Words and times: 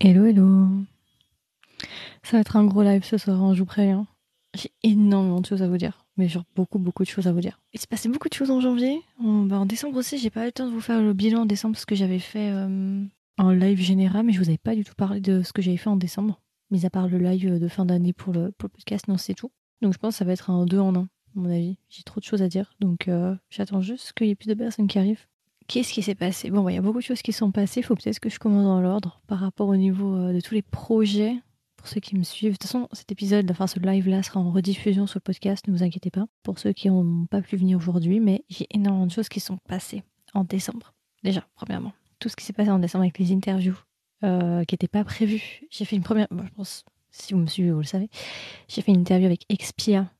Hello, 0.00 0.26
hello. 0.26 0.68
Ça 2.22 2.36
va 2.36 2.38
être 2.42 2.54
un 2.54 2.64
gros 2.64 2.84
live 2.84 3.02
ce 3.02 3.18
soir, 3.18 3.42
hein, 3.42 3.52
je 3.54 3.58
vous 3.58 3.66
préviens. 3.66 4.06
J'ai 4.54 4.70
énormément 4.84 5.40
de 5.40 5.46
choses 5.46 5.60
à 5.60 5.66
vous 5.66 5.76
dire, 5.76 6.06
mais 6.16 6.28
genre 6.28 6.44
beaucoup, 6.54 6.78
beaucoup 6.78 7.02
de 7.02 7.08
choses 7.08 7.26
à 7.26 7.32
vous 7.32 7.40
dire. 7.40 7.60
Il 7.72 7.80
s'est 7.80 7.88
passé 7.88 8.08
beaucoup 8.08 8.28
de 8.28 8.34
choses 8.34 8.52
en 8.52 8.60
janvier. 8.60 9.02
En, 9.18 9.42
bah, 9.42 9.60
décembre 9.66 9.96
aussi, 9.96 10.16
j'ai 10.16 10.30
pas 10.30 10.42
eu 10.42 10.46
le 10.46 10.52
temps 10.52 10.68
de 10.68 10.72
vous 10.72 10.80
faire 10.80 11.02
le 11.02 11.14
bilan 11.14 11.40
en 11.40 11.46
décembre 11.46 11.74
parce 11.74 11.84
que 11.84 11.96
j'avais 11.96 12.20
fait 12.20 12.48
euh, 12.52 13.04
un 13.38 13.54
live 13.56 13.80
général, 13.80 14.24
mais 14.24 14.32
je 14.32 14.38
vous 14.38 14.48
avais 14.48 14.56
pas 14.56 14.76
du 14.76 14.84
tout 14.84 14.94
parlé 14.94 15.20
de 15.20 15.42
ce 15.42 15.52
que 15.52 15.62
j'avais 15.62 15.76
fait 15.76 15.90
en 15.90 15.96
décembre. 15.96 16.40
Mis 16.70 16.86
à 16.86 16.90
part 16.90 17.08
le 17.08 17.18
live 17.18 17.58
de 17.58 17.68
fin 17.68 17.84
d'année 17.84 18.12
pour 18.12 18.32
le, 18.32 18.52
pour 18.52 18.68
le 18.68 18.74
podcast, 18.76 19.08
non, 19.08 19.16
c'est 19.16 19.34
tout. 19.34 19.50
Donc 19.82 19.94
je 19.94 19.98
pense 19.98 20.14
que 20.14 20.18
ça 20.18 20.24
va 20.24 20.32
être 20.32 20.48
un 20.48 20.64
2 20.64 20.78
en 20.78 20.94
1, 20.94 21.00
à 21.00 21.06
mon 21.34 21.50
avis. 21.50 21.76
J'ai 21.88 22.04
trop 22.04 22.20
de 22.20 22.24
choses 22.24 22.42
à 22.42 22.48
dire, 22.48 22.72
donc 22.78 23.08
euh, 23.08 23.34
j'attends 23.50 23.80
juste 23.80 24.12
qu'il 24.12 24.28
y 24.28 24.30
ait 24.30 24.36
plus 24.36 24.46
de 24.46 24.54
personnes 24.54 24.86
qui 24.86 25.00
arrivent. 25.00 25.26
Qu'est-ce 25.68 25.92
qui 25.92 26.02
s'est 26.02 26.14
passé? 26.14 26.50
Bon, 26.50 26.62
bah, 26.62 26.72
il 26.72 26.76
y 26.76 26.78
a 26.78 26.82
beaucoup 26.82 26.98
de 26.98 27.04
choses 27.04 27.20
qui 27.20 27.32
sont 27.32 27.52
passées. 27.52 27.80
Il 27.80 27.82
faut 27.82 27.94
peut-être 27.94 28.20
que 28.20 28.30
je 28.30 28.38
commence 28.38 28.64
dans 28.64 28.80
l'ordre 28.80 29.20
par 29.26 29.38
rapport 29.38 29.68
au 29.68 29.76
niveau 29.76 30.16
euh, 30.16 30.32
de 30.32 30.40
tous 30.40 30.54
les 30.54 30.62
projets. 30.62 31.34
Pour 31.76 31.86
ceux 31.86 32.00
qui 32.00 32.16
me 32.16 32.24
suivent, 32.24 32.52
de 32.52 32.56
toute 32.56 32.64
façon, 32.64 32.88
cet 32.92 33.12
épisode, 33.12 33.48
enfin 33.50 33.66
ce 33.66 33.78
live-là 33.78 34.22
sera 34.22 34.40
en 34.40 34.50
rediffusion 34.50 35.06
sur 35.06 35.18
le 35.18 35.22
podcast, 35.22 35.68
ne 35.68 35.72
vous 35.72 35.84
inquiétez 35.84 36.10
pas. 36.10 36.26
Pour 36.42 36.58
ceux 36.58 36.72
qui 36.72 36.88
n'ont 36.88 37.26
pas 37.26 37.42
pu 37.42 37.56
venir 37.56 37.76
aujourd'hui, 37.76 38.18
mais 38.18 38.44
j'ai 38.48 38.66
énormément 38.70 39.06
de 39.06 39.12
choses 39.12 39.28
qui 39.28 39.40
sont 39.40 39.58
passées 39.68 40.02
en 40.34 40.42
décembre. 40.42 40.94
Déjà, 41.22 41.46
premièrement, 41.54 41.92
tout 42.18 42.30
ce 42.30 42.34
qui 42.34 42.44
s'est 42.44 42.54
passé 42.54 42.70
en 42.70 42.78
décembre 42.78 43.02
avec 43.02 43.18
les 43.18 43.30
interviews 43.30 43.76
euh, 44.24 44.64
qui 44.64 44.74
n'étaient 44.74 44.88
pas 44.88 45.04
prévues. 45.04 45.60
J'ai 45.70 45.84
fait 45.84 45.96
une 45.96 46.02
première, 46.02 46.26
bon, 46.30 46.44
je 46.46 46.52
pense, 46.52 46.84
si 47.10 47.34
vous 47.34 47.40
me 47.40 47.46
suivez, 47.46 47.70
vous 47.70 47.78
le 47.78 47.84
savez, 47.84 48.08
j'ai 48.68 48.80
fait 48.80 48.90
une 48.90 49.00
interview 49.00 49.26
avec 49.26 49.44
Expia 49.50 50.10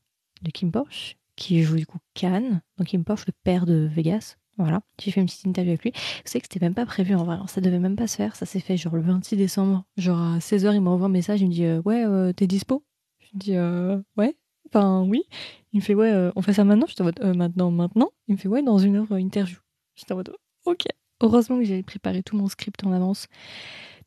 de 0.43 0.51
Kim 0.51 0.71
Porsche, 0.71 1.17
qui 1.35 1.63
joue 1.63 1.75
du 1.75 1.87
coup 1.87 1.97
Cannes. 2.13 2.61
Donc 2.77 2.87
Kim 2.87 3.03
Porsche, 3.03 3.25
le 3.27 3.33
père 3.43 3.65
de 3.65 3.89
Vegas, 3.91 4.37
voilà, 4.59 4.81
j'ai 4.99 5.11
fait 5.11 5.21
une 5.21 5.25
petite 5.27 5.45
interview 5.45 5.71
avec 5.71 5.83
lui. 5.83 5.91
Vous 5.91 6.21
savez 6.25 6.41
que 6.41 6.47
c'était 6.51 6.63
même 6.63 6.73
pas 6.73 6.85
prévu 6.85 7.15
en 7.15 7.23
vrai, 7.23 7.37
ça 7.47 7.61
devait 7.61 7.79
même 7.79 7.95
pas 7.95 8.07
se 8.07 8.17
faire. 8.17 8.35
Ça 8.35 8.45
s'est 8.45 8.59
fait 8.59 8.77
genre 8.77 8.95
le 8.95 9.01
26 9.01 9.37
décembre. 9.37 9.85
Genre 9.97 10.19
à 10.19 10.37
16h, 10.39 10.73
il 10.75 10.81
m'envoie 10.81 11.07
un 11.07 11.09
message, 11.09 11.41
il 11.41 11.47
me 11.47 11.53
dit 11.53 11.65
euh, 11.65 11.81
Ouais, 11.85 12.03
euh, 12.05 12.33
t'es 12.33 12.45
dispo? 12.45 12.83
Je 13.19 13.25
lui 13.31 13.37
dis 13.37 13.55
euh, 13.55 13.99
Ouais, 14.17 14.35
enfin 14.67 15.03
oui. 15.03 15.23
Il 15.71 15.77
me 15.77 15.81
fait 15.81 15.95
Ouais, 15.95 16.29
on 16.35 16.41
fait 16.41 16.53
ça 16.53 16.63
maintenant? 16.65 16.87
Je 16.87 16.95
te 16.95 17.03
mode 17.03 17.19
Maintenant, 17.35 17.71
maintenant? 17.71 18.09
Il 18.27 18.33
me 18.33 18.37
fait 18.37 18.47
Ouais, 18.49 18.61
dans 18.61 18.77
une 18.77 18.97
heure, 18.97 19.11
interview. 19.11 19.57
J'étais 19.95 20.11
en 20.13 20.17
mode 20.17 20.35
Ok. 20.65 20.83
Heureusement 21.21 21.57
que 21.57 21.63
j'avais 21.65 21.83
préparé 21.83 22.23
tout 22.23 22.35
mon 22.35 22.47
script 22.47 22.83
en 22.83 22.91
avance. 22.91 23.27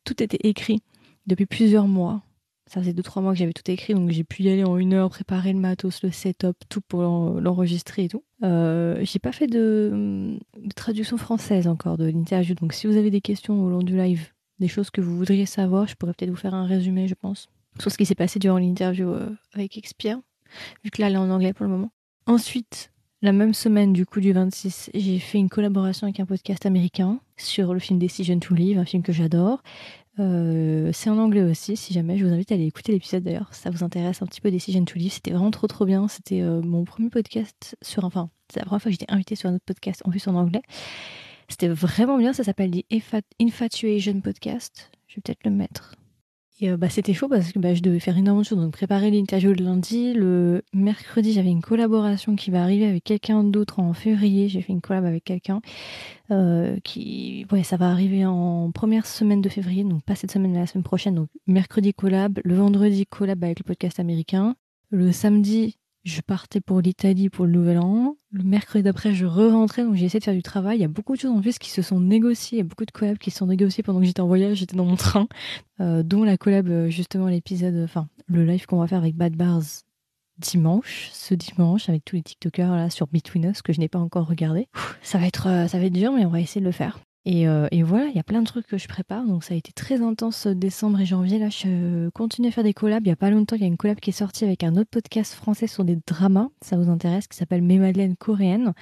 Tout 0.04 0.22
était 0.22 0.48
écrit 0.48 0.82
depuis 1.26 1.46
plusieurs 1.46 1.86
mois. 1.86 2.22
Ça 2.72 2.80
faisait 2.80 2.92
2-3 2.92 3.20
mois 3.20 3.32
que 3.32 3.38
j'avais 3.38 3.52
tout 3.52 3.70
écrit, 3.70 3.92
donc 3.92 4.08
j'ai 4.08 4.24
pu 4.24 4.44
y 4.44 4.48
aller 4.48 4.64
en 4.64 4.78
une 4.78 4.94
heure, 4.94 5.10
préparer 5.10 5.52
le 5.52 5.58
matos, 5.58 6.02
le 6.02 6.10
setup, 6.10 6.56
tout 6.70 6.80
pour 6.80 7.02
l'enregistrer 7.02 8.04
et 8.04 8.08
tout. 8.08 8.24
Euh, 8.42 8.96
j'ai 9.02 9.18
pas 9.18 9.30
fait 9.30 9.46
de, 9.46 10.38
de, 10.56 10.72
traduction 10.74 11.18
française 11.18 11.68
encore 11.68 11.98
de 11.98 12.06
l'interview, 12.06 12.54
donc 12.54 12.72
si 12.72 12.86
vous 12.86 12.96
avez 12.96 13.10
des 13.10 13.20
questions 13.20 13.62
au 13.62 13.68
long 13.68 13.82
du 13.82 13.94
live, 13.94 14.28
des 14.58 14.68
choses 14.68 14.88
que 14.88 15.02
vous 15.02 15.14
voudriez 15.14 15.44
savoir, 15.44 15.86
je 15.86 15.96
pourrais 15.96 16.14
peut-être 16.14 16.30
vous 16.30 16.36
faire 16.36 16.54
un 16.54 16.64
résumé, 16.64 17.08
je 17.08 17.14
pense, 17.14 17.50
sur 17.78 17.92
ce 17.92 17.98
qui 17.98 18.06
s'est 18.06 18.14
passé 18.14 18.38
durant 18.38 18.56
l'interview 18.56 19.10
euh, 19.10 19.28
avec 19.52 19.76
Expire, 19.76 20.18
vu 20.82 20.90
que 20.90 21.02
là, 21.02 21.08
elle 21.08 21.14
est 21.14 21.18
en 21.18 21.28
anglais 21.28 21.52
pour 21.52 21.66
le 21.66 21.72
moment. 21.72 21.92
Ensuite, 22.24 22.90
la 23.20 23.32
même 23.32 23.52
semaine, 23.52 23.92
du 23.92 24.06
coup, 24.06 24.20
du 24.20 24.32
26, 24.32 24.90
j'ai 24.94 25.18
fait 25.18 25.38
une 25.38 25.50
collaboration 25.50 26.06
avec 26.06 26.20
un 26.20 26.26
podcast 26.26 26.64
américain 26.64 27.20
sur 27.36 27.74
le 27.74 27.80
film 27.80 27.98
Decision 27.98 28.38
to 28.38 28.54
Live, 28.54 28.78
un 28.78 28.86
film 28.86 29.02
que 29.02 29.12
j'adore. 29.12 29.62
Euh, 30.18 30.90
c'est 30.92 31.10
en 31.10 31.18
anglais 31.18 31.42
aussi, 31.42 31.76
si 31.76 31.92
jamais. 31.92 32.18
Je 32.18 32.26
vous 32.26 32.32
invite 32.32 32.52
à 32.52 32.54
aller 32.54 32.66
écouter 32.66 32.92
l'épisode 32.92 33.22
d'ailleurs. 33.22 33.52
Ça 33.54 33.70
vous 33.70 33.82
intéresse 33.82 34.22
un 34.22 34.26
petit 34.26 34.40
peu 34.40 34.50
Decision 34.50 34.84
to 34.84 34.98
Live. 34.98 35.12
C'était 35.12 35.30
vraiment 35.30 35.50
trop 35.50 35.66
trop 35.66 35.86
bien. 35.86 36.08
C'était 36.08 36.42
euh, 36.42 36.60
mon 36.60 36.84
premier 36.84 37.08
podcast 37.08 37.76
sur. 37.82 38.04
Enfin, 38.04 38.30
c'est 38.52 38.60
la 38.60 38.66
première 38.66 38.82
fois 38.82 38.90
que 38.90 38.98
j'étais 38.98 39.12
invitée 39.12 39.36
sur 39.36 39.48
un 39.48 39.54
autre 39.54 39.64
podcast 39.64 40.02
en 40.04 40.10
plus 40.10 40.26
en 40.28 40.34
anglais. 40.34 40.62
C'était 41.48 41.68
vraiment 41.68 42.18
bien. 42.18 42.32
Ça 42.32 42.44
s'appelle 42.44 42.70
The 42.70 42.84
Infatuation 43.40 44.20
Podcast. 44.20 44.90
Je 45.08 45.16
vais 45.16 45.22
peut-être 45.22 45.44
le 45.44 45.50
mettre. 45.50 45.94
Et 46.62 46.70
euh, 46.70 46.76
bah, 46.76 46.88
c'était 46.88 47.12
chaud 47.12 47.28
parce 47.28 47.50
que 47.50 47.58
bah, 47.58 47.74
je 47.74 47.82
devais 47.82 47.98
faire 47.98 48.16
énormément 48.16 48.48
de. 48.48 48.54
Donc, 48.54 48.72
préparer 48.72 49.10
l'interview 49.10 49.52
le 49.52 49.64
lundi. 49.64 50.14
Le 50.14 50.62
mercredi, 50.72 51.32
j'avais 51.32 51.50
une 51.50 51.60
collaboration 51.60 52.36
qui 52.36 52.52
va 52.52 52.62
arriver 52.62 52.86
avec 52.86 53.02
quelqu'un 53.02 53.42
d'autre 53.42 53.80
en 53.80 53.92
février. 53.92 54.48
J'ai 54.48 54.62
fait 54.62 54.72
une 54.72 54.80
collab 54.80 55.04
avec 55.04 55.24
quelqu'un 55.24 55.60
euh, 56.30 56.78
qui. 56.84 57.46
Ouais, 57.50 57.64
ça 57.64 57.76
va 57.76 57.90
arriver 57.90 58.24
en 58.24 58.70
première 58.70 59.06
semaine 59.06 59.42
de 59.42 59.48
février. 59.48 59.82
Donc, 59.82 60.04
pas 60.04 60.14
cette 60.14 60.30
semaine, 60.30 60.52
mais 60.52 60.60
la 60.60 60.68
semaine 60.68 60.84
prochaine. 60.84 61.16
Donc, 61.16 61.28
mercredi 61.48 61.92
collab. 61.92 62.38
Le 62.44 62.54
vendredi, 62.54 63.06
collab 63.06 63.42
avec 63.42 63.58
le 63.58 63.64
podcast 63.64 63.98
américain. 63.98 64.54
Le 64.90 65.10
samedi, 65.10 65.78
je 66.04 66.20
partais 66.20 66.60
pour 66.60 66.80
l'Italie 66.80 67.28
pour 67.30 67.46
le 67.46 67.52
nouvel 67.52 67.78
an. 67.78 68.16
Le 68.32 68.42
mercredi 68.42 68.82
d'après, 68.82 69.14
je 69.14 69.26
re-rentrais, 69.26 69.84
donc 69.84 69.94
j'ai 69.94 70.06
essayé 70.06 70.18
de 70.18 70.24
faire 70.24 70.34
du 70.34 70.42
travail. 70.42 70.78
Il 70.78 70.80
y 70.80 70.84
a 70.84 70.88
beaucoup 70.88 71.14
de 71.14 71.20
choses 71.20 71.30
en 71.30 71.40
plus 71.40 71.58
qui 71.58 71.70
se 71.70 71.82
sont 71.82 72.00
négociées. 72.00 72.58
Il 72.58 72.60
y 72.60 72.64
a 72.64 72.68
beaucoup 72.68 72.84
de 72.84 72.90
collabs 72.90 73.18
qui 73.18 73.30
se 73.30 73.38
sont 73.38 73.46
négociées 73.46 73.82
pendant 73.82 74.00
que 74.00 74.06
j'étais 74.06 74.20
en 74.20 74.26
voyage, 74.26 74.58
j'étais 74.58 74.76
dans 74.76 74.84
mon 74.84 74.96
train. 74.96 75.28
Euh, 75.80 76.02
dont 76.02 76.24
la 76.24 76.36
collab, 76.36 76.68
euh, 76.68 76.88
justement, 76.88 77.28
l'épisode, 77.28 77.76
enfin, 77.84 78.08
le 78.26 78.44
live 78.44 78.66
qu'on 78.66 78.78
va 78.78 78.86
faire 78.86 78.98
avec 78.98 79.16
Bad 79.16 79.36
Bars 79.36 79.62
dimanche, 80.38 81.10
ce 81.12 81.34
dimanche, 81.34 81.88
avec 81.88 82.04
tous 82.04 82.16
les 82.16 82.22
TikTokers 82.22 82.70
là 82.70 82.90
sur 82.90 83.06
Between 83.06 83.44
Us 83.44 83.62
que 83.62 83.72
je 83.72 83.78
n'ai 83.78 83.88
pas 83.88 83.98
encore 83.98 84.26
regardé. 84.26 84.68
Ça 85.02 85.18
va 85.18 85.26
être, 85.26 85.46
euh, 85.46 85.68
ça 85.68 85.78
va 85.78 85.84
être 85.84 85.92
dur, 85.92 86.12
mais 86.12 86.24
on 86.24 86.30
va 86.30 86.40
essayer 86.40 86.60
de 86.60 86.66
le 86.66 86.72
faire. 86.72 86.98
Et, 87.24 87.46
euh, 87.46 87.68
et, 87.70 87.84
voilà, 87.84 88.06
il 88.06 88.16
y 88.16 88.18
a 88.18 88.24
plein 88.24 88.40
de 88.40 88.46
trucs 88.46 88.66
que 88.66 88.78
je 88.78 88.88
prépare. 88.88 89.24
Donc 89.24 89.44
ça 89.44 89.54
a 89.54 89.56
été 89.56 89.72
très 89.72 90.02
intense 90.02 90.46
euh, 90.46 90.54
décembre 90.54 91.00
et 91.00 91.06
janvier. 91.06 91.38
Là, 91.38 91.50
je 91.50 92.08
continue 92.10 92.48
à 92.48 92.50
faire 92.50 92.64
des 92.64 92.74
collabs. 92.74 93.02
Il 93.04 93.08
n'y 93.08 93.12
a 93.12 93.16
pas 93.16 93.30
longtemps, 93.30 93.56
il 93.56 93.62
y 93.62 93.64
a 93.64 93.68
une 93.68 93.76
collab 93.76 94.00
qui 94.00 94.10
est 94.10 94.12
sortie 94.14 94.44
avec 94.44 94.64
un 94.64 94.76
autre 94.76 94.90
podcast 94.90 95.34
français 95.34 95.68
sur 95.68 95.84
des 95.84 95.98
dramas. 96.06 96.48
Ça 96.60 96.76
vous 96.76 96.90
intéresse, 96.90 97.28
qui 97.28 97.36
s'appelle 97.36 97.62
Mes 97.62 97.78
Madeleines 97.78 98.16
coréennes. 98.16 98.72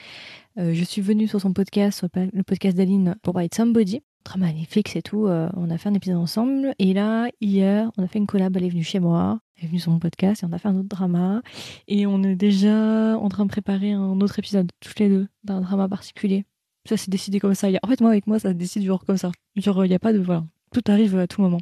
Euh, 0.58 0.72
je 0.72 0.84
suis 0.84 1.02
venue 1.02 1.28
sur 1.28 1.40
son 1.40 1.52
podcast, 1.52 2.04
le 2.14 2.42
podcast 2.42 2.76
d'Aline, 2.76 3.16
pour 3.22 3.34
parler 3.34 3.48
Somebody. 3.54 4.00
Drama 4.24 4.46
magnifique, 4.46 4.88
c'est 4.88 5.00
tout. 5.00 5.28
On 5.28 5.70
a 5.70 5.78
fait 5.78 5.88
un 5.88 5.94
épisode 5.94 6.18
ensemble. 6.18 6.74
Et 6.78 6.92
là, 6.92 7.30
hier, 7.40 7.90
on 7.96 8.02
a 8.02 8.06
fait 8.06 8.18
une 8.18 8.26
collab. 8.26 8.54
Elle 8.54 8.64
est 8.64 8.68
venue 8.68 8.84
chez 8.84 9.00
moi. 9.00 9.40
Elle 9.56 9.64
est 9.64 9.68
venue 9.68 9.80
sur 9.80 9.92
mon 9.92 9.98
podcast 9.98 10.42
et 10.42 10.46
on 10.46 10.52
a 10.52 10.58
fait 10.58 10.68
un 10.68 10.76
autre 10.76 10.90
drama. 10.90 11.40
Et 11.88 12.06
on 12.06 12.22
est 12.22 12.36
déjà 12.36 13.16
en 13.18 13.28
train 13.30 13.44
de 13.44 13.50
préparer 13.50 13.92
un 13.92 14.20
autre 14.20 14.38
épisode, 14.38 14.70
toutes 14.80 14.98
les 14.98 15.08
deux, 15.08 15.28
d'un 15.44 15.62
drama 15.62 15.88
particulier. 15.88 16.44
Ça 16.90 16.96
s'est 16.96 17.10
décidé 17.10 17.38
comme 17.38 17.54
ça. 17.54 17.68
En 17.84 17.86
fait, 17.86 18.00
moi, 18.00 18.10
avec 18.10 18.26
moi, 18.26 18.40
ça 18.40 18.52
décide 18.52 18.82
genre 18.82 19.04
comme 19.04 19.16
ça. 19.16 19.30
Genre, 19.54 19.84
il 19.84 19.90
n'y 19.90 19.94
a 19.94 20.00
pas 20.00 20.12
de. 20.12 20.18
Voilà. 20.18 20.44
Tout 20.72 20.82
arrive 20.88 21.16
à 21.16 21.28
tout 21.28 21.40
moment. 21.40 21.60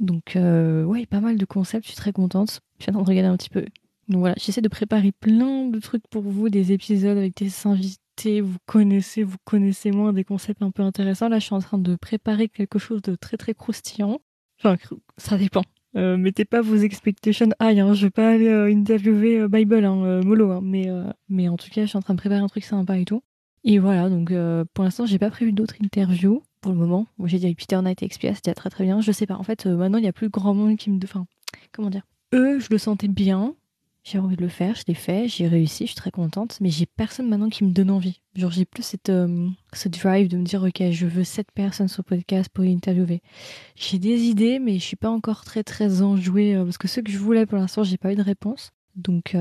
Donc, 0.00 0.34
euh, 0.34 0.82
ouais, 0.84 1.04
pas 1.04 1.20
mal 1.20 1.36
de 1.36 1.44
concepts. 1.44 1.84
Je 1.84 1.90
suis 1.90 1.98
très 1.98 2.12
contente. 2.12 2.60
Je 2.78 2.84
suis 2.84 2.90
en 2.90 2.94
train 2.94 3.02
de 3.02 3.08
regarder 3.08 3.28
un 3.28 3.36
petit 3.36 3.50
peu. 3.50 3.66
Donc 4.08 4.20
voilà, 4.20 4.34
j'essaie 4.38 4.62
de 4.62 4.68
préparer 4.68 5.12
plein 5.12 5.66
de 5.68 5.78
trucs 5.78 6.08
pour 6.08 6.22
vous, 6.22 6.48
des 6.48 6.72
épisodes 6.72 7.18
avec 7.18 7.36
des 7.36 7.50
invités. 7.66 8.40
Vous 8.40 8.56
connaissez, 8.64 9.24
vous 9.24 9.36
connaissez 9.44 9.90
moins 9.90 10.14
des 10.14 10.24
concepts 10.24 10.62
un 10.62 10.70
peu 10.70 10.82
intéressants. 10.82 11.28
Là, 11.28 11.38
je 11.38 11.44
suis 11.44 11.54
en 11.54 11.60
train 11.60 11.76
de 11.76 11.94
préparer 11.94 12.48
quelque 12.48 12.78
chose 12.78 13.02
de 13.02 13.14
très 13.14 13.36
très 13.36 13.52
croustillant. 13.52 14.20
Enfin, 14.58 14.78
ça 15.18 15.36
dépend. 15.36 15.64
Euh, 15.96 16.16
mettez 16.16 16.46
pas 16.46 16.62
vos 16.62 16.76
expectations 16.76 17.50
high. 17.60 17.78
Hein. 17.78 17.92
Je 17.92 18.06
vais 18.06 18.10
pas 18.10 18.30
aller 18.30 18.48
euh, 18.48 18.72
interviewer 18.72 19.40
euh, 19.40 19.48
Bible, 19.48 19.84
hein, 19.84 20.02
euh, 20.04 20.22
mollo. 20.22 20.50
Hein. 20.50 20.60
Mais, 20.62 20.88
mais 21.28 21.48
en 21.48 21.58
tout 21.58 21.68
cas, 21.68 21.82
je 21.82 21.88
suis 21.88 21.98
en 21.98 22.02
train 22.02 22.14
de 22.14 22.18
préparer 22.18 22.40
un 22.40 22.46
truc 22.46 22.64
sympa 22.64 22.98
et 22.98 23.04
tout. 23.04 23.22
Et 23.64 23.78
voilà, 23.78 24.08
donc 24.08 24.30
euh, 24.30 24.64
pour 24.74 24.84
l'instant, 24.84 25.06
j'ai 25.06 25.18
pas 25.18 25.30
prévu 25.30 25.52
d'autres 25.52 25.76
interviews 25.82 26.42
pour 26.60 26.72
le 26.72 26.78
moment. 26.78 27.06
J'ai 27.24 27.38
dit 27.38 27.54
Peter 27.54 27.80
Knight 27.80 28.02
et 28.02 28.06
Expia, 28.06 28.34
c'était 28.34 28.54
très 28.54 28.70
très 28.70 28.84
bien. 28.84 29.00
Je 29.00 29.12
sais 29.12 29.26
pas, 29.26 29.36
en 29.36 29.42
fait, 29.42 29.66
euh, 29.66 29.76
maintenant, 29.76 29.98
il 29.98 30.04
y 30.04 30.08
a 30.08 30.12
plus 30.12 30.28
grand 30.28 30.54
monde 30.54 30.76
qui 30.76 30.90
me. 30.90 30.98
Enfin, 31.02 31.26
comment 31.72 31.90
dire? 31.90 32.02
Eux, 32.34 32.58
je 32.58 32.68
le 32.70 32.78
sentais 32.78 33.08
bien. 33.08 33.54
J'ai 34.04 34.18
envie 34.18 34.34
de 34.34 34.42
le 34.42 34.48
faire, 34.48 34.74
je 34.74 34.82
l'ai 34.88 34.94
fait, 34.94 35.28
j'ai 35.28 35.46
réussi, 35.46 35.84
je 35.84 35.92
suis 35.92 35.96
très 35.96 36.10
contente, 36.10 36.58
mais 36.60 36.70
j'ai 36.70 36.86
personne 36.86 37.28
maintenant 37.28 37.48
qui 37.48 37.62
me 37.62 37.70
donne 37.70 37.88
envie. 37.88 38.20
Genre, 38.34 38.50
j'ai 38.50 38.64
plus 38.64 38.82
cette, 38.82 39.10
euh, 39.10 39.48
ce 39.74 39.88
drive 39.88 40.26
de 40.26 40.38
me 40.38 40.42
dire, 40.42 40.60
ok, 40.64 40.90
je 40.90 41.06
veux 41.06 41.22
cette 41.22 41.52
personne 41.52 41.86
sur 41.86 42.02
le 42.04 42.16
podcast 42.16 42.50
pour 42.52 42.64
l'interviewer. 42.64 43.22
J'ai 43.76 44.00
des 44.00 44.22
idées, 44.22 44.58
mais 44.58 44.74
je 44.80 44.84
suis 44.84 44.96
pas 44.96 45.08
encore 45.08 45.44
très 45.44 45.62
très 45.62 46.02
enjouée, 46.02 46.56
parce 46.64 46.78
que 46.78 46.88
ceux 46.88 47.00
que 47.02 47.12
je 47.12 47.18
voulais 47.18 47.46
pour 47.46 47.58
l'instant, 47.58 47.84
j'ai 47.84 47.96
pas 47.96 48.12
eu 48.12 48.16
de 48.16 48.22
réponse. 48.22 48.72
Donc, 48.96 49.36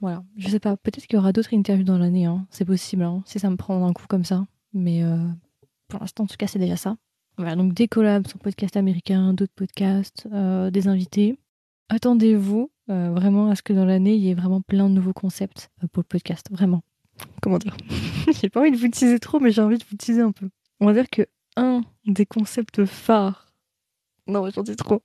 voilà, 0.00 0.22
je 0.36 0.48
sais 0.48 0.60
pas, 0.60 0.76
peut-être 0.76 1.06
qu'il 1.06 1.16
y 1.16 1.18
aura 1.18 1.32
d'autres 1.32 1.54
interviews 1.54 1.84
dans 1.84 1.98
l'année, 1.98 2.26
hein. 2.26 2.46
c'est 2.50 2.64
possible, 2.64 3.02
hein, 3.02 3.22
si 3.26 3.38
ça 3.38 3.50
me 3.50 3.56
prend 3.56 3.80
d'un 3.80 3.92
coup 3.92 4.06
comme 4.08 4.24
ça. 4.24 4.46
Mais 4.72 5.02
euh, 5.02 5.18
pour 5.88 6.00
l'instant, 6.00 6.24
en 6.24 6.26
tout 6.26 6.36
cas, 6.36 6.46
c'est 6.46 6.58
déjà 6.58 6.76
ça. 6.76 6.96
Voilà, 7.36 7.56
donc 7.56 7.72
des 7.74 7.88
collabs 7.88 8.26
sur 8.26 8.38
podcast 8.38 8.76
américain, 8.76 9.32
d'autres 9.32 9.54
podcasts, 9.54 10.28
euh, 10.32 10.70
des 10.70 10.88
invités. 10.88 11.38
Attendez-vous 11.88 12.70
euh, 12.90 13.10
vraiment 13.10 13.50
à 13.50 13.56
ce 13.56 13.62
que 13.62 13.72
dans 13.72 13.84
l'année, 13.84 14.14
il 14.14 14.22
y 14.22 14.30
ait 14.30 14.34
vraiment 14.34 14.60
plein 14.60 14.88
de 14.88 14.94
nouveaux 14.94 15.12
concepts 15.12 15.70
pour 15.92 16.02
le 16.02 16.08
podcast, 16.08 16.46
vraiment. 16.50 16.82
Comment 17.42 17.58
dire? 17.58 17.76
J'ai 18.40 18.48
pas 18.48 18.60
envie 18.60 18.70
de 18.70 18.76
vous 18.76 18.88
teaser 18.88 19.18
trop, 19.18 19.40
mais 19.40 19.50
j'ai 19.50 19.62
envie 19.62 19.78
de 19.78 19.84
vous 19.90 19.96
teaser 19.96 20.20
un 20.20 20.32
peu. 20.32 20.48
On 20.80 20.86
va 20.86 20.92
dire 20.92 21.08
que 21.10 21.26
un 21.56 21.82
des 22.06 22.26
concepts 22.26 22.84
phares, 22.84 23.48
non, 24.28 24.48
j'en 24.50 24.62
dis 24.62 24.76
trop, 24.76 25.02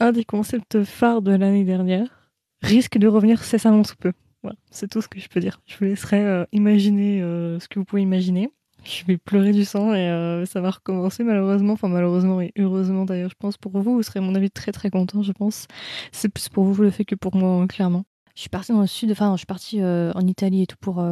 un 0.00 0.12
des 0.12 0.24
concepts 0.24 0.82
phares 0.82 1.22
de 1.22 1.30
l'année 1.30 1.64
dernière 1.64 2.30
risque 2.62 2.98
de 2.98 3.06
revenir 3.06 3.44
cessamment 3.44 3.84
sous 3.84 3.96
peu. 3.96 4.12
Voilà, 4.46 4.58
c'est 4.70 4.88
tout 4.88 5.02
ce 5.02 5.08
que 5.08 5.18
je 5.18 5.28
peux 5.28 5.40
dire. 5.40 5.60
Je 5.66 5.76
vous 5.76 5.86
laisserai 5.86 6.24
euh, 6.24 6.44
imaginer 6.52 7.20
euh, 7.20 7.58
ce 7.58 7.66
que 7.66 7.80
vous 7.80 7.84
pouvez 7.84 8.02
imaginer. 8.02 8.48
Je 8.84 9.04
vais 9.04 9.16
pleurer 9.16 9.50
du 9.50 9.64
sang 9.64 9.92
et 9.92 10.08
euh, 10.08 10.46
ça 10.46 10.60
va 10.60 10.70
recommencer 10.70 11.24
malheureusement. 11.24 11.72
Enfin 11.72 11.88
malheureusement 11.88 12.40
et 12.40 12.52
heureusement 12.56 13.04
d'ailleurs, 13.04 13.30
je 13.30 13.34
pense 13.36 13.56
pour 13.56 13.72
vous. 13.72 13.96
Vous 13.96 14.04
serez 14.04 14.20
mon 14.20 14.36
avis 14.36 14.48
très 14.48 14.70
très 14.70 14.88
content, 14.88 15.20
je 15.22 15.32
pense. 15.32 15.66
C'est 16.12 16.28
plus 16.28 16.48
pour 16.48 16.62
vous 16.62 16.80
le 16.80 16.90
fait 16.90 17.04
que 17.04 17.16
pour 17.16 17.34
moi, 17.34 17.66
clairement. 17.66 18.04
Je 18.36 18.42
suis 18.42 18.50
partie 18.50 18.70
dans 18.70 18.82
le 18.82 18.86
sud, 18.86 19.10
enfin 19.10 19.32
je 19.32 19.38
suis 19.38 19.46
partie 19.46 19.82
en 19.82 20.26
Italie 20.28 20.62
et 20.62 20.66
tout 20.68 20.76
pour, 20.80 21.04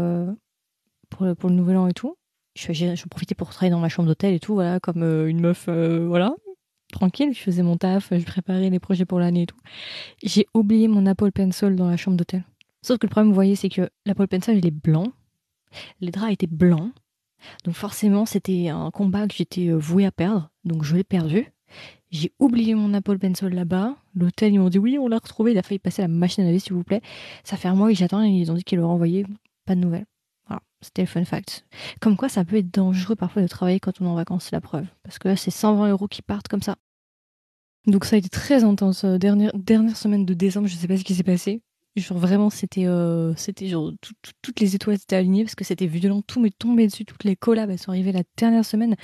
pour 1.10 1.26
le 1.26 1.54
nouvel 1.56 1.76
an 1.76 1.88
et 1.88 1.92
tout. 1.92 2.16
Je, 2.54 2.72
je, 2.72 2.94
je 2.94 3.04
profitais 3.06 3.34
pour 3.34 3.50
travailler 3.50 3.72
dans 3.72 3.80
ma 3.80 3.88
chambre 3.88 4.06
d'hôtel 4.06 4.32
et 4.32 4.38
tout, 4.38 4.54
voilà, 4.54 4.78
comme 4.78 5.02
une 5.02 5.40
meuf, 5.40 5.68
voilà. 5.68 6.36
tranquille, 6.92 7.32
je 7.34 7.40
faisais 7.40 7.64
mon 7.64 7.76
taf, 7.76 8.10
je 8.12 8.24
préparais 8.24 8.70
les 8.70 8.78
projets 8.78 9.06
pour 9.06 9.18
l'année 9.18 9.42
et 9.42 9.46
tout. 9.46 9.58
J'ai 10.22 10.46
oublié 10.54 10.86
mon 10.86 11.06
Apple 11.06 11.32
Pencil 11.32 11.74
dans 11.74 11.90
la 11.90 11.96
chambre 11.96 12.16
d'hôtel. 12.16 12.44
Sauf 12.84 12.98
que 12.98 13.06
le 13.06 13.10
problème, 13.10 13.28
vous 13.28 13.34
voyez, 13.34 13.56
c'est 13.56 13.70
que 13.70 13.88
l'Apple 14.04 14.26
Pencil, 14.26 14.58
il 14.58 14.66
est 14.66 14.70
blanc. 14.70 15.10
Les 16.02 16.10
draps 16.10 16.34
étaient 16.34 16.46
blancs. 16.46 16.92
Donc 17.64 17.74
forcément, 17.74 18.26
c'était 18.26 18.68
un 18.68 18.90
combat 18.90 19.26
que 19.26 19.34
j'étais 19.34 19.68
euh, 19.68 19.76
vouée 19.78 20.04
à 20.04 20.12
perdre. 20.12 20.50
Donc 20.64 20.84
je 20.84 20.94
l'ai 20.94 21.02
perdu. 21.02 21.50
J'ai 22.10 22.30
oublié 22.38 22.74
mon 22.74 22.92
Apple 22.92 23.18
Pencil 23.18 23.48
là-bas. 23.48 23.96
L'hôtel, 24.14 24.52
ils 24.52 24.58
m'ont 24.58 24.68
dit 24.68 24.78
oui, 24.78 24.98
on 24.98 25.08
l'a 25.08 25.16
retrouvé. 25.16 25.52
Il 25.52 25.58
a 25.58 25.62
failli 25.62 25.78
passer 25.78 26.02
la 26.02 26.08
machine 26.08 26.44
à 26.44 26.46
laver, 26.46 26.58
s'il 26.58 26.74
vous 26.74 26.84
plaît. 26.84 27.00
Ça 27.42 27.56
fait 27.56 27.68
un 27.68 27.74
mois 27.74 27.88
que 27.88 27.94
j'attends 27.94 28.22
et 28.22 28.28
ils 28.28 28.52
ont 28.52 28.54
dit 28.54 28.64
qu'ils 28.64 28.78
le 28.78 28.84
renvoyé. 28.84 29.24
Pas 29.64 29.76
de 29.76 29.80
nouvelles. 29.80 30.04
Voilà, 30.46 30.60
c'était 30.82 31.02
le 31.02 31.08
fun 31.08 31.24
fact. 31.24 31.64
Comme 32.02 32.18
quoi, 32.18 32.28
ça 32.28 32.44
peut 32.44 32.56
être 32.56 32.70
dangereux 32.70 33.16
parfois 33.16 33.40
de 33.40 33.48
travailler 33.48 33.80
quand 33.80 33.98
on 34.02 34.04
est 34.04 34.08
en 34.08 34.14
vacances, 34.14 34.44
c'est 34.44 34.56
la 34.56 34.60
preuve. 34.60 34.86
Parce 35.02 35.18
que 35.18 35.28
là, 35.28 35.36
c'est 35.36 35.50
120 35.50 35.88
euros 35.88 36.06
qui 36.06 36.20
partent 36.20 36.48
comme 36.48 36.62
ça. 36.62 36.76
Donc 37.86 38.04
ça 38.04 38.16
a 38.16 38.18
été 38.18 38.28
très 38.28 38.62
intense. 38.62 39.04
Euh, 39.04 39.16
dernière, 39.16 39.52
dernière 39.54 39.96
semaine 39.96 40.26
de 40.26 40.34
décembre, 40.34 40.66
je 40.66 40.74
sais 40.74 40.86
pas 40.86 40.98
ce 40.98 41.04
qui 41.04 41.14
s'est 41.14 41.22
passé. 41.22 41.62
Genre 41.96 42.18
vraiment, 42.18 42.50
c'était, 42.50 42.86
euh, 42.86 43.34
c'était 43.36 43.68
genre 43.68 43.92
toutes 44.42 44.58
les 44.58 44.74
étoiles 44.74 44.96
étaient 44.96 45.14
alignées 45.14 45.44
parce 45.44 45.54
que 45.54 45.62
c'était 45.62 45.86
violent. 45.86 46.22
Tout 46.22 46.40
m'est 46.40 46.56
tombé 46.56 46.88
dessus. 46.88 47.04
Toutes 47.04 47.22
les 47.22 47.36
collabs, 47.36 47.70
elles 47.70 47.78
sont 47.78 47.92
arrivées 47.92 48.10
la 48.10 48.24
dernière 48.36 48.64
semaine. 48.64 48.96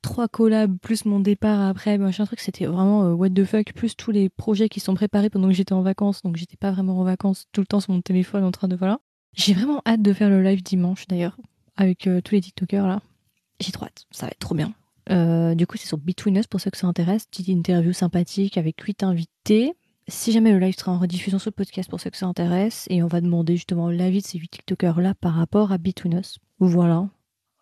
Trois 0.00 0.28
collabs 0.28 0.78
plus 0.78 1.04
mon 1.04 1.20
départ 1.20 1.60
après, 1.60 1.98
machin 1.98 2.24
truc. 2.24 2.40
C'était 2.40 2.64
vraiment 2.64 3.04
euh, 3.04 3.12
what 3.12 3.28
the 3.30 3.44
fuck. 3.44 3.74
Plus 3.74 3.96
tous 3.96 4.12
les 4.12 4.30
projets 4.30 4.70
qui 4.70 4.80
sont 4.80 4.94
préparés 4.94 5.28
pendant 5.28 5.48
que 5.48 5.54
j'étais 5.54 5.74
en 5.74 5.82
vacances. 5.82 6.22
Donc 6.22 6.36
j'étais 6.36 6.56
pas 6.56 6.70
vraiment 6.70 6.98
en 6.98 7.04
vacances 7.04 7.44
tout 7.52 7.60
le 7.60 7.66
temps 7.66 7.80
sur 7.80 7.92
mon 7.92 8.00
téléphone 8.00 8.44
en 8.44 8.50
train 8.50 8.68
de 8.68 8.76
voilà. 8.76 8.98
J'ai 9.34 9.52
vraiment 9.52 9.82
hâte 9.86 10.00
de 10.00 10.12
faire 10.14 10.30
le 10.30 10.42
live 10.42 10.62
dimanche 10.62 11.06
d'ailleurs 11.06 11.36
avec 11.76 12.06
euh, 12.06 12.22
tous 12.22 12.34
les 12.34 12.40
TikTokers 12.40 12.86
là. 12.86 13.02
J'ai 13.60 13.72
trop 13.72 13.84
hâte. 13.84 14.06
Ça 14.10 14.24
va 14.24 14.30
être 14.30 14.38
trop 14.38 14.54
bien. 14.54 14.72
du 15.54 15.66
coup, 15.66 15.76
c'est 15.76 15.86
sur 15.86 15.98
Between 15.98 16.38
Us 16.38 16.46
pour 16.46 16.62
ceux 16.62 16.70
que 16.70 16.78
ça 16.78 16.86
intéresse. 16.86 17.26
Petite 17.26 17.48
interview 17.48 17.92
sympathique 17.92 18.56
avec 18.56 18.80
huit 18.80 19.02
invités 19.02 19.74
si 20.08 20.32
jamais 20.32 20.52
le 20.52 20.58
live 20.58 20.76
sera 20.76 20.92
en 20.92 20.98
rediffusion 20.98 21.38
sur 21.38 21.50
le 21.50 21.54
podcast 21.54 21.88
pour 21.88 22.00
ceux 22.00 22.10
que 22.10 22.16
ça 22.16 22.26
intéresse, 22.26 22.86
et 22.90 23.02
on 23.02 23.06
va 23.06 23.20
demander 23.20 23.56
justement 23.56 23.90
l'avis 23.90 24.22
de 24.22 24.26
ces 24.26 24.38
8 24.38 24.48
TikTokers-là 24.48 25.14
par 25.14 25.34
rapport 25.34 25.70
à 25.70 25.78
Between 25.78 26.18
Us. 26.18 26.38
Voilà. 26.58 27.08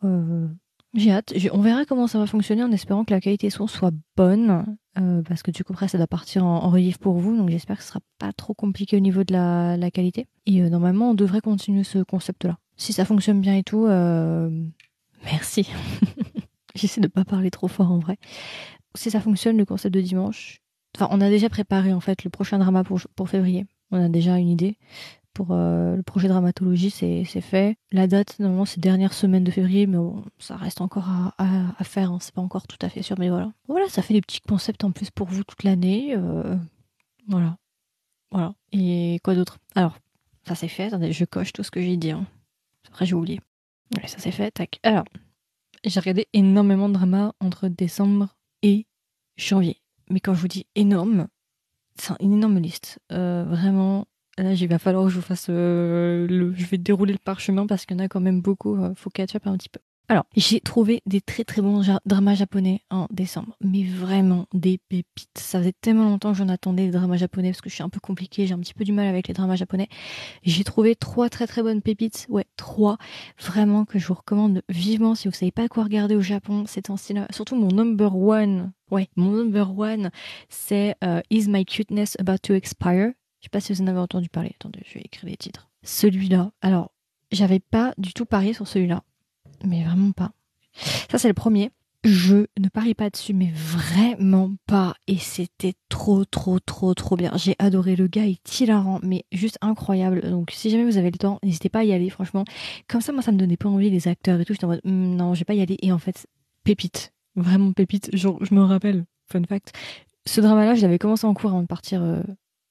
Euh, 0.04 0.46
j'ai 0.94 1.12
hâte. 1.12 1.34
On 1.52 1.60
verra 1.60 1.84
comment 1.84 2.06
ça 2.06 2.18
va 2.18 2.26
fonctionner 2.26 2.62
en 2.62 2.72
espérant 2.72 3.04
que 3.04 3.12
la 3.12 3.20
qualité 3.20 3.50
son 3.50 3.66
soit 3.66 3.92
bonne. 4.16 4.64
Euh, 4.98 5.22
parce 5.22 5.42
que 5.42 5.50
du 5.50 5.62
coup, 5.64 5.72
après, 5.72 5.88
ça 5.88 5.98
doit 5.98 6.06
partir 6.06 6.44
en, 6.44 6.70
relief 6.70 6.98
pour 6.98 7.18
vous. 7.18 7.36
Donc 7.36 7.50
j'espère 7.50 7.76
que 7.76 7.82
ce 7.82 7.88
sera 7.88 8.00
pas 8.18 8.32
trop 8.32 8.54
compliqué 8.54 8.96
au 8.96 9.00
niveau 9.00 9.24
de 9.24 9.32
la, 9.32 9.90
qualité. 9.90 10.26
Et 10.46 10.62
euh, 10.62 10.70
normalement, 10.70 11.10
on 11.10 11.14
devrait 11.14 11.40
continuer 11.40 11.84
ce 11.84 11.98
concept-là. 11.98 12.58
Si 12.76 12.92
ça 12.92 13.04
fonctionne 13.04 13.40
bien 13.40 13.56
et 13.56 13.62
tout, 13.62 13.86
merci. 15.24 15.68
J'essaie 16.74 17.00
de 17.00 17.08
pas 17.08 17.24
parler 17.24 17.50
trop 17.50 17.68
fort 17.68 17.90
en 17.90 17.98
vrai. 17.98 18.18
Si 18.94 19.10
ça 19.10 19.20
fonctionne, 19.20 19.56
le 19.56 19.64
concept 19.64 19.94
de 19.94 20.00
dimanche, 20.00 20.60
Enfin, 20.96 21.08
on 21.10 21.20
a 21.20 21.28
déjà 21.28 21.50
préparé 21.50 21.92
en 21.92 22.00
fait 22.00 22.24
le 22.24 22.30
prochain 22.30 22.58
drama 22.58 22.82
pour, 22.82 23.28
février. 23.28 23.66
On 23.90 24.02
a 24.02 24.08
déjà 24.08 24.38
une 24.38 24.48
idée. 24.48 24.78
Pour 25.34 25.48
euh, 25.50 25.96
le 25.96 26.02
projet 26.02 26.26
dramatologie, 26.26 26.88
c'est 26.88 27.24
fait. 27.42 27.76
La 27.92 28.06
date, 28.06 28.38
normalement, 28.38 28.64
c'est 28.64 28.80
dernière 28.80 29.12
semaine 29.12 29.44
de 29.44 29.50
février, 29.50 29.86
mais 29.86 29.98
ça 30.38 30.56
reste 30.56 30.80
encore 30.80 31.10
à, 31.10 31.34
à, 31.36 31.84
faire. 31.84 32.12
Hein. 32.12 32.18
C'est 32.22 32.34
pas 32.34 32.40
encore 32.40 32.66
tout 32.66 32.78
à 32.80 32.88
fait 32.88 33.02
sûr, 33.02 33.16
mais 33.18 33.28
voilà. 33.28 33.52
Voilà, 33.68 33.86
ça 33.90 34.00
fait 34.00 34.14
des 34.14 34.22
petits 34.22 34.40
concepts 34.40 34.84
en 34.84 34.90
plus 34.90 35.10
pour 35.10 35.26
vous 35.26 35.44
toute 35.44 35.64
l'année. 35.64 36.14
Euh, 36.16 36.56
voilà. 37.28 37.58
Voilà. 38.30 38.54
Et 38.72 39.20
quoi 39.22 39.34
d'autre? 39.34 39.58
Alors, 39.74 39.98
ça 40.48 40.54
c'est 40.54 40.68
fait. 40.68 40.84
Attendez, 40.84 41.12
je 41.12 41.26
coche 41.26 41.52
tout 41.52 41.62
ce 41.62 41.70
que 41.70 41.82
j'ai 41.82 41.98
dit. 41.98 42.12
Hein. 42.12 42.26
Après, 42.88 43.04
j'ai 43.04 43.14
oublié. 43.14 43.42
Ça 44.06 44.16
c'est 44.16 44.30
fait. 44.30 44.50
Tac. 44.50 44.80
Alors, 44.82 45.04
j'ai 45.84 46.00
regardé 46.00 46.26
énormément 46.32 46.88
de 46.88 46.94
dramas 46.94 47.34
entre 47.40 47.68
décembre 47.68 48.34
et 48.62 48.86
janvier 49.36 49.82
mais 50.10 50.20
quand 50.20 50.34
je 50.34 50.40
vous 50.40 50.48
dis 50.48 50.66
énorme, 50.74 51.28
c'est 51.96 52.14
une 52.20 52.34
énorme 52.34 52.58
liste. 52.58 52.98
Euh, 53.12 53.44
vraiment, 53.44 54.06
là, 54.38 54.52
il 54.52 54.68
va 54.68 54.78
falloir 54.78 55.04
que 55.04 55.10
je 55.10 55.16
vous 55.16 55.22
fasse 55.22 55.46
euh, 55.50 56.26
le. 56.26 56.54
Je 56.54 56.66
vais 56.66 56.78
dérouler 56.78 57.12
le 57.12 57.18
parchemin 57.18 57.66
parce 57.66 57.86
qu'il 57.86 57.96
y 57.96 58.00
en 58.00 58.04
a 58.04 58.08
quand 58.08 58.20
même 58.20 58.40
beaucoup. 58.40 58.76
Euh, 58.76 58.94
faut 58.94 59.10
catch 59.10 59.34
up 59.34 59.46
un 59.46 59.56
petit 59.56 59.68
peu. 59.68 59.80
Alors, 60.08 60.24
j'ai 60.36 60.60
trouvé 60.60 61.02
des 61.04 61.20
très 61.20 61.42
très 61.42 61.60
bons 61.60 61.82
dramas 62.04 62.34
japonais 62.36 62.80
en 62.90 63.08
décembre, 63.10 63.56
mais 63.60 63.82
vraiment 63.82 64.46
des 64.54 64.78
pépites. 64.78 65.36
Ça 65.36 65.58
faisait 65.58 65.74
tellement 65.80 66.04
longtemps 66.04 66.30
que 66.30 66.38
j'en 66.38 66.48
attendais 66.48 66.86
des 66.86 66.92
dramas 66.92 67.16
japonais 67.16 67.50
parce 67.50 67.60
que 67.60 67.68
je 67.68 67.74
suis 67.74 67.82
un 67.82 67.88
peu 67.88 67.98
compliquée, 67.98 68.46
j'ai 68.46 68.54
un 68.54 68.60
petit 68.60 68.74
peu 68.74 68.84
du 68.84 68.92
mal 68.92 69.08
avec 69.08 69.26
les 69.26 69.34
dramas 69.34 69.56
japonais. 69.56 69.88
J'ai 70.44 70.62
trouvé 70.62 70.94
trois 70.94 71.28
très 71.28 71.48
très 71.48 71.60
bonnes 71.60 71.82
pépites, 71.82 72.26
ouais, 72.28 72.46
trois, 72.56 72.98
vraiment 73.40 73.84
que 73.84 73.98
je 73.98 74.06
vous 74.06 74.14
recommande 74.14 74.62
vivement 74.68 75.16
si 75.16 75.26
vous 75.26 75.34
savez 75.34 75.50
pas 75.50 75.66
quoi 75.66 75.82
regarder 75.82 76.14
au 76.14 76.20
Japon 76.20 76.64
C'est 76.68 76.88
en 76.90 76.96
style 76.96 77.26
Surtout 77.30 77.56
mon 77.56 77.68
number 77.68 78.16
one, 78.16 78.72
ouais, 78.92 79.08
mon 79.16 79.32
number 79.32 79.76
one, 79.76 80.10
c'est 80.48 80.94
euh, 81.02 81.20
Is 81.30 81.48
My 81.48 81.64
Cuteness 81.64 82.16
About 82.20 82.38
to 82.44 82.54
Expire? 82.54 83.12
Je 83.40 83.46
sais 83.46 83.50
pas 83.50 83.60
si 83.60 83.72
vous 83.72 83.82
en 83.82 83.88
avez 83.88 83.98
entendu 83.98 84.28
parler. 84.28 84.52
Attendez, 84.54 84.80
je 84.86 84.94
vais 84.94 85.02
écrire 85.04 85.28
les 85.28 85.36
titres. 85.36 85.68
Celui-là, 85.82 86.52
alors, 86.62 86.92
j'avais 87.32 87.60
pas 87.60 87.92
du 87.98 88.12
tout 88.12 88.24
parié 88.24 88.52
sur 88.52 88.68
celui-là 88.68 89.02
mais 89.66 89.84
vraiment 89.84 90.12
pas. 90.12 90.32
Ça, 91.10 91.18
c'est 91.18 91.28
le 91.28 91.34
premier. 91.34 91.70
Je 92.04 92.46
ne 92.58 92.68
parie 92.68 92.94
pas 92.94 93.10
dessus, 93.10 93.34
mais 93.34 93.50
vraiment 93.52 94.52
pas. 94.66 94.94
Et 95.08 95.16
c'était 95.16 95.74
trop, 95.88 96.24
trop, 96.24 96.60
trop, 96.60 96.94
trop 96.94 97.16
bien. 97.16 97.32
J'ai 97.34 97.56
adoré. 97.58 97.96
Le 97.96 98.06
gars 98.06 98.26
est 98.26 98.60
hilarant, 98.60 99.00
mais 99.02 99.24
juste 99.32 99.58
incroyable. 99.60 100.20
Donc, 100.30 100.50
si 100.52 100.70
jamais 100.70 100.84
vous 100.84 100.98
avez 100.98 101.10
le 101.10 101.18
temps, 101.18 101.40
n'hésitez 101.42 101.68
pas 101.68 101.80
à 101.80 101.84
y 101.84 101.92
aller, 101.92 102.08
franchement. 102.10 102.44
Comme 102.88 103.00
ça, 103.00 103.12
moi, 103.12 103.22
ça 103.22 103.32
me 103.32 103.38
donnait 103.38 103.56
pas 103.56 103.68
envie, 103.68 103.90
les 103.90 104.06
acteurs 104.06 104.40
et 104.40 104.44
tout. 104.44 104.52
J'étais 104.52 104.66
en 104.66 104.68
mode, 104.68 104.82
hmm, 104.84 105.16
non, 105.16 105.34
je 105.34 105.40
vais 105.40 105.44
pas 105.44 105.54
y 105.54 105.60
aller. 105.62 105.78
Et 105.82 105.90
en 105.90 105.98
fait, 105.98 106.26
pépite. 106.62 107.12
Vraiment 107.34 107.72
pépite. 107.72 108.14
Genre, 108.14 108.38
je 108.44 108.54
me 108.54 108.62
rappelle, 108.62 109.04
fun 109.26 109.42
fact. 109.42 109.72
Ce 110.26 110.40
drama-là, 110.40 110.76
je 110.76 110.82
l'avais 110.82 110.98
commencé 110.98 111.26
en 111.26 111.34
cours 111.34 111.50
avant 111.50 111.62
de 111.62 111.66
partir. 111.66 112.02
Euh, 112.02 112.22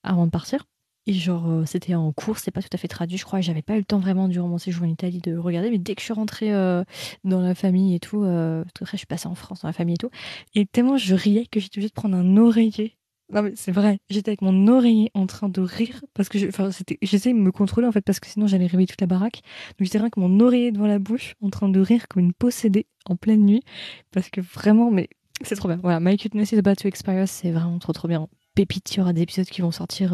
avant 0.04 0.26
de 0.26 0.32
partir. 0.32 0.66
Et 1.08 1.14
genre, 1.14 1.48
euh, 1.50 1.66
c'était 1.66 1.94
en 1.94 2.12
cours, 2.12 2.40
c'est 2.40 2.50
pas 2.52 2.64
tout 2.64 2.70
à 2.74 2.78
fait 2.78 2.88
traduit, 2.88 3.18
je 3.18 3.26
crois. 3.26 3.40
J'avais 3.40 3.62
pas 3.62 3.76
eu 3.76 3.80
le 3.80 3.86
temps 3.86 4.00
vraiment 4.00 4.28
durant 4.28 4.48
mon 4.48 4.58
séjour 4.58 4.86
en 4.86 4.90
Italie 4.90 5.20
de 5.20 5.38
regarder, 5.38 5.70
mais 5.70 5.78
dès 5.78 5.94
que 5.94 6.02
je 6.02 6.06
suis 6.06 6.14
rentrée 6.14 6.52
euh, 6.54 6.84
dans 7.24 7.42
la 7.42 7.54
famille 7.54 7.94
et 7.94 8.00
tout, 8.00 8.24
euh, 8.24 8.64
après 8.82 8.94
je 8.94 8.98
suis 8.98 9.06
passée 9.06 9.28
en 9.28 9.36
France 9.36 9.62
dans 9.62 9.68
la 9.68 9.74
famille 9.74 9.96
et 9.96 9.98
tout, 9.98 10.10
et 10.56 10.66
tellement 10.66 10.98
je 10.98 11.14
riais 11.14 11.46
que 11.46 11.60
j'étais 11.60 11.78
obligée 11.78 11.90
de 11.90 11.94
prendre 11.94 12.16
un 12.16 12.38
oreiller. 12.38 12.98
Non 13.32 13.42
mais 13.44 13.54
c'est 13.56 13.72
vrai, 13.72 14.00
j'étais 14.10 14.30
avec 14.30 14.42
mon 14.42 14.68
oreiller 14.68 15.12
en 15.14 15.26
train 15.28 15.50
de 15.50 15.62
rire 15.62 16.04
parce 16.14 16.30
que 16.30 16.38
j'essayais 16.38 17.34
de 17.36 17.40
me 17.40 17.52
contrôler 17.52 17.88
en 17.88 17.92
fait 17.92 18.02
parce 18.02 18.20
que 18.20 18.28
sinon 18.28 18.46
j'allais 18.46 18.68
réveiller 18.68 18.88
toute 18.88 19.02
la 19.02 19.08
baraque. 19.08 19.42
Donc 19.78 19.86
j'étais 19.86 19.98
rien 19.98 20.10
que 20.10 20.20
mon 20.20 20.40
oreiller 20.40 20.72
devant 20.72 20.86
la 20.86 21.00
bouche 21.00 21.36
en 21.42 21.50
train 21.50 21.70
de 21.70 21.80
rire 21.80 22.08
comme 22.08 22.24
une 22.24 22.34
possédée 22.34 22.86
en 23.06 23.16
pleine 23.16 23.44
nuit 23.44 23.64
parce 24.12 24.30
que 24.30 24.42
vraiment 24.42 24.92
mais 24.92 25.10
c'est 25.42 25.56
trop 25.56 25.68
bien. 25.68 25.80
Voilà, 25.82 26.00
My 26.00 26.18
Cuteness 26.18 26.52
is 26.52 26.60
About 26.60 26.76
to 26.76 26.88
Expire, 26.88 27.28
c'est 27.28 27.52
vraiment 27.52 27.80
trop 27.80 27.94
trop 27.94 28.08
bien. 28.08 28.28
Pépite, 28.54 28.94
il 28.94 29.00
y 29.00 29.02
aura 29.02 29.12
des 29.12 29.22
épisodes 29.22 29.48
qui 29.48 29.62
vont 29.62 29.72
sortir 29.72 30.14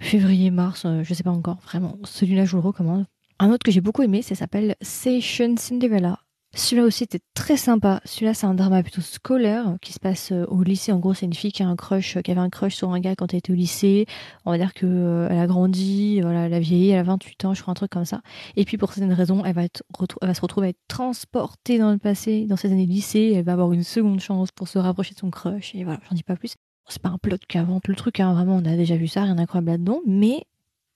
février, 0.00 0.50
mars, 0.50 0.84
euh, 0.86 1.02
je 1.04 1.14
sais 1.14 1.22
pas 1.22 1.30
encore, 1.30 1.58
vraiment. 1.62 1.98
Celui-là, 2.04 2.44
je 2.44 2.52
vous 2.52 2.62
le 2.62 2.66
recommande. 2.66 3.06
Un 3.38 3.50
autre 3.50 3.64
que 3.64 3.70
j'ai 3.70 3.80
beaucoup 3.80 4.02
aimé, 4.02 4.22
ça 4.22 4.34
s'appelle 4.34 4.76
Station 4.82 5.56
Cinderella. 5.56 6.18
Celui-là 6.52 6.84
aussi 6.84 7.04
était 7.04 7.20
très 7.32 7.56
sympa. 7.56 8.00
Celui-là, 8.04 8.34
c'est 8.34 8.46
un 8.46 8.54
drama 8.54 8.82
plutôt 8.82 9.02
scolaire 9.02 9.76
qui 9.80 9.92
se 9.92 10.00
passe 10.00 10.32
euh, 10.32 10.44
au 10.46 10.64
lycée. 10.64 10.90
En 10.90 10.98
gros, 10.98 11.14
c'est 11.14 11.26
une 11.26 11.34
fille 11.34 11.52
qui 11.52 11.62
a 11.62 11.68
un 11.68 11.76
crush, 11.76 12.18
qui 12.22 12.30
avait 12.32 12.40
un 12.40 12.50
crush 12.50 12.74
sur 12.74 12.90
un 12.90 12.98
gars 12.98 13.14
quand 13.14 13.32
elle 13.32 13.38
était 13.38 13.52
au 13.52 13.54
lycée. 13.54 14.06
On 14.44 14.50
va 14.50 14.58
dire 14.58 14.74
que 14.74 14.84
euh, 14.84 15.28
elle 15.30 15.38
a 15.38 15.46
grandi, 15.46 16.20
voilà, 16.20 16.46
elle 16.46 16.54
a 16.54 16.58
vieilli, 16.58 16.90
elle 16.90 16.98
a 16.98 17.02
28 17.04 17.44
ans, 17.44 17.54
je 17.54 17.62
crois 17.62 17.70
un 17.70 17.74
truc 17.74 17.92
comme 17.92 18.04
ça. 18.04 18.20
Et 18.56 18.64
puis 18.64 18.78
pour 18.78 18.92
certaines 18.92 19.12
raisons, 19.12 19.44
elle 19.44 19.54
va 19.54 19.62
elle 19.62 20.28
va 20.28 20.34
se 20.34 20.40
retrouver 20.40 20.66
à 20.66 20.70
être 20.70 20.80
transportée 20.88 21.78
dans 21.78 21.92
le 21.92 21.98
passé, 21.98 22.46
dans 22.46 22.56
ses 22.56 22.72
années 22.72 22.86
de 22.86 22.92
lycée. 22.92 23.32
Elle 23.36 23.44
va 23.44 23.52
avoir 23.52 23.72
une 23.72 23.84
seconde 23.84 24.18
chance 24.18 24.50
pour 24.50 24.66
se 24.66 24.78
rapprocher 24.78 25.14
de 25.14 25.20
son 25.20 25.30
crush. 25.30 25.74
Et 25.76 25.84
voilà, 25.84 26.00
j'en 26.08 26.16
dis 26.16 26.24
pas 26.24 26.34
plus 26.34 26.56
c'est 26.92 27.02
pas 27.02 27.10
un 27.10 27.18
plot 27.18 27.36
qui 27.48 27.58
invente 27.58 27.88
le 27.88 27.94
truc, 27.94 28.20
hein, 28.20 28.32
vraiment, 28.34 28.56
on 28.56 28.64
a 28.64 28.76
déjà 28.76 28.96
vu 28.96 29.08
ça, 29.08 29.22
rien 29.22 29.34
d'incroyable 29.34 29.70
là-dedans, 29.70 30.00
mais, 30.06 30.44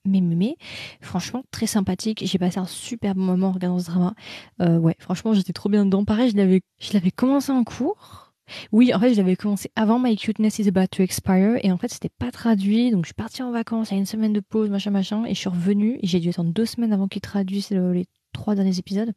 mais, 0.05 0.21
mais, 0.21 0.57
franchement, 1.01 1.43
très 1.51 1.67
sympathique. 1.67 2.23
J'ai 2.27 2.39
passé 2.39 2.59
un 2.59 2.67
super 2.67 3.15
bon 3.15 3.23
moment 3.23 3.49
en 3.49 3.53
regardant 3.53 3.79
ce 3.79 3.87
drama. 3.87 4.15
Euh, 4.61 4.79
ouais, 4.79 4.97
franchement, 4.99 5.33
j'étais 5.33 5.53
trop 5.53 5.69
bien 5.69 5.85
dedans. 5.85 6.05
Pareil, 6.05 6.31
je 6.31 6.37
l'avais, 6.37 7.11
commencé 7.11 7.53
en 7.53 7.65
cours. 7.65 8.33
Oui, 8.73 8.93
en 8.93 9.01
fait, 9.01 9.15
je 9.15 9.19
l'avais 9.19 9.37
commencé 9.37 9.71
avant 9.75 9.99
My 9.99 10.17
Cuteness 10.17 10.59
is 10.59 10.69
About 10.69 10.89
to 10.89 11.03
Expire, 11.03 11.59
et 11.63 11.73
en 11.73 11.79
fait, 11.79 11.89
c'était 11.89 12.11
pas 12.11 12.31
traduit, 12.31 12.91
donc 12.91 13.05
je 13.05 13.09
suis 13.09 13.15
partie 13.15 13.43
en 13.43 13.51
vacances, 13.51 13.91
il 13.91 13.95
y 13.95 13.97
a 13.97 14.01
une 14.01 14.07
semaine 14.07 14.35
de 14.35 14.41
pause, 14.41 14.69
machin, 14.69 14.91
machin, 14.91 15.25
et 15.25 15.35
je 15.35 15.41
suis 15.41 15.49
revenue, 15.49 15.99
et 16.03 16.07
j'ai 16.07 16.21
dû 16.21 16.29
attendre 16.29 16.53
deux 16.53 16.67
semaines 16.67 16.93
avant 16.93 17.09
qu'ils 17.09 17.23
traduisent 17.23 17.71
les 17.71 18.07
trois 18.33 18.55
derniers 18.55 18.79
épisodes. 18.79 19.13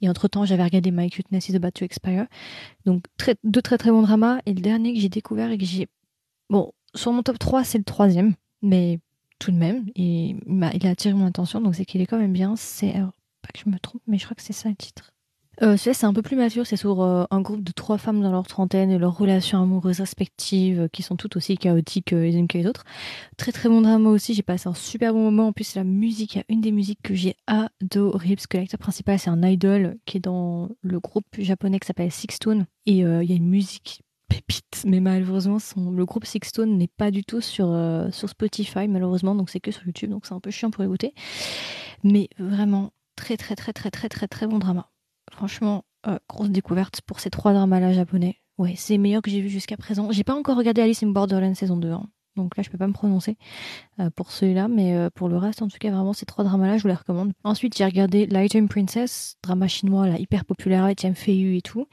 Et 0.00 0.08
entre-temps, 0.08 0.44
j'avais 0.44 0.64
regardé 0.64 0.90
My 0.90 1.10
Cuteness 1.10 1.48
is 1.48 1.56
About 1.56 1.72
to 1.72 1.84
Expire. 1.84 2.26
Donc, 2.84 3.04
deux 3.44 3.62
très 3.62 3.78
très 3.78 3.90
bons 3.90 4.02
dramas. 4.02 4.40
Et 4.46 4.54
le 4.54 4.60
dernier 4.60 4.94
que 4.94 5.00
j'ai 5.00 5.08
découvert 5.08 5.50
et 5.50 5.58
que 5.58 5.64
j'ai... 5.64 5.88
Bon, 6.50 6.72
sur 6.94 7.12
mon 7.12 7.22
top 7.22 7.38
3, 7.38 7.64
c'est 7.64 7.78
le 7.78 7.84
troisième. 7.84 8.34
Mais 8.62 8.98
tout 9.38 9.50
de 9.50 9.56
même, 9.56 9.86
il, 9.94 10.40
il 10.74 10.86
a 10.86 10.90
attiré 10.90 11.14
mon 11.14 11.26
attention. 11.26 11.60
Donc, 11.60 11.74
c'est 11.74 11.84
qu'il 11.84 12.00
est 12.00 12.06
quand 12.06 12.18
même 12.18 12.32
bien. 12.32 12.56
C'est... 12.56 12.94
Pas 13.42 13.48
que 13.54 13.60
je 13.64 13.70
me 13.70 13.78
trompe, 13.78 14.02
mais 14.06 14.18
je 14.18 14.24
crois 14.24 14.34
que 14.34 14.42
c'est 14.42 14.52
ça 14.52 14.68
le 14.68 14.76
titre. 14.76 15.12
Euh, 15.62 15.76
c'est 15.76 16.04
un 16.04 16.12
peu 16.12 16.22
plus 16.22 16.36
mature, 16.36 16.66
c'est 16.66 16.76
sur 16.76 17.02
euh, 17.02 17.24
un 17.30 17.40
groupe 17.40 17.64
de 17.64 17.72
trois 17.72 17.98
femmes 17.98 18.22
dans 18.22 18.30
leur 18.30 18.46
trentaine 18.46 18.90
et 18.90 18.98
leurs 18.98 19.16
relations 19.16 19.60
amoureuses 19.60 20.00
respectives 20.00 20.82
euh, 20.82 20.88
qui 20.88 21.02
sont 21.02 21.16
toutes 21.16 21.36
aussi 21.36 21.56
chaotiques 21.56 22.12
les 22.12 22.36
unes 22.36 22.46
que 22.46 22.58
les 22.58 22.66
autres. 22.66 22.84
Très 23.36 23.50
très 23.50 23.68
bon 23.68 23.80
drama 23.80 24.08
aussi, 24.10 24.34
j'ai 24.34 24.42
passé 24.42 24.68
un 24.68 24.74
super 24.74 25.12
bon 25.12 25.22
moment. 25.24 25.48
En 25.48 25.52
plus, 25.52 25.74
la 25.74 25.84
musique, 25.84 26.34
il 26.34 26.38
y 26.38 26.40
a 26.40 26.44
une 26.48 26.60
des 26.60 26.72
musiques 26.72 27.02
que 27.02 27.14
j'ai 27.14 27.34
adoré 27.46 28.36
parce 28.36 28.46
que 28.46 28.56
l'acteur 28.56 28.78
principal 28.78 29.18
c'est 29.18 29.30
un 29.30 29.42
idol 29.42 29.96
qui 30.06 30.18
est 30.18 30.20
dans 30.20 30.68
le 30.82 31.00
groupe 31.00 31.26
japonais 31.38 31.80
qui 31.80 31.86
s'appelle 31.86 32.12
Sixtoon 32.12 32.66
et 32.86 32.98
il 32.98 33.24
y 33.24 33.32
a 33.32 33.36
une 33.36 33.48
musique 33.48 34.02
pépite. 34.28 34.84
Mais 34.86 35.00
malheureusement, 35.00 35.58
le 35.76 36.04
groupe 36.04 36.24
Sixtone 36.24 36.76
n'est 36.76 36.88
pas 36.88 37.10
du 37.10 37.24
tout 37.24 37.40
sur, 37.40 37.70
euh, 37.70 38.10
sur 38.10 38.28
Spotify, 38.28 38.86
malheureusement, 38.88 39.34
donc 39.34 39.50
c'est 39.50 39.60
que 39.60 39.70
sur 39.70 39.84
YouTube, 39.84 40.10
donc 40.10 40.26
c'est 40.26 40.34
un 40.34 40.40
peu 40.40 40.50
chiant 40.50 40.70
pour 40.70 40.84
écouter. 40.84 41.14
Mais 42.04 42.28
vraiment, 42.38 42.92
très 43.16 43.36
très 43.36 43.56
très 43.56 43.72
très 43.72 43.90
très 43.90 44.08
très 44.08 44.28
très 44.28 44.46
bon 44.46 44.58
drama. 44.58 44.90
Franchement, 45.38 45.84
euh, 46.06 46.18
grosse 46.28 46.50
découverte 46.50 47.00
pour 47.02 47.20
ces 47.20 47.30
trois 47.30 47.52
dramas-là 47.52 47.92
japonais. 47.92 48.36
Ouais, 48.58 48.74
c'est 48.76 48.98
meilleur 48.98 49.22
que 49.22 49.30
j'ai 49.30 49.40
vu 49.40 49.48
jusqu'à 49.48 49.76
présent. 49.76 50.10
J'ai 50.10 50.24
pas 50.24 50.34
encore 50.34 50.56
regardé 50.56 50.82
Alice 50.82 51.02
in 51.02 51.08
Borderland 51.08 51.54
saison 51.54 51.76
2, 51.76 51.92
hein. 51.92 52.06
donc 52.34 52.56
là 52.56 52.64
je 52.64 52.70
peux 52.70 52.78
pas 52.78 52.88
me 52.88 52.92
prononcer 52.92 53.36
euh, 54.00 54.10
pour 54.10 54.32
celui-là, 54.32 54.66
mais 54.66 55.08
pour 55.14 55.28
le 55.28 55.36
reste, 55.36 55.62
en 55.62 55.68
tout 55.68 55.78
cas, 55.78 55.90
vraiment 55.90 56.12
ces 56.12 56.26
trois 56.26 56.44
dramas-là, 56.44 56.76
je 56.76 56.82
vous 56.82 56.88
les 56.88 56.94
recommande. 56.94 57.32
Ensuite, 57.44 57.76
j'ai 57.76 57.84
regardé 57.84 58.26
Light 58.26 58.56
Princess, 58.68 59.36
drama 59.42 59.68
chinois 59.68 60.08
là, 60.08 60.18
hyper 60.18 60.44
populaire 60.44 60.84
avec 60.84 61.06
Fei 61.14 61.56
et 61.56 61.62
tout. 61.62 61.86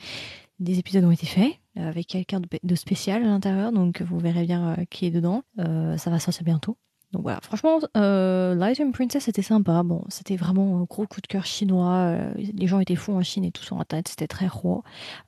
Des 0.59 0.79
épisodes 0.79 1.03
ont 1.03 1.11
été 1.11 1.25
faits, 1.25 1.53
euh, 1.77 1.89
avec 1.89 2.07
quelqu'un 2.07 2.39
de, 2.39 2.75
spécial 2.75 3.23
à 3.23 3.25
l'intérieur, 3.25 3.73
donc 3.73 4.01
vous 4.01 4.17
verrez 4.19 4.45
bien 4.45 4.69
euh, 4.79 4.85
qui 4.89 5.05
est 5.05 5.11
dedans. 5.11 5.43
Euh, 5.59 5.97
ça 5.97 6.09
va 6.09 6.19
sortir 6.19 6.43
bientôt. 6.43 6.77
Donc 7.11 7.23
voilà, 7.23 7.39
franchement, 7.41 7.79
euh, 7.97 8.55
Light 8.55 8.81
Princess 8.91 9.23
c'était 9.23 9.41
sympa. 9.41 9.83
Bon, 9.83 10.03
c'était 10.09 10.35
vraiment 10.35 10.79
un 10.79 10.83
gros 10.83 11.05
coup 11.07 11.21
de 11.21 11.27
cœur 11.27 11.45
chinois. 11.45 12.17
les 12.35 12.67
gens 12.67 12.79
étaient 12.79 12.95
fous 12.95 13.13
en 13.13 13.21
Chine 13.21 13.45
et 13.45 13.51
tout 13.51 13.63
sur 13.63 13.79
internet, 13.79 14.07
c'était 14.07 14.27
très 14.27 14.47
roi. 14.47 14.83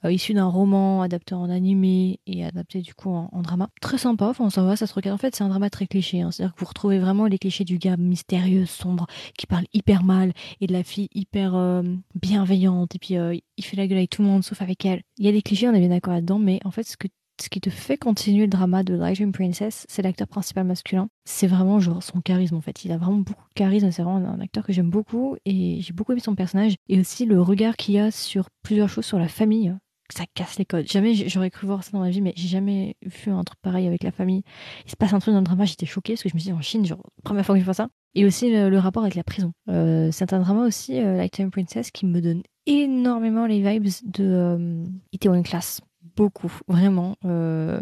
issu 0.05 0.34
d'un 0.34 0.48
roman 0.48 1.01
adapté 1.01 1.36
en 1.36 1.50
animé 1.50 2.19
et 2.27 2.46
adapté 2.46 2.81
du 2.81 2.93
coup 2.93 3.10
en, 3.10 3.41
drama. 3.41 3.69
Très 3.81 3.98
sympa, 3.98 4.27
enfin 4.27 4.50
ça 4.50 4.63
va, 4.63 4.75
ça 4.75 4.88
se 4.88 4.93
regarde. 4.93 5.15
En 5.15 5.17
fait, 5.17 5.36
c'est 5.36 5.43
un 5.43 5.50
drama 5.50 5.69
très 5.69 5.88
cliché. 5.88 6.22
Hein. 6.22 6.31
C'est-à-dire 6.31 6.53
que 6.53 6.60
vous 6.60 6.65
retrouvez 6.65 7.00
vraiment 7.00 7.25
les 7.25 7.38
clichés 7.38 7.63
du 7.63 7.77
gars 7.77 7.98
mystérieux, 7.98 8.65
sombre, 8.65 9.07
qui 9.38 9.48
parle 9.48 9.65
hyper 9.74 10.03
mal 10.03 10.34
et 10.62 10.67
de 10.67 10.74
la 10.74 10.84
fille 10.84 11.10
hyper 11.13 11.84
bienveillante. 12.15 12.96
Et 12.96 13.00
puis 13.00 13.15
il 13.15 13.63
fait 13.63 13.77
la 13.77 13.88
gueule 13.88 13.98
avec 14.00 14.10
tout 14.10 14.22
le 14.22 14.27
monde 14.27 14.43
sauf 14.43 14.62
avec 14.62 14.86
elle. 14.86 15.01
Il 15.17 15.25
y 15.25 15.29
a 15.29 15.31
des 15.31 15.41
clichés, 15.41 15.67
on 15.67 15.74
est 15.74 15.79
bien 15.79 15.89
d'accord 15.89 16.13
là-dedans, 16.13 16.39
mais 16.39 16.60
en 16.63 16.72
fait, 16.72 16.84
ce 16.84 16.98
que 16.98 17.07
ce 17.41 17.50
qui 17.50 17.62
te 17.62 17.70
fait 17.70 17.98
continuer 17.98 18.41
le 18.41 18.48
drama 18.48 18.84
de 18.84 18.96
Light 18.96 19.32
Princess, 19.32 19.86
c'est 19.89 20.01
l'acteur 20.01 20.27
principal 20.27 20.65
masculin. 20.65 21.10
C'est 21.25 21.48
vraiment 21.48 21.79
genre 21.79 22.01
son 22.03 22.22
charisme 22.22 22.56
en 22.56 22.62
fait. 22.62 22.84
Il 22.86 22.91
a 22.91 22.98
vraiment 22.98 23.17
beaucoup 23.17 23.48
de 23.48 23.53
charisme. 23.53 23.91
C'est 23.91 24.01
vraiment 24.01 24.27
un 24.27 24.39
acteur 24.39 24.65
que 24.65 24.74
j'aime 24.74 24.89
beaucoup 24.89 25.38
et 25.46 25.79
j'ai 25.82 25.94
beaucoup 25.94 26.12
aimé 26.12 26.22
son 26.22 26.36
personnage 26.36 26.75
et 26.89 27.00
aussi 27.00 27.25
le 27.25 27.41
regard 27.41 27.75
qu'il 27.75 27.98
a 28.00 28.12
sur 28.12 28.50
plusieurs 28.63 28.89
choses 28.89 29.06
sur 29.06 29.20
la 29.20 29.27
famille. 29.27 29.74
Ça 30.10 30.24
casse 30.34 30.58
les 30.58 30.65
codes. 30.65 30.88
Jamais 30.88 31.13
j'aurais 31.13 31.50
cru 31.50 31.67
voir 31.67 31.84
ça 31.84 31.91
dans 31.91 32.00
ma 32.00 32.10
vie, 32.10 32.22
mais 32.22 32.34
j'ai 32.38 32.48
jamais 32.48 32.96
vu 33.03 33.32
un 33.32 33.44
truc 33.44 33.60
pareil 33.62 33.88
avec 33.88 34.03
la 34.03 34.12
famille. 34.12 34.44
Il 34.86 34.91
se 34.91 34.96
passe 34.96 35.13
un 35.13 35.20
truc 35.20 35.34
dans 35.34 35.41
le 35.41 35.46
drama, 35.46 35.65
j'étais 35.65 35.86
choquée 35.86 36.13
parce 36.13 36.24
que 36.24 36.29
je 36.29 36.36
me 36.36 36.39
suis 36.39 36.50
dit 36.50 36.53
en 36.53 36.62
Chine, 36.62 36.86
genre 36.86 37.03
première 37.24 37.46
fois 37.46 37.56
que 37.56 37.60
je 37.60 37.65
vois 37.65 37.74
ça. 37.74 37.89
Et 38.15 38.25
aussi 38.25 38.50
le, 38.50 38.77
rapport 38.79 39.03
avec 39.03 39.15
la 39.15 39.24
prison. 39.24 39.51
Euh, 39.70 40.10
c'est 40.12 40.32
un 40.32 40.39
drama 40.39 40.65
aussi, 40.65 40.98
euh, 41.00 41.17
Light 41.17 41.50
Princess, 41.51 41.91
qui 41.91 42.06
me 42.06 42.22
donne 42.22 42.41
énormément 42.65 43.46
les 43.46 43.62
vibes 43.62 43.91
de 44.06 44.24
euh, 44.24 44.86
Itaewon 45.12 45.44
Class 45.44 45.82
beaucoup, 46.17 46.51
vraiment. 46.67 47.15
Euh, 47.24 47.81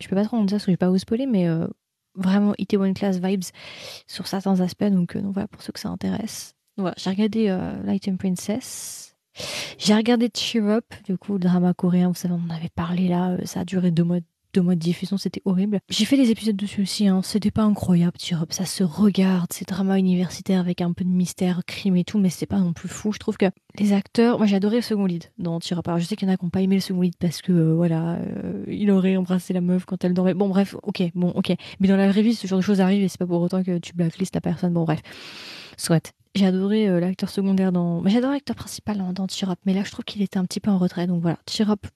je 0.00 0.08
peux 0.08 0.16
pas 0.16 0.24
trop 0.24 0.36
en 0.36 0.44
dire 0.44 0.56
parce 0.56 0.64
que 0.64 0.70
je 0.70 0.74
vais 0.74 0.78
pas 0.78 0.88
vous 0.88 0.98
spoiler, 0.98 1.26
mais 1.26 1.46
euh, 1.46 1.68
vraiment 2.14 2.54
One 2.74 2.94
Class 2.94 3.18
vibes 3.18 3.44
sur 4.06 4.26
certains 4.26 4.60
aspects. 4.60 4.84
Donc, 4.84 5.14
euh, 5.14 5.20
donc, 5.20 5.34
voilà, 5.34 5.48
pour 5.48 5.62
ceux 5.62 5.72
que 5.72 5.80
ça 5.80 5.90
intéresse. 5.90 6.54
Voilà, 6.76 6.94
j'ai 6.96 7.10
regardé 7.10 7.48
euh, 7.48 7.82
Light 7.84 8.08
and 8.08 8.16
Princess. 8.16 9.16
J'ai 9.78 9.94
regardé 9.94 10.30
Cheer 10.34 10.64
Up, 10.68 10.86
du 11.04 11.16
coup, 11.16 11.34
le 11.34 11.38
drama 11.40 11.74
coréen, 11.74 12.08
vous 12.08 12.14
savez, 12.14 12.34
on 12.34 12.50
en 12.50 12.54
avait 12.54 12.70
parlé 12.70 13.06
là, 13.06 13.36
ça 13.44 13.60
a 13.60 13.64
duré 13.64 13.92
deux 13.92 14.02
mois 14.02 14.18
deux 14.54 14.62
mois 14.62 14.74
diffusion, 14.74 15.18
c'était 15.18 15.42
horrible. 15.44 15.80
J'ai 15.88 16.04
fait 16.04 16.16
des 16.16 16.30
épisodes 16.30 16.56
dessus 16.56 16.82
aussi, 16.82 17.08
hein. 17.08 17.20
c'était 17.22 17.50
pas 17.50 17.62
incroyable, 17.62 18.14
ça 18.50 18.64
se 18.64 18.82
regarde, 18.84 19.52
c'est 19.52 19.68
drama 19.68 19.98
universitaire 19.98 20.60
avec 20.60 20.80
un 20.80 20.92
peu 20.92 21.04
de 21.04 21.10
mystère, 21.10 21.62
crime 21.66 21.96
et 21.96 22.04
tout, 22.04 22.18
mais 22.18 22.30
c'est 22.30 22.46
pas 22.46 22.58
non 22.58 22.72
plus 22.72 22.88
fou. 22.88 23.12
Je 23.12 23.18
trouve 23.18 23.36
que 23.36 23.46
les 23.78 23.92
acteurs, 23.92 24.38
moi 24.38 24.46
j'ai 24.46 24.56
adoré 24.56 24.76
le 24.76 24.82
second 24.82 25.06
lead 25.06 25.24
dans 25.38 25.60
Tirop. 25.60 25.82
Alors 25.86 25.98
je 25.98 26.04
sais 26.04 26.16
qu'il 26.16 26.28
y 26.28 26.30
en 26.30 26.34
a 26.34 26.36
qui 26.36 26.44
n'ont 26.44 26.50
pas 26.50 26.62
aimé 26.62 26.76
le 26.76 26.80
second 26.80 27.02
lead 27.02 27.16
parce 27.18 27.42
que 27.42 27.52
euh, 27.52 27.74
voilà, 27.74 28.14
euh, 28.14 28.64
il 28.66 28.90
aurait 28.90 29.16
embrassé 29.16 29.52
la 29.52 29.60
meuf 29.60 29.84
quand 29.84 30.02
elle 30.04 30.14
dormait. 30.14 30.34
Bon 30.34 30.48
bref, 30.48 30.74
ok, 30.82 31.02
bon 31.14 31.30
ok. 31.30 31.52
Mais 31.80 31.88
dans 31.88 31.96
la 31.96 32.08
vraie 32.08 32.22
vie, 32.22 32.34
ce 32.34 32.46
genre 32.46 32.58
de 32.58 32.64
choses 32.64 32.80
arrive 32.80 33.02
et 33.02 33.08
c'est 33.08 33.18
pas 33.18 33.26
pour 33.26 33.40
autant 33.40 33.62
que 33.62 33.78
tu 33.78 33.94
blacklistes 33.94 34.34
la 34.34 34.40
personne. 34.40 34.72
Bon 34.72 34.84
bref, 34.84 35.00
soit. 35.76 36.12
J'ai 36.34 36.46
adoré 36.46 36.88
euh, 36.88 37.00
l'acteur 37.00 37.30
secondaire 37.30 37.72
dans. 37.72 38.06
J'adore 38.06 38.30
l'acteur 38.30 38.54
principal 38.54 38.98
dans, 38.98 39.12
dans 39.12 39.26
mais 39.64 39.74
là 39.74 39.82
je 39.84 39.90
trouve 39.90 40.04
qu'il 40.04 40.22
était 40.22 40.38
un 40.38 40.44
petit 40.44 40.60
peu 40.60 40.70
en 40.70 40.78
retrait. 40.78 41.06
Donc 41.06 41.22
voilà, 41.22 41.38
Tirop, 41.46 41.86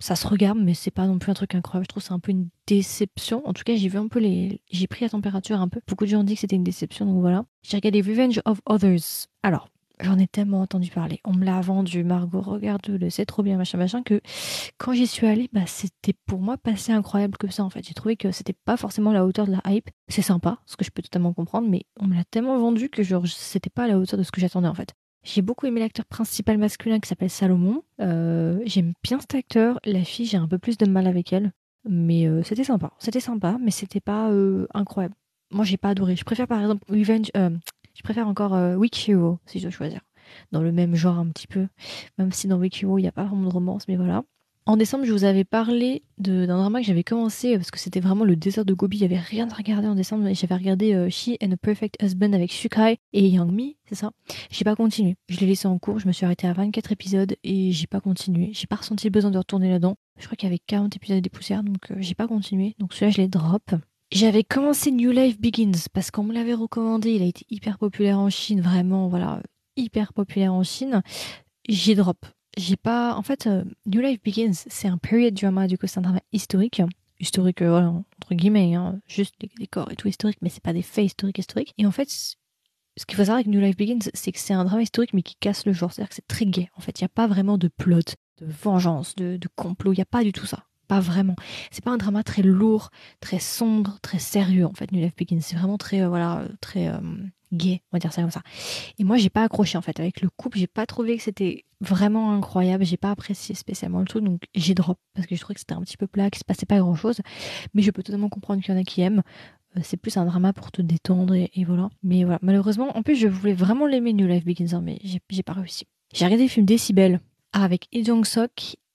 ça 0.00 0.16
se 0.16 0.26
regarde, 0.26 0.58
mais 0.58 0.74
c'est 0.74 0.90
pas 0.90 1.06
non 1.06 1.18
plus 1.18 1.30
un 1.30 1.34
truc 1.34 1.54
incroyable. 1.54 1.84
Je 1.84 1.88
trouve 1.88 2.02
c'est 2.02 2.12
un 2.12 2.18
peu 2.18 2.32
une 2.32 2.48
déception. 2.66 3.46
En 3.46 3.52
tout 3.52 3.62
cas, 3.64 3.76
j'ai 3.76 3.88
vu 3.88 3.98
un 3.98 4.08
peu 4.08 4.18
les, 4.18 4.60
j'ai 4.70 4.86
pris 4.86 5.04
la 5.04 5.10
température 5.10 5.60
un 5.60 5.68
peu. 5.68 5.80
Beaucoup 5.86 6.04
de 6.04 6.10
gens 6.10 6.24
disent 6.24 6.36
que 6.36 6.40
c'était 6.40 6.56
une 6.56 6.64
déception, 6.64 7.06
donc 7.06 7.20
voilà. 7.20 7.44
J'ai 7.62 7.76
regardé 7.76 8.00
Revenge 8.00 8.40
of 8.46 8.60
Others. 8.66 9.28
Alors, 9.42 9.68
j'en 10.00 10.18
ai 10.18 10.26
tellement 10.26 10.62
entendu 10.62 10.90
parler. 10.90 11.20
On 11.24 11.34
me 11.34 11.44
l'a 11.44 11.60
vendu, 11.60 12.04
Margot, 12.04 12.40
regarde-le, 12.40 13.10
c'est 13.10 13.26
trop 13.26 13.42
bien, 13.42 13.56
machin, 13.58 13.78
machin, 13.78 14.02
que 14.02 14.20
quand 14.78 14.92
j'y 14.92 15.06
suis 15.06 15.26
allée, 15.26 15.48
bah, 15.52 15.66
c'était 15.66 16.14
pour 16.26 16.40
moi 16.40 16.56
pas 16.56 16.76
si 16.76 16.92
incroyable 16.92 17.36
que 17.36 17.50
ça, 17.50 17.64
en 17.64 17.70
fait. 17.70 17.86
J'ai 17.86 17.94
trouvé 17.94 18.16
que 18.16 18.32
c'était 18.32 18.56
pas 18.64 18.76
forcément 18.76 19.12
la 19.12 19.26
hauteur 19.26 19.46
de 19.46 19.52
la 19.52 19.62
hype. 19.66 19.90
C'est 20.08 20.22
sympa, 20.22 20.58
ce 20.66 20.76
que 20.76 20.84
je 20.84 20.90
peux 20.90 21.02
totalement 21.02 21.32
comprendre, 21.32 21.68
mais 21.68 21.84
on 21.98 22.06
me 22.06 22.14
l'a 22.14 22.24
tellement 22.24 22.58
vendu 22.58 22.88
que 22.88 23.02
genre, 23.02 23.26
c'était 23.26 23.70
pas 23.70 23.84
à 23.84 23.88
la 23.88 23.98
hauteur 23.98 24.18
de 24.18 24.24
ce 24.24 24.32
que 24.32 24.40
j'attendais, 24.40 24.68
en 24.68 24.74
fait. 24.74 24.94
J'ai 25.22 25.42
beaucoup 25.42 25.66
aimé 25.66 25.80
l'acteur 25.80 26.06
principal 26.06 26.56
masculin 26.56 26.98
qui 26.98 27.08
s'appelle 27.08 27.30
Salomon. 27.30 27.82
Euh, 28.00 28.60
j'aime 28.64 28.94
bien 29.02 29.20
cet 29.20 29.34
acteur. 29.34 29.78
La 29.84 30.02
fille, 30.02 30.26
j'ai 30.26 30.38
un 30.38 30.48
peu 30.48 30.58
plus 30.58 30.78
de 30.78 30.86
mal 30.86 31.06
avec 31.06 31.32
elle. 31.32 31.52
Mais 31.88 32.26
euh, 32.26 32.42
c'était 32.42 32.64
sympa. 32.64 32.92
C'était 32.98 33.20
sympa, 33.20 33.58
mais 33.60 33.70
c'était 33.70 34.00
pas 34.00 34.30
euh, 34.30 34.66
incroyable. 34.72 35.14
Moi, 35.50 35.64
j'ai 35.64 35.76
pas 35.76 35.90
adoré. 35.90 36.16
Je 36.16 36.24
préfère 36.24 36.46
par 36.46 36.60
exemple 36.60 36.84
Revenge. 36.88 37.30
je 37.34 38.02
préfère 38.02 38.28
encore 38.28 38.52
Weak 38.78 39.08
Hero, 39.08 39.38
si 39.46 39.58
je 39.58 39.64
dois 39.64 39.70
choisir. 39.70 40.00
Dans 40.52 40.62
le 40.62 40.72
même 40.72 40.94
genre 40.94 41.18
un 41.18 41.26
petit 41.28 41.46
peu. 41.46 41.66
Même 42.18 42.32
si 42.32 42.46
dans 42.46 42.58
Weak 42.58 42.82
Hero, 42.82 42.98
il 42.98 43.02
n'y 43.02 43.08
a 43.08 43.12
pas 43.12 43.24
vraiment 43.24 43.48
de 43.48 43.52
romance, 43.52 43.88
mais 43.88 43.96
voilà. 43.96 44.22
En 44.70 44.76
décembre, 44.76 45.04
je 45.04 45.12
vous 45.12 45.24
avais 45.24 45.42
parlé 45.42 46.04
d'un 46.18 46.46
drama 46.46 46.78
que 46.78 46.86
j'avais 46.86 47.02
commencé 47.02 47.56
parce 47.56 47.72
que 47.72 47.78
c'était 47.80 47.98
vraiment 47.98 48.24
le 48.24 48.36
désert 48.36 48.64
de 48.64 48.72
Gobi. 48.72 48.98
Il 48.98 49.00
n'y 49.00 49.06
avait 49.06 49.18
rien 49.18 49.48
à 49.50 49.52
regarder 49.52 49.88
en 49.88 49.96
décembre. 49.96 50.32
J'avais 50.32 50.54
regardé 50.54 50.94
euh, 50.94 51.10
She 51.10 51.30
and 51.42 51.50
a 51.50 51.56
Perfect 51.56 52.00
Husband 52.00 52.32
avec 52.34 52.52
Shukai 52.52 52.98
et 53.12 53.28
Young 53.28 53.50
Mi, 53.50 53.78
c'est 53.88 53.96
ça? 53.96 54.12
J'ai 54.48 54.62
pas 54.62 54.76
continué. 54.76 55.16
Je 55.28 55.40
l'ai 55.40 55.48
laissé 55.48 55.66
en 55.66 55.76
cours. 55.80 55.98
Je 55.98 56.06
me 56.06 56.12
suis 56.12 56.24
arrêtée 56.24 56.46
à 56.46 56.52
24 56.52 56.92
épisodes 56.92 57.34
et 57.42 57.72
j'ai 57.72 57.88
pas 57.88 58.00
continué. 58.00 58.50
J'ai 58.52 58.68
pas 58.68 58.76
ressenti 58.76 59.08
le 59.08 59.10
besoin 59.10 59.32
de 59.32 59.38
retourner 59.38 59.70
là-dedans. 59.70 59.96
Je 60.20 60.26
crois 60.26 60.36
qu'il 60.36 60.48
y 60.48 60.52
avait 60.52 60.60
40 60.64 60.94
épisodes 60.94 61.20
des 61.20 61.30
poussières, 61.30 61.64
donc 61.64 61.90
euh, 61.90 61.96
j'ai 61.98 62.14
pas 62.14 62.28
continué. 62.28 62.76
Donc 62.78 62.94
celui-là, 62.94 63.10
je 63.10 63.22
l'ai 63.22 63.26
drop. 63.28 63.72
J'avais 64.12 64.44
commencé 64.44 64.92
New 64.92 65.10
Life 65.10 65.40
Begins 65.40 65.88
parce 65.92 66.12
qu'on 66.12 66.22
me 66.22 66.32
l'avait 66.32 66.54
recommandé. 66.54 67.10
Il 67.10 67.22
a 67.22 67.26
été 67.26 67.44
hyper 67.50 67.76
populaire 67.76 68.20
en 68.20 68.30
Chine, 68.30 68.60
vraiment, 68.60 69.08
voilà, 69.08 69.42
hyper 69.76 70.12
populaire 70.12 70.54
en 70.54 70.62
Chine. 70.62 71.02
J'ai 71.68 71.96
drop 71.96 72.24
j'ai 72.56 72.76
pas. 72.76 73.14
En 73.14 73.22
fait, 73.22 73.46
euh, 73.46 73.64
New 73.86 74.00
Life 74.00 74.22
Begins, 74.22 74.52
c'est 74.52 74.88
un 74.88 74.98
period 74.98 75.34
drama, 75.34 75.66
du 75.66 75.78
coup, 75.78 75.86
c'est 75.86 75.98
un 75.98 76.02
drama 76.02 76.20
historique. 76.32 76.82
Historique, 77.18 77.62
euh, 77.62 77.86
entre 77.86 78.34
guillemets, 78.34 78.74
hein, 78.74 78.98
juste 79.06 79.34
les 79.42 79.50
décors 79.58 79.90
et 79.92 79.96
tout 79.96 80.08
historique, 80.08 80.38
mais 80.40 80.48
c'est 80.48 80.62
pas 80.62 80.72
des 80.72 80.82
faits 80.82 81.04
historiques 81.04 81.38
historiques. 81.38 81.74
Et 81.76 81.84
en 81.84 81.90
fait, 81.90 82.08
ce 82.08 82.34
qu'il 83.06 83.16
faut 83.16 83.22
savoir 83.22 83.36
avec 83.36 83.46
New 83.46 83.60
Life 83.60 83.76
Begins, 83.76 84.10
c'est 84.14 84.32
que 84.32 84.38
c'est 84.38 84.54
un 84.54 84.64
drama 84.64 84.82
historique, 84.82 85.12
mais 85.12 85.22
qui 85.22 85.36
casse 85.36 85.66
le 85.66 85.72
genre. 85.72 85.92
C'est-à-dire 85.92 86.08
que 86.08 86.14
c'est 86.14 86.26
très 86.26 86.46
gay. 86.46 86.70
En 86.76 86.80
fait, 86.80 87.00
il 87.00 87.04
n'y 87.04 87.06
a 87.06 87.10
pas 87.10 87.26
vraiment 87.26 87.58
de 87.58 87.68
plot, 87.68 88.00
de 88.38 88.46
vengeance, 88.46 89.14
de, 89.16 89.36
de 89.36 89.48
complot. 89.54 89.92
Il 89.92 89.96
n'y 89.96 90.02
a 90.02 90.06
pas 90.06 90.24
du 90.24 90.32
tout 90.32 90.46
ça. 90.46 90.64
Pas 90.90 91.00
vraiment. 91.00 91.36
C'est 91.70 91.84
pas 91.84 91.92
un 91.92 91.96
drama 91.96 92.22
très 92.22 92.42
lourd, 92.42 92.90
très 93.20 93.38
sombre, 93.38 93.98
très 94.02 94.18
sérieux, 94.18 94.66
en 94.66 94.74
fait, 94.74 94.92
New 94.92 95.00
Life 95.00 95.14
Begins. 95.16 95.40
C'est 95.40 95.56
vraiment 95.56 95.78
très, 95.78 96.02
euh, 96.02 96.08
voilà, 96.08 96.44
très 96.60 96.90
gay, 97.52 97.82
on 97.90 97.96
va 97.96 97.98
dire 97.98 98.12
ça 98.12 98.22
comme 98.22 98.30
ça. 98.30 98.42
Et 98.98 99.04
moi, 99.04 99.16
j'ai 99.16 99.30
pas 99.30 99.42
accroché 99.42 99.76
en 99.76 99.82
fait 99.82 99.98
avec 100.00 100.20
le 100.20 100.30
couple, 100.30 100.58
j'ai 100.58 100.66
pas 100.66 100.86
trouvé 100.86 101.16
que 101.16 101.22
c'était 101.22 101.64
vraiment 101.80 102.32
incroyable, 102.32 102.84
j'ai 102.84 102.96
pas 102.96 103.10
apprécié 103.10 103.54
spécialement 103.54 104.00
le 104.00 104.06
truc, 104.06 104.24
donc 104.24 104.42
j'ai 104.54 104.74
drop 104.74 104.98
parce 105.14 105.26
que 105.26 105.34
je 105.34 105.40
trouvais 105.40 105.54
que 105.54 105.60
c'était 105.60 105.74
un 105.74 105.82
petit 105.82 105.96
peu 105.96 106.06
plat, 106.06 106.30
qu'il 106.30 106.38
se 106.38 106.44
passait 106.44 106.66
pas 106.66 106.78
grand 106.78 106.94
chose. 106.94 107.20
Mais 107.74 107.82
je 107.82 107.90
peux 107.90 108.02
totalement 108.02 108.28
comprendre 108.28 108.62
qu'il 108.62 108.74
y 108.74 108.76
en 108.76 108.80
a 108.80 108.84
qui 108.84 109.00
aiment. 109.00 109.22
Euh, 109.76 109.80
c'est 109.82 109.96
plus 109.96 110.16
un 110.16 110.24
drama 110.24 110.52
pour 110.52 110.70
te 110.72 110.82
détendre 110.82 111.34
et, 111.34 111.50
voilà. 111.64 111.90
Mais 112.02 112.24
voilà, 112.24 112.38
malheureusement, 112.42 112.96
en 112.96 113.02
plus, 113.02 113.16
je 113.16 113.28
voulais 113.28 113.54
vraiment 113.54 113.86
l'aimer 113.86 114.12
New 114.12 114.26
Life 114.26 114.44
Begins, 114.44 114.74
hein, 114.74 114.82
mais 114.82 114.98
j'ai 115.02 115.42
pas 115.42 115.52
réussi. 115.52 115.86
J'ai 116.12 116.24
regardé 116.24 116.44
le 116.44 116.50
film 116.50 116.66
Décibel 116.66 117.20
avec 117.52 117.86
Lee 117.92 118.04
Jong. 118.04 118.24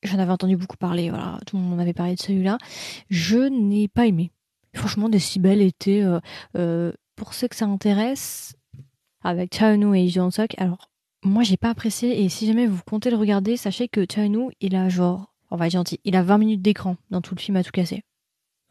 J'en 0.05 0.19
avais 0.19 0.31
entendu 0.31 0.55
beaucoup 0.55 0.77
parler, 0.77 1.09
voilà, 1.09 1.39
tout 1.45 1.57
le 1.57 1.63
monde 1.63 1.79
avait 1.79 1.93
parlé 1.93 2.15
de 2.15 2.19
celui-là. 2.19 2.57
Je 3.09 3.39
n'ai 3.39 3.87
pas 3.87 4.05
aimé. 4.05 4.31
Franchement, 4.75 5.09
Décibel 5.09 5.61
était 5.61 6.01
euh, 6.01 6.19
euh, 6.57 6.91
pour 7.15 7.33
ceux 7.33 7.47
que 7.47 7.55
ça 7.55 7.65
intéresse, 7.65 8.55
avec 9.23 9.55
Chaonu 9.55 9.97
et 9.97 10.09
Jeon 10.09 10.29
Sok, 10.31 10.53
alors 10.57 10.89
moi 11.23 11.41
j'ai 11.41 11.57
pas 11.57 11.71
apprécié 11.71 12.23
et 12.23 12.29
si 12.29 12.45
jamais 12.45 12.67
vous 12.67 12.81
comptez 12.85 13.09
le 13.09 13.17
regarder, 13.17 13.57
sachez 13.57 13.87
que 13.87 14.05
Chaonu 14.07 14.51
il 14.61 14.75
a 14.75 14.89
genre, 14.89 15.33
on 15.49 15.55
va 15.55 15.67
être 15.67 15.73
gentil, 15.73 15.99
il 16.03 16.15
a 16.15 16.21
20 16.21 16.37
minutes 16.37 16.61
d'écran 16.61 16.97
dans 17.09 17.21
tout 17.21 17.33
le 17.33 17.39
film 17.39 17.57
à 17.57 17.63
tout 17.63 17.71
casser. 17.71 18.03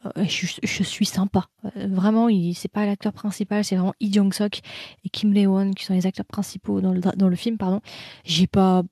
Euh, 0.05 0.25
je, 0.27 0.83
suis 0.83 1.07
sympa. 1.07 1.47
Vraiment, 1.75 2.29
c'est 2.55 2.71
pas 2.71 2.85
l'acteur 2.85 3.15
principal, 3.15 3.65
c'est 3.65 3.77
vraiment 3.77 3.95
Lee 4.01 4.13
Jong 4.13 4.35
Sok 4.35 4.61
et 5.03 5.09
Kim 5.09 5.33
Le 5.33 5.73
qui 5.73 5.85
sont 5.85 5.95
les 5.95 6.07
acteurs 6.07 6.27
principaux 6.27 6.83
dans 6.83 6.93
le, 6.93 7.01
dans 7.01 7.29
le 7.29 7.37
film, 7.37 7.57
pardon. 7.57 7.81
J'ai 8.25 8.47
pas, 8.47 8.83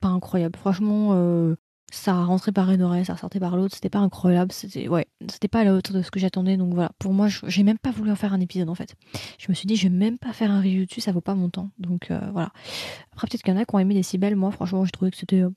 pas 0.00 0.08
incroyable. 0.08 0.56
Franchement, 0.56 1.56
ça 1.90 2.24
rentrait 2.24 2.52
par 2.52 2.70
une 2.70 2.82
oreille, 2.82 3.04
ça 3.04 3.16
sortait 3.16 3.40
par 3.40 3.56
l'autre, 3.56 3.74
c'était 3.74 3.90
pas 3.90 3.98
incroyable, 3.98 4.52
c'était 4.52 4.88
ouais, 4.88 5.06
c'était 5.28 5.48
pas 5.48 5.60
à 5.60 5.64
la 5.64 5.74
hauteur 5.74 5.94
de 5.96 6.02
ce 6.02 6.10
que 6.10 6.20
j'attendais, 6.20 6.56
donc 6.56 6.72
voilà. 6.72 6.92
Pour 6.98 7.12
moi, 7.12 7.28
j'ai 7.46 7.62
même 7.62 7.78
pas 7.78 7.90
voulu 7.90 8.10
en 8.10 8.16
faire 8.16 8.32
un 8.32 8.40
épisode 8.40 8.68
en 8.68 8.74
fait. 8.74 8.94
Je 9.38 9.46
me 9.48 9.54
suis 9.54 9.66
dit, 9.66 9.76
je 9.76 9.84
vais 9.88 9.94
même 9.94 10.18
pas 10.18 10.32
faire 10.32 10.50
un 10.50 10.60
review 10.60 10.86
dessus, 10.86 11.00
ça 11.00 11.12
vaut 11.12 11.20
pas 11.20 11.34
mon 11.34 11.50
temps, 11.50 11.70
donc 11.78 12.10
euh, 12.10 12.20
voilà. 12.32 12.52
Après, 13.12 13.26
peut-être 13.26 13.42
qu'il 13.42 13.52
y 13.52 13.56
en 13.56 13.60
a 13.60 13.64
qui 13.64 13.74
ont 13.74 13.78
aimé 13.78 13.94
des 13.94 14.02
si 14.02 14.18
belles, 14.18 14.36
moi 14.36 14.50
franchement, 14.52 14.84
j'ai 14.84 14.92
trouvé 14.92 15.10
que 15.10 15.16
c'était 15.16 15.40
euh, 15.40 15.50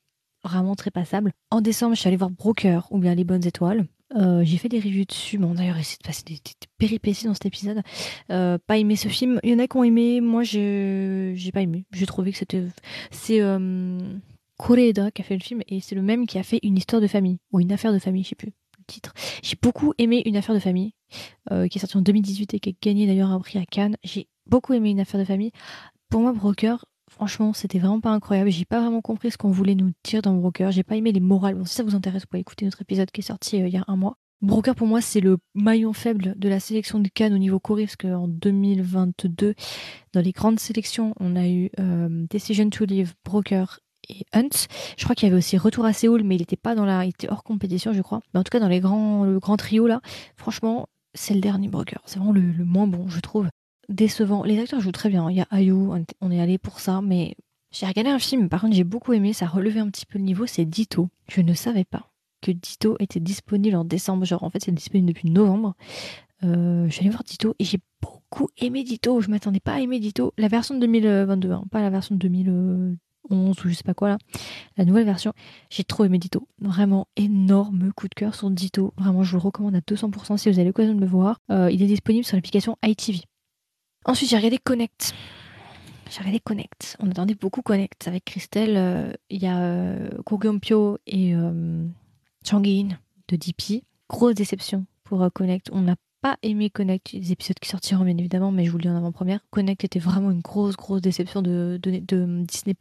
vraiment 0.44 0.76
très 0.76 0.92
passable. 0.92 1.32
En 1.52 1.62
décembre, 1.62 1.96
je 1.96 2.00
suis 2.00 2.08
allée 2.08 2.18
voir 2.18 2.32
Broker 2.32 2.88
ou 2.92 2.98
bien 2.98 3.14
Les 3.14 3.24
Bonnes 3.24 3.46
Étoiles. 3.46 3.86
Euh, 4.16 4.44
j'ai 4.44 4.58
fait 4.58 4.70
des 4.70 4.80
reviews 4.80 5.06
dessus. 5.06 5.38
Bon, 5.40 5.54
d'ailleurs, 5.56 5.78
essayé 5.78 5.98
de 6.00 6.06
passer 6.06 6.24
des, 6.26 6.40
péripéties 6.78 7.26
dans 7.26 7.34
cet 7.34 7.48
épisode. 7.48 7.82
Pas 8.28 8.78
aimé 8.78 8.96
ce 8.96 9.08
film. 9.08 9.40
Il 9.44 9.52
y 9.52 9.56
en 9.56 9.60
a 9.60 9.68
qui 9.68 9.78
ont 9.78 9.84
aimé. 9.84 10.22
Moi, 10.22 10.44
j'ai 10.44 11.52
pas 11.52 11.62
aimé. 11.62 11.86
J'ai 11.92 12.06
trouvé 12.06 12.32
que 12.32 12.38
c'était. 12.38 12.64
C'est 13.10 13.42
Koreeda 14.58 15.12
qui 15.12 15.22
a 15.22 15.26
fait 15.26 15.36
le 15.36 15.44
film 15.44 15.62
et 15.68 15.80
c'est 15.80 15.96
le 15.96 16.02
même 16.02 16.26
qui 16.26 16.38
a 16.38 16.44
fait 16.44 16.60
Une 16.64 16.78
histoire 16.78 17.02
de 17.02 17.08
famille 17.08 17.40
ou 17.52 17.60
Une 17.60 17.72
affaire 17.72 17.94
de 17.94 18.00
famille, 18.00 18.24
je 18.24 18.30
sais 18.30 18.36
plus 18.36 18.54
le 18.78 18.84
titre. 18.88 19.14
J'ai 19.42 19.58
beaucoup 19.62 19.94
aimé 19.98 20.22
Une 20.26 20.36
affaire 20.36 20.56
de 20.56 20.60
famille 20.60 20.94
qui 21.50 21.78
est 21.78 21.80
sorti 21.80 21.98
en 21.98 22.02
2018 22.02 22.54
et 22.54 22.60
qui 22.60 22.70
a 22.70 22.74
gagné 22.82 23.08
d'ailleurs 23.08 23.32
un 23.32 23.40
prix 23.40 23.60
à 23.60 23.66
Cannes. 23.66 23.98
J'ai 24.04 24.28
beaucoup 24.46 24.74
aimé 24.74 24.92
Une 24.92 25.00
affaire 25.00 25.20
de 25.20 25.26
famille. 25.26 25.52
Pour 26.10 26.22
moi, 26.22 26.34
Broker, 26.34 26.86
Franchement, 27.14 27.54
c'était 27.54 27.78
vraiment 27.78 28.00
pas 28.00 28.10
incroyable. 28.10 28.50
J'ai 28.50 28.66
pas 28.66 28.82
vraiment 28.82 29.02
compris 29.02 29.30
ce 29.30 29.38
qu'on 29.38 29.52
voulait 29.52 29.76
nous 29.76 29.92
dire 30.04 30.24
dans 30.24 30.34
Broker. 30.34 30.72
J'ai 30.72 30.82
pas 30.82 30.96
aimé 30.96 31.12
les 31.12 31.20
morales. 31.20 31.62
Si 31.68 31.76
ça 31.76 31.84
vous 31.84 31.94
intéresse, 31.94 32.24
vous 32.24 32.28
pouvez 32.28 32.42
écouter 32.42 32.66
notre 32.66 32.82
épisode 32.82 33.12
qui 33.12 33.22
est 33.22 33.24
sorti 33.24 33.62
euh, 33.62 33.68
il 33.68 33.74
y 33.74 33.78
a 33.78 33.84
un 33.88 33.96
mois. 33.96 34.18
Broker, 34.42 34.74
pour 34.74 34.88
moi, 34.88 35.00
c'est 35.00 35.20
le 35.20 35.38
maillon 35.54 35.94
faible 35.94 36.34
de 36.36 36.50
la 36.50 36.60
sélection 36.60 37.00
de 37.00 37.08
Cannes 37.08 37.34
au 37.34 37.38
niveau 37.38 37.60
Corée, 37.60 37.84
parce 37.84 37.96
qu'en 37.96 38.28
2022, 38.28 39.54
dans 40.12 40.22
les 40.22 40.32
grandes 40.32 40.60
sélections, 40.60 41.14
on 41.20 41.36
a 41.36 41.48
eu 41.48 41.70
euh, 41.80 42.26
Decision 42.32 42.70
to 42.72 42.84
Live, 42.86 43.14
Broker 43.24 43.80
et 44.10 44.26
Hunt. 44.34 44.68
Je 44.98 45.04
crois 45.04 45.16
qu'il 45.16 45.28
y 45.28 45.32
avait 45.32 45.38
aussi 45.38 45.58
Retour 45.58 45.86
à 45.86 45.94
Séoul, 45.94 46.24
mais 46.24 46.36
il 46.36 46.42
était 46.42 46.56
pas 46.56 46.76
dans 46.76 46.86
la, 46.86 47.06
il 47.06 47.10
était 47.10 47.30
hors 47.30 47.44
compétition, 47.44 47.94
je 47.94 48.02
crois. 48.02 48.22
Mais 48.34 48.40
en 48.40 48.44
tout 48.44 48.52
cas, 48.52 48.60
dans 48.60 48.68
les 48.68 48.80
grands, 48.80 49.24
le 49.24 49.40
grand 49.40 49.58
trio 49.58 49.88
là, 49.88 50.02
franchement, 50.36 50.88
c'est 51.14 51.34
le 51.34 51.42
dernier 51.42 51.68
Broker. 51.68 52.02
C'est 52.06 52.20
vraiment 52.20 52.34
le 52.34 52.66
moins 52.66 52.88
bon, 52.88 53.08
je 53.08 53.20
trouve 53.20 53.48
décevant. 53.90 54.44
Les 54.44 54.60
acteurs 54.60 54.80
jouent 54.80 54.92
très 54.92 55.10
bien. 55.10 55.30
Il 55.30 55.38
y 55.38 55.42
a 55.42 55.48
Ayu, 55.52 55.74
on 55.74 56.32
est 56.32 56.40
allé 56.40 56.58
pour 56.58 56.80
ça, 56.80 57.02
mais 57.02 57.36
j'ai 57.72 57.86
regardé 57.86 58.12
un 58.12 58.20
film, 58.20 58.50
par 58.50 58.62
contre 58.62 58.76
j'ai 58.76 58.84
beaucoup 58.84 59.14
aimé, 59.14 59.34
ça 59.34 59.46
a 59.46 59.50
relevé 59.50 59.80
un 59.80 59.90
petit 59.90 60.06
peu 60.06 60.20
le 60.20 60.24
niveau, 60.24 60.46
c'est 60.46 60.64
Ditto. 60.64 61.10
Je 61.28 61.42
ne 61.42 61.54
savais 61.54 61.86
pas 61.86 62.12
que 62.42 62.52
Ditto 62.52 62.98
était 63.00 63.20
disponible 63.20 63.76
en 63.76 63.84
décembre, 63.84 64.26
genre 64.26 64.44
en 64.44 64.50
fait 64.50 64.64
c'est 64.64 64.72
disponible 64.72 65.08
depuis 65.08 65.32
novembre. 65.32 65.76
Je 66.42 66.88
suis 66.92 67.02
allée 67.02 67.10
voir 67.10 67.24
Ditto 67.24 67.56
et 67.58 67.64
j'ai 67.64 67.80
beaucoup 68.02 68.50
aimé 68.58 68.84
Ditto, 68.84 69.22
je 69.22 69.30
m'attendais 69.30 69.60
pas 69.60 69.74
à 69.74 69.80
aimer 69.80 70.00
Ditto. 70.00 70.34
La 70.38 70.50
version 70.50 70.76
de 70.76 70.82
2022, 70.82 71.52
hein, 71.52 71.64
pas 71.72 71.82
la 71.82 71.90
version 71.90 72.16
de 72.16 72.96
2011 73.30 73.66
ou 73.66 73.70
je 73.70 73.74
sais 73.74 73.84
pas 73.84 73.94
quoi 73.94 74.10
là, 74.10 74.18
la 74.78 74.86
nouvelle 74.86 75.06
version, 75.06 75.34
j'ai 75.70 75.84
trop 75.84 76.06
aimé 76.06 76.18
Ditto. 76.18 76.48
Vraiment 76.60 77.08
énorme 77.16 77.92
coup 77.94 78.08
de 78.08 78.14
cœur 78.14 78.36
sur 78.36 78.50
Ditto, 78.50 78.94
vraiment 78.98 79.24
je 79.24 79.32
vous 79.32 79.38
le 79.38 79.44
recommande 79.44 79.76
à 79.76 79.80
200% 79.80 80.38
si 80.38 80.50
vous 80.50 80.60
avez 80.60 80.68
l'occasion 80.68 80.94
de 80.94 81.02
le 81.02 81.08
voir. 81.08 81.40
Euh, 81.52 81.70
il 81.72 81.82
est 81.82 81.88
disponible 81.88 82.26
sur 82.26 82.36
l'application 82.38 82.78
ITV. 82.84 83.22
Ensuite, 84.06 84.30
j'ai 84.30 84.36
regardé 84.36 84.58
Connect. 84.58 85.14
J'ai 86.10 86.20
regardé 86.20 86.40
Connect. 86.40 86.98
On 87.00 87.10
attendait 87.10 87.36
beaucoup 87.36 87.62
Connect. 87.62 88.08
Avec 88.08 88.26
Christelle, 88.26 88.76
euh, 88.76 89.14
il 89.30 89.42
y 89.42 89.48
a 89.48 89.60
euh, 89.62 90.10
et 91.08 91.36
euh, 91.36 91.86
de 93.30 93.36
DP. 93.36 93.84
Grosse 94.10 94.36
déception 94.36 94.86
pour 95.04 95.26
Connect. 95.34 95.70
On 95.72 95.82
n'a 95.82 95.96
pas 96.24 96.38
aimé 96.42 96.70
Connect, 96.70 97.12
les 97.12 97.34
épisodes 97.34 97.60
qui 97.60 97.68
sortiront 97.68 98.06
bien 98.06 98.18
évidemment, 98.18 98.50
mais 98.50 98.64
je 98.64 98.72
vous 98.72 98.78
le 98.78 98.84
dis 98.84 98.90
en 98.90 98.96
avant-première. 98.96 99.42
Connect 99.52 99.84
était 99.84 100.00
vraiment 100.00 100.32
une 100.32 100.40
grosse, 100.40 100.78
grosse 100.78 101.02
déception 101.02 101.42
de, 101.42 101.78
de, 101.84 102.00
de 102.00 102.44
Disney+. 102.46 102.76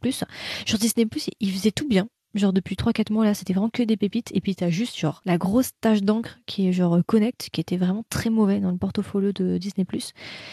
Sur 0.65 0.79
Disney+, 0.79 1.05
il 1.41 1.51
faisait 1.51 1.71
tout 1.71 1.87
bien. 1.87 2.07
Genre 2.35 2.53
depuis 2.53 2.75
3-4 2.75 3.11
mois 3.11 3.25
là, 3.25 3.33
c'était 3.33 3.51
vraiment 3.51 3.69
que 3.69 3.83
des 3.83 3.97
pépites. 3.97 4.31
Et 4.33 4.39
puis 4.39 4.55
t'as 4.55 4.69
juste 4.69 4.97
genre 4.97 5.21
la 5.25 5.37
grosse 5.37 5.71
tache 5.81 6.01
d'encre 6.01 6.39
qui 6.45 6.69
est 6.69 6.71
genre 6.71 6.97
Connect, 7.05 7.49
qui 7.51 7.59
était 7.59 7.75
vraiment 7.75 8.05
très 8.09 8.29
mauvais 8.29 8.61
dans 8.61 8.71
le 8.71 8.77
portfolio 8.77 9.33
de 9.33 9.57
Disney+. 9.57 9.85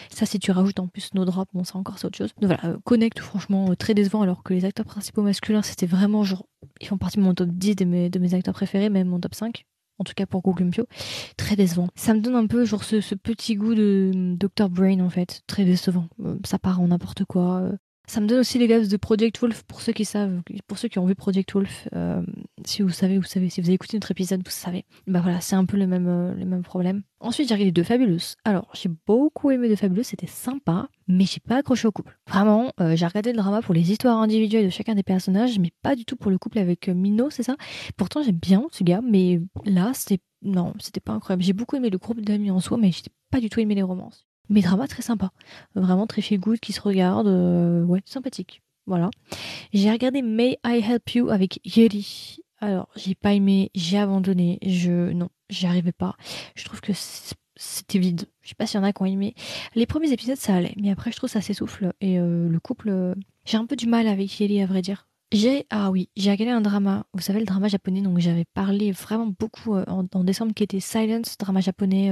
Ça, 0.09 0.25
si 0.25 0.37
tu 0.37 0.51
rajoutes 0.51 0.81
en 0.81 0.87
plus 0.87 1.13
nos 1.13 1.23
drops, 1.23 1.51
bon, 1.53 1.63
ça 1.63 1.77
encore 1.77 1.97
c'est 1.97 2.07
autre 2.07 2.17
chose. 2.17 2.33
Donc 2.41 2.51
voilà, 2.51 2.75
euh, 2.75 2.77
Connect, 2.83 3.19
franchement, 3.19 3.71
euh, 3.71 3.75
très 3.75 3.93
décevant, 3.93 4.21
alors 4.21 4.43
que 4.43 4.53
les 4.53 4.65
acteurs 4.65 4.85
principaux 4.85 5.21
masculins, 5.21 5.61
c'était 5.61 5.87
vraiment 5.87 6.25
genre, 6.25 6.45
ils 6.81 6.87
font 6.87 6.97
partie 6.97 7.19
de 7.19 7.23
mon 7.23 7.33
top 7.33 7.49
10 7.49 7.77
de 7.77 7.85
mes, 7.85 8.09
de 8.09 8.19
mes 8.19 8.33
acteurs 8.33 8.53
préférés, 8.53 8.89
même 8.89 9.07
mon 9.07 9.21
top 9.21 9.33
5 9.33 9.65
en 10.01 10.03
tout 10.03 10.13
cas 10.15 10.25
pour 10.25 10.41
Google 10.41 10.69
Pio, 10.71 10.85
très 11.37 11.55
décevant. 11.55 11.87
Ça 11.95 12.13
me 12.13 12.21
donne 12.21 12.35
un 12.35 12.47
peu 12.47 12.65
genre 12.65 12.83
ce, 12.83 13.15
petit 13.15 13.55
goût 13.55 13.75
de 13.75 14.11
euh, 14.15 14.35
Dr. 14.35 14.67
Brain 14.69 14.99
en 14.99 15.09
fait, 15.09 15.41
très 15.47 15.63
décevant. 15.63 16.07
Ça 16.43 16.57
part 16.57 16.81
en 16.81 16.87
n'importe 16.87 17.23
quoi. 17.25 17.71
Ça 18.07 18.19
me 18.19 18.27
donne 18.27 18.39
aussi 18.39 18.57
les 18.57 18.67
gars 18.67 18.79
de 18.79 18.97
Project 18.97 19.39
Wolf 19.39 19.63
pour 19.63 19.79
ceux 19.79 19.93
qui 19.93 20.05
savent, 20.05 20.41
pour 20.67 20.77
ceux 20.77 20.87
qui 20.87 20.99
ont 20.99 21.05
vu 21.05 21.15
Project 21.15 21.53
Wolf. 21.53 21.87
Euh, 21.95 22.21
si 22.65 22.81
vous 22.81 22.89
savez, 22.89 23.17
vous 23.17 23.23
savez. 23.23 23.49
Si 23.49 23.61
vous 23.61 23.67
avez 23.67 23.75
écouté 23.75 23.95
notre 23.97 24.11
épisode, 24.11 24.41
vous 24.43 24.51
savez. 24.51 24.85
Bah 25.07 25.21
voilà, 25.21 25.39
c'est 25.39 25.55
un 25.55 25.65
peu 25.65 25.77
le 25.77 25.87
même, 25.87 26.07
euh. 26.07 26.99
Ensuite, 27.19 27.47
j'ai 27.47 27.53
regardé 27.53 27.81
The 27.81 27.85
Fabulous. 27.85 28.35
Alors, 28.43 28.69
j'ai 28.73 28.89
beaucoup 29.07 29.51
aimé 29.51 29.69
The 29.73 29.77
Fabulous, 29.77 30.03
c'était 30.03 30.27
sympa, 30.27 30.89
mais 31.07 31.25
j'ai 31.25 31.39
pas 31.39 31.57
accroché 31.57 31.87
au 31.87 31.91
couple. 31.91 32.17
Vraiment, 32.27 32.73
euh, 32.81 32.95
j'ai 32.95 33.05
regardé 33.05 33.31
le 33.31 33.37
drama 33.37 33.61
pour 33.61 33.73
les 33.73 33.91
histoires 33.91 34.17
individuelles 34.17 34.65
de 34.65 34.71
chacun 34.71 34.95
des 34.95 35.03
personnages, 35.03 35.59
mais 35.59 35.71
pas 35.81 35.95
du 35.95 36.03
tout 36.03 36.15
pour 36.15 36.31
le 36.31 36.37
couple 36.37 36.57
avec 36.57 36.89
Mino, 36.89 37.29
c'est 37.29 37.43
ça? 37.43 37.55
Pourtant, 37.97 38.23
j'aime 38.23 38.35
bien 38.35 38.67
ce 38.71 38.83
gars, 38.83 39.01
mais 39.01 39.39
là, 39.65 39.91
c'était 39.93 40.19
non, 40.41 40.73
c'était 40.79 40.99
pas 40.99 41.13
incroyable. 41.13 41.43
J'ai 41.43 41.53
beaucoup 41.53 41.75
aimé 41.75 41.89
le 41.89 41.97
groupe 41.97 42.21
d'amis 42.21 42.51
en 42.51 42.59
soi, 42.59 42.77
mais 42.77 42.91
j'ai 42.91 43.03
pas 43.29 43.39
du 43.39 43.49
tout 43.49 43.59
aimé 43.59 43.75
les 43.75 43.83
romances 43.83 44.25
mais 44.51 44.61
drama 44.61 44.87
très 44.87 45.01
sympa. 45.01 45.31
Vraiment 45.75 46.05
très 46.05 46.21
feel 46.21 46.39
good 46.39 46.59
qui 46.59 46.73
se 46.73 46.81
regarde. 46.81 47.27
Euh, 47.27 47.83
ouais, 47.83 48.01
sympathique. 48.05 48.61
Voilà. 48.85 49.09
J'ai 49.73 49.89
regardé 49.89 50.21
May 50.21 50.59
I 50.65 50.83
Help 50.85 51.09
You 51.11 51.29
avec 51.29 51.59
Yeri. 51.63 52.37
Alors, 52.59 52.89
j'ai 52.95 53.15
pas 53.15 53.33
aimé, 53.33 53.71
j'ai 53.73 53.97
abandonné. 53.97 54.59
Je, 54.61 55.13
non, 55.13 55.29
j'y 55.49 55.65
arrivais 55.65 55.93
pas. 55.93 56.15
Je 56.55 56.65
trouve 56.65 56.81
que 56.81 56.91
c'était 57.55 57.97
vide. 57.97 58.25
Je 58.41 58.49
sais 58.49 58.55
pas 58.55 58.67
s'il 58.67 58.79
y 58.79 58.83
en 58.83 58.85
a 58.85 58.91
qui 58.91 59.01
ont 59.01 59.05
aimé. 59.05 59.33
Les 59.73 59.85
premiers 59.85 60.11
épisodes, 60.11 60.37
ça 60.37 60.55
allait. 60.55 60.75
Mais 60.79 60.91
après, 60.91 61.11
je 61.11 61.15
trouve 61.15 61.29
ça 61.29 61.41
s'essouffle. 61.41 61.93
Et 62.01 62.19
euh, 62.19 62.49
le 62.49 62.59
couple, 62.59 62.89
euh, 62.89 63.15
j'ai 63.45 63.57
un 63.57 63.65
peu 63.65 63.77
du 63.77 63.87
mal 63.87 64.05
avec 64.05 64.37
Yeri, 64.39 64.61
à 64.61 64.65
vrai 64.65 64.81
dire. 64.81 65.07
J'ai 65.31 65.65
ah 65.69 65.91
oui, 65.91 66.09
j'ai 66.17 66.29
regardé 66.29 66.51
un 66.51 66.59
drama. 66.59 67.05
Vous 67.13 67.21
savez 67.21 67.39
le 67.39 67.45
drama 67.45 67.69
japonais 67.69 68.01
donc 68.01 68.19
j'avais 68.19 68.43
parlé 68.53 68.91
vraiment 68.91 69.33
beaucoup 69.39 69.77
en, 69.77 70.03
décembre 70.25 70.53
qui 70.53 70.61
était 70.61 70.81
Silence, 70.81 71.37
drama 71.37 71.61
japonais 71.61 72.11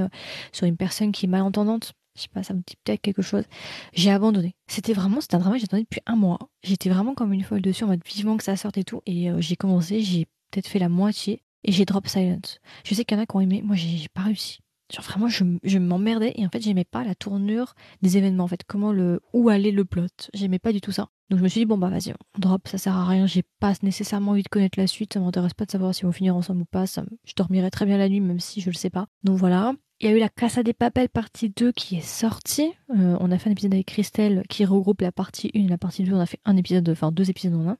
sur 0.52 0.66
une 0.66 0.78
personne 0.78 1.12
qui 1.12 1.26
est 1.26 1.28
malentendante 1.28 1.92
je 2.20 2.24
sais 2.24 2.28
pas, 2.32 2.42
ça 2.42 2.54
me 2.54 2.60
dit 2.60 2.76
peut-être 2.84 3.00
quelque 3.00 3.22
chose. 3.22 3.44
J'ai 3.92 4.10
abandonné. 4.10 4.54
C'était 4.66 4.92
vraiment, 4.92 5.20
c'était 5.20 5.36
un 5.36 5.40
drama 5.40 5.58
j'attendais 5.58 5.82
depuis 5.82 6.00
un 6.06 6.16
mois. 6.16 6.38
J'étais 6.62 6.90
vraiment 6.90 7.14
comme 7.14 7.32
une 7.32 7.42
folle 7.42 7.62
dessus 7.62 7.84
en 7.84 7.88
mode 7.88 8.02
vivement 8.06 8.36
que 8.36 8.44
ça 8.44 8.56
sorte 8.56 8.78
et 8.78 8.84
tout. 8.84 9.02
Et 9.06 9.30
euh, 9.30 9.40
j'ai 9.40 9.56
commencé, 9.56 10.00
j'ai 10.00 10.26
peut-être 10.50 10.68
fait 10.68 10.78
la 10.78 10.88
moitié 10.88 11.42
et 11.64 11.72
j'ai 11.72 11.84
drop 11.84 12.06
silence. 12.06 12.60
Je 12.84 12.94
sais 12.94 13.04
qu'il 13.04 13.16
y 13.16 13.20
en 13.20 13.22
a 13.22 13.26
qui 13.26 13.36
ont 13.36 13.40
aimé, 13.40 13.62
moi 13.64 13.76
j'ai 13.76 14.08
pas 14.12 14.22
réussi. 14.22 14.60
Genre 14.92 15.04
vraiment, 15.04 15.28
je, 15.28 15.44
je 15.62 15.78
m'emmerdais 15.78 16.32
et 16.36 16.44
en 16.44 16.48
fait, 16.48 16.60
j'aimais 16.60 16.84
pas 16.84 17.04
la 17.04 17.14
tournure 17.14 17.74
des 18.02 18.16
événements. 18.16 18.44
En 18.44 18.48
fait, 18.48 18.64
comment 18.66 18.92
le, 18.92 19.20
où 19.32 19.48
allait 19.48 19.70
le 19.70 19.84
plot. 19.84 20.08
J'aimais 20.34 20.58
pas 20.58 20.72
du 20.72 20.80
tout 20.80 20.90
ça. 20.90 21.08
Donc 21.30 21.38
je 21.38 21.44
me 21.44 21.48
suis 21.48 21.60
dit, 21.60 21.64
bon 21.64 21.78
bah 21.78 21.90
vas-y, 21.90 22.12
on 22.12 22.40
drop, 22.40 22.66
ça 22.66 22.76
sert 22.76 22.96
à 22.96 23.06
rien. 23.06 23.26
J'ai 23.26 23.44
pas 23.60 23.72
nécessairement 23.82 24.32
envie 24.32 24.42
de 24.42 24.48
connaître 24.48 24.78
la 24.80 24.88
suite. 24.88 25.14
Ça 25.14 25.20
m'intéresse 25.20 25.54
pas 25.54 25.64
de 25.64 25.70
savoir 25.70 25.94
si 25.94 26.04
on 26.04 26.12
finir 26.12 26.34
ensemble 26.34 26.62
ou 26.62 26.64
pas. 26.64 26.88
Ça, 26.88 27.04
je 27.24 27.34
dormirai 27.36 27.70
très 27.70 27.86
bien 27.86 27.98
la 27.98 28.08
nuit, 28.08 28.20
même 28.20 28.40
si 28.40 28.60
je 28.60 28.68
le 28.68 28.74
sais 28.74 28.90
pas. 28.90 29.06
Donc 29.22 29.38
voilà. 29.38 29.74
Il 30.02 30.08
y 30.08 30.12
a 30.12 30.16
eu 30.16 30.18
la 30.18 30.30
Casa 30.30 30.62
des 30.62 30.72
Papel 30.72 31.10
partie 31.10 31.50
2 31.50 31.72
qui 31.72 31.96
est 31.96 32.00
sortie. 32.00 32.72
Euh, 32.88 33.18
on 33.20 33.30
a 33.30 33.38
fait 33.38 33.50
un 33.50 33.52
épisode 33.52 33.74
avec 33.74 33.84
Christelle 33.84 34.44
qui 34.48 34.64
regroupe 34.64 35.02
la 35.02 35.12
partie 35.12 35.50
1 35.54 35.58
et 35.58 35.68
la 35.68 35.76
partie 35.76 36.04
2. 36.04 36.14
On 36.14 36.20
a 36.20 36.24
fait 36.24 36.40
un 36.46 36.56
épisode, 36.56 36.88
enfin 36.88 37.12
deux 37.12 37.28
épisodes 37.28 37.54
en 37.54 37.68
un. 37.68 37.76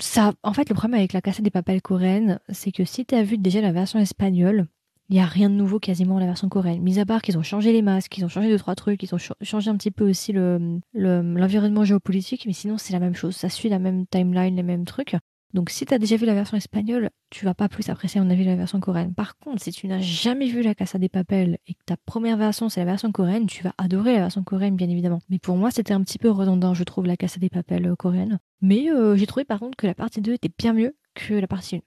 Ça, 0.00 0.34
en 0.44 0.52
fait, 0.52 0.68
le 0.68 0.76
problème 0.76 1.00
avec 1.00 1.12
la 1.12 1.20
Casa 1.20 1.42
des 1.42 1.50
Papel 1.50 1.82
coréenne, 1.82 2.38
c'est 2.48 2.70
que 2.70 2.84
si 2.84 3.04
tu 3.04 3.16
as 3.16 3.24
vu 3.24 3.38
déjà 3.38 3.60
la 3.60 3.72
version 3.72 3.98
espagnole, 3.98 4.68
il 5.08 5.14
n'y 5.14 5.20
a 5.20 5.26
rien 5.26 5.50
de 5.50 5.56
nouveau 5.56 5.80
quasiment 5.80 6.14
dans 6.14 6.20
la 6.20 6.26
version 6.26 6.48
coréenne. 6.48 6.80
Mis 6.80 7.00
à 7.00 7.06
part 7.06 7.22
qu'ils 7.22 7.38
ont 7.38 7.42
changé 7.42 7.72
les 7.72 7.82
masques, 7.82 8.16
ils 8.16 8.24
ont 8.24 8.28
changé 8.28 8.48
deux, 8.48 8.58
trois 8.58 8.76
trucs, 8.76 9.02
ils 9.02 9.12
ont 9.12 9.18
changé 9.18 9.68
un 9.68 9.76
petit 9.76 9.90
peu 9.90 10.08
aussi 10.08 10.32
l'environnement 10.32 11.80
le, 11.80 11.86
géopolitique, 11.86 12.46
mais 12.46 12.52
sinon 12.52 12.78
c'est 12.78 12.92
la 12.92 13.00
même 13.00 13.16
chose. 13.16 13.34
Ça 13.34 13.48
suit 13.48 13.68
la 13.68 13.80
même 13.80 14.06
timeline, 14.06 14.54
les 14.54 14.62
mêmes 14.62 14.84
trucs. 14.84 15.16
Donc 15.54 15.70
si 15.70 15.86
tu 15.86 15.94
as 15.94 15.98
déjà 15.98 16.16
vu 16.16 16.26
la 16.26 16.34
version 16.34 16.56
espagnole, 16.56 17.10
tu 17.30 17.44
vas 17.44 17.54
pas 17.54 17.68
plus 17.68 17.88
apprécier 17.88 18.20
à 18.20 18.24
mon 18.24 18.30
avis 18.30 18.42
la 18.42 18.56
version 18.56 18.80
coréenne. 18.80 19.14
Par 19.14 19.38
contre, 19.38 19.62
si 19.62 19.70
tu 19.70 19.86
n'as 19.86 20.00
jamais 20.00 20.48
vu 20.48 20.62
la 20.62 20.74
Casa 20.74 20.98
des 20.98 21.08
Papel 21.08 21.58
et 21.68 21.74
que 21.74 21.84
ta 21.86 21.96
première 21.96 22.36
version 22.36 22.68
c'est 22.68 22.80
la 22.80 22.86
version 22.86 23.12
coréenne, 23.12 23.46
tu 23.46 23.62
vas 23.62 23.72
adorer 23.78 24.14
la 24.14 24.20
version 24.22 24.42
coréenne 24.42 24.74
bien 24.74 24.88
évidemment. 24.88 25.22
Mais 25.30 25.38
pour 25.38 25.56
moi, 25.56 25.70
c'était 25.70 25.94
un 25.94 26.02
petit 26.02 26.18
peu 26.18 26.28
redondant, 26.28 26.74
je 26.74 26.82
trouve, 26.82 27.06
la 27.06 27.16
Casa 27.16 27.38
des 27.38 27.50
Papel 27.50 27.86
euh, 27.86 27.94
coréenne. 27.94 28.40
Mais 28.62 28.90
euh, 28.90 29.14
j'ai 29.14 29.26
trouvé 29.26 29.44
par 29.44 29.60
contre 29.60 29.76
que 29.76 29.86
la 29.86 29.94
partie 29.94 30.20
2 30.20 30.32
était 30.32 30.50
bien 30.58 30.72
mieux 30.72 30.96
que 31.14 31.34
la 31.34 31.46
partie 31.46 31.76
1. 31.76 31.80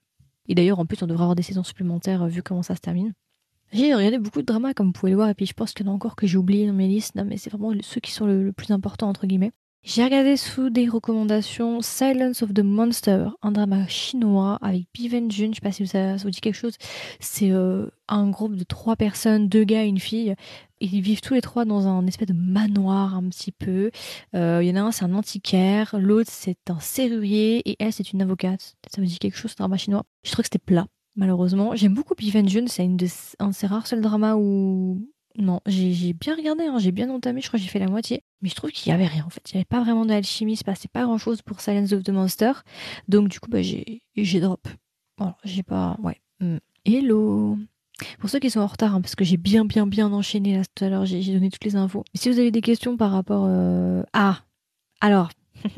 Et 0.48 0.54
d'ailleurs, 0.54 0.78
en 0.78 0.86
plus, 0.86 1.02
on 1.02 1.06
devrait 1.06 1.24
avoir 1.24 1.36
des 1.36 1.42
saisons 1.42 1.62
supplémentaires 1.62 2.22
euh, 2.22 2.28
vu 2.28 2.42
comment 2.42 2.62
ça 2.62 2.74
se 2.74 2.80
termine. 2.80 3.12
J'ai 3.70 3.94
regardé 3.94 4.18
beaucoup 4.18 4.40
de 4.40 4.46
dramas, 4.46 4.72
comme 4.72 4.86
vous 4.86 4.92
pouvez 4.92 5.12
le 5.12 5.16
voir, 5.16 5.28
et 5.28 5.34
puis 5.34 5.44
je 5.44 5.52
pense 5.52 5.74
qu'il 5.74 5.84
y 5.84 5.88
en 5.90 5.92
a 5.92 5.94
encore 5.94 6.16
que 6.16 6.26
j'ai 6.26 6.38
oublié 6.38 6.66
dans 6.66 6.72
mes 6.72 6.88
listes. 6.88 7.16
Non, 7.16 7.26
mais 7.26 7.36
c'est 7.36 7.50
vraiment 7.50 7.74
ceux 7.82 8.00
qui 8.00 8.12
sont 8.12 8.24
le 8.24 8.50
plus 8.52 8.70
important, 8.70 9.10
entre 9.10 9.26
guillemets. 9.26 9.52
J'ai 9.88 10.04
regardé 10.04 10.36
sous 10.36 10.68
des 10.68 10.86
recommandations 10.86 11.80
Silence 11.80 12.42
of 12.42 12.52
the 12.52 12.62
Monster, 12.62 13.28
un 13.40 13.52
drama 13.52 13.88
chinois 13.88 14.58
avec 14.60 14.84
Biven 14.92 15.30
Jun, 15.30 15.48
je 15.48 15.54
sais 15.54 15.60
pas 15.62 15.72
si 15.72 15.86
ça, 15.86 16.16
vous 16.16 16.28
dit 16.28 16.42
quelque 16.42 16.56
chose. 16.56 16.74
C'est 17.20 17.50
euh, 17.52 17.86
un 18.06 18.28
groupe 18.28 18.54
de 18.54 18.64
trois 18.64 18.96
personnes, 18.96 19.48
deux 19.48 19.64
gars 19.64 19.84
et 19.84 19.88
une 19.88 19.98
fille. 19.98 20.34
Ils 20.82 21.00
vivent 21.00 21.22
tous 21.22 21.32
les 21.32 21.40
trois 21.40 21.64
dans 21.64 21.88
un 21.88 22.06
espèce 22.06 22.28
de 22.28 22.34
manoir 22.34 23.16
un 23.16 23.30
petit 23.30 23.50
peu. 23.50 23.90
Euh, 24.34 24.60
il 24.62 24.68
y 24.68 24.72
en 24.72 24.76
a 24.76 24.82
un, 24.82 24.92
c'est 24.92 25.06
un 25.06 25.14
antiquaire, 25.14 25.96
l'autre 25.98 26.30
c'est 26.30 26.68
un 26.68 26.80
serrurier 26.80 27.66
et 27.66 27.76
elle 27.78 27.94
c'est 27.94 28.12
une 28.12 28.20
avocate. 28.20 28.76
Ça 28.94 29.00
vous 29.00 29.06
dit 29.06 29.18
quelque 29.18 29.38
chose, 29.38 29.52
ce 29.52 29.56
drama 29.56 29.78
chinois? 29.78 30.04
Je 30.22 30.32
trouve 30.32 30.42
que 30.42 30.50
c'était 30.52 30.58
plat 30.58 30.86
malheureusement. 31.16 31.74
J'aime 31.74 31.94
beaucoup 31.94 32.14
Biven 32.14 32.46
Jun, 32.46 32.66
c'est 32.66 32.84
un 33.38 33.48
de 33.48 33.52
ces 33.54 33.66
rares 33.66 33.86
seuls 33.86 34.02
dramas 34.02 34.34
où 34.36 35.00
non, 35.38 35.60
j'ai 35.66 36.12
bien 36.12 36.34
regardé, 36.34 36.64
hein, 36.64 36.78
j'ai 36.78 36.92
bien 36.92 37.08
entamé, 37.10 37.40
je 37.40 37.48
crois 37.48 37.58
que 37.58 37.64
j'ai 37.64 37.70
fait 37.70 37.78
la 37.78 37.86
moitié. 37.86 38.22
Mais 38.42 38.48
je 38.48 38.54
trouve 38.54 38.70
qu'il 38.70 38.90
y 38.90 38.94
avait 38.94 39.06
rien 39.06 39.24
en 39.24 39.30
fait. 39.30 39.42
Il 39.50 39.56
n'y 39.56 39.58
avait 39.58 39.64
pas 39.64 39.80
vraiment 39.80 40.04
d'alchimie, 40.04 40.54
il 40.54 40.56
se 40.56 40.64
passait 40.64 40.88
pas 40.88 41.04
grand 41.04 41.18
chose 41.18 41.42
pour 41.42 41.60
Silence 41.60 41.92
of 41.92 42.02
the 42.02 42.10
Monster. 42.10 42.52
Donc 43.06 43.28
du 43.28 43.40
coup, 43.40 43.48
bah, 43.48 43.62
j'ai 43.62 44.40
drop. 44.40 44.66
Bon, 45.16 45.34
j'ai 45.44 45.62
pas. 45.62 45.96
Ouais. 46.02 46.20
Hmm. 46.40 46.58
Hello 46.84 47.56
pour 48.18 48.30
ceux 48.30 48.38
qui 48.38 48.50
sont 48.50 48.60
en 48.60 48.66
retard, 48.66 48.94
hein, 48.94 49.00
parce 49.00 49.14
que 49.14 49.24
j'ai 49.24 49.36
bien, 49.36 49.64
bien, 49.64 49.86
bien 49.86 50.12
enchaîné 50.12 50.56
là 50.56 50.62
tout 50.74 50.84
à 50.84 50.88
l'heure, 50.88 51.04
j'ai 51.04 51.20
donné 51.32 51.50
toutes 51.50 51.64
les 51.64 51.76
infos. 51.76 52.04
si 52.14 52.30
vous 52.30 52.38
avez 52.38 52.50
des 52.50 52.60
questions 52.60 52.96
par 52.96 53.10
rapport 53.10 53.46
euh, 53.48 54.02
Ah 54.12 54.42
Alors 55.00 55.30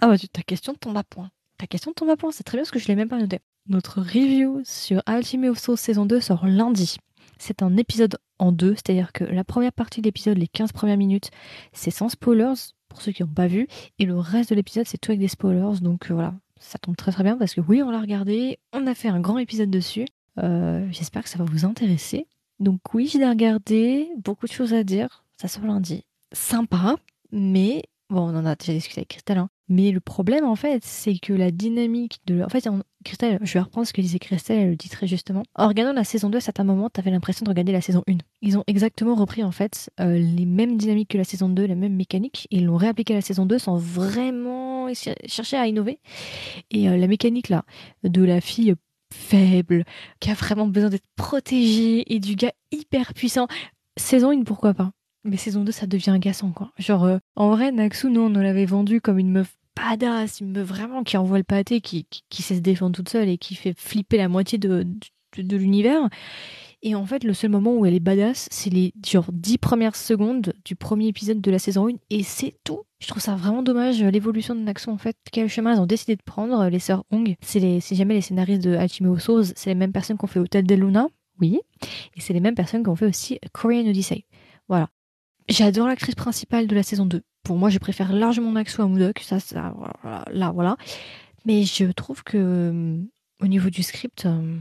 Ah 0.00 0.08
bah 0.08 0.16
ta 0.18 0.42
question 0.42 0.74
tombe 0.74 0.96
à 0.96 1.04
point. 1.04 1.30
Ta 1.58 1.66
question 1.66 1.92
tombe 1.92 2.10
à 2.10 2.16
point, 2.16 2.32
c'est 2.32 2.44
très 2.44 2.58
bien 2.58 2.62
parce 2.62 2.70
que 2.70 2.78
je 2.78 2.88
l'ai 2.88 2.96
même 2.96 3.08
pas 3.08 3.18
noté. 3.18 3.40
Notre 3.66 4.02
review 4.02 4.60
sur 4.64 5.02
Ultimate 5.08 5.50
of 5.50 5.58
Souls 5.58 5.78
saison 5.78 6.04
2 6.04 6.20
sort 6.20 6.46
lundi. 6.46 6.98
C'est 7.38 7.62
un 7.62 7.76
épisode 7.76 8.18
en 8.38 8.52
deux, 8.52 8.74
c'est-à-dire 8.74 9.12
que 9.12 9.24
la 9.24 9.44
première 9.44 9.72
partie 9.72 10.00
de 10.00 10.06
l'épisode, 10.06 10.38
les 10.38 10.48
15 10.48 10.72
premières 10.72 10.96
minutes, 10.96 11.30
c'est 11.72 11.90
sans 11.90 12.08
spoilers, 12.08 12.54
pour 12.88 13.02
ceux 13.02 13.12
qui 13.12 13.22
n'ont 13.22 13.28
pas 13.28 13.46
vu, 13.46 13.66
et 13.98 14.04
le 14.04 14.18
reste 14.18 14.50
de 14.50 14.54
l'épisode, 14.54 14.86
c'est 14.86 14.98
tout 14.98 15.10
avec 15.10 15.20
des 15.20 15.28
spoilers, 15.28 15.80
donc 15.80 16.10
euh, 16.10 16.14
voilà, 16.14 16.34
ça 16.58 16.78
tombe 16.78 16.96
très 16.96 17.12
très 17.12 17.24
bien 17.24 17.36
parce 17.36 17.54
que 17.54 17.60
oui, 17.60 17.82
on 17.82 17.90
l'a 17.90 18.00
regardé, 18.00 18.58
on 18.72 18.86
a 18.86 18.94
fait 18.94 19.08
un 19.08 19.20
grand 19.20 19.38
épisode 19.38 19.70
dessus, 19.70 20.06
euh, 20.38 20.86
j'espère 20.90 21.22
que 21.22 21.28
ça 21.28 21.38
va 21.38 21.44
vous 21.44 21.64
intéresser. 21.64 22.26
Donc 22.60 22.80
oui, 22.94 23.08
je 23.12 23.18
l'ai 23.18 23.28
regardé, 23.28 24.08
beaucoup 24.18 24.46
de 24.46 24.52
choses 24.52 24.74
à 24.74 24.84
dire, 24.84 25.24
ça 25.40 25.48
sort 25.48 25.64
lundi. 25.64 26.04
Sympa, 26.32 26.96
mais 27.32 27.82
bon, 28.10 28.22
on 28.22 28.36
en 28.36 28.46
a 28.46 28.54
déjà 28.54 28.72
discuté 28.72 29.00
avec 29.00 29.08
Christelle, 29.08 29.38
hein. 29.38 29.48
mais 29.68 29.90
le 29.90 30.00
problème 30.00 30.44
en 30.44 30.56
fait, 30.56 30.84
c'est 30.84 31.18
que 31.18 31.32
la 31.32 31.50
dynamique 31.50 32.20
de... 32.26 32.42
En 32.42 32.48
fait, 32.48 32.68
Christelle, 33.04 33.38
je 33.42 33.52
vais 33.54 33.60
reprendre 33.60 33.86
ce 33.86 33.92
que 33.92 34.00
disait 34.00 34.18
Christelle, 34.18 34.58
elle 34.58 34.70
le 34.70 34.76
dit 34.76 34.88
très 34.88 35.06
justement. 35.06 35.42
En 35.54 35.68
regardant 35.68 35.92
la 35.92 36.04
saison 36.04 36.30
2, 36.30 36.38
à 36.38 36.40
certains 36.40 36.64
moments, 36.64 36.90
t'avais 36.90 37.10
l'impression 37.10 37.44
de 37.44 37.50
regarder 37.50 37.72
la 37.72 37.80
saison 37.80 38.02
1. 38.08 38.18
Ils 38.42 38.58
ont 38.58 38.64
exactement 38.66 39.14
repris 39.14 39.42
en 39.42 39.52
fait 39.52 39.90
euh, 40.00 40.18
les 40.18 40.46
mêmes 40.46 40.76
dynamiques 40.76 41.10
que 41.10 41.18
la 41.18 41.24
saison 41.24 41.48
2, 41.48 41.64
les 41.64 41.74
mêmes 41.74 41.96
mécaniques, 41.96 42.46
et 42.50 42.56
ils 42.58 42.66
l'ont 42.66 42.76
réappliqué 42.76 43.14
à 43.14 43.16
la 43.16 43.22
saison 43.22 43.46
2 43.46 43.58
sans 43.58 43.76
vraiment 43.76 44.92
chercher 45.26 45.56
à 45.56 45.66
innover. 45.66 45.98
Et 46.70 46.88
euh, 46.88 46.96
la 46.96 47.06
mécanique 47.06 47.48
là, 47.48 47.64
de 48.02 48.22
la 48.22 48.40
fille 48.40 48.74
faible, 49.12 49.84
qui 50.20 50.30
a 50.30 50.34
vraiment 50.34 50.66
besoin 50.66 50.90
d'être 50.90 51.06
protégé, 51.16 52.12
et 52.12 52.20
du 52.20 52.34
gars 52.34 52.52
hyper 52.72 53.14
puissant. 53.14 53.46
Saison 53.96 54.30
1, 54.30 54.42
pourquoi 54.42 54.74
pas? 54.74 54.90
Mais 55.24 55.36
saison 55.36 55.64
2, 55.64 55.72
ça 55.72 55.86
devient 55.86 56.10
agaçant, 56.10 56.52
quoi. 56.52 56.72
Genre, 56.78 57.04
euh, 57.04 57.18
en 57.34 57.50
vrai, 57.50 57.72
Naxu, 57.72 58.10
nous, 58.10 58.20
on 58.20 58.28
l'avait 58.28 58.66
vendu 58.66 59.00
comme 59.00 59.18
une 59.18 59.30
meuf 59.30 59.56
badass, 59.74 60.40
une 60.40 60.52
meuf 60.52 60.66
vraiment 60.68 61.02
qui 61.02 61.16
envoie 61.16 61.38
le 61.38 61.44
pâté, 61.44 61.80
qui, 61.80 62.06
qui, 62.28 62.42
sait 62.42 62.56
se 62.56 62.60
défendre 62.60 62.94
toute 62.94 63.08
seule 63.08 63.28
et 63.28 63.38
qui 63.38 63.54
fait 63.54 63.74
flipper 63.76 64.18
la 64.18 64.28
moitié 64.28 64.58
de, 64.58 64.86
de 65.36 65.56
l'univers. 65.56 66.08
Et 66.86 66.94
en 66.94 67.06
fait, 67.06 67.24
le 67.24 67.32
seul 67.32 67.50
moment 67.50 67.74
où 67.74 67.86
elle 67.86 67.94
est 67.94 68.00
badass, 68.00 68.46
c'est 68.50 68.68
les 68.68 68.92
genre 69.06 69.24
10 69.32 69.56
premières 69.56 69.96
secondes 69.96 70.52
du 70.66 70.76
premier 70.76 71.08
épisode 71.08 71.40
de 71.40 71.50
la 71.50 71.58
saison 71.58 71.88
1 71.88 71.92
et 72.10 72.22
c'est 72.22 72.54
tout. 72.62 72.82
Je 73.00 73.08
trouve 73.08 73.22
ça 73.22 73.36
vraiment 73.36 73.62
dommage 73.62 74.02
l'évolution 74.02 74.54
de 74.54 74.60
Naxo 74.60 74.90
en 74.90 74.98
fait. 74.98 75.16
Quel 75.32 75.48
chemin 75.48 75.72
elles 75.72 75.80
ont 75.80 75.86
décidé 75.86 76.14
de 76.14 76.22
prendre 76.22 76.68
les 76.68 76.78
sœurs 76.78 77.04
Hong 77.10 77.36
C'est 77.40 77.80
jamais 77.92 78.14
les 78.14 78.20
scénaristes 78.20 78.62
de 78.62 78.76
Hachime 78.76 79.18
Souls, 79.18 79.46
c'est 79.56 79.70
les 79.70 79.74
mêmes 79.74 79.92
personnes 79.92 80.18
qui 80.18 80.24
ont 80.24 80.28
fait 80.28 80.40
Hotel 80.40 80.66
de 80.66 80.74
Luna, 80.74 81.08
oui, 81.40 81.58
et 82.16 82.20
c'est 82.20 82.34
les 82.34 82.40
mêmes 82.40 82.54
personnes 82.54 82.82
qui 82.82 82.90
ont 82.90 82.96
fait 82.96 83.06
aussi 83.06 83.38
Korean 83.52 83.86
Odyssey. 83.86 84.26
Voilà. 84.68 84.90
J'adore 85.48 85.86
l'actrice 85.86 86.14
principale 86.14 86.66
de 86.66 86.74
la 86.74 86.82
saison 86.82 87.06
2. 87.06 87.22
Pour 87.42 87.56
moi, 87.56 87.68
je 87.68 87.78
préfère 87.78 88.12
largement 88.12 88.52
Naxo 88.52 88.82
à 88.82 88.88
Mudok, 88.88 89.20
ça, 89.20 89.38
ça, 89.40 89.74
là, 90.32 90.52
voilà. 90.52 90.76
Mais 91.44 91.64
je 91.64 91.92
trouve 91.92 92.22
que 92.24 92.38
euh, 92.38 93.02
au 93.42 93.46
niveau 93.46 93.68
du 93.68 93.82
script, 93.82 94.24
euh, 94.24 94.56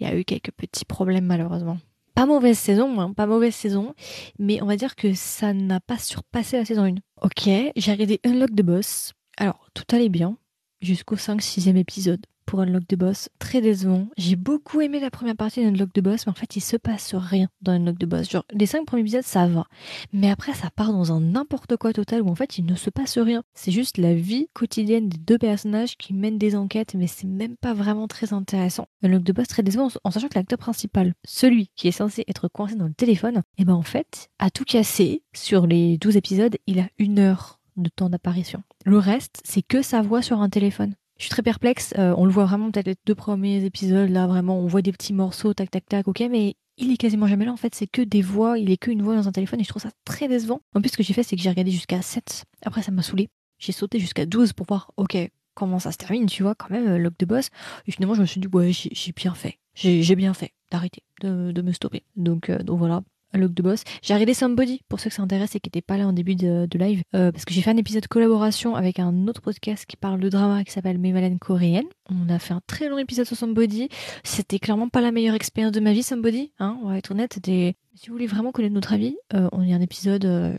il 0.00 0.06
y 0.06 0.10
a 0.10 0.16
eu 0.16 0.24
quelques 0.24 0.50
petits 0.50 0.84
problèmes 0.84 1.26
malheureusement. 1.26 1.78
Pas 2.16 2.26
mauvaise 2.26 2.58
saison, 2.58 3.00
hein, 3.00 3.12
pas 3.12 3.26
mauvaise 3.26 3.54
saison, 3.54 3.94
mais 4.40 4.60
on 4.60 4.66
va 4.66 4.76
dire 4.76 4.96
que 4.96 5.14
ça 5.14 5.52
n'a 5.52 5.78
pas 5.78 5.98
surpassé 5.98 6.56
la 6.56 6.64
saison 6.64 6.82
1. 6.84 6.94
Ok, 7.22 7.48
j'ai 7.76 7.92
regardé 7.92 8.20
Unlock 8.24 8.50
the 8.50 8.62
Boss. 8.62 9.12
Alors, 9.36 9.68
tout 9.74 9.84
allait 9.94 10.08
bien 10.08 10.36
jusqu'au 10.80 11.14
5-6e 11.14 11.76
épisode 11.76 12.26
pour 12.48 12.62
Unlock 12.62 12.88
the 12.88 12.94
Boss. 12.94 13.28
Très 13.38 13.60
décevant. 13.60 14.08
J'ai 14.16 14.34
beaucoup 14.34 14.80
aimé 14.80 15.00
la 15.00 15.10
première 15.10 15.36
partie 15.36 15.62
d'Unlock 15.62 15.92
the 15.92 16.00
Boss, 16.00 16.26
mais 16.26 16.30
en 16.30 16.34
fait, 16.34 16.56
il 16.56 16.62
se 16.62 16.78
passe 16.78 17.14
rien 17.14 17.48
dans 17.60 17.72
Unlock 17.72 17.98
the 17.98 18.06
Boss. 18.06 18.30
Genre, 18.30 18.44
les 18.52 18.64
cinq 18.64 18.86
premiers 18.86 19.02
épisodes, 19.02 19.22
ça 19.22 19.46
va. 19.46 19.66
Mais 20.14 20.30
après, 20.30 20.54
ça 20.54 20.70
part 20.74 20.92
dans 20.92 21.12
un 21.12 21.20
n'importe 21.20 21.76
quoi 21.76 21.92
total 21.92 22.22
où 22.22 22.28
en 22.28 22.34
fait, 22.34 22.56
il 22.56 22.64
ne 22.64 22.74
se 22.74 22.88
passe 22.88 23.18
rien. 23.18 23.42
C'est 23.52 23.70
juste 23.70 23.98
la 23.98 24.14
vie 24.14 24.48
quotidienne 24.54 25.10
des 25.10 25.18
deux 25.18 25.36
personnages 25.36 25.98
qui 25.98 26.14
mènent 26.14 26.38
des 26.38 26.56
enquêtes, 26.56 26.94
mais 26.94 27.06
c'est 27.06 27.26
même 27.26 27.56
pas 27.58 27.74
vraiment 27.74 28.08
très 28.08 28.32
intéressant. 28.32 28.86
Unlock 29.02 29.24
the 29.24 29.32
Boss, 29.32 29.48
très 29.48 29.62
décevant 29.62 29.88
en 30.02 30.10
sachant 30.10 30.28
que 30.28 30.38
l'acteur 30.38 30.58
principal, 30.58 31.12
celui 31.26 31.68
qui 31.76 31.88
est 31.88 31.92
censé 31.92 32.24
être 32.28 32.48
coincé 32.48 32.76
dans 32.76 32.86
le 32.86 32.94
téléphone, 32.94 33.36
et 33.58 33.62
eh 33.62 33.64
ben 33.66 33.74
en 33.74 33.82
fait, 33.82 34.30
a 34.38 34.48
tout 34.48 34.64
cassé. 34.64 35.22
Sur 35.34 35.66
les 35.66 35.98
12 35.98 36.16
épisodes, 36.16 36.56
il 36.66 36.80
a 36.80 36.88
une 36.98 37.18
heure 37.18 37.60
de 37.76 37.90
temps 37.90 38.08
d'apparition. 38.08 38.62
Le 38.86 38.96
reste, 38.96 39.42
c'est 39.44 39.62
que 39.62 39.82
sa 39.82 40.00
voix 40.00 40.22
sur 40.22 40.40
un 40.40 40.48
téléphone. 40.48 40.94
Je 41.18 41.24
suis 41.24 41.30
très 41.30 41.42
perplexe. 41.42 41.94
Euh, 41.98 42.14
on 42.16 42.24
le 42.24 42.30
voit 42.30 42.44
vraiment 42.44 42.70
peut-être 42.70 42.86
les 42.86 42.96
deux 43.06 43.14
premiers 43.14 43.64
épisodes 43.64 44.08
là, 44.08 44.26
vraiment, 44.26 44.58
on 44.58 44.66
voit 44.66 44.82
des 44.82 44.92
petits 44.92 45.12
morceaux, 45.12 45.52
tac 45.52 45.70
tac 45.70 45.86
tac, 45.86 46.08
ok, 46.08 46.22
mais 46.30 46.54
il 46.76 46.92
est 46.92 46.96
quasiment 46.96 47.26
jamais 47.26 47.44
là 47.44 47.52
en 47.52 47.56
fait. 47.56 47.74
C'est 47.74 47.86
que 47.88 48.02
des 48.02 48.22
voix, 48.22 48.58
il 48.58 48.70
est 48.70 48.76
que 48.76 48.90
une 48.90 49.02
voix 49.02 49.16
dans 49.16 49.28
un 49.28 49.32
téléphone 49.32 49.60
et 49.60 49.64
je 49.64 49.68
trouve 49.68 49.82
ça 49.82 49.90
très 50.04 50.28
décevant. 50.28 50.60
En 50.74 50.80
plus, 50.80 50.90
ce 50.90 50.96
que 50.96 51.02
j'ai 51.02 51.12
fait, 51.12 51.22
c'est 51.22 51.36
que 51.36 51.42
j'ai 51.42 51.50
regardé 51.50 51.70
jusqu'à 51.70 52.00
7. 52.02 52.44
Après, 52.64 52.82
ça 52.82 52.92
m'a 52.92 53.02
saoulé. 53.02 53.28
J'ai 53.58 53.72
sauté 53.72 53.98
jusqu'à 53.98 54.26
12 54.26 54.52
pour 54.52 54.66
voir, 54.66 54.92
ok, 54.96 55.16
comment 55.54 55.80
ça 55.80 55.90
se 55.90 55.98
termine, 55.98 56.26
tu 56.26 56.44
vois, 56.44 56.54
quand 56.54 56.70
même, 56.70 56.86
euh, 56.86 56.98
Lock 56.98 57.14
de 57.18 57.26
Boss. 57.26 57.50
Et 57.86 57.90
finalement, 57.90 58.14
je 58.14 58.20
me 58.20 58.26
suis 58.26 58.40
dit, 58.40 58.46
ouais, 58.46 58.70
j'ai 58.72 59.12
bien 59.12 59.34
fait. 59.34 59.58
J'ai 59.74 60.14
bien 60.14 60.34
fait 60.34 60.52
d'arrêter, 60.70 61.02
de, 61.22 61.62
me 61.62 61.72
stopper. 61.72 62.04
Donc, 62.16 62.50
euh, 62.50 62.58
donc 62.58 62.78
voilà, 62.78 63.02
Look 63.34 63.54
de 63.54 63.62
Boss. 63.62 63.84
J'ai 64.02 64.14
regardé 64.14 64.34
Somebody, 64.34 64.80
pour 64.88 65.00
ceux 65.00 65.10
que 65.10 65.16
ça 65.16 65.22
intéresse 65.22 65.54
et 65.54 65.60
qui 65.60 65.68
n'étaient 65.68 65.82
pas 65.82 65.96
là 65.96 66.06
en 66.06 66.12
début 66.12 66.34
de, 66.34 66.68
live, 66.74 67.02
euh, 67.14 67.30
parce 67.30 67.44
que 67.44 67.52
j'ai 67.52 67.60
fait 67.60 67.70
un 67.70 67.76
épisode 67.76 68.02
de 68.02 68.08
collaboration 68.08 68.74
avec 68.74 68.98
un 68.98 69.26
autre 69.26 69.42
podcast 69.42 69.84
qui 69.86 69.96
parle 69.96 70.20
de 70.20 70.28
drama 70.28 70.64
qui 70.64 70.72
s'appelle 70.72 70.98
Mémalène 70.98 71.38
coréenne. 71.38 71.86
On 72.10 72.28
a 72.28 72.38
fait 72.38 72.54
un 72.54 72.62
très 72.66 72.88
long 72.88 72.98
épisode 72.98 73.26
sur 73.26 73.36
Somebody. 73.36 73.88
C'était 74.24 74.58
clairement 74.58 74.88
pas 74.88 75.00
la 75.00 75.12
meilleure 75.12 75.34
expérience 75.34 75.72
de 75.72 75.80
ma 75.80 75.92
vie, 75.92 76.02
Somebody. 76.02 76.52
Hein, 76.58 76.78
on 76.82 76.88
va 76.88 76.98
être 76.98 77.10
honnête. 77.10 77.38
Si 77.44 77.74
vous 78.06 78.14
voulez 78.14 78.26
vraiment 78.26 78.52
connaître 78.52 78.74
notre 78.74 78.92
avis, 78.92 79.16
euh, 79.34 79.48
on 79.52 79.62
y 79.62 79.72
a 79.72 79.76
un 79.76 79.80
épisode. 79.80 80.24
Euh, 80.24 80.56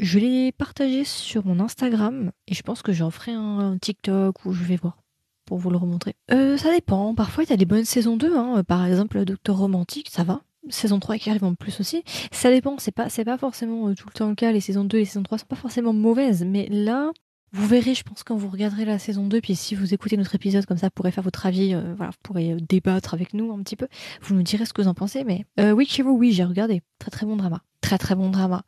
je 0.00 0.18
l'ai 0.18 0.52
partagé 0.52 1.04
sur 1.04 1.44
mon 1.44 1.58
Instagram 1.58 2.30
et 2.46 2.54
je 2.54 2.62
pense 2.62 2.82
que 2.82 2.92
j'en 2.92 3.10
ferai 3.10 3.32
un, 3.32 3.76
TikTok 3.78 4.44
où 4.44 4.52
je 4.52 4.62
vais 4.62 4.76
voir 4.76 4.98
pour 5.44 5.58
vous 5.58 5.70
le 5.70 5.76
remontrer. 5.76 6.14
ça 6.28 6.72
dépend. 6.72 7.14
Parfois, 7.14 7.42
il 7.42 7.50
y 7.50 7.52
a 7.52 7.56
des 7.56 7.64
bonnes 7.64 7.84
saisons 7.84 8.16
2. 8.16 8.36
Hein. 8.36 8.62
Par 8.64 8.84
exemple, 8.84 9.24
Docteur 9.24 9.56
Romantique, 9.56 10.08
ça 10.10 10.22
va 10.22 10.42
saison 10.70 10.98
3 10.98 11.18
qui 11.18 11.30
arrive 11.30 11.44
en 11.44 11.54
plus 11.54 11.80
aussi. 11.80 12.02
Ça 12.32 12.50
dépend, 12.50 12.76
c'est 12.78 12.92
pas, 12.92 13.08
pas 13.08 13.38
forcément 13.38 13.88
euh, 13.88 13.94
tout 13.94 14.06
le 14.08 14.12
temps 14.12 14.28
le 14.28 14.34
cas. 14.34 14.52
Les 14.52 14.60
saisons 14.60 14.84
2 14.84 14.96
et 14.96 15.00
les 15.00 15.06
saisons 15.06 15.22
3 15.22 15.38
sont 15.38 15.46
pas 15.46 15.56
forcément 15.56 15.92
mauvaises, 15.92 16.44
mais 16.44 16.68
là, 16.70 17.12
vous 17.52 17.66
verrez, 17.66 17.94
je 17.94 18.02
pense, 18.02 18.24
quand 18.24 18.36
vous 18.36 18.48
regarderez 18.48 18.84
la 18.84 18.98
saison 18.98 19.26
2, 19.26 19.40
puis 19.40 19.56
si 19.56 19.74
vous 19.74 19.94
écoutez 19.94 20.18
notre 20.18 20.34
épisode 20.34 20.66
comme 20.66 20.76
ça, 20.76 20.88
vous 20.88 20.92
pourrez 20.94 21.10
faire 21.10 21.24
votre 21.24 21.46
avis, 21.46 21.74
euh, 21.74 21.94
voilà, 21.96 22.10
vous 22.10 22.18
pourrez 22.22 22.52
euh, 22.52 22.58
débattre 22.60 23.14
avec 23.14 23.32
nous 23.32 23.52
un 23.52 23.62
petit 23.62 23.76
peu. 23.76 23.88
Vous 24.20 24.34
nous 24.34 24.42
direz 24.42 24.66
ce 24.66 24.74
que 24.74 24.82
vous 24.82 24.88
en 24.88 24.94
pensez, 24.94 25.24
mais 25.24 25.46
euh, 25.58 25.72
Witchero, 25.72 26.10
oui, 26.10 26.32
j'ai 26.32 26.44
regardé. 26.44 26.82
Très 26.98 27.10
très 27.10 27.24
bon 27.24 27.36
drama. 27.36 27.62
Très 27.80 27.96
très 27.96 28.14
bon 28.14 28.28
drama. 28.28 28.64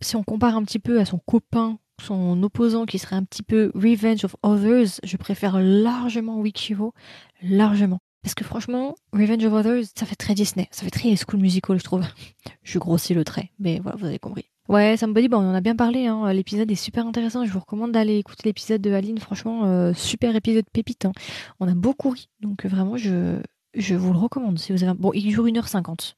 Si 0.00 0.16
on 0.16 0.24
compare 0.24 0.56
un 0.56 0.64
petit 0.64 0.80
peu 0.80 0.98
à 0.98 1.04
son 1.04 1.18
copain, 1.18 1.78
son 2.02 2.42
opposant 2.42 2.86
qui 2.86 2.98
serait 2.98 3.14
un 3.14 3.22
petit 3.22 3.44
peu 3.44 3.70
Revenge 3.74 4.24
of 4.24 4.34
Others, 4.42 5.00
je 5.04 5.16
préfère 5.16 5.60
largement 5.60 6.40
Witchero, 6.40 6.92
largement. 7.40 8.00
Parce 8.24 8.34
que 8.34 8.42
franchement, 8.42 8.94
Revenge 9.12 9.44
of 9.44 9.52
Others, 9.52 9.84
ça 9.94 10.06
fait 10.06 10.16
très 10.16 10.34
Disney. 10.34 10.66
Ça 10.70 10.82
fait 10.82 10.90
très 10.90 11.14
School 11.14 11.40
Musical, 11.40 11.78
je 11.78 11.84
trouve. 11.84 12.02
je 12.62 12.78
grossis 12.78 13.12
le 13.12 13.22
trait, 13.22 13.50
mais 13.58 13.80
voilà, 13.80 13.98
vous 13.98 14.06
avez 14.06 14.18
compris. 14.18 14.46
Ouais, 14.66 14.96
Somebody, 14.96 15.28
bon, 15.28 15.40
on 15.42 15.50
en 15.50 15.54
a 15.54 15.60
bien 15.60 15.76
parlé. 15.76 16.06
Hein. 16.06 16.32
L'épisode 16.32 16.70
est 16.70 16.74
super 16.74 17.06
intéressant. 17.06 17.44
Je 17.44 17.52
vous 17.52 17.60
recommande 17.60 17.92
d'aller 17.92 18.16
écouter 18.16 18.44
l'épisode 18.46 18.80
de 18.80 18.92
Aline. 18.92 19.18
Franchement, 19.18 19.66
euh, 19.66 19.92
super 19.92 20.34
épisode 20.36 20.64
pépite. 20.72 21.04
Hein. 21.04 21.12
On 21.60 21.68
a 21.68 21.74
beaucoup 21.74 22.08
ri. 22.08 22.30
Donc 22.40 22.64
euh, 22.64 22.68
vraiment, 22.68 22.96
je, 22.96 23.42
je 23.74 23.94
vous 23.94 24.10
le 24.14 24.18
recommande. 24.18 24.58
Si 24.58 24.72
vous 24.72 24.82
avez 24.82 24.94
Bon, 24.94 25.12
il 25.12 25.24
dure 25.28 25.44
1h50. 25.44 26.14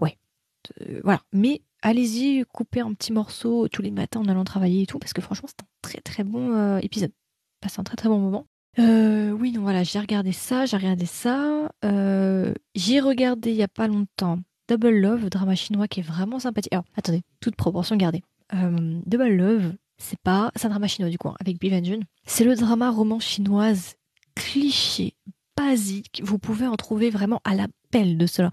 Ouais. 0.00 0.18
Euh, 0.80 1.00
voilà. 1.04 1.22
Mais 1.32 1.62
allez-y, 1.82 2.44
coupez 2.52 2.80
un 2.80 2.92
petit 2.94 3.12
morceau 3.12 3.68
tous 3.68 3.82
les 3.82 3.92
matins 3.92 4.18
en 4.18 4.26
allant 4.26 4.42
travailler 4.42 4.82
et 4.82 4.86
tout. 4.86 4.98
Parce 4.98 5.12
que 5.12 5.22
franchement, 5.22 5.48
c'est 5.48 5.62
un 5.62 5.68
très 5.82 6.00
très 6.00 6.24
bon 6.24 6.78
épisode. 6.78 7.12
C'est 7.64 7.78
un 7.78 7.84
très 7.84 7.96
très 7.96 8.08
bon 8.08 8.18
moment. 8.18 8.44
Euh, 8.78 9.30
oui, 9.30 9.52
non, 9.52 9.62
voilà, 9.62 9.84
j'ai 9.84 9.98
regardé 9.98 10.32
ça, 10.32 10.66
j'ai 10.66 10.76
regardé 10.76 11.06
ça. 11.06 11.70
Euh, 11.84 12.52
j'ai 12.74 13.00
regardé 13.00 13.50
il 13.50 13.56
y 13.56 13.62
a 13.62 13.68
pas 13.68 13.86
longtemps 13.86 14.38
Double 14.68 14.98
Love, 14.98 15.28
drama 15.28 15.54
chinois 15.54 15.88
qui 15.88 16.00
est 16.00 16.04
vraiment 16.04 16.38
sympathique. 16.38 16.72
Alors, 16.72 16.84
attendez, 16.96 17.22
toute 17.40 17.56
proportion 17.56 17.96
gardée. 17.96 18.22
Euh, 18.54 19.00
Double 19.06 19.34
Love, 19.34 19.74
c'est 19.98 20.18
pas, 20.20 20.50
c'est 20.56 20.66
un 20.66 20.70
drama 20.70 20.88
chinois 20.88 21.10
du 21.10 21.18
coup, 21.18 21.28
hein, 21.28 21.36
avec 21.40 21.58
Bivan 21.58 21.84
Jun. 21.84 22.00
C'est 22.26 22.44
le 22.44 22.56
drama 22.56 22.90
roman 22.90 23.20
chinoise 23.20 23.94
cliché, 24.34 25.14
basique. 25.56 26.20
Vous 26.24 26.38
pouvez 26.38 26.66
en 26.66 26.76
trouver 26.76 27.10
vraiment 27.10 27.40
à 27.44 27.54
la 27.54 27.68
pelle 27.90 28.18
de 28.18 28.26
cela. 28.26 28.50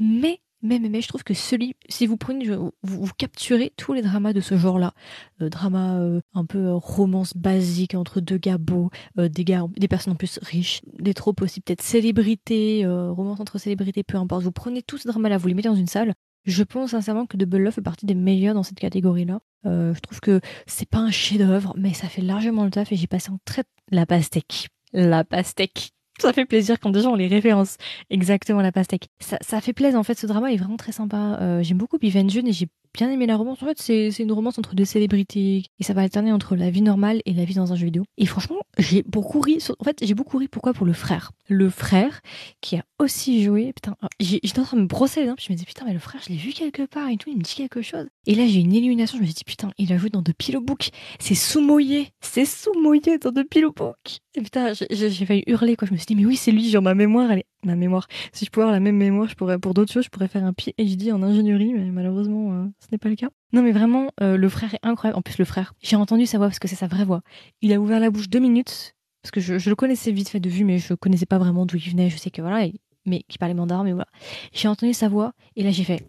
Mais 0.00 0.40
mais, 0.62 0.78
mais, 0.78 0.88
mais, 0.88 1.00
je 1.00 1.08
trouve 1.08 1.22
que 1.22 1.34
celui, 1.34 1.74
si 1.88 2.06
vous 2.06 2.16
prenez, 2.16 2.46
vous, 2.82 3.10
capturez 3.16 3.72
tous 3.76 3.92
les 3.92 4.02
dramas 4.02 4.32
de 4.32 4.40
ce 4.40 4.56
genre-là, 4.56 4.92
euh, 5.40 5.48
drama 5.48 5.98
euh, 5.98 6.20
un 6.34 6.44
peu 6.44 6.58
euh, 6.58 6.74
romance 6.74 7.36
basique 7.36 7.94
entre 7.94 8.20
deux 8.20 8.38
gars 8.38 8.58
beaux, 8.58 8.90
euh, 9.18 9.28
des 9.28 9.44
gars, 9.44 9.64
des 9.76 9.88
personnes 9.88 10.14
en 10.14 10.16
plus 10.16 10.38
riches, 10.42 10.80
des 10.98 11.14
tropes 11.14 11.42
aussi 11.42 11.60
peut-être 11.60 11.82
célébrités, 11.82 12.84
romance 12.86 13.40
entre 13.40 13.58
célébrités, 13.58 14.02
peu 14.02 14.18
importe. 14.18 14.42
Vous 14.42 14.52
prenez 14.52 14.82
tous 14.82 14.98
ces 14.98 15.08
dramas-là, 15.08 15.38
vous 15.38 15.48
les 15.48 15.54
mettez 15.54 15.68
dans 15.68 15.74
une 15.74 15.86
salle. 15.86 16.14
Je 16.44 16.62
pense 16.62 16.90
sincèrement 16.90 17.26
que 17.26 17.36
Double 17.36 17.58
Love 17.58 17.74
fait 17.74 17.82
partie 17.82 18.06
des 18.06 18.14
meilleurs 18.14 18.54
dans 18.54 18.62
cette 18.62 18.78
catégorie-là. 18.78 19.40
je 19.64 19.98
trouve 20.00 20.20
que 20.20 20.40
c'est 20.66 20.88
pas 20.88 20.98
un 20.98 21.10
chef-d'œuvre, 21.10 21.74
mais 21.76 21.92
ça 21.92 22.08
fait 22.08 22.22
largement 22.22 22.64
le 22.64 22.70
taf 22.70 22.90
et 22.92 22.96
j'ai 22.96 23.06
passé 23.06 23.30
en 23.30 23.38
très 23.44 23.64
la 23.90 24.06
pastèque, 24.06 24.68
la 24.92 25.24
pastèque 25.24 25.92
ça 26.18 26.32
fait 26.32 26.44
plaisir 26.44 26.78
quand 26.80 26.92
gens 27.00 27.12
ont 27.12 27.16
les 27.16 27.28
références. 27.28 27.76
Exactement, 28.10 28.60
la 28.60 28.72
pastèque. 28.72 29.08
Ça, 29.20 29.38
ça 29.40 29.60
fait 29.60 29.72
plaisir, 29.72 29.98
en 29.98 30.02
fait, 30.02 30.18
ce 30.18 30.26
drama 30.26 30.52
est 30.52 30.56
vraiment 30.56 30.76
très 30.76 30.92
sympa. 30.92 31.38
Euh, 31.40 31.62
j'aime 31.62 31.78
beaucoup 31.78 31.98
Biven 31.98 32.28
June 32.28 32.48
et 32.48 32.52
j'ai 32.52 32.68
bien 32.94 33.10
aimé 33.10 33.26
la 33.26 33.36
romance. 33.36 33.62
En 33.62 33.66
fait, 33.66 33.78
c'est 33.80 34.22
une 34.22 34.32
romance 34.32 34.58
entre 34.58 34.74
deux 34.74 34.84
célébrités 34.84 35.64
et 35.78 35.84
ça 35.84 35.92
va 35.94 36.02
alterner 36.02 36.32
entre 36.32 36.56
la 36.56 36.70
vie 36.70 36.82
normale 36.82 37.20
et 37.24 37.32
la 37.32 37.44
vie 37.44 37.54
dans 37.54 37.72
un 37.72 37.76
jeu 37.76 37.86
vidéo. 37.86 38.04
Et 38.16 38.26
franchement, 38.26 38.58
j'ai 38.78 39.02
beaucoup 39.02 39.40
ri. 39.40 39.58
En 39.78 39.84
fait, 39.84 39.98
j'ai 40.02 40.14
beaucoup 40.14 40.38
ri. 40.38 40.48
Pourquoi? 40.48 40.72
Pour 40.72 40.86
le 40.86 40.92
frère. 40.92 41.32
Le 41.48 41.70
frère 41.70 42.20
qui 42.60 42.76
a 42.76 42.84
aussi 42.98 43.42
joué. 43.42 43.72
Putain, 43.72 43.96
ah, 44.02 44.08
j'étais 44.20 44.58
en 44.60 44.64
train 44.64 44.76
de 44.76 44.82
me 44.82 44.86
brosser 44.86 45.20
les 45.20 45.26
dents. 45.26 45.34
Puis 45.36 45.46
je 45.48 45.52
me 45.52 45.56
disais, 45.56 45.66
putain, 45.66 45.84
mais 45.86 45.92
le 45.92 45.98
frère, 45.98 46.20
je 46.22 46.30
l'ai 46.30 46.38
vu 46.38 46.52
quelque 46.52 46.86
part 46.86 47.08
et 47.08 47.16
tout. 47.16 47.30
Il 47.30 47.38
me 47.38 47.42
dit 47.42 47.54
quelque 47.54 47.82
chose. 47.82 48.06
Et 48.26 48.34
là, 48.34 48.46
j'ai 48.46 48.60
une 48.60 48.72
illumination. 48.72 49.18
Je 49.18 49.22
me 49.22 49.26
dit, 49.26 49.44
putain, 49.44 49.70
il 49.78 49.92
a 49.92 49.98
joué 49.98 50.10
dans 50.10 50.22
The 50.22 50.32
Pillow 50.32 50.60
Book. 50.60 50.90
C'est 51.18 51.34
sous-moyé. 51.34 52.12
C'est 52.20 52.44
sous-moyé 52.44 53.18
dans 53.18 53.32
The 53.32 53.48
Pillow 53.48 53.72
Book. 53.72 53.96
Putain, 54.34 54.72
j'ai 54.90 55.26
failli 55.26 55.44
hurler, 55.46 55.76
quoi. 55.76 55.86
Je 55.88 55.92
me 55.92 55.96
suis 55.96 56.06
dit, 56.06 56.14
mais 56.14 56.26
oui, 56.26 56.36
c'est 56.36 56.52
lui. 56.52 56.68
Genre, 56.68 56.82
ma 56.82 56.94
mémoire, 56.94 57.30
elle 57.30 57.40
est. 57.40 57.46
Ma 57.64 57.74
mémoire. 57.74 58.06
Si 58.32 58.44
je 58.44 58.50
pouvais 58.50 58.62
avoir 58.62 58.72
la 58.72 58.80
même 58.80 58.96
mémoire, 58.96 59.28
je 59.28 59.34
pourrais, 59.34 59.58
pour 59.58 59.74
d'autres 59.74 59.92
choses, 59.92 60.04
je 60.04 60.10
pourrais 60.10 60.28
faire 60.28 60.44
un 60.44 60.52
PhD 60.52 61.12
en 61.12 61.22
ingénierie, 61.24 61.74
mais 61.74 61.90
malheureusement, 61.90 62.52
euh, 62.52 62.66
ce 62.78 62.86
n'est 62.92 62.98
pas 62.98 63.08
le 63.08 63.16
cas. 63.16 63.30
Non, 63.52 63.62
mais 63.62 63.72
vraiment, 63.72 64.10
euh, 64.20 64.36
le 64.36 64.48
frère 64.48 64.72
est 64.74 64.84
incroyable. 64.84 65.18
En 65.18 65.22
plus, 65.22 65.38
le 65.38 65.44
frère, 65.44 65.74
j'ai 65.80 65.96
entendu 65.96 66.24
sa 66.26 66.38
voix 66.38 66.46
parce 66.46 66.60
que 66.60 66.68
c'est 66.68 66.76
sa 66.76 66.86
vraie 66.86 67.04
voix. 67.04 67.22
Il 67.60 67.72
a 67.72 67.80
ouvert 67.80 67.98
la 67.98 68.10
bouche 68.10 68.28
deux 68.28 68.38
minutes, 68.38 68.94
parce 69.22 69.32
que 69.32 69.40
je, 69.40 69.68
le 69.68 69.74
connaissais 69.74 70.12
vite 70.12 70.28
fait 70.28 70.40
de 70.40 70.48
vue, 70.48 70.64
mais 70.64 70.78
je 70.78 70.94
connaissais 70.94 71.26
pas 71.26 71.38
vraiment 71.38 71.66
d'où 71.66 71.76
il 71.76 71.90
venait. 71.90 72.10
Je 72.10 72.16
sais 72.16 72.30
que 72.30 72.42
voilà, 72.42 72.68
mais 73.06 73.24
qui 73.28 73.38
parlait 73.38 73.54
mandarin, 73.54 73.82
mais 73.82 73.92
voilà. 73.92 74.08
J'ai 74.52 74.68
entendu 74.68 74.94
sa 74.94 75.08
voix, 75.08 75.32
et 75.56 75.64
là, 75.64 75.70
j'ai 75.72 75.84
fait, 75.84 76.06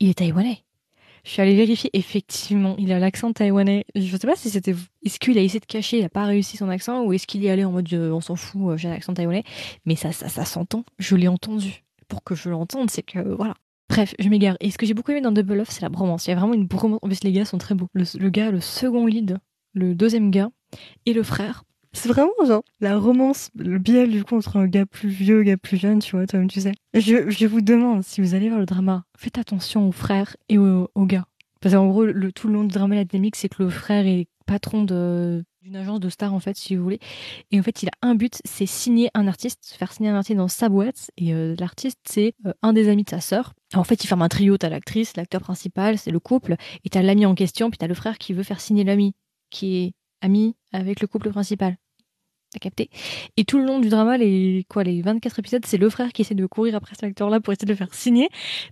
il 0.00 0.08
est 0.08 0.14
taïwanais. 0.14 0.64
Je 1.24 1.30
suis 1.30 1.42
allée 1.42 1.56
vérifier, 1.56 1.90
effectivement, 1.92 2.74
il 2.78 2.92
a 2.92 2.98
l'accent 2.98 3.32
taïwanais. 3.32 3.84
Je 3.94 4.16
sais 4.16 4.26
pas 4.26 4.36
si 4.36 4.50
c'était. 4.50 4.74
Est-ce 5.04 5.18
qu'il 5.18 5.36
a 5.38 5.42
essayé 5.42 5.60
de 5.60 5.66
cacher, 5.66 5.98
il 5.98 6.04
a 6.04 6.08
pas 6.08 6.24
réussi 6.24 6.56
son 6.56 6.68
accent, 6.68 7.04
ou 7.04 7.12
est-ce 7.12 7.26
qu'il 7.26 7.42
y 7.42 7.50
allait 7.50 7.64
en 7.64 7.72
mode 7.72 7.92
euh, 7.92 8.10
on 8.12 8.20
s'en 8.20 8.36
fout, 8.36 8.72
euh, 8.72 8.76
j'ai 8.76 8.88
un 8.88 8.92
accent 8.92 9.14
taïwanais. 9.14 9.44
Mais 9.84 9.96
ça, 9.96 10.12
ça, 10.12 10.44
s'entend. 10.44 10.84
Je 10.98 11.16
l'ai 11.16 11.28
entendu. 11.28 11.84
Pour 12.08 12.24
que 12.24 12.34
je 12.34 12.48
l'entende, 12.48 12.90
c'est 12.90 13.02
que 13.02 13.20
voilà. 13.20 13.54
Bref, 13.88 14.14
je 14.18 14.28
m'égare. 14.28 14.56
Et 14.60 14.70
ce 14.70 14.78
que 14.78 14.86
j'ai 14.86 14.94
beaucoup 14.94 15.10
aimé 15.10 15.20
dans 15.20 15.32
Double 15.32 15.54
Love, 15.54 15.70
c'est 15.70 15.82
la 15.82 15.88
bromance. 15.88 16.26
Il 16.26 16.30
y 16.30 16.32
a 16.32 16.36
vraiment 16.36 16.54
une 16.54 16.66
bromance. 16.66 17.00
En 17.02 17.08
plus, 17.08 17.22
les 17.24 17.32
gars 17.32 17.44
sont 17.44 17.58
très 17.58 17.74
beaux. 17.74 17.88
Le 17.94 18.28
gars, 18.28 18.50
le 18.50 18.60
second 18.60 19.06
lead, 19.06 19.38
le 19.74 19.94
deuxième 19.94 20.30
gars, 20.30 20.50
et 21.06 21.12
le 21.12 21.22
frère. 21.22 21.64
C'est 21.92 22.08
vraiment 22.08 22.30
genre 22.46 22.62
la 22.80 22.96
romance, 22.98 23.50
le 23.56 23.78
biel 23.78 24.10
du 24.10 24.22
coup 24.24 24.36
entre 24.36 24.56
un 24.56 24.66
gars 24.66 24.86
plus 24.86 25.08
vieux, 25.08 25.40
un 25.40 25.44
gars 25.44 25.56
plus 25.56 25.76
jeune, 25.76 25.98
tu 25.98 26.16
vois, 26.16 26.26
toi-même 26.26 26.48
tu 26.48 26.60
sais. 26.60 26.72
Je, 26.94 27.28
je 27.28 27.46
vous 27.46 27.60
demande, 27.60 28.04
si 28.04 28.20
vous 28.20 28.34
allez 28.34 28.48
voir 28.48 28.60
le 28.60 28.66
drama, 28.66 29.04
faites 29.18 29.38
attention 29.38 29.88
aux 29.88 29.92
frères 29.92 30.36
et 30.48 30.58
aux, 30.58 30.88
gars. 30.98 31.26
Parce 31.60 31.74
qu'en 31.74 31.88
gros, 31.88 32.04
le, 32.04 32.32
tout 32.32 32.46
le 32.48 32.54
long 32.54 32.64
du 32.64 32.72
drama, 32.72 32.94
la 32.94 33.04
dynamique, 33.04 33.36
c'est 33.36 33.48
que 33.48 33.62
le 33.62 33.70
frère 33.70 34.06
est 34.06 34.28
patron 34.46 34.84
de, 34.84 35.44
d'une 35.62 35.76
agence 35.76 36.00
de 36.00 36.08
stars, 36.08 36.32
en 36.32 36.40
fait, 36.40 36.56
si 36.56 36.74
vous 36.74 36.82
voulez. 36.82 37.00
Et 37.50 37.60
en 37.60 37.62
fait, 37.62 37.82
il 37.82 37.88
a 37.88 37.92
un 38.02 38.14
but, 38.14 38.40
c'est 38.44 38.66
signer 38.66 39.10
un 39.14 39.26
artiste, 39.26 39.74
faire 39.78 39.92
signer 39.92 40.08
un 40.10 40.16
artiste 40.16 40.38
dans 40.38 40.48
sa 40.48 40.68
boîte. 40.68 41.10
Et 41.16 41.34
euh, 41.34 41.54
l'artiste, 41.58 41.98
c'est 42.08 42.34
euh, 42.46 42.52
un 42.62 42.72
des 42.72 42.88
amis 42.88 43.04
de 43.04 43.10
sa 43.10 43.20
sœur. 43.20 43.52
En 43.74 43.84
fait, 43.84 44.02
il 44.02 44.06
forme 44.06 44.22
un 44.22 44.28
trio, 44.28 44.56
t'as 44.56 44.68
l'actrice, 44.68 45.16
l'acteur 45.16 45.40
principal, 45.40 45.98
c'est 45.98 46.10
le 46.10 46.20
couple, 46.20 46.56
et 46.84 46.88
t'as 46.88 47.02
l'ami 47.02 47.26
en 47.26 47.34
question, 47.34 47.70
puis 47.70 47.78
t'as 47.78 47.86
le 47.86 47.94
frère 47.94 48.18
qui 48.18 48.32
veut 48.32 48.42
faire 48.42 48.60
signer 48.60 48.84
l'ami, 48.84 49.14
qui 49.50 49.76
est 49.76 49.92
ami 50.22 50.56
avec 50.72 51.00
le 51.00 51.06
couple 51.06 51.30
principal. 51.30 51.76
T'as 52.52 52.58
capté 52.58 52.90
Et 53.36 53.44
tout 53.44 53.58
le 53.58 53.64
long 53.64 53.78
du 53.78 53.88
drama, 53.88 54.18
les 54.18 54.66
quoi, 54.68 54.82
les 54.82 55.02
24 55.02 55.38
épisodes, 55.38 55.64
c'est 55.64 55.76
le 55.76 55.88
frère 55.88 56.12
qui 56.12 56.22
essaie 56.22 56.34
de 56.34 56.46
courir 56.46 56.74
après 56.74 56.94
cet 56.96 57.04
acteur-là 57.04 57.38
pour 57.38 57.52
essayer 57.52 57.66
de 57.66 57.72
le 57.72 57.76
faire 57.76 57.94
signer. 57.94 58.28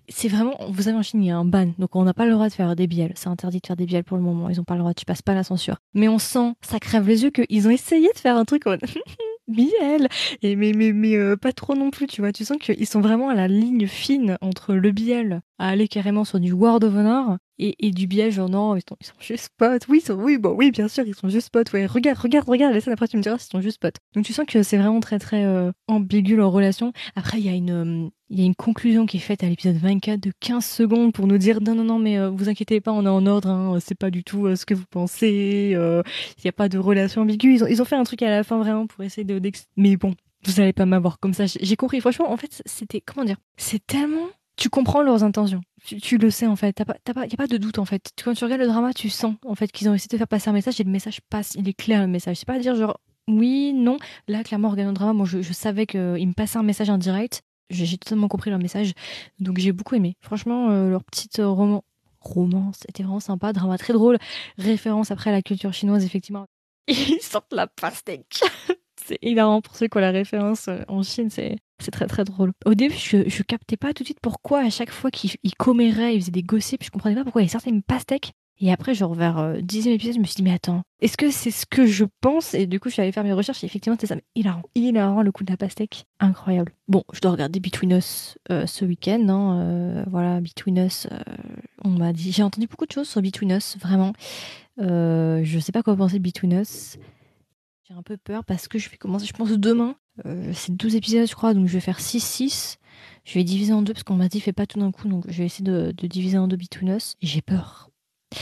C'est 0.09 0.27
vraiment, 0.27 0.57
vous 0.69 0.89
avez 0.89 0.97
en 0.97 1.03
Chine, 1.03 1.23
il 1.23 1.29
y 1.29 1.31
a 1.31 1.37
un 1.37 1.45
ban, 1.45 1.73
donc 1.79 1.95
on 1.95 2.03
n'a 2.03 2.13
pas 2.13 2.27
le 2.27 2.33
droit 2.33 2.49
de 2.49 2.53
faire 2.53 2.75
des 2.75 2.89
biels. 2.89 3.13
C'est 3.15 3.29
interdit 3.29 3.61
de 3.61 3.67
faire 3.67 3.77
des 3.77 3.87
biels 3.87 4.03
pour 4.03 4.17
le 4.17 4.23
moment. 4.25 4.49
Ils 4.49 4.61
ont 4.61 4.65
pas 4.65 4.75
le 4.75 4.81
droit, 4.81 4.95
tu 4.95 5.05
passes 5.05 5.23
pas 5.23 5.35
la 5.35 5.45
censure. 5.45 5.77
Mais 5.95 6.09
on 6.09 6.19
sent, 6.19 6.55
ça 6.61 6.81
crève 6.81 7.07
les 7.07 7.23
yeux 7.23 7.31
qu'ils 7.31 7.69
ont 7.69 7.71
essayé 7.71 8.09
de 8.13 8.19
faire 8.19 8.37
un 8.37 8.45
truc 8.45 8.67
en 8.67 8.77
biel 9.49 10.09
et 10.43 10.57
mais 10.57 10.73
mais 10.75 10.93
mais 10.93 11.17
euh, 11.17 11.37
pas 11.37 11.53
trop 11.53 11.75
non 11.75 11.91
plus 11.91 12.07
tu 12.07 12.21
vois 12.21 12.33
tu 12.33 12.45
sens 12.45 12.59
qu'ils 12.59 12.87
sont 12.87 13.01
vraiment 13.01 13.31
à 13.31 13.35
la 13.35 13.49
ligne 13.49 13.87
fine 13.87 14.37
entre 14.43 14.75
le 14.75 14.93
biel 14.93 15.41
à 15.59 15.69
aller 15.69 15.89
carrément 15.89 16.25
sur 16.25 16.39
du 16.39 16.53
World 16.53 16.85
of 16.85 16.95
Honor 16.95 17.39
et, 17.59 17.91
du 17.91 18.07
biais 18.07 18.31
genre 18.31 18.49
non 18.49 18.77
ils 18.77 18.83
sont, 18.89 18.97
ils 19.01 19.25
juste 19.25 19.51
potes. 19.57 19.87
Oui 19.89 20.03
oui 20.09 20.39
bon 20.39 20.51
oui 20.51 20.71
bien 20.71 20.89
sûr 20.89 21.05
ils 21.07 21.15
sont 21.15 21.29
juste 21.29 21.51
potes. 21.51 21.73
Ouais 21.73 21.87
regarde 21.87 22.19
regarde 22.19 22.49
regarde 22.49 22.75
la 22.75 22.81
scène 22.81 22.93
après 22.93 23.09
tu 23.09 23.17
me 23.17 23.23
diras 23.23 23.39
s'ils 23.39 23.51
sont 23.51 23.61
juste 23.61 23.81
potes. 23.81 23.97
Donc 24.15 24.25
tu 24.25 24.33
sens 24.33 24.47
que 24.47 24.63
c'est 24.63 24.77
vraiment 24.77 25.01
très 25.01 25.19
très 25.19 25.45
euh, 25.45 25.73
ambigu 25.87 26.37
leur 26.37 26.53
relation. 26.53 26.93
Après 27.17 27.39
il 27.39 27.47
y 27.47 27.49
a 27.49 27.55
une 27.55 27.71
euh, 27.71 28.09
il 28.31 28.39
y 28.39 28.43
a 28.43 28.47
une 28.47 28.55
conclusion 28.55 29.07
qui 29.07 29.17
est 29.17 29.21
faite 29.21 29.43
à 29.43 29.49
l'épisode 29.49 29.77
24 29.77 30.21
de 30.21 30.33
15 30.41 30.65
secondes 30.65 31.13
pour 31.13 31.27
nous 31.27 31.39
dire 31.39 31.61
non 31.61 31.75
non 31.75 31.85
non 31.85 31.99
mais 31.99 32.19
euh, 32.19 32.31
vous 32.31 32.49
inquiétez 32.49 32.81
pas 32.81 32.93
on 32.93 33.05
est 33.07 33.09
en 33.09 33.27
ordre 33.27 33.49
hein, 33.49 33.79
c'est 33.81 33.97
pas 33.97 34.11
du 34.11 34.23
tout 34.23 34.55
ce 34.55 34.67
que 34.67 34.75
vous 34.75 34.87
pensez 34.91 35.75
il 35.75 36.43
n'y 36.45 36.49
a 36.49 36.53
pas 36.53 36.69
de 36.69 36.79
relation 36.79 37.23
ambiguë. 37.23 37.55
Ils 37.55 37.65
ont, 37.65 37.67
ils 37.67 37.83
ont 37.83 37.85
fait 37.85 37.97
un 37.97 38.05
truc 38.05 38.23
à 38.23 38.31
la 38.31 38.45
fin 38.45 38.59
vraiment 38.59 38.87
pour 38.87 39.03
essayer 39.05 39.25
de 39.25 39.41
mais 39.77 39.97
bon 39.97 40.15
vous 40.45 40.61
allez 40.61 40.73
pas 40.73 40.87
m'avoir 40.87 41.19
comme 41.19 41.35
ça. 41.35 41.45
J'ai 41.47 41.77
compris. 41.77 42.01
Franchement 42.01 42.31
en 42.31 42.37
fait 42.37 42.63
c'était 42.65 43.01
comment 43.01 43.25
dire 43.25 43.37
c'est 43.57 43.85
tellement 43.85 44.29
tu 44.59 44.69
comprends 44.69 45.03
leurs 45.03 45.23
intentions. 45.23 45.61
Tu, 45.85 46.19
le 46.19 46.31
sais 46.31 46.47
en 46.47 46.57
fait. 46.57 46.81
Il 46.81 47.13
n'y 47.15 47.33
a 47.33 47.37
pas 47.37 47.47
de 47.47 47.57
doute 47.57 47.79
en 47.79 47.85
fait. 47.85 48.11
Quand 48.23 48.35
tu 48.35 48.45
regardes 48.45 48.61
le 48.61 48.67
drama, 48.67 48.93
tu 48.93 49.09
sens 49.09 49.37
en 49.47 49.55
fait 49.55 49.71
qu'ils 49.71 49.89
ont 49.89 49.95
essayé 49.95 50.09
de 50.11 50.17
faire 50.19 50.29
passer 50.29 50.51
un 50.51 50.53
message 50.53 50.81
et 50.81 50.85
le 50.85 50.91
message 50.91 51.21
passe. 51.31 51.55
Il 51.55 51.69
est 51.69 51.75
clair 51.75 52.01
le 52.01 52.09
message. 52.09 52.39
C'est 52.39 52.47
pas 52.47 52.55
à 52.55 52.59
dire 52.59 52.75
genre 52.75 52.99
oui, 53.29 53.73
non. 53.73 53.99
Là, 54.27 54.43
clairement, 54.43 54.71
regardant 54.71 54.91
le 54.91 54.97
drama, 54.97 55.13
moi 55.13 55.27
je, 55.27 55.41
savais 55.53 55.87
qu'ils 55.87 56.27
me 56.27 56.33
passaient 56.33 56.59
un 56.59 56.63
message 56.63 56.91
indirect. 56.91 57.43
J'ai 57.71 57.99
totalement 57.99 58.29
compris 58.29 58.51
leur 58.51 58.59
message. 58.59 58.95
Donc 59.39 59.59
j'ai 59.59 59.73
beaucoup 59.73 59.95
aimé. 59.95 60.17
Franchement, 60.21 60.71
euh, 60.71 60.91
leur 60.91 61.05
petite 61.05 61.39
euh, 61.39 61.49
roman 61.49 61.85
romance 62.21 62.81
était 62.89 63.05
vraiment 63.05 63.21
sympa. 63.21 63.53
Drama 63.53 63.79
très 63.79 63.93
drôle. 63.93 64.19
Référence 64.57 65.11
après 65.13 65.31
à 65.31 65.35
la 65.35 65.43
culture 65.43 65.73
chinoise, 65.73 66.05
effectivement. 66.05 66.47
Ils 66.89 67.21
sortent 67.21 67.53
la 67.53 67.69
pastèque. 67.69 68.41
c'est 69.07 69.19
hilarant 69.23 69.61
pour 69.61 69.77
ceux 69.77 69.87
qui 69.87 69.99
ont 69.99 70.01
la 70.01 70.11
référence 70.11 70.67
euh, 70.69 70.83
en 70.89 71.03
Chine. 71.03 71.31
C'est 71.31 71.59
c'est 71.81 71.91
très 71.91 72.07
très 72.07 72.25
drôle. 72.25 72.53
Au 72.67 72.75
début, 72.75 72.95
je, 72.95 73.29
je 73.29 73.43
captais 73.43 73.77
pas 73.77 73.93
tout 73.95 74.03
de 74.03 74.09
suite 74.09 74.21
pourquoi 74.21 74.61
à 74.61 74.71
chaque 74.71 74.91
fois 74.91 75.11
qu'il 75.11 75.37
commérait, 75.59 76.15
il 76.15 76.21
faisait 76.21 76.33
des 76.33 76.43
gossips, 76.43 76.85
je 76.85 76.91
comprenais 76.91 77.15
pas 77.15 77.25
pourquoi 77.25 77.43
il 77.43 77.51
sortait 77.51 77.71
une 77.71 77.83
pastèque. 77.83 78.33
Et 78.61 78.73
après, 78.73 78.93
genre 78.93 79.15
vers 79.15 79.39
euh, 79.39 79.61
dixième 79.61 79.95
épisode, 79.95 80.15
je 80.15 80.21
me 80.21 80.25
suis 80.25 80.35
dit, 80.35 80.43
mais 80.43 80.53
attends, 80.53 80.83
est-ce 81.01 81.17
que 81.17 81.31
c'est 81.31 81.53
ce 81.53 81.65
que 81.65 81.87
je 81.87 82.05
pense? 82.21 82.55
Et 82.55 82.67
du 82.67 82.81
coup, 82.81 82.89
je 82.89 82.95
suis 82.95 83.03
allée 83.03 83.13
faire 83.13 83.23
mes 83.23 83.33
recherches 83.33 83.63
et 83.63 83.67
effectivement, 83.67 83.97
c'est 84.01 84.09
ça. 84.09 84.17
Mais 84.17 84.25
hilarant, 84.35 84.63
hilarant 84.75 85.23
le 85.23 85.31
coup 85.31 85.45
de 85.45 85.51
la 85.51 85.57
pastèque. 85.57 86.07
Incroyable. 86.19 86.73
Bon, 86.89 87.05
je 87.13 87.21
dois 87.21 87.31
regarder 87.31 87.61
Between 87.61 87.93
Us 87.93 88.37
euh, 88.51 88.67
ce 88.67 88.85
week-end. 88.85 89.29
Hein, 89.29 89.61
euh, 89.61 90.05
voilà, 90.11 90.41
Between 90.41 90.79
Us, 90.79 91.07
on 91.85 91.91
m'a 91.91 92.13
dit. 92.13 92.33
J'ai 92.33 92.43
entendu 92.43 92.67
beaucoup 92.67 92.87
de 92.87 92.93
choses 92.93 93.09
sur 93.09 93.23
Between 93.23 93.53
Us, 93.53 93.77
vraiment. 93.79 94.13
je 94.79 95.59
sais 95.61 95.73
pas 95.73 95.85
quoi 95.85 95.95
penser 95.95 96.19
de 96.19 96.25
Between 96.25 96.53
Us. 96.53 96.97
J'ai 97.89 97.95
un 97.95 98.03
peu 98.03 98.19
peur 98.19 98.45
parce 98.45 98.69
que 98.69 98.79
je 98.79 98.91
vais 98.91 98.99
commencer, 98.99 99.25
je 99.25 99.33
pense, 99.33 99.51
demain 99.51 99.97
euh, 100.27 100.51
c'est 100.53 100.77
12 100.77 100.95
épisodes, 100.97 101.27
je 101.27 101.35
crois, 101.35 101.55
donc 101.55 101.69
je 101.69 101.73
vais 101.73 101.81
faire 101.81 102.01
6-6. 102.01 102.77
Je 103.25 103.35
vais 103.35 103.45
diviser 103.45 103.73
en 103.73 103.81
deux 103.81 103.95
parce 103.95 104.03
qu'on 104.03 104.17
m'a 104.17 104.29
dit 104.29 104.41
fais 104.41 104.53
pas 104.53 104.67
tout 104.67 104.79
d'un 104.79 104.91
coup, 104.91 105.09
donc 105.09 105.25
je 105.27 105.39
vais 105.39 105.47
essayer 105.47 105.65
de, 105.65 105.93
diviser 105.93 106.37
en 106.37 106.49
deux 106.49 106.59
Between 106.59 106.95
Us. 106.95 107.15
J'ai 107.23 107.41
peur. 107.41 107.89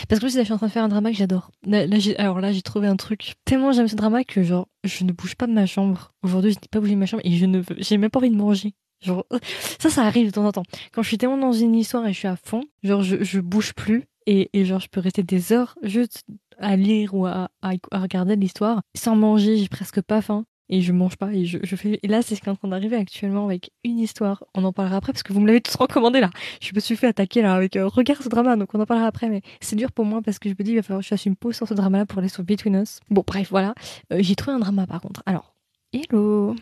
Parce 0.08 0.20
que 0.20 0.26
je 0.26 0.42
suis 0.42 0.52
en 0.52 0.56
train 0.56 0.66
de 0.66 0.72
faire 0.72 0.82
un 0.82 0.88
drama 0.88 1.12
que 1.12 1.16
j'adore. 1.16 1.52
Là, 1.64 1.86
alors 2.18 2.40
là, 2.40 2.50
j'ai 2.50 2.62
trouvé 2.62 2.88
un 2.88 2.96
truc 2.96 3.34
tellement 3.44 3.70
j'aime 3.70 3.86
ce 3.86 3.94
drama 3.94 4.24
que 4.24 4.42
genre 4.42 4.66
je 4.82 5.04
ne 5.04 5.12
bouge 5.12 5.36
pas 5.36 5.46
de 5.46 5.52
ma 5.52 5.66
chambre. 5.66 6.12
Aujourd'hui, 6.24 6.50
je 6.50 6.56
n'ai 6.56 6.68
pas 6.68 6.80
bougé 6.80 6.94
de 6.94 6.98
ma 6.98 7.06
chambre 7.06 7.22
et 7.24 7.36
je 7.36 7.46
ne 7.46 7.58
veux, 7.60 7.76
j'ai 7.78 7.98
même 7.98 8.10
pas 8.10 8.18
envie 8.18 8.30
de 8.30 8.36
manger. 8.36 8.74
Genre 9.00 9.26
ça, 9.78 9.90
ça 9.90 10.02
arrive 10.02 10.26
de 10.26 10.32
temps 10.32 10.44
en 10.44 10.50
temps. 10.50 10.64
Quand 10.90 11.02
je 11.02 11.08
suis 11.08 11.18
tellement 11.18 11.38
dans 11.38 11.52
une 11.52 11.76
histoire 11.76 12.04
et 12.04 12.12
je 12.12 12.18
suis 12.18 12.26
à 12.26 12.34
fond, 12.34 12.64
genre 12.82 13.02
je, 13.02 13.22
je 13.22 13.38
bouge 13.38 13.74
plus 13.74 14.06
et, 14.26 14.50
et 14.54 14.64
genre 14.64 14.80
je 14.80 14.88
peux 14.88 14.98
rester 14.98 15.22
des 15.22 15.52
heures 15.52 15.78
juste 15.84 16.24
à 16.58 16.76
lire 16.76 17.14
ou 17.14 17.26
à, 17.26 17.50
à, 17.62 17.72
regarder 17.98 18.36
l'histoire. 18.36 18.82
Sans 18.96 19.16
manger. 19.16 19.56
J'ai 19.56 19.68
presque 19.68 20.00
pas 20.02 20.22
faim 20.22 20.44
et 20.68 20.80
je 20.80 20.92
mange 20.92 21.16
pas 21.16 21.32
et 21.32 21.44
je, 21.44 21.58
je 21.62 21.76
fais 21.76 22.00
là 22.02 22.22
c'est 22.22 22.34
ce 22.34 22.40
qui 22.40 22.48
est 22.48 22.52
en 22.52 22.56
train 22.56 22.68
d'arriver 22.68 22.96
actuellement 22.96 23.44
avec 23.44 23.70
une 23.84 23.98
histoire. 23.98 24.44
On 24.54 24.64
en 24.64 24.72
parlera 24.72 24.96
après 24.96 25.12
parce 25.12 25.22
que 25.22 25.32
vous 25.32 25.40
me 25.40 25.46
l'avez 25.46 25.60
tous 25.60 25.74
recommandé 25.76 26.20
là. 26.20 26.30
Je 26.60 26.72
me 26.74 26.80
suis 26.80 26.96
fait 26.96 27.06
attaquer 27.06 27.42
là 27.42 27.54
avec 27.54 27.76
euh, 27.76 27.86
regarde 27.86 28.22
ce 28.22 28.28
drama 28.28 28.56
donc 28.56 28.74
on 28.74 28.80
en 28.80 28.86
parlera 28.86 29.06
après 29.06 29.28
mais 29.28 29.42
c'est 29.60 29.76
dur 29.76 29.92
pour 29.92 30.04
moi 30.04 30.22
parce 30.22 30.38
que 30.38 30.48
je 30.48 30.54
me 30.58 30.64
dis 30.64 30.72
il 30.72 30.76
va 30.76 30.82
falloir 30.82 31.00
que 31.00 31.04
je 31.04 31.10
fasse 31.10 31.26
une 31.26 31.36
pause 31.36 31.56
sur 31.56 31.68
ce 31.68 31.74
drama 31.74 31.98
là 31.98 32.06
pour 32.06 32.18
aller 32.18 32.28
sur 32.28 32.42
Between 32.42 32.74
Us. 32.74 33.00
Bon 33.10 33.22
bref 33.26 33.48
voilà. 33.50 33.74
Euh, 34.12 34.18
j'ai 34.20 34.34
trouvé 34.34 34.56
un 34.56 34.60
drama 34.60 34.86
par 34.86 35.00
contre. 35.00 35.22
Alors 35.26 35.54
hello. 35.92 36.54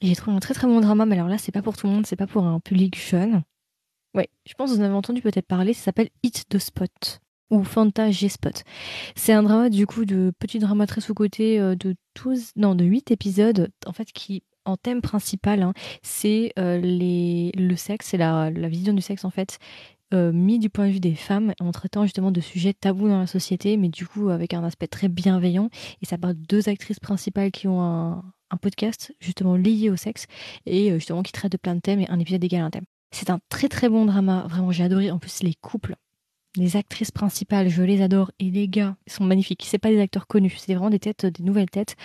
J'ai 0.00 0.14
trouvé 0.14 0.36
un 0.36 0.40
très 0.40 0.54
très 0.54 0.66
bon 0.66 0.80
drama 0.80 1.06
mais 1.06 1.16
alors 1.16 1.28
là 1.28 1.38
c'est 1.38 1.52
pas 1.52 1.62
pour 1.62 1.76
tout 1.76 1.86
le 1.86 1.92
monde 1.92 2.06
c'est 2.06 2.16
pas 2.16 2.26
pour 2.26 2.44
un 2.44 2.60
public 2.60 2.98
jeune. 2.98 3.42
Ouais 4.14 4.28
je 4.46 4.54
pense 4.54 4.70
que 4.70 4.76
vous 4.76 4.82
en 4.82 4.84
avez 4.84 4.94
entendu 4.94 5.20
peut-être 5.20 5.46
parler 5.46 5.74
ça 5.74 5.84
s'appelle 5.84 6.08
Hit 6.22 6.44
the 6.48 6.58
Spot 6.58 7.20
ou 7.54 7.64
Fanta 7.64 8.10
G-Spot. 8.10 8.64
C'est 9.16 9.32
un 9.32 9.42
drama 9.42 9.70
du 9.70 9.86
coup 9.86 10.04
de 10.04 10.32
petit 10.38 10.58
drama 10.58 10.86
très 10.86 11.00
sous-côté 11.00 11.60
euh, 11.60 11.74
de 11.74 11.94
12, 12.22 12.52
non 12.56 12.74
de 12.74 12.84
8 12.84 13.10
épisodes 13.10 13.70
en 13.86 13.92
fait 13.92 14.12
qui 14.12 14.42
en 14.64 14.76
thème 14.76 15.02
principal 15.02 15.62
hein, 15.62 15.74
c'est 16.02 16.52
euh, 16.58 16.80
le 16.82 17.76
sexe, 17.76 18.08
c'est 18.08 18.16
la, 18.16 18.50
vision 18.50 18.94
du 18.94 19.02
sexe 19.02 19.24
en 19.24 19.30
fait 19.30 19.58
euh, 20.14 20.32
mis 20.32 20.58
du 20.58 20.70
point 20.70 20.86
de 20.86 20.92
vue 20.92 21.00
des 21.00 21.14
femmes 21.14 21.52
en 21.60 21.70
traitant 21.70 22.04
justement 22.04 22.30
de 22.30 22.40
sujets 22.40 22.72
tabous 22.72 23.08
dans 23.08 23.18
la 23.18 23.26
société 23.26 23.76
mais 23.76 23.88
du 23.88 24.06
coup 24.06 24.30
avec 24.30 24.54
un 24.54 24.64
aspect 24.64 24.86
très 24.86 25.08
bienveillant 25.08 25.68
et 26.00 26.06
ça 26.06 26.18
parle 26.18 26.34
de 26.34 26.46
deux 26.46 26.68
actrices 26.68 27.00
principales 27.00 27.50
qui 27.50 27.68
ont 27.68 27.82
un, 27.82 28.22
podcast 28.62 29.12
justement 29.18 29.56
lié 29.56 29.90
au 29.90 29.96
sexe 29.96 30.26
et 30.64 30.92
justement 30.92 31.24
qui 31.24 31.32
traite 31.32 31.50
de 31.50 31.56
plein 31.56 31.74
de 31.74 31.80
thèmes 31.80 31.98
et 31.98 32.08
un 32.08 32.20
épisode 32.20 32.44
égal 32.44 32.60
un 32.62 32.70
thème. 32.70 32.84
C'est 33.10 33.28
un 33.28 33.40
très 33.48 33.68
très 33.68 33.88
bon 33.88 34.04
drama, 34.04 34.46
vraiment 34.48 34.70
j'ai 34.70 34.84
adoré. 34.84 35.10
En 35.10 35.18
plus 35.18 35.42
les 35.42 35.54
couples 35.54 35.96
les 36.56 36.76
actrices 36.76 37.10
principales, 37.10 37.68
je 37.68 37.82
les 37.82 38.02
adore. 38.02 38.30
Et 38.38 38.50
les 38.50 38.68
gars 38.68 38.96
sont 39.06 39.24
magnifiques. 39.24 39.64
C'est 39.66 39.78
pas 39.78 39.90
des 39.90 40.00
acteurs 40.00 40.26
connus, 40.26 40.56
c'est 40.58 40.74
vraiment 40.74 40.90
des 40.90 40.98
têtes, 40.98 41.26
des 41.26 41.42
nouvelles 41.42 41.70
têtes. 41.70 41.96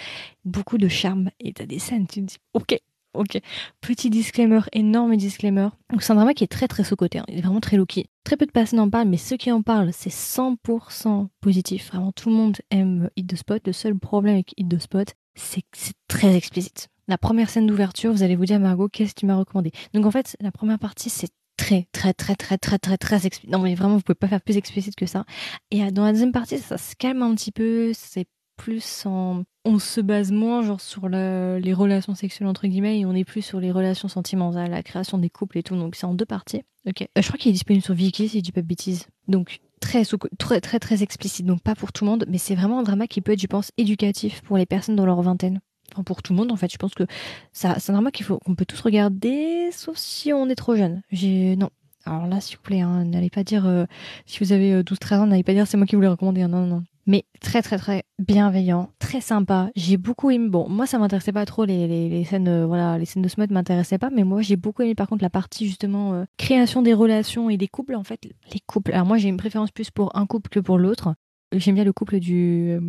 Beaucoup 0.46 0.78
de 0.78 0.88
charme. 0.88 1.30
Et 1.40 1.54
t'as 1.54 1.66
des 1.66 1.80
scènes, 1.80 2.08
tu 2.08 2.22
te 2.22 2.26
dis, 2.26 2.38
ok, 2.54 2.78
Ok. 3.16 3.40
Petit 3.82 4.10
disclaimer, 4.10 4.62
énorme 4.72 5.16
disclaimer. 5.16 5.70
Donc 5.90 6.04
c'est 6.04 6.12
un 6.12 6.16
drama 6.16 6.34
qui 6.34 6.44
est 6.44 6.48
très 6.48 6.68
très 6.68 6.84
sous-côté, 6.84 7.18
hein. 7.18 7.26
il 7.28 7.40
est 7.40 7.42
vraiment 7.42 7.60
très 7.60 7.76
low-key. 7.76 8.06
Très 8.24 8.38
peu 8.38 8.46
de 8.46 8.52
personnes 8.52 8.80
en 8.80 8.90
parlent, 8.90 9.08
mais 9.08 9.18
ceux 9.18 9.36
qui 9.36 9.52
en 9.52 9.64
parlent, 9.64 9.92
c'est 9.92 10.12
100% 10.12 11.28
positif. 11.42 11.88
Vraiment, 11.88 12.12
tout 12.12 12.30
le 12.30 12.36
monde 12.36 12.58
aime 12.70 13.10
Hit 13.16 13.28
the 13.28 13.36
Spot. 13.36 13.66
Le 13.66 13.74
seul 13.74 13.98
problème 13.98 14.36
avec 14.36 14.54
Hit 14.58 14.70
the 14.70 14.78
Spot, 14.78 15.16
c'est 15.34 15.62
que 15.62 15.68
c'est 15.74 15.96
très 16.08 16.36
explicite. 16.36 16.90
La 17.08 17.18
première 17.18 17.50
scène 17.50 17.66
d'ouverture, 17.66 18.12
vous 18.12 18.22
allez 18.22 18.36
vous 18.36 18.46
dire, 18.46 18.60
Margot, 18.60 18.88
qu'est-ce 18.88 19.16
que 19.16 19.22
tu 19.22 19.26
m'as 19.26 19.36
recommandé? 19.36 19.72
Donc 19.96 20.06
en 20.06 20.12
fait, 20.12 20.38
la 20.40 20.52
première 20.52 20.78
partie, 20.78 21.10
c'est 21.10 21.32
très, 21.60 21.88
très, 21.92 22.14
très, 22.14 22.36
très, 22.36 22.58
très, 22.58 22.80
très, 22.80 22.98
très 22.98 23.26
explicite. 23.26 23.52
Non 23.52 23.60
mais 23.60 23.76
vraiment, 23.76 23.98
vous 23.98 24.02
pouvez 24.02 24.16
pas 24.16 24.28
faire 24.28 24.42
plus 24.42 24.58
explicite 24.58 24.96
que 24.96 25.06
ça. 25.06 25.26
Et 25.72 25.92
dans 25.92 26.06
la 26.06 26.14
deuxième 26.14 26.32
partie, 26.32 26.58
ça 26.58 26.78
se 26.78 26.96
calme 26.96 27.22
un 27.22 27.36
petit 27.36 27.52
peu, 27.52 27.92
c'est 27.94 28.28
plus 28.56 29.06
en... 29.06 29.44
On 29.66 29.78
se 29.78 30.02
base 30.02 30.32
moins 30.32 30.64
genre 30.64 30.82
sur 30.82 31.10
les 31.10 31.74
relations 31.74 32.16
sexuelles 32.16 32.48
entre 32.48 32.66
guillemets 32.68 33.00
et 33.00 33.06
on 33.06 33.14
est 33.14 33.26
plus 33.26 33.42
sur 33.42 33.60
les 33.60 33.72
relations 33.72 34.08
sentimentales, 34.08 34.72
la 34.72 34.84
création 34.84 35.18
des 35.18 35.30
couples 35.30 35.58
et 35.58 35.64
tout. 35.64 35.76
Donc 35.76 35.96
c'est 35.96 36.06
en 36.06 36.14
deux 36.14 36.26
parties. 36.26 36.62
Ok. 36.88 37.02
Euh, 37.02 37.22
je 37.22 37.28
crois 37.28 37.38
qu'il 37.38 37.50
est 37.50 37.54
disponible 37.54 37.84
sur 37.84 37.94
Viki 37.94 38.30
si 38.30 38.40
je 38.40 38.44
dis 38.44 38.52
pas 38.52 38.62
de 38.62 38.68
bêtises. 38.68 39.08
Donc 39.28 39.60
très, 39.82 40.04
très 40.38 40.62
très 40.62 40.80
très 40.80 41.04
explicite. 41.04 41.46
Donc 41.46 41.62
pas 41.62 41.76
pour 41.76 41.92
tout 41.92 42.06
le 42.06 42.10
monde, 42.10 42.26
mais 42.30 42.38
c'est 42.38 42.56
vraiment 42.56 42.80
un 42.80 42.84
drama 42.84 43.08
qui 43.08 43.22
peut 43.22 43.34
être, 43.34 43.42
je 43.42 43.48
pense, 43.48 43.72
éducatif 43.78 44.42
pour 44.42 44.58
les 44.58 44.66
personnes 44.66 44.96
dans 44.96 45.06
leur 45.06 45.22
vingtaine. 45.22 45.60
Pour 46.06 46.22
tout 46.22 46.34
le 46.34 46.38
monde 46.38 46.52
en 46.52 46.56
fait. 46.56 46.72
Je 46.72 46.78
pense 46.78 46.94
que 46.94 47.04
ça, 47.52 47.76
c'est 47.80 47.92
drama 47.92 48.12
qu'il 48.12 48.26
faut 48.26 48.40
qu'on 48.40 48.56
peut 48.56 48.66
tous 48.66 48.82
regarder, 48.82 49.70
sauf 49.72 49.98
si 49.98 50.34
on 50.34 50.48
est 50.50 50.56
trop 50.56 50.76
jeune. 50.76 51.02
J'ai 51.12 51.56
non. 51.56 51.70
Alors 52.06 52.28
là, 52.28 52.40
s'il 52.40 52.58
vous 52.58 52.64
plaît, 52.64 52.82
hein, 52.82 53.04
n'allez 53.06 53.30
pas 53.30 53.44
dire 53.44 53.66
euh, 53.68 53.86
si 54.26 54.40
vous 54.40 54.54
avez 54.54 54.82
12-13 54.82 55.14
euh, 55.14 55.20
ans, 55.20 55.28
n'allez 55.28 55.44
pas 55.44 55.54
dire 55.54 55.68
c'est 55.68 55.78
moi 55.78 55.86
qui 55.86 55.96
vous 55.96 56.02
l'ai 56.02 56.08
recommandé. 56.08 56.42
Hein. 56.42 56.48
non, 56.48 56.62
non, 56.62 56.68
non 56.68 56.84
mais 57.10 57.26
très 57.42 57.64
très 57.64 57.80
très 57.80 58.04
bienveillant, 58.20 58.92
très 59.00 59.20
sympa. 59.20 59.72
J'ai 59.76 59.98
beaucoup 59.98 60.30
aimé. 60.30 60.48
Bon, 60.48 60.70
moi 60.70 60.86
ça 60.86 61.00
m'intéressait 61.00 61.32
pas 61.32 61.46
trop 61.48 61.66
les, 61.66 61.88
les, 61.88 62.24
scènes, 62.24 62.48
euh, 62.48 62.68
voilà, 62.68 63.00
les 63.00 63.06
scènes 63.06 63.24
de 63.24 63.28
smut 63.28 63.50
m'intéressaient 63.50 63.98
pas, 63.98 64.12
mais 64.12 64.24
moi 64.24 64.44
j'ai 64.44 64.58
beaucoup 64.58 64.84
aimé 64.84 64.94
par 64.94 65.08
contre 65.08 65.24
la 65.24 65.32
partie 65.32 65.66
justement 65.66 66.14
euh, 66.14 66.26
création 66.38 66.84
des 66.84 66.94
relations 66.94 67.50
et 67.50 67.58
des 67.58 67.68
couples 67.68 67.96
en 67.96 68.04
fait, 68.04 68.30
les 68.54 68.60
couples. 68.60 68.94
Alors 68.94 69.08
moi 69.08 69.18
j'ai 69.18 69.28
une 69.28 69.38
préférence 69.38 69.72
plus 69.72 69.90
pour 69.90 70.16
un 70.16 70.28
couple 70.28 70.50
que 70.50 70.60
pour 70.60 70.78
l'autre. 70.78 71.16
J'aime 71.52 71.74
bien 71.74 71.84
le 71.84 71.94
couple 71.94 72.20
du 72.20 72.80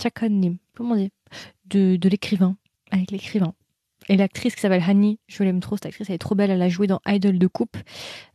Chakanim, 0.00 0.56
comment 0.74 0.96
dit, 0.96 1.10
de, 1.68 1.96
de 1.96 2.08
l'écrivain 2.08 2.56
avec 2.90 3.10
l'écrivain. 3.10 3.54
Et 4.08 4.16
l'actrice 4.16 4.54
qui 4.54 4.60
s'appelle 4.60 4.84
Hani, 4.86 5.18
je 5.26 5.42
l'aime 5.42 5.60
trop, 5.60 5.76
cette 5.76 5.86
actrice, 5.86 6.08
elle 6.08 6.14
est 6.14 6.18
trop 6.18 6.34
belle, 6.34 6.50
elle 6.50 6.62
a 6.62 6.68
joué 6.68 6.86
dans 6.86 7.00
Idol 7.06 7.38
de 7.38 7.46
coupe. 7.46 7.76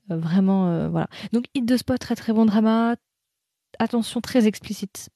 vraiment, 0.10 0.90
voilà. 0.90 1.08
Donc, 1.32 1.46
Hit 1.54 1.66
de 1.66 1.78
Spot, 1.78 1.98
très 1.98 2.16
très 2.16 2.34
bon 2.34 2.46
drama. 2.46 2.96
Attention, 3.80 4.20
très 4.20 4.48
explicite 4.48 5.10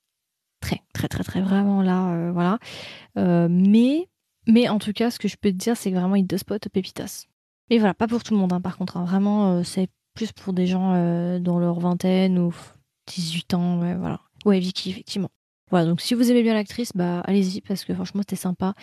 très, 0.65 0.81
très, 0.93 1.07
très, 1.07 1.23
très 1.23 1.41
vraiment 1.41 1.81
là, 1.81 2.13
euh, 2.13 2.31
voilà. 2.31 2.59
Euh, 3.17 3.47
mais, 3.49 4.09
mais 4.47 4.67
en 4.69 4.79
tout 4.79 4.93
cas, 4.93 5.11
ce 5.11 5.19
que 5.19 5.27
je 5.27 5.37
peux 5.37 5.51
te 5.51 5.57
dire, 5.57 5.77
c'est 5.77 5.91
que 5.91 5.95
vraiment, 5.95 6.15
Hit 6.15 6.27
the 6.27 6.37
Spot, 6.37 6.67
pépitas. 6.69 7.25
Mais 7.69 7.77
voilà, 7.77 7.93
pas 7.93 8.07
pour 8.07 8.23
tout 8.23 8.33
le 8.33 8.39
monde, 8.39 8.53
hein, 8.53 8.61
par 8.61 8.77
contre. 8.77 8.97
Hein. 8.97 9.05
vraiment, 9.05 9.51
euh, 9.51 9.63
c'est 9.63 9.89
plus 10.13 10.31
pour 10.31 10.53
des 10.53 10.65
gens 10.65 10.93
dans 11.39 11.59
leur 11.59 11.79
vingtaine 11.79 12.39
ou 12.39 12.55
18 13.07 13.53
ans, 13.53 13.81
ouais, 13.81 13.95
voilà. 13.95 14.21
Ouais, 14.45 14.59
Vicky, 14.59 14.89
effectivement. 14.89 15.29
Voilà, 15.71 15.87
donc 15.87 16.01
si 16.01 16.13
vous 16.13 16.29
aimez 16.29 16.43
bien 16.43 16.53
l'actrice, 16.53 16.91
bah 16.95 17.21
allez-y, 17.21 17.61
parce 17.61 17.85
que 17.85 17.93
franchement, 17.93 18.21
c'était 18.21 18.35
sympa. 18.35 18.73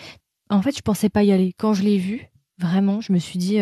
En 0.51 0.63
fait, 0.63 0.77
je 0.77 0.83
pensais 0.83 1.09
pas 1.09 1.23
y 1.23 1.33
aller. 1.33 1.55
Quand 1.57 1.75
je 1.75 1.83
l'ai 1.83 1.99
vue, 1.99 2.29
vraiment, 2.59 3.01
je 3.01 3.13
me 3.13 3.19
suis 3.19 3.39
dit 3.39 3.61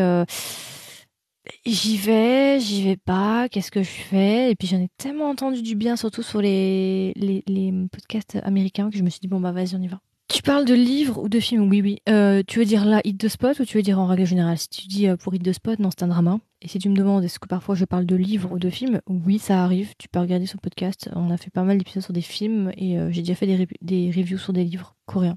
j'y 1.65 1.97
vais, 1.97 2.61
j'y 2.61 2.83
vais 2.85 2.97
pas, 2.97 3.49
qu'est-ce 3.49 3.71
que 3.71 3.83
je 3.83 3.89
fais? 3.89 4.51
Et 4.51 4.57
puis 4.57 4.69
j'en 4.69 4.81
ai 4.81 4.89
tellement 4.97 5.29
entendu 5.29 5.63
du 5.63 5.75
bien, 5.75 5.97
surtout 5.97 6.23
sur 6.23 6.41
les, 6.41 7.13
les, 7.17 7.43
les, 7.47 7.73
podcasts 7.91 8.39
américains, 8.43 8.91
que 8.91 8.97
je 8.97 9.03
me 9.03 9.11
suis 9.11 9.21
dit, 9.21 9.29
bon 9.29 9.41
bah 9.41 9.53
vas-y, 9.53 9.75
on 9.75 9.83
y 9.83 9.89
va. 9.89 10.01
Tu 10.33 10.43
parles 10.43 10.65
de 10.65 10.75
livres 10.75 11.21
ou 11.21 11.29
de 11.29 11.41
films? 11.41 11.69
Oui, 11.69 11.83
oui. 11.83 11.99
Euh, 12.09 12.45
tu 12.47 12.61
veux 12.61 12.65
dire 12.65 12.85
là, 12.85 13.01
Hit 13.03 13.19
the 13.19 13.27
Spot 13.27 13.59
ou 13.59 13.65
tu 13.65 13.77
veux 13.77 13.83
dire 13.83 13.99
en 13.99 14.07
règle 14.07 14.25
générale? 14.25 14.57
Si 14.59 14.69
tu 14.69 14.87
dis 14.87 15.09
euh, 15.09 15.17
pour 15.17 15.35
Hit 15.35 15.43
the 15.43 15.53
Spot, 15.53 15.77
non, 15.81 15.91
c'est 15.91 16.05
un 16.05 16.09
drama. 16.09 16.39
Et 16.63 16.69
si 16.69 16.79
tu 16.79 16.89
me 16.89 16.95
demandes 16.95 17.25
est-ce 17.25 17.41
que 17.41 17.49
parfois 17.49 17.75
je 17.75 17.85
parle 17.85 18.07
de 18.07 18.15
livres 18.15 18.53
ou 18.53 18.61
de 18.61 18.71
films, 18.71 19.01
oui, 19.09 19.41
ça 19.41 19.65
arrive. 19.65 19.93
Tu 19.99 20.09
peux 20.09 20.21
regarder 20.21 20.47
sur 20.47 20.59
le 20.59 20.63
podcast. 20.63 21.11
On 21.17 21.31
a 21.31 21.37
fait 21.37 21.51
pas 21.51 21.65
mal 21.65 21.79
d'épisodes 21.79 22.05
sur 22.05 22.13
des 22.13 22.21
films 22.21 22.71
et 22.77 22.97
euh, 22.97 23.11
j'ai 23.11 23.23
déjà 23.23 23.35
fait 23.35 23.47
des, 23.47 23.67
des 23.83 24.13
reviews 24.15 24.39
sur 24.39 24.53
des 24.53 24.63
livres 24.63 24.95
coréens. 25.05 25.37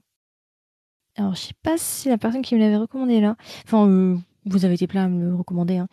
Alors, 1.17 1.33
je 1.33 1.41
sais 1.41 1.55
pas 1.63 1.77
si 1.79 2.09
la 2.09 2.19
personne 2.19 2.43
qui 2.43 2.53
me 2.53 2.59
l'avait 2.59 2.77
recommandé 2.77 3.19
là. 3.19 3.35
Enfin, 3.65 3.87
vous 4.45 4.65
avez 4.65 4.75
été 4.75 4.85
plein 4.85 5.05
à 5.05 5.07
me 5.07 5.29
le 5.29 5.35
recommander, 5.35 5.77
hein. 5.77 5.87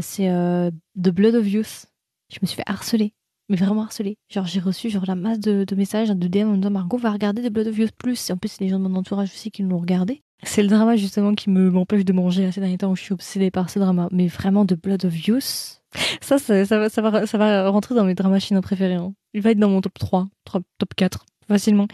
c'est 0.00 0.28
The 0.28 1.08
Blood 1.08 1.34
of 1.34 1.48
Youth. 1.48 1.86
Je 2.32 2.38
me 2.42 2.46
suis 2.46 2.56
fait 2.56 2.64
harceler, 2.66 3.12
mais 3.48 3.56
vraiment 3.56 3.82
harceler. 3.82 4.16
Genre, 4.28 4.46
j'ai 4.46 4.60
reçu 4.60 4.90
genre 4.90 5.04
la 5.06 5.14
masse 5.14 5.40
de, 5.40 5.74
messages, 5.74 6.08
de 6.08 6.28
DM 6.28 6.48
en 6.48 6.52
me 6.52 6.56
disant 6.56 6.70
Margot, 6.70 6.96
va 6.96 7.10
regarder 7.10 7.42
The 7.42 7.52
Blood 7.52 7.68
of 7.68 7.78
Youth 7.78 7.92
plus. 7.96 8.30
Et 8.30 8.32
en 8.32 8.36
plus, 8.36 8.48
c'est 8.50 8.64
les 8.64 8.70
gens 8.70 8.78
de 8.78 8.88
mon 8.88 8.96
entourage 8.96 9.30
aussi 9.32 9.50
qui 9.50 9.62
l'ont 9.62 9.78
regardé. 9.78 10.22
C'est 10.42 10.62
le 10.62 10.68
drama 10.68 10.96
justement 10.96 11.34
qui 11.34 11.48
me 11.48 11.70
m'empêche 11.70 12.04
de 12.04 12.12
manger 12.12 12.52
ces 12.52 12.60
derniers 12.60 12.76
où 12.84 12.94
je 12.94 13.02
suis 13.02 13.14
obsédée 13.14 13.50
par 13.50 13.70
ce 13.70 13.78
drama. 13.78 14.08
Mais 14.12 14.26
vraiment, 14.26 14.66
The 14.66 14.74
Blood 14.74 15.04
of 15.04 15.26
Youth, 15.26 15.82
ça, 16.20 16.38
ça, 16.38 16.64
va, 16.64 16.88
ça, 16.88 17.02
va, 17.02 17.26
ça 17.26 17.38
va 17.38 17.68
rentrer 17.68 17.94
dans 17.94 18.04
mes 18.04 18.14
dramas 18.14 18.38
chinois 18.38 18.62
préférés. 18.62 18.94
Hein. 18.94 19.14
Il 19.32 19.40
va 19.40 19.50
être 19.50 19.58
dans 19.58 19.70
mon 19.70 19.80
top 19.80 19.98
3, 19.98 20.28
top 20.44 20.94
4 20.94 21.24
facilement. 21.48 21.86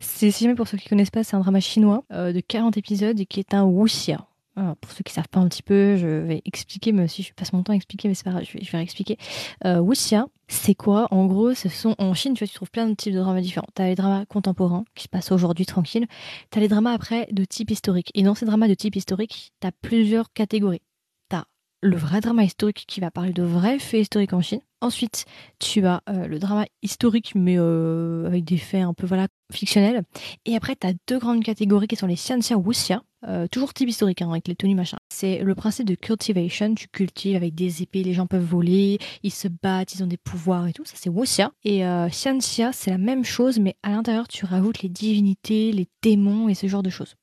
C'est 0.00 0.30
si 0.30 0.44
jamais 0.44 0.54
pour 0.54 0.68
ceux 0.68 0.78
qui 0.78 0.88
connaissent 0.88 1.10
pas, 1.10 1.24
c'est 1.24 1.36
un 1.36 1.40
drama 1.40 1.60
chinois 1.60 2.04
euh, 2.12 2.32
de 2.32 2.40
40 2.40 2.76
épisodes 2.76 3.20
qui 3.24 3.40
est 3.40 3.54
un 3.54 3.64
wuxia 3.64 4.26
pour 4.54 4.90
ceux 4.92 5.02
qui 5.04 5.12
savent 5.12 5.28
pas 5.28 5.40
un 5.40 5.48
petit 5.48 5.62
peu, 5.62 5.96
je 5.96 6.06
vais 6.06 6.42
expliquer, 6.44 6.92
mais 6.92 7.08
si 7.08 7.22
je 7.22 7.32
passe 7.32 7.52
mon 7.52 7.62
temps 7.62 7.72
à 7.72 7.76
expliquer, 7.76 8.08
mais 8.08 8.14
c'est 8.14 8.24
pas 8.24 8.30
grave, 8.32 8.44
je 8.44 8.58
vais, 8.58 8.64
je 8.64 8.72
vais 8.72 8.82
expliquer. 8.82 9.16
Euh, 9.64 9.78
wuxia, 9.78 10.26
c'est 10.48 10.74
quoi? 10.74 11.08
En 11.12 11.26
gros, 11.26 11.54
ce 11.54 11.68
sont 11.68 11.94
en 11.98 12.12
Chine, 12.14 12.34
tu 12.34 12.40
vois, 12.44 12.48
tu 12.48 12.54
trouves 12.54 12.70
plein 12.70 12.88
de 12.88 12.94
types 12.94 13.14
de 13.14 13.20
dramas 13.20 13.40
différents. 13.40 13.68
T'as 13.74 13.86
les 13.86 13.94
dramas 13.94 14.26
contemporains 14.26 14.84
qui 14.94 15.04
se 15.04 15.08
passent 15.08 15.32
aujourd'hui 15.32 15.66
tranquille. 15.66 16.06
T'as 16.50 16.60
les 16.60 16.68
dramas 16.68 16.92
après 16.92 17.28
de 17.30 17.44
type 17.44 17.70
historique. 17.70 18.10
Et 18.14 18.22
dans 18.22 18.34
ces 18.34 18.46
dramas 18.46 18.68
de 18.68 18.74
type 18.74 18.96
historique, 18.96 19.52
t'as 19.60 19.70
plusieurs 19.70 20.32
catégories. 20.32 20.82
T'as 21.28 21.44
le 21.82 21.96
vrai 21.96 22.20
drama 22.20 22.44
historique 22.44 22.84
qui 22.86 23.00
va 23.00 23.10
parler 23.10 23.32
de 23.32 23.42
vrais 23.42 23.78
faits 23.78 24.02
historiques 24.02 24.32
en 24.32 24.42
Chine. 24.42 24.60
Ensuite, 24.82 25.26
tu 25.58 25.86
as 25.86 26.02
euh, 26.08 26.26
le 26.26 26.38
drama 26.38 26.66
historique, 26.82 27.34
mais 27.34 27.56
euh, 27.58 28.26
avec 28.26 28.44
des 28.44 28.56
faits 28.56 28.82
un 28.82 28.94
peu 28.94 29.06
voilà 29.06 29.28
fictionnels. 29.52 30.02
Et 30.46 30.56
après, 30.56 30.74
tu 30.74 30.86
as 30.86 30.94
deux 31.06 31.18
grandes 31.18 31.44
catégories 31.44 31.86
qui 31.86 31.96
sont 31.96 32.06
les 32.06 32.14
xianxia 32.14 32.56
wuxia, 32.56 33.02
euh, 33.28 33.46
toujours 33.48 33.74
type 33.74 33.88
historique, 33.88 34.22
hein, 34.22 34.30
avec 34.30 34.48
les 34.48 34.56
tenues 34.56 34.74
machin. 34.74 34.98
C'est 35.10 35.38
le 35.38 35.54
principe 35.54 35.86
de 35.86 35.94
cultivation, 35.94 36.74
tu 36.74 36.88
cultives 36.88 37.36
avec 37.36 37.54
des 37.54 37.82
épées, 37.82 38.02
les 38.02 38.14
gens 38.14 38.26
peuvent 38.26 38.44
voler, 38.44 38.98
ils 39.22 39.32
se 39.32 39.48
battent, 39.48 39.94
ils 39.94 40.02
ont 40.02 40.06
des 40.06 40.16
pouvoirs 40.16 40.66
et 40.66 40.72
tout, 40.72 40.84
ça 40.84 40.94
c'est 40.96 41.10
wuxia. 41.10 41.52
Et 41.64 41.84
euh, 41.84 42.08
xianxia, 42.08 42.72
c'est 42.72 42.90
la 42.90 42.98
même 42.98 43.24
chose, 43.24 43.58
mais 43.58 43.76
à 43.82 43.90
l'intérieur, 43.90 44.26
tu 44.28 44.44
rajoutes 44.46 44.82
les 44.82 44.88
divinités, 44.88 45.72
les 45.72 45.88
démons 46.02 46.48
et 46.48 46.54
ce 46.54 46.66
genre 46.66 46.82
de 46.82 46.90
choses. 46.90 47.16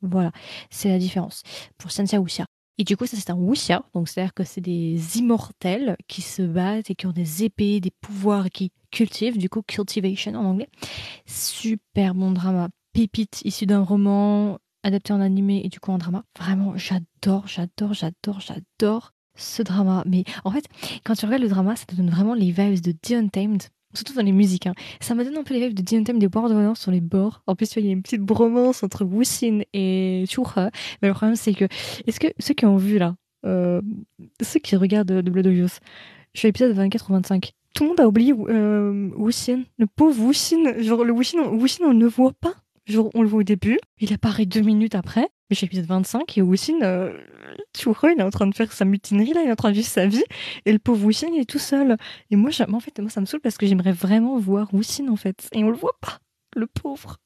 Voilà, 0.00 0.32
c'est 0.70 0.88
la 0.88 0.98
différence 0.98 1.42
pour 1.78 1.90
xianxia 1.90 2.20
wuxia. 2.20 2.46
Et 2.78 2.84
du 2.84 2.96
coup, 2.96 3.06
ça 3.06 3.16
c'est 3.18 3.30
un 3.30 3.36
wuxia, 3.36 3.84
donc 3.94 4.08
c'est-à-dire 4.08 4.32
que 4.32 4.44
c'est 4.44 4.62
des 4.62 5.18
immortels 5.18 5.96
qui 6.08 6.22
se 6.22 6.42
battent 6.42 6.90
et 6.90 6.94
qui 6.94 7.06
ont 7.06 7.12
des 7.12 7.44
épées, 7.44 7.80
des 7.80 7.92
pouvoirs, 8.00 8.48
qui 8.50 8.72
cultivent, 8.90 9.38
du 9.38 9.50
coup 9.50 9.62
cultivation 9.62 10.32
en 10.34 10.44
anglais. 10.44 10.68
Super 11.26 12.14
bon 12.14 12.30
drama, 12.30 12.68
pépite 12.92 13.42
issu 13.44 13.66
d'un 13.66 13.82
roman 13.82 14.58
adapté 14.82 15.12
en 15.12 15.20
animé 15.20 15.62
et 15.64 15.68
du 15.68 15.80
coup 15.80 15.90
en 15.90 15.98
drama. 15.98 16.24
Vraiment, 16.38 16.74
j'adore, 16.76 17.46
j'adore, 17.46 17.94
j'adore, 17.94 18.40
j'adore 18.40 19.12
ce 19.34 19.62
drama. 19.62 20.02
Mais 20.06 20.24
en 20.44 20.50
fait, 20.50 20.64
quand 21.04 21.14
tu 21.14 21.24
regardes 21.24 21.42
le 21.42 21.48
drama, 21.48 21.76
ça 21.76 21.84
te 21.86 21.94
donne 21.94 22.10
vraiment 22.10 22.34
les 22.34 22.50
vibes 22.50 22.80
de 22.80 22.92
The 22.92 23.12
Untamed 23.12 23.62
surtout 23.94 24.14
dans 24.14 24.22
les 24.22 24.32
musiques. 24.32 24.66
Hein. 24.66 24.74
Ça 25.00 25.14
me 25.14 25.24
donne 25.24 25.36
un 25.36 25.42
peu 25.42 25.54
les 25.54 25.68
vibes 25.68 25.74
de 25.74 25.82
The 25.82 26.18
des 26.18 26.28
bords 26.28 26.76
sur 26.76 26.90
les 26.90 27.00
bords. 27.00 27.42
En 27.46 27.54
plus, 27.54 27.76
il 27.76 27.86
y 27.86 27.88
a 27.88 27.92
une 27.92 28.02
petite 28.02 28.22
bromance 28.22 28.82
entre 28.82 29.04
Wuxin 29.04 29.60
et 29.72 30.24
Chuha. 30.28 30.70
Mais 31.00 31.08
le 31.08 31.14
problème, 31.14 31.36
c'est 31.36 31.54
que, 31.54 31.66
est-ce 32.06 32.20
que 32.20 32.28
ceux 32.38 32.54
qui 32.54 32.66
ont 32.66 32.76
vu 32.76 32.98
là, 32.98 33.16
euh, 33.44 33.80
ceux 34.40 34.60
qui 34.60 34.76
regardent 34.76 35.22
The 35.22 35.28
Blood 35.28 35.46
of 35.46 35.54
Youth, 35.54 35.80
je 36.34 36.38
suis 36.38 36.46
à 36.46 36.48
l'épisode 36.48 36.72
24 36.74 37.10
ou 37.10 37.12
25, 37.14 37.52
tout 37.74 37.84
le 37.84 37.88
monde 37.90 38.00
a 38.00 38.08
oublié 38.08 38.32
euh, 38.32 39.10
Wuxin, 39.16 39.62
le 39.78 39.86
pauvre 39.86 40.22
Wuxin. 40.22 40.80
Genre, 40.80 41.04
le 41.04 41.12
Wuxin, 41.12 41.38
on 41.82 41.94
ne 41.94 42.06
voit 42.06 42.32
pas. 42.32 42.54
On 43.14 43.22
le 43.22 43.28
voit 43.28 43.40
au 43.40 43.44
début, 43.44 43.78
il 43.98 44.12
apparaît 44.12 44.46
deux 44.46 44.60
minutes 44.60 44.94
après, 44.94 45.28
mais 45.48 45.56
j'ai 45.56 45.66
l'épisode 45.66 45.86
25, 45.86 46.36
et 46.36 46.42
Wuxin, 46.42 46.80
euh, 46.82 47.16
il 47.84 48.18
est 48.18 48.22
en 48.22 48.30
train 48.30 48.46
de 48.46 48.54
faire 48.54 48.72
sa 48.72 48.84
mutinerie, 48.84 49.32
là, 49.32 49.42
il 49.42 49.48
est 49.48 49.52
en 49.52 49.56
train 49.56 49.70
de 49.70 49.76
vivre 49.76 49.88
sa 49.88 50.06
vie, 50.06 50.24
et 50.66 50.72
le 50.72 50.78
pauvre 50.78 51.04
Wuxin, 51.04 51.28
il 51.32 51.40
est 51.40 51.48
tout 51.48 51.60
seul. 51.60 51.96
Et 52.30 52.36
moi, 52.36 52.50
en 52.72 52.80
fait, 52.80 52.98
moi, 52.98 53.10
ça 53.10 53.20
me 53.20 53.26
saoule 53.26 53.40
parce 53.40 53.56
que 53.56 53.66
j'aimerais 53.66 53.92
vraiment 53.92 54.36
voir 54.38 54.74
Wuxin, 54.74 55.08
en 55.08 55.16
fait, 55.16 55.48
et 55.52 55.62
on 55.62 55.70
le 55.70 55.76
voit 55.76 55.96
pas, 56.00 56.18
le 56.56 56.66
pauvre. 56.66 57.18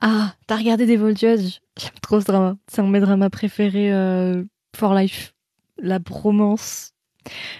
Ah, 0.00 0.34
t'as 0.46 0.56
regardé 0.56 0.86
Devil 0.86 1.16
Judge 1.16 1.60
J'aime 1.78 1.92
trop 2.02 2.20
ce 2.20 2.26
drama. 2.26 2.56
C'est 2.68 2.80
un 2.80 2.84
de 2.84 2.90
mes 2.90 3.00
dramas 3.00 3.30
préférés 3.30 3.92
euh, 3.92 4.44
for 4.76 4.94
life. 4.94 5.34
La 5.78 5.98
bromance. 5.98 6.92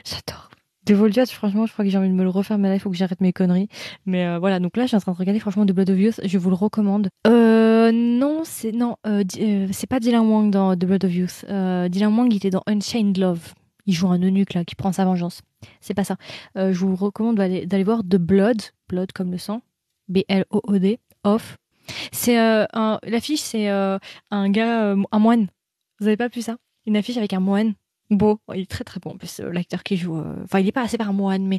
J'adore. 0.04 0.50
De 0.84 0.94
Voldiat, 0.94 1.26
franchement, 1.26 1.66
je 1.66 1.72
crois 1.72 1.84
que 1.84 1.90
j'ai 1.90 1.98
envie 1.98 2.08
de 2.08 2.14
me 2.14 2.24
le 2.24 2.28
refaire, 2.28 2.58
mais 2.58 2.68
là, 2.68 2.74
il 2.74 2.80
faut 2.80 2.90
que 2.90 2.96
j'arrête 2.96 3.20
mes 3.20 3.32
conneries. 3.32 3.68
Mais 4.04 4.26
euh, 4.26 4.40
voilà, 4.40 4.58
donc 4.58 4.76
là, 4.76 4.82
je 4.82 4.88
suis 4.88 4.96
en 4.96 5.00
train 5.00 5.12
de 5.12 5.16
regarder, 5.16 5.38
franchement, 5.38 5.64
The 5.64 5.70
Blood 5.70 5.90
of 5.90 5.98
Youth. 5.98 6.20
Je 6.24 6.38
vous 6.38 6.50
le 6.50 6.56
recommande. 6.56 7.08
Euh, 7.26 7.92
non, 7.92 8.42
c'est 8.44 8.72
non, 8.72 8.96
euh, 9.06 9.22
euh 9.38 9.68
c'est 9.70 9.86
pas 9.86 10.00
Dylan 10.00 10.26
Wang 10.26 10.50
dans 10.50 10.74
The 10.74 10.84
Blood 10.84 11.04
of 11.04 11.14
Youth. 11.14 11.44
Euh, 11.48 11.88
Dylan 11.88 12.12
Wang, 12.16 12.32
il 12.32 12.36
était 12.36 12.50
dans 12.50 12.62
Unchained 12.66 13.16
Love. 13.16 13.54
Il 13.86 13.94
joue 13.94 14.08
un 14.08 14.18
eunuque, 14.18 14.54
là, 14.54 14.64
qui 14.64 14.74
prend 14.74 14.90
sa 14.90 15.04
vengeance. 15.04 15.42
C'est 15.80 15.94
pas 15.94 16.04
ça. 16.04 16.16
je 16.56 16.72
vous 16.72 16.96
recommande 16.96 17.36
d'aller 17.36 17.84
voir 17.84 18.02
The 18.02 18.16
Blood, 18.16 18.60
Blood 18.88 19.12
comme 19.12 19.30
le 19.30 19.38
sang, 19.38 19.62
B-L-O-O-D, 20.08 20.98
Off. 21.24 21.56
C'est 22.12 22.36
l'affiche, 22.36 23.40
c'est 23.40 23.68
un 23.68 24.50
gars, 24.50 24.94
un 25.10 25.18
moine 25.18 25.48
Vous 25.98 26.06
avez 26.06 26.16
pas 26.16 26.28
vu 26.28 26.42
ça? 26.42 26.56
Une 26.86 26.96
affiche 26.96 27.16
avec 27.16 27.32
un 27.32 27.40
moine 27.40 27.74
beau. 28.16 28.38
Il 28.54 28.60
est 28.60 28.70
très 28.70 28.84
très 28.84 29.00
beau 29.00 29.10
en 29.10 29.16
plus, 29.16 29.40
euh, 29.40 29.50
l'acteur 29.50 29.82
qui 29.82 29.96
joue. 29.96 30.16
euh, 30.16 30.34
Enfin, 30.44 30.60
il 30.60 30.66
est 30.68 30.72
pas 30.72 30.82
assez 30.82 30.98
par 30.98 31.12
moine, 31.12 31.46
mais 31.46 31.58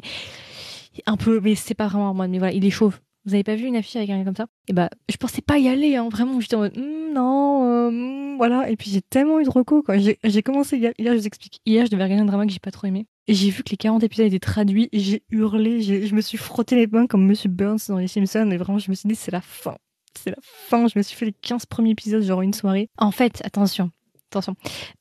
un 1.06 1.16
peu, 1.16 1.40
mais 1.40 1.54
c'est 1.54 1.74
pas 1.74 1.88
vraiment 1.88 2.08
un 2.10 2.14
moine, 2.14 2.30
mais 2.30 2.38
voilà, 2.38 2.52
il 2.52 2.64
est 2.64 2.70
chauve. 2.70 2.98
Vous 3.26 3.32
avez 3.34 3.42
pas 3.42 3.54
vu 3.56 3.64
une 3.66 3.76
affiche 3.76 3.96
avec 3.96 4.10
un 4.10 4.18
gars 4.18 4.24
comme 4.24 4.36
ça? 4.36 4.46
Et 4.68 4.74
bah, 4.74 4.90
je 5.10 5.16
pensais 5.16 5.40
pas 5.40 5.58
y 5.58 5.66
aller, 5.68 5.96
hein, 5.96 6.08
vraiment. 6.10 6.40
J'étais 6.40 6.56
en 6.56 6.60
mode, 6.60 6.76
Hmm, 6.76 7.12
non, 7.14 7.64
euh, 7.70 7.90
hmm, 7.90 8.36
voilà. 8.36 8.68
Et 8.70 8.76
puis 8.76 8.90
j'ai 8.90 9.00
tellement 9.00 9.40
eu 9.40 9.44
de 9.44 9.50
recos, 9.50 9.82
quoi. 9.82 9.96
J'ai 9.98 10.42
commencé 10.42 10.76
hier, 10.76 10.92
hier, 10.98 11.14
je 11.14 11.18
vous 11.20 11.26
explique. 11.26 11.60
Hier, 11.64 11.86
je 11.86 11.90
devais 11.90 12.04
regarder 12.04 12.22
un 12.22 12.26
drama 12.26 12.44
que 12.46 12.52
j'ai 12.52 12.58
pas 12.58 12.70
trop 12.70 12.86
aimé. 12.86 13.06
Et 13.26 13.32
j'ai 13.34 13.48
vu 13.48 13.62
que 13.62 13.70
les 13.70 13.78
40 13.78 14.02
épisodes 14.04 14.26
étaient 14.26 14.38
traduits, 14.38 14.90
et 14.92 14.98
j'ai 15.00 15.22
hurlé, 15.30 15.80
je 15.80 16.14
me 16.14 16.20
suis 16.20 16.36
frotté 16.36 16.76
les 16.76 16.86
mains 16.86 17.06
comme 17.06 17.24
Monsieur 17.26 17.48
Burns 17.48 17.78
dans 17.88 17.96
les 17.96 18.08
Simpsons, 18.08 18.50
et 18.50 18.58
vraiment, 18.58 18.78
je 18.78 18.90
me 18.90 18.94
suis 18.94 19.08
dit, 19.08 19.14
c'est 19.14 19.30
la 19.32 19.40
fin. 19.40 19.76
C'est 20.22 20.28
la 20.30 20.36
fin. 20.42 20.86
Je 20.88 20.98
me 20.98 21.02
suis 21.02 21.16
fait 21.16 21.24
les 21.24 21.32
15 21.32 21.64
premiers 21.64 21.90
épisodes, 21.92 22.22
genre 22.22 22.42
une 22.42 22.52
soirée. 22.52 22.90
En 22.98 23.10
fait, 23.10 23.40
attention, 23.44 23.90
attention. 24.38 24.56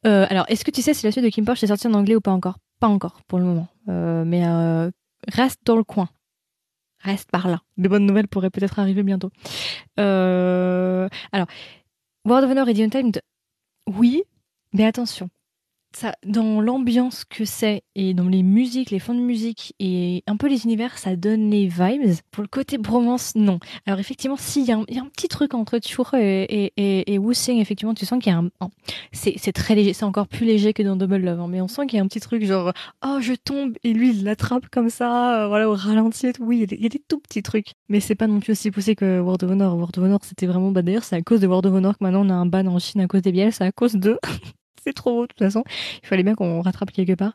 Euh, 0.05 0.25
alors, 0.29 0.45
est-ce 0.47 0.63
que 0.63 0.71
tu 0.71 0.81
sais 0.81 0.93
si 0.93 1.05
la 1.05 1.11
suite 1.11 1.23
de 1.23 1.29
Kim 1.29 1.45
Porsche 1.45 1.63
est 1.63 1.67
sortie 1.67 1.87
en 1.87 1.93
anglais 1.93 2.15
ou 2.15 2.21
pas 2.21 2.31
encore? 2.31 2.57
Pas 2.79 2.87
encore, 2.87 3.21
pour 3.27 3.39
le 3.39 3.45
moment. 3.45 3.67
Euh, 3.89 4.23
mais 4.25 4.45
euh, 4.45 4.89
reste 5.27 5.59
dans 5.65 5.75
le 5.75 5.83
coin. 5.83 6.09
Reste 6.99 7.29
par 7.31 7.47
là. 7.47 7.61
De 7.77 7.87
bonnes 7.87 8.05
nouvelles 8.05 8.27
pourraient 8.27 8.49
peut-être 8.49 8.79
arriver 8.79 9.03
bientôt. 9.03 9.29
Alors, 9.97 11.47
World 12.25 12.45
of 12.45 12.51
Honor 12.51 12.69
et 12.69 12.83
Untamed, 12.83 13.21
oui, 13.87 14.23
mais 14.73 14.85
attention. 14.85 15.29
Dans 16.25 16.61
l'ambiance 16.61 17.23
que 17.23 17.45
c'est 17.45 17.83
et 17.95 18.13
dans 18.13 18.27
les 18.27 18.43
musiques, 18.43 18.91
les 18.91 18.99
fonds 18.99 19.13
de 19.13 19.19
musique 19.19 19.75
et 19.79 20.23
un 20.27 20.37
peu 20.37 20.47
les 20.47 20.65
univers, 20.65 20.97
ça 20.97 21.15
donne 21.15 21.49
les 21.49 21.67
vibes. 21.67 22.15
Pour 22.31 22.41
le 22.41 22.47
côté 22.47 22.77
bromance, 22.77 23.33
non. 23.35 23.59
Alors 23.85 23.99
effectivement, 23.99 24.35
s'il 24.37 24.63
y, 24.63 24.67
y 24.67 24.71
a 24.71 24.77
un 24.77 25.09
petit 25.09 25.27
truc 25.27 25.53
entre 25.53 25.79
Churro 25.79 26.17
et, 26.17 26.71
et, 26.77 27.13
et, 27.13 27.19
effectivement, 27.59 27.93
tu 27.93 28.05
sens 28.05 28.21
qu'il 28.21 28.31
y 28.31 28.35
a 28.35 28.39
un... 28.39 28.49
c'est, 29.11 29.51
très 29.51 29.75
léger, 29.75 29.93
c'est 29.93 30.05
encore 30.05 30.27
plus 30.27 30.45
léger 30.45 30.73
que 30.73 30.83
dans 30.83 30.95
Double 30.95 31.17
Love, 31.17 31.39
hein, 31.39 31.47
mais 31.49 31.61
on 31.61 31.67
sent 31.67 31.85
qu'il 31.87 31.97
y 31.97 31.99
a 31.99 32.03
un 32.03 32.07
petit 32.07 32.19
truc 32.19 32.43
genre 32.45 32.73
«Oh, 33.05 33.17
je 33.21 33.33
tombe» 33.33 33.73
et 33.83 33.93
lui, 33.93 34.11
il 34.11 34.23
l'attrape 34.23 34.69
comme 34.69 34.89
ça, 34.89 35.43
euh, 35.43 35.47
voilà, 35.47 35.69
au 35.69 35.75
ralenti 35.75 36.27
et 36.27 36.33
tout. 36.33 36.43
Oui, 36.43 36.57
il 36.57 36.59
y, 36.61 36.63
a 36.63 36.67
des, 36.67 36.75
il 36.75 36.83
y 36.83 36.85
a 36.85 36.89
des 36.89 37.03
tout 37.07 37.19
petits 37.19 37.43
trucs, 37.43 37.73
mais 37.89 37.99
c'est 37.99 38.15
pas 38.15 38.27
non 38.27 38.39
plus 38.39 38.51
aussi 38.51 38.71
poussé 38.71 38.95
que 38.95 39.19
World 39.19 39.43
of 39.43 39.51
Honor. 39.51 39.75
World 39.75 39.97
of 39.97 40.03
Honor, 40.03 40.19
c'était 40.23 40.47
vraiment... 40.47 40.71
Bah, 40.71 40.81
d'ailleurs, 40.81 41.03
c'est 41.03 41.15
à 41.15 41.21
cause 41.21 41.39
de 41.39 41.47
World 41.47 41.65
of 41.67 41.73
Honor 41.73 41.97
que 41.97 42.03
maintenant 42.03 42.25
on 42.25 42.29
a 42.29 42.33
un 42.33 42.45
ban 42.45 42.65
en 42.67 42.79
Chine 42.79 43.01
à 43.01 43.07
cause 43.07 43.21
des 43.21 43.31
bielles, 43.31 43.53
c'est 43.53 43.65
à 43.65 43.71
cause 43.71 43.93
de... 43.93 44.19
c'est 44.85 44.93
trop 44.93 45.13
beau, 45.13 45.21
de 45.23 45.27
toute 45.27 45.39
façon. 45.39 45.63
Il 46.01 46.07
fallait 46.07 46.23
bien 46.23 46.35
qu'on 46.35 46.61
rattrape 46.61 46.91
quelque 46.91 47.13
part. 47.13 47.33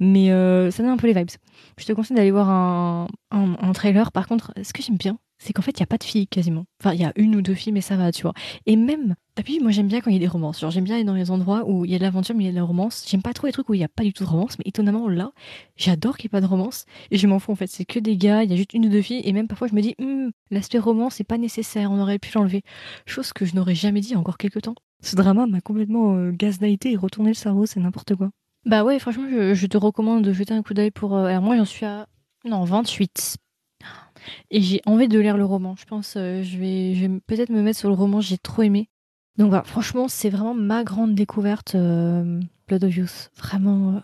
Mais 0.00 0.30
euh, 0.30 0.70
ça 0.70 0.82
donne 0.82 0.92
un 0.92 0.96
peu 0.96 1.06
les 1.06 1.14
vibes. 1.14 1.30
Je 1.78 1.84
te 1.84 1.92
conseille 1.92 2.16
d'aller 2.16 2.30
voir 2.30 2.48
un, 2.50 3.06
un, 3.30 3.72
trailer. 3.72 4.12
Par 4.12 4.26
contre, 4.26 4.52
ce 4.62 4.72
que 4.72 4.82
j'aime 4.82 4.96
bien, 4.96 5.18
c'est 5.38 5.52
qu'en 5.52 5.62
fait, 5.62 5.72
il 5.72 5.82
n'y 5.82 5.84
a 5.84 5.86
pas 5.86 5.98
de 5.98 6.04
filles 6.04 6.26
quasiment. 6.26 6.64
Enfin, 6.80 6.94
il 6.94 7.00
y 7.00 7.04
a 7.04 7.12
une 7.16 7.36
ou 7.36 7.42
deux 7.42 7.54
filles, 7.54 7.72
mais 7.72 7.80
ça 7.82 7.96
va, 7.96 8.10
tu 8.10 8.22
vois. 8.22 8.32
Et 8.64 8.76
même, 8.76 9.14
t'as 9.34 9.42
vu, 9.42 9.60
moi 9.60 9.70
j'aime 9.70 9.88
bien 9.88 10.00
quand 10.00 10.10
il 10.10 10.14
y 10.14 10.16
a 10.16 10.20
des 10.20 10.26
romances. 10.26 10.60
Genre, 10.60 10.70
j'aime 10.70 10.84
bien 10.84 10.94
aller 10.94 11.04
dans 11.04 11.14
les 11.14 11.30
endroits 11.30 11.64
où 11.66 11.84
il 11.84 11.90
y 11.90 11.94
a 11.94 11.98
de 11.98 12.02
l'aventure, 12.02 12.34
mais 12.34 12.44
il 12.44 12.46
y 12.46 12.48
a 12.48 12.52
de 12.52 12.56
la 12.56 12.62
romance. 12.62 13.04
J'aime 13.06 13.22
pas 13.22 13.34
trop 13.34 13.46
les 13.46 13.52
trucs 13.52 13.68
où 13.68 13.74
il 13.74 13.78
n'y 13.78 13.84
a 13.84 13.88
pas 13.88 14.02
du 14.02 14.12
tout 14.12 14.24
de 14.24 14.28
romance, 14.28 14.58
mais 14.58 14.64
étonnamment, 14.66 15.08
là, 15.08 15.32
j'adore 15.76 16.16
qu'il 16.16 16.28
n'y 16.28 16.30
ait 16.30 16.40
pas 16.40 16.40
de 16.40 16.46
romance. 16.46 16.86
Et 17.10 17.18
je 17.18 17.26
m'en 17.26 17.38
fous, 17.38 17.52
en 17.52 17.56
fait. 17.56 17.66
C'est 17.68 17.84
que 17.84 17.98
des 17.98 18.16
gars, 18.16 18.44
il 18.44 18.50
y 18.50 18.54
a 18.54 18.56
juste 18.56 18.72
une 18.74 18.86
ou 18.86 18.88
deux 18.88 19.02
filles. 19.02 19.20
Et 19.24 19.32
même 19.32 19.48
parfois, 19.48 19.68
je 19.68 19.74
me 19.74 19.82
dis, 19.82 19.94
Hum, 20.00 20.30
l'aspect 20.50 20.78
romance, 20.78 21.16
c'est 21.16 21.24
pas 21.24 21.38
nécessaire, 21.38 21.90
on 21.90 22.00
aurait 22.00 22.18
pu 22.18 22.30
l'enlever. 22.34 22.62
Chose 23.06 23.32
que 23.32 23.44
je 23.44 23.54
n'aurais 23.54 23.74
jamais 23.74 24.00
dit 24.00 24.16
encore 24.16 24.38
quelques 24.38 24.62
temps. 24.62 24.74
Ce 25.02 25.16
drama 25.16 25.46
m'a 25.46 25.60
complètement 25.60 26.16
euh, 26.16 26.32
et 26.84 26.96
retourné 26.96 27.30
le 27.30 27.34
cerveau, 27.34 27.66
c'est 27.66 27.80
n'importe 27.80 28.14
quoi. 28.14 28.30
Bah 28.64 28.82
ouais, 28.82 28.98
franchement, 28.98 29.26
je, 29.28 29.66
te 29.66 29.76
recommande 29.76 30.24
de 30.24 30.32
jeter 30.32 30.54
un 30.54 30.62
coup 30.62 30.74
d'œil 30.74 30.90
pour. 30.90 31.16
euh, 31.16 31.26
alors 31.26 31.42
moi, 31.42 31.56
j'en 31.56 31.64
suis 31.64 31.86
à. 31.86 32.08
Non, 32.44 32.64
28. 32.64 33.36
Et 34.50 34.60
j'ai 34.60 34.80
envie 34.86 35.08
de 35.08 35.18
lire 35.20 35.36
le 35.36 35.44
roman. 35.44 35.76
Je 35.76 35.84
pense 35.84 36.14
euh, 36.16 36.42
je 36.42 36.58
vais, 36.58 37.20
peut-être 37.26 37.50
me 37.50 37.62
mettre 37.62 37.78
sur 37.78 37.88
le 37.88 37.94
roman, 37.94 38.20
j'ai 38.20 38.38
trop 38.38 38.62
aimé. 38.62 38.88
Donc 39.36 39.50
voilà, 39.50 39.64
franchement, 39.64 40.08
c'est 40.08 40.30
vraiment 40.30 40.54
ma 40.54 40.82
grande 40.82 41.14
découverte, 41.14 41.74
euh, 41.74 42.40
Blood 42.66 42.84
of 42.84 42.96
Youth. 42.96 43.30
Vraiment, 43.36 44.02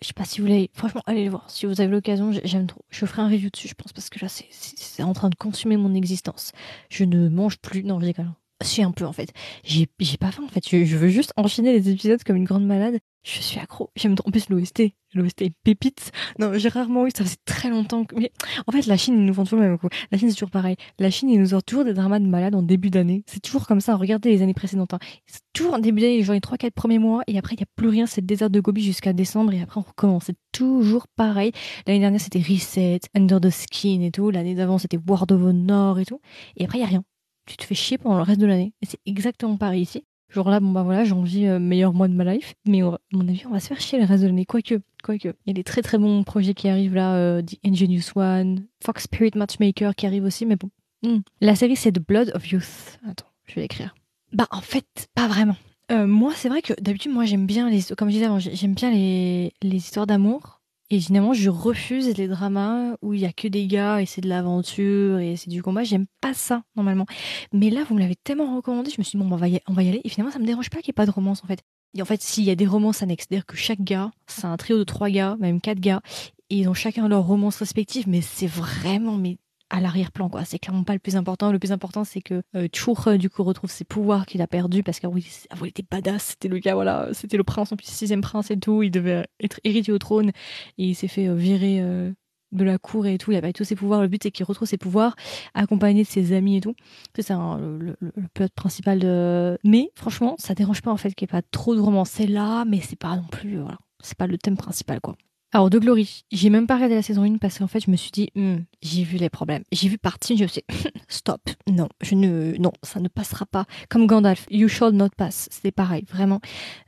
je 0.00 0.08
sais 0.08 0.12
pas 0.14 0.24
si 0.24 0.40
vous 0.40 0.46
voulez. 0.46 0.70
Franchement, 0.72 1.02
allez 1.06 1.24
le 1.24 1.30
voir. 1.30 1.48
Si 1.50 1.66
vous 1.66 1.80
avez 1.80 1.90
l'occasion, 1.90 2.32
j'ai- 2.32 2.40
j'aime 2.44 2.66
trop. 2.66 2.82
Je 2.88 3.04
ferai 3.06 3.22
un 3.22 3.28
review 3.28 3.50
dessus, 3.50 3.68
je 3.68 3.74
pense, 3.74 3.92
parce 3.92 4.08
que 4.08 4.18
là, 4.20 4.28
c'est 4.28 5.02
en 5.02 5.12
train 5.12 5.28
de 5.28 5.34
consumer 5.36 5.76
mon 5.76 5.94
existence. 5.94 6.52
Je 6.88 7.04
ne 7.04 7.28
mange 7.28 7.58
plus. 7.58 7.84
Non, 7.84 8.00
je 8.00 8.06
déconne. 8.06 8.32
Si, 8.62 8.82
un 8.82 8.92
peu 8.92 9.06
en 9.06 9.12
fait. 9.12 9.32
J'ai 9.64 9.86
pas 10.18 10.30
faim 10.30 10.42
en 10.44 10.48
fait. 10.48 10.68
Je, 10.68 10.84
je 10.84 10.96
veux 10.96 11.08
juste 11.08 11.32
enchaîner 11.36 11.72
les 11.72 11.88
épisodes 11.88 12.22
comme 12.24 12.36
une 12.36 12.44
grande 12.44 12.66
malade. 12.66 12.98
Je 13.22 13.40
suis 13.40 13.58
accro. 13.58 13.90
J'aime 13.96 14.14
trop. 14.14 14.28
En 14.28 14.30
plus, 14.30 14.48
l'OST. 14.48 14.82
L'OST 15.14 15.44
pépite. 15.62 16.10
Non, 16.38 16.52
j'ai 16.54 16.68
rarement 16.70 17.06
eu. 17.06 17.10
Ça 17.14 17.24
faisait 17.24 17.36
très 17.44 17.68
longtemps 17.68 18.04
que. 18.04 18.16
Mais 18.16 18.32
en 18.66 18.72
fait, 18.72 18.86
la 18.86 18.96
Chine, 18.96 19.14
ils 19.18 19.24
nous 19.24 19.34
font 19.34 19.44
toujours 19.44 19.60
le 19.60 19.68
même 19.68 19.78
coup. 19.78 19.88
La 20.10 20.16
Chine, 20.18 20.28
c'est 20.30 20.36
toujours 20.36 20.50
pareil. 20.50 20.76
La 20.98 21.10
Chine, 21.10 21.28
ils 21.28 21.38
nous 21.38 21.48
sortent 21.48 21.66
toujours 21.66 21.84
des 21.84 21.92
dramas 21.94 22.18
de 22.18 22.26
malades 22.26 22.54
en 22.54 22.62
début 22.62 22.88
d'année. 22.90 23.22
C'est 23.26 23.40
toujours 23.40 23.66
comme 23.66 23.80
ça. 23.80 23.96
Regardez 23.96 24.30
les 24.30 24.40
années 24.42 24.54
précédentes. 24.54 24.94
hein. 24.94 24.98
C'est 25.26 25.42
toujours 25.52 25.74
en 25.74 25.78
début 25.78 26.00
d'année, 26.00 26.22
genre 26.22 26.34
les 26.34 26.40
3-4 26.40 26.70
premiers 26.70 26.98
mois. 26.98 27.22
Et 27.26 27.36
après, 27.38 27.54
il 27.54 27.58
n'y 27.58 27.64
a 27.64 27.72
plus 27.76 27.88
rien. 27.88 28.06
C'est 28.06 28.20
le 28.22 28.26
désert 28.26 28.48
de 28.50 28.60
Gobi 28.60 28.82
jusqu'à 28.82 29.12
décembre. 29.12 29.52
Et 29.52 29.60
après, 29.60 29.80
on 29.80 29.84
recommence. 29.84 30.24
C'est 30.26 30.36
toujours 30.52 31.06
pareil. 31.16 31.52
L'année 31.86 32.00
dernière, 32.00 32.20
c'était 32.20 32.40
Reset, 32.40 33.00
Under 33.14 33.40
the 33.40 33.50
Skin 33.50 34.00
et 34.02 34.10
tout. 34.10 34.30
L'année 34.30 34.54
d'avant, 34.54 34.78
c'était 34.78 34.98
World 35.06 35.32
of 35.32 35.42
Honor 35.42 35.98
et 35.98 36.04
tout. 36.06 36.20
Et 36.56 36.64
après, 36.64 36.78
il 36.78 36.82
n'y 36.82 36.86
a 36.86 36.90
rien. 36.90 37.04
Tu 37.50 37.56
te 37.56 37.64
fais 37.64 37.74
chier 37.74 37.98
pendant 37.98 38.16
le 38.18 38.22
reste 38.22 38.40
de 38.40 38.46
l'année. 38.46 38.72
Et 38.80 38.86
c'est 38.86 39.00
exactement 39.06 39.56
pareil 39.56 39.82
ici. 39.82 40.04
Genre 40.28 40.48
là, 40.48 40.60
bon 40.60 40.70
bah 40.70 40.84
voilà, 40.84 41.02
euh, 41.02 41.58
meilleur 41.58 41.92
mois 41.92 42.06
de 42.06 42.12
ma 42.14 42.22
life. 42.32 42.54
Mais 42.64 42.82
à 42.82 42.96
mon 43.12 43.26
avis, 43.26 43.42
on 43.46 43.50
va 43.50 43.58
se 43.58 43.66
faire 43.66 43.80
chier 43.80 43.98
le 43.98 44.04
reste 44.04 44.22
de 44.22 44.28
l'année. 44.28 44.46
Quoique, 44.46 44.76
quoique. 45.02 45.26
Il 45.44 45.48
y 45.48 45.50
a 45.50 45.54
des 45.54 45.64
très 45.64 45.82
très 45.82 45.98
bons 45.98 46.22
projets 46.22 46.54
qui 46.54 46.68
arrivent 46.68 46.94
là. 46.94 47.16
euh, 47.16 47.42
The 47.42 47.56
Ingenious 47.66 48.12
One, 48.14 48.66
Fox 48.84 49.02
Spirit 49.04 49.32
Matchmaker 49.34 49.96
qui 49.96 50.06
arrive 50.06 50.22
aussi. 50.22 50.46
Mais 50.46 50.54
bon. 50.54 50.70
Hmm. 51.02 51.18
La 51.40 51.56
série, 51.56 51.74
c'est 51.74 51.90
The 51.90 52.06
Blood 52.06 52.30
of 52.36 52.48
Youth. 52.52 53.00
Attends, 53.08 53.26
je 53.46 53.56
vais 53.56 53.62
l'écrire. 53.62 53.96
Bah 54.32 54.46
en 54.52 54.60
fait, 54.60 55.08
pas 55.16 55.26
vraiment. 55.26 55.56
Euh, 55.90 56.06
moi, 56.06 56.32
c'est 56.36 56.48
vrai 56.48 56.62
que 56.62 56.72
d'habitude, 56.80 57.10
moi, 57.12 57.24
j'aime 57.24 57.46
bien 57.46 57.68
les, 57.68 57.82
comme 57.98 58.08
je 58.10 58.14
disais 58.14 58.26
avant, 58.26 58.38
j'ai- 58.38 58.54
j'aime 58.54 58.74
bien 58.74 58.92
les, 58.92 59.52
les 59.60 59.76
histoires 59.76 60.06
d'amour. 60.06 60.59
Et 60.92 60.98
généralement, 60.98 61.34
je 61.34 61.50
refuse 61.50 62.16
les 62.16 62.26
dramas 62.26 62.96
où 63.00 63.14
il 63.14 63.20
y 63.20 63.24
a 63.24 63.32
que 63.32 63.46
des 63.46 63.68
gars 63.68 64.02
et 64.02 64.06
c'est 64.06 64.20
de 64.20 64.28
l'aventure 64.28 65.20
et 65.20 65.36
c'est 65.36 65.48
du 65.48 65.62
combat. 65.62 65.84
J'aime 65.84 66.06
pas 66.20 66.34
ça 66.34 66.64
normalement. 66.74 67.06
Mais 67.52 67.70
là, 67.70 67.84
vous 67.88 67.94
me 67.94 68.00
l'avez 68.00 68.16
tellement 68.16 68.56
recommandé, 68.56 68.90
je 68.90 68.96
me 68.98 69.04
suis 69.04 69.16
dit 69.16 69.24
bon, 69.24 69.32
on 69.32 69.36
va 69.36 69.48
y, 69.48 69.60
on 69.68 69.72
va 69.72 69.84
y 69.84 69.88
aller. 69.88 70.00
Et 70.02 70.08
finalement, 70.08 70.32
ça 70.32 70.40
me 70.40 70.46
dérange 70.46 70.68
pas 70.68 70.78
qu'il 70.78 70.88
n'y 70.88 70.94
ait 70.94 71.04
pas 71.04 71.06
de 71.06 71.12
romance 71.12 71.44
en 71.44 71.46
fait. 71.46 71.60
Et 71.96 72.02
en 72.02 72.04
fait, 72.04 72.20
s'il 72.22 72.44
y 72.44 72.50
a 72.50 72.56
des 72.56 72.66
romances 72.66 73.02
annexes, 73.02 73.26
c'est-à-dire 73.28 73.46
que 73.46 73.56
chaque 73.56 73.82
gars, 73.82 74.10
c'est 74.26 74.44
un 74.44 74.56
trio 74.56 74.78
de 74.78 74.84
trois 74.84 75.10
gars, 75.10 75.36
même 75.40 75.60
quatre 75.60 75.80
gars, 75.80 76.00
et 76.48 76.58
ils 76.58 76.68
ont 76.68 76.74
chacun 76.74 77.08
leur 77.08 77.24
romance 77.24 77.56
respective, 77.56 78.08
mais 78.08 78.20
c'est 78.20 78.46
vraiment 78.46 79.16
mais 79.16 79.38
à 79.70 79.80
l'arrière-plan 79.80 80.28
quoi. 80.28 80.44
C'est 80.44 80.58
clairement 80.58 80.84
pas 80.84 80.92
le 80.92 80.98
plus 80.98 81.16
important. 81.16 81.52
Le 81.52 81.58
plus 81.58 81.72
important, 81.72 82.04
c'est 82.04 82.20
que 82.20 82.42
euh, 82.56 82.68
Chur 82.74 83.18
du 83.18 83.30
coup 83.30 83.42
retrouve 83.44 83.70
ses 83.70 83.84
pouvoirs 83.84 84.26
qu'il 84.26 84.42
a 84.42 84.46
perdus 84.46 84.82
parce 84.82 85.00
qu'avant 85.00 85.16
il, 85.16 85.24
avant, 85.50 85.64
il 85.64 85.68
était 85.68 85.84
badass, 85.88 86.24
c'était 86.30 86.48
le 86.48 86.58
gars 86.58 86.74
voilà, 86.74 87.08
c'était 87.12 87.36
le 87.36 87.44
prince 87.44 87.72
en 87.72 87.76
plus 87.76 87.86
sixième 87.86 88.20
prince 88.20 88.50
et 88.50 88.58
tout. 88.58 88.82
Il 88.82 88.90
devait 88.90 89.26
être 89.40 89.60
héritier 89.64 89.92
au 89.92 89.98
trône 89.98 90.30
et 90.78 90.84
il 90.84 90.94
s'est 90.94 91.08
fait 91.08 91.28
euh, 91.28 91.34
virer 91.34 91.80
euh, 91.80 92.12
de 92.52 92.64
la 92.64 92.78
cour 92.78 93.06
et 93.06 93.16
tout. 93.16 93.30
Il 93.30 93.36
a 93.36 93.40
pas 93.42 93.52
tous 93.52 93.64
ses 93.64 93.76
pouvoirs. 93.76 94.02
Le 94.02 94.08
but 94.08 94.22
c'est 94.22 94.30
qu'il 94.30 94.44
retrouve 94.44 94.68
ses 94.68 94.78
pouvoirs 94.78 95.14
accompagné 95.54 96.02
de 96.02 96.08
ses 96.08 96.32
amis 96.32 96.56
et 96.56 96.60
tout. 96.60 96.74
C'est 97.14 97.22
ça 97.22 97.36
hein, 97.36 97.58
le, 97.58 97.96
le, 98.00 98.12
le 98.16 98.28
plot 98.34 98.48
principal 98.54 98.98
de. 98.98 99.58
Mais 99.64 99.90
franchement, 99.94 100.34
ça 100.38 100.54
dérange 100.54 100.82
pas 100.82 100.90
en 100.90 100.96
fait 100.96 101.14
qu'il 101.14 101.26
n'y 101.26 101.30
ait 101.30 101.40
pas 101.40 101.46
trop 101.50 101.74
de 101.74 101.80
romance. 101.80 102.10
C'est 102.10 102.26
là, 102.26 102.64
mais 102.64 102.80
c'est 102.80 102.98
pas 102.98 103.16
non 103.16 103.28
plus 103.30 103.58
euh, 103.58 103.62
voilà, 103.62 103.78
c'est 104.02 104.18
pas 104.18 104.26
le 104.26 104.36
thème 104.36 104.56
principal 104.56 105.00
quoi. 105.00 105.16
Alors, 105.52 105.68
de 105.68 105.78
Glory, 105.80 106.24
j'ai 106.30 106.48
même 106.48 106.66
pas 106.66 106.76
regardé 106.76 106.94
la 106.94 107.02
saison 107.02 107.24
1 107.24 107.38
parce 107.38 107.58
qu'en 107.58 107.66
fait, 107.66 107.80
je 107.80 107.90
me 107.90 107.96
suis 107.96 108.12
dit, 108.12 108.30
Hmm, 108.36 108.58
j'ai 108.82 109.02
vu 109.02 109.16
les 109.16 109.30
problèmes. 109.30 109.64
J'ai 109.72 109.88
vu 109.88 109.98
partie, 109.98 110.36
je 110.36 110.44
dit, 110.44 110.62
stop, 111.08 111.40
non, 111.68 111.88
je 112.00 112.14
ne, 112.14 112.56
non, 112.58 112.72
ça 112.84 113.00
ne 113.00 113.08
passera 113.08 113.46
pas. 113.46 113.66
Comme 113.88 114.06
Gandalf, 114.06 114.46
you 114.50 114.68
shall 114.68 114.92
not 114.92 115.10
pass. 115.16 115.48
C'était 115.50 115.72
pareil, 115.72 116.04
vraiment. 116.08 116.40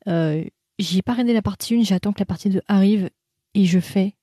Euh, 0.06 0.44
j'ai 0.78 1.02
pas 1.02 1.12
regardé 1.12 1.32
la 1.32 1.42
partie 1.42 1.74
1, 1.74 1.82
j'attends 1.82 2.12
que 2.12 2.20
la 2.20 2.26
partie 2.26 2.50
2 2.50 2.60
arrive 2.68 3.10
et 3.54 3.64
je 3.64 3.80
fais 3.80 4.14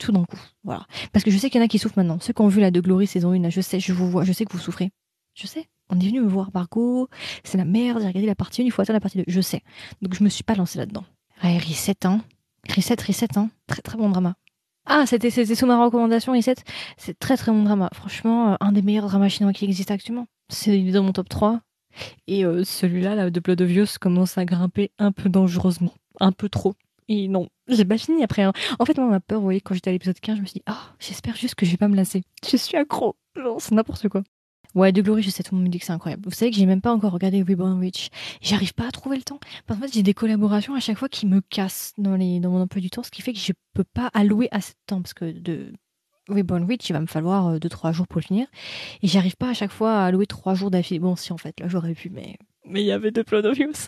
tout 0.00 0.12
d'un 0.12 0.24
coup. 0.24 0.40
Voilà. 0.64 0.86
Parce 1.12 1.24
que 1.24 1.30
je 1.30 1.38
sais 1.38 1.48
qu'il 1.48 1.60
y 1.60 1.62
en 1.62 1.64
a 1.64 1.68
qui 1.68 1.78
souffrent 1.78 1.98
maintenant. 1.98 2.18
Ceux 2.20 2.32
qui 2.32 2.42
ont 2.42 2.48
vu 2.48 2.60
la 2.60 2.70
de 2.70 2.80
Glory 2.80 3.06
saison 3.06 3.32
1, 3.32 3.40
là, 3.40 3.50
je 3.50 3.60
sais, 3.60 3.78
je 3.78 3.92
vous 3.92 4.10
vois, 4.10 4.24
je 4.24 4.32
sais 4.32 4.44
que 4.44 4.52
vous 4.52 4.58
souffrez. 4.58 4.90
Je 5.34 5.46
sais. 5.46 5.68
On 5.90 6.00
est 6.00 6.06
venu 6.06 6.20
me 6.20 6.28
voir, 6.28 6.50
Margot, 6.52 7.08
c'est 7.44 7.58
la 7.58 7.64
merde, 7.64 8.00
j'ai 8.00 8.08
regardé 8.08 8.26
la 8.26 8.34
partie 8.34 8.62
1, 8.62 8.64
il 8.64 8.72
faut 8.72 8.82
attendre 8.82 8.96
la 8.96 9.00
partie 9.00 9.18
2. 9.18 9.24
Je 9.26 9.40
sais. 9.40 9.62
Donc, 10.02 10.14
je 10.14 10.24
me 10.24 10.28
suis 10.28 10.44
pas 10.44 10.54
lancée 10.54 10.78
là-dedans. 10.78 11.04
Ouais, 11.42 11.56
Reset, 11.58 11.94
hein. 12.04 12.20
Reset, 12.74 12.96
Reset, 13.06 13.36
hein. 13.36 13.50
Très 13.66 13.82
très 13.82 13.96
bon 13.98 14.08
drama. 14.10 14.34
Ah, 14.86 15.04
c'était 15.06 15.30
sous 15.30 15.66
ma 15.66 15.82
recommandation, 15.84 16.32
Reset. 16.32 16.56
C'est 16.96 17.18
très 17.18 17.36
très 17.36 17.52
bon 17.52 17.62
drama. 17.62 17.90
Franchement, 17.92 18.52
euh, 18.52 18.56
un 18.60 18.72
des 18.72 18.82
meilleurs 18.82 19.06
dramas 19.06 19.28
chinois 19.28 19.52
qui 19.52 19.64
existent 19.66 19.92
actuellement. 19.94 20.26
C'est 20.48 20.80
dans 20.90 21.02
mon 21.02 21.12
top 21.12 21.28
3. 21.28 21.60
Et 22.26 22.44
euh, 22.44 22.64
celui-là, 22.64 23.14
là, 23.14 23.30
de 23.30 23.40
Blood 23.40 23.60
of 23.60 23.98
commence 23.98 24.38
à 24.38 24.44
grimper 24.44 24.90
un 24.98 25.12
peu 25.12 25.28
dangereusement. 25.28 25.92
Un 26.20 26.32
peu 26.32 26.48
trop. 26.48 26.74
Et 27.08 27.28
non, 27.28 27.48
j'ai 27.68 27.84
pas 27.84 27.98
fini 27.98 28.22
après. 28.22 28.42
hein. 28.42 28.52
En 28.78 28.84
fait, 28.84 28.96
moi, 28.98 29.08
ma 29.08 29.20
peur, 29.20 29.38
vous 29.38 29.44
voyez, 29.44 29.60
quand 29.60 29.74
j'étais 29.74 29.90
à 29.90 29.92
l'épisode 29.92 30.20
15, 30.20 30.36
je 30.36 30.40
me 30.42 30.46
suis 30.46 30.54
dit, 30.60 30.62
ah, 30.66 30.94
j'espère 30.98 31.36
juste 31.36 31.54
que 31.54 31.64
je 31.66 31.70
vais 31.70 31.76
pas 31.78 31.88
me 31.88 31.96
lasser. 31.96 32.22
Je 32.50 32.56
suis 32.56 32.76
accro. 32.76 33.16
C'est 33.58 33.72
n'importe 33.72 34.08
quoi. 34.08 34.22
Ouais, 34.74 34.92
de 34.92 35.00
Glory, 35.00 35.22
je 35.22 35.30
sais, 35.30 35.42
tout 35.42 35.54
le 35.54 35.58
monde 35.58 35.66
me 35.66 35.72
dit 35.72 35.78
que 35.78 35.86
c'est 35.86 35.92
incroyable. 35.92 36.22
Vous 36.24 36.30
savez 36.30 36.50
que 36.50 36.56
j'ai 36.56 36.66
même 36.66 36.80
pas 36.80 36.92
encore 36.92 37.12
regardé 37.12 37.42
Reborn 37.42 37.78
Witch. 37.78 38.08
J'arrive 38.42 38.74
pas 38.74 38.86
à 38.86 38.90
trouver 38.90 39.16
le 39.16 39.22
temps. 39.22 39.40
Parce 39.66 39.80
qu'en 39.80 39.86
fait, 39.86 39.92
j'ai 39.92 40.02
des 40.02 40.14
collaborations 40.14 40.74
à 40.74 40.80
chaque 40.80 40.98
fois 40.98 41.08
qui 41.08 41.26
me 41.26 41.40
cassent 41.40 41.94
dans, 41.96 42.18
mon 42.18 42.60
emploi 42.60 42.80
du 42.80 42.90
temps, 42.90 43.02
ce 43.02 43.10
qui 43.10 43.22
fait 43.22 43.32
que 43.32 43.38
je 43.38 43.52
peux 43.74 43.84
pas 43.84 44.10
allouer 44.12 44.48
assez 44.50 44.72
de 44.72 44.78
temps. 44.86 45.00
Parce 45.00 45.14
que 45.14 45.30
de 45.30 45.72
Reborn 46.28 46.64
Witch, 46.64 46.88
il 46.90 46.92
va 46.92 47.00
me 47.00 47.06
falloir 47.06 47.58
2-3 47.58 47.92
jours 47.92 48.06
pour 48.06 48.20
le 48.20 48.26
finir. 48.26 48.46
Et 49.02 49.08
j'arrive 49.08 49.36
pas 49.36 49.48
à 49.48 49.54
chaque 49.54 49.72
fois 49.72 50.00
à 50.00 50.06
allouer 50.06 50.26
3 50.26 50.54
jours 50.54 50.70
d'affilée. 50.70 51.00
Bon, 51.00 51.16
si, 51.16 51.32
en 51.32 51.38
fait, 51.38 51.58
là, 51.60 51.68
j'aurais 51.68 51.94
pu, 51.94 52.10
mais. 52.10 52.36
Mais 52.66 52.82
il 52.82 52.86
y 52.86 52.92
avait 52.92 53.10
deux 53.10 53.22
Blood 53.22 53.46
of 53.46 53.58
Youth. 53.58 53.86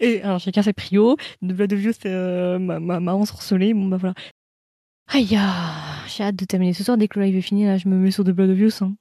Et 0.00 0.22
alors, 0.22 0.40
chacun 0.40 0.62
ses 0.62 0.72
prio. 0.72 1.16
De 1.42 1.54
Blood 1.54 1.72
of 1.72 1.82
You, 1.82 1.92
c'est 1.92 2.10
euh, 2.10 2.58
ma, 2.58 2.80
ma, 2.80 3.00
ma 3.00 3.14
ensorcelée. 3.14 3.74
Bon, 3.74 3.86
bah 3.86 3.96
voilà. 3.96 4.14
Aïe, 5.08 5.36
ah, 5.38 6.04
j'ai 6.08 6.24
hâte 6.24 6.36
de 6.36 6.44
terminer 6.44 6.72
ce 6.72 6.82
soir. 6.82 6.96
Dès 6.96 7.08
que 7.08 7.18
le 7.18 7.26
live 7.26 7.36
est 7.36 7.42
fini, 7.42 7.64
là, 7.64 7.78
je 7.78 7.88
me 7.88 7.96
mets 7.96 8.10
sur 8.10 8.24
The 8.24 8.30
Blood 8.30 8.50
of 8.50 8.58
You. 8.58 8.70
Hein. 8.80 8.96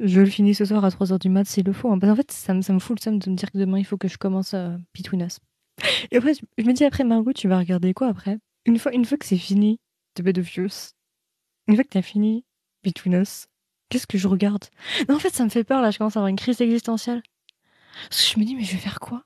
Je 0.00 0.20
le 0.20 0.26
finis 0.26 0.54
ce 0.54 0.64
soir 0.64 0.84
à 0.84 0.88
3h 0.88 1.18
du 1.18 1.28
mat, 1.28 1.44
s'il 1.44 1.64
le 1.64 1.72
faut. 1.72 1.90
Hein. 1.90 1.98
Parce 1.98 2.10
qu'en 2.10 2.16
fait, 2.16 2.32
ça 2.32 2.54
me, 2.54 2.62
ça 2.62 2.72
me 2.72 2.78
fout 2.78 2.98
le 2.98 3.02
seum 3.02 3.18
de 3.18 3.30
me 3.30 3.36
dire 3.36 3.50
que 3.50 3.58
demain, 3.58 3.78
il 3.78 3.84
faut 3.84 3.96
que 3.96 4.08
je 4.08 4.18
commence 4.18 4.54
euh, 4.54 4.76
Between 4.94 5.22
Us. 5.22 5.38
Et 6.10 6.16
après, 6.16 6.34
je, 6.34 6.64
me 6.64 6.72
dis 6.72 6.84
après, 6.84 7.04
Margot, 7.04 7.32
tu 7.32 7.48
vas 7.48 7.58
regarder 7.58 7.94
quoi 7.94 8.08
après? 8.08 8.38
Une 8.66 8.78
fois, 8.78 8.92
une 8.92 9.04
fois 9.04 9.16
que 9.16 9.26
c'est 9.26 9.38
fini, 9.38 9.80
The 10.14 10.22
Blood 10.22 10.38
of 10.38 10.54
You, 10.56 10.66
une 11.68 11.74
fois 11.74 11.84
que 11.84 11.90
t'as 11.90 12.02
fini 12.02 12.44
Between 12.82 13.14
Us, 13.14 13.46
qu'est-ce 13.90 14.06
que 14.06 14.18
je 14.18 14.26
regarde? 14.26 14.64
Non, 15.08 15.16
en 15.16 15.18
fait, 15.20 15.34
ça 15.34 15.44
me 15.44 15.50
fait 15.50 15.64
peur, 15.64 15.80
là. 15.82 15.90
Je 15.90 15.98
commence 15.98 16.16
à 16.16 16.20
avoir 16.20 16.28
une 16.28 16.36
crise 16.36 16.60
existentielle. 16.60 17.22
Parce 18.08 18.24
que 18.24 18.34
je 18.34 18.40
me 18.40 18.44
dis, 18.44 18.56
mais 18.56 18.64
je 18.64 18.72
vais 18.72 18.78
faire 18.78 19.00
quoi? 19.00 19.24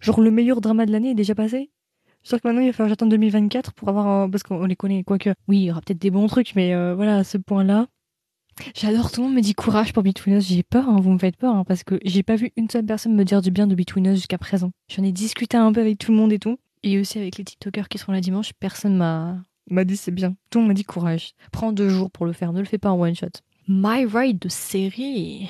Genre, 0.00 0.20
le 0.20 0.30
meilleur 0.30 0.60
drama 0.60 0.86
de 0.86 0.92
l'année 0.92 1.10
est 1.10 1.14
déjà 1.14 1.34
passé? 1.34 1.70
Sauf 2.24 2.40
que 2.40 2.48
maintenant, 2.48 2.62
il 2.62 2.68
va 2.68 2.72
falloir 2.72 2.88
que 2.88 2.92
j'attende 2.92 3.10
2024 3.10 3.72
pour 3.72 3.88
avoir. 3.88 4.30
Parce 4.30 4.42
qu'on 4.42 4.64
les 4.64 4.76
connaît, 4.76 5.02
quoique. 5.04 5.30
Oui, 5.48 5.58
il 5.58 5.64
y 5.64 5.70
aura 5.70 5.80
peut-être 5.80 6.00
des 6.00 6.10
bons 6.10 6.26
trucs, 6.26 6.54
mais 6.54 6.74
euh, 6.74 6.94
voilà, 6.94 7.18
à 7.18 7.24
ce 7.24 7.38
point-là. 7.38 7.86
J'adore, 8.74 9.10
tout 9.10 9.22
le 9.22 9.28
monde 9.28 9.36
me 9.36 9.40
dit 9.40 9.54
courage 9.54 9.92
pour 9.92 10.02
Between 10.02 10.36
Us. 10.36 10.46
J'ai 10.46 10.62
peur, 10.62 10.88
hein, 10.88 11.00
vous 11.00 11.10
me 11.10 11.18
faites 11.18 11.36
peur, 11.36 11.54
hein, 11.54 11.64
parce 11.64 11.84
que 11.84 11.98
j'ai 12.04 12.22
pas 12.22 12.36
vu 12.36 12.52
une 12.56 12.68
seule 12.68 12.84
personne 12.84 13.14
me 13.14 13.24
dire 13.24 13.40
du 13.40 13.50
bien 13.50 13.66
de 13.66 13.74
Between 13.74 14.06
Us 14.06 14.16
jusqu'à 14.16 14.38
présent. 14.38 14.72
J'en 14.88 15.02
ai 15.02 15.12
discuté 15.12 15.56
un 15.56 15.72
peu 15.72 15.80
avec 15.80 15.98
tout 15.98 16.12
le 16.12 16.18
monde 16.18 16.32
et 16.32 16.38
tout. 16.38 16.58
Et 16.82 16.98
aussi 16.98 17.18
avec 17.18 17.38
les 17.38 17.44
TikTokers 17.44 17.88
qui 17.88 17.98
seront 17.98 18.12
là 18.12 18.20
dimanche, 18.20 18.52
personne 18.58 18.96
m'a 18.96 19.38
m'a 19.70 19.84
dit 19.84 19.96
c'est 19.96 20.10
bien. 20.10 20.34
Tout 20.50 20.58
le 20.58 20.62
monde 20.62 20.68
m'a 20.68 20.74
dit 20.74 20.84
courage. 20.84 21.32
Prends 21.52 21.72
deux 21.72 21.88
jours 21.88 22.10
pour 22.10 22.26
le 22.26 22.32
faire, 22.32 22.52
ne 22.52 22.58
le 22.58 22.66
fais 22.66 22.78
pas 22.78 22.90
en 22.90 23.00
one 23.00 23.14
shot. 23.14 23.28
My 23.68 24.04
Ride 24.04 24.40
de 24.40 24.48
série. 24.48 25.48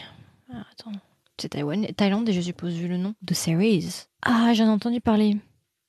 Ah, 0.53 0.64
attends. 0.70 0.93
C'est 1.39 1.49
Thaïlande 1.97 2.29
et 2.29 2.33
je 2.33 2.41
suppose 2.41 2.75
vu 2.75 2.87
le 2.87 2.99
nom 2.99 3.14
de 3.23 3.35
series. 3.35 4.05
Ah, 4.23 4.53
j'en 4.55 4.66
ai 4.66 4.68
entendu 4.68 5.01
parler. 5.01 5.39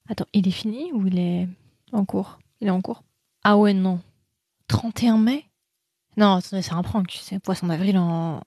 Attends, 0.08 0.26
il 0.32 0.46
est 0.46 0.52
fini 0.52 0.92
ou 0.92 1.06
il 1.06 1.18
est 1.18 1.48
en 1.92 2.04
cours? 2.04 2.38
Il 2.60 2.68
est 2.68 2.70
en 2.70 2.80
cours? 2.80 3.02
Ah 3.42 3.56
ouais, 3.56 3.74
non. 3.74 4.00
31 4.68 5.18
mai? 5.18 5.44
Non, 6.16 6.34
attendez, 6.34 6.62
c'est 6.62 6.72
un 6.72 6.82
prank, 6.82 7.10
c'est 7.20 7.38
poisson 7.38 7.66
d'avril 7.66 7.98
en... 7.98 8.40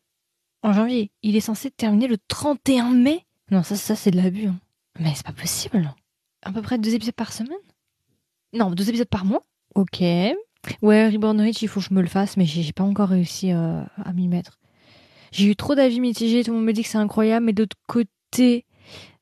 en 0.63 0.73
janvier. 0.73 1.11
Il 1.23 1.35
est 1.35 1.41
censé 1.41 1.71
terminer 1.71 2.07
le 2.07 2.17
31 2.27 2.91
mai? 2.91 3.25
Non, 3.51 3.63
ça, 3.63 3.75
ça 3.75 3.95
c'est 3.95 4.11
de 4.11 4.17
l'abus. 4.17 4.47
Hein. 4.47 4.59
Mais 4.99 5.13
c'est 5.15 5.25
pas 5.25 5.33
possible. 5.33 5.93
À 6.43 6.51
peu 6.51 6.61
près 6.61 6.77
deux 6.77 6.93
épisodes 6.93 7.15
par 7.15 7.33
semaine? 7.33 7.57
Non, 8.53 8.71
deux 8.71 8.89
épisodes 8.89 9.09
par 9.09 9.25
mois? 9.25 9.41
Ok. 9.75 10.01
Ouais, 10.81 11.09
Reborn 11.09 11.39
Rich, 11.39 11.61
il 11.61 11.67
faut 11.67 11.79
que 11.79 11.85
je 11.85 11.93
me 11.93 12.01
le 12.01 12.07
fasse, 12.07 12.37
mais 12.37 12.45
j'ai 12.45 12.73
pas 12.73 12.83
encore 12.83 13.09
réussi 13.09 13.51
euh, 13.51 13.81
à 14.03 14.13
m'y 14.13 14.27
mettre. 14.27 14.59
J'ai 15.31 15.47
eu 15.49 15.55
trop 15.55 15.75
d'avis 15.75 15.99
mitigés, 15.99 16.43
tout 16.43 16.51
le 16.51 16.57
monde 16.57 16.65
me 16.65 16.73
dit 16.73 16.83
que 16.83 16.89
c'est 16.89 16.97
incroyable, 16.97 17.45
mais 17.45 17.53
d'autre 17.53 17.75
côté, 17.87 18.65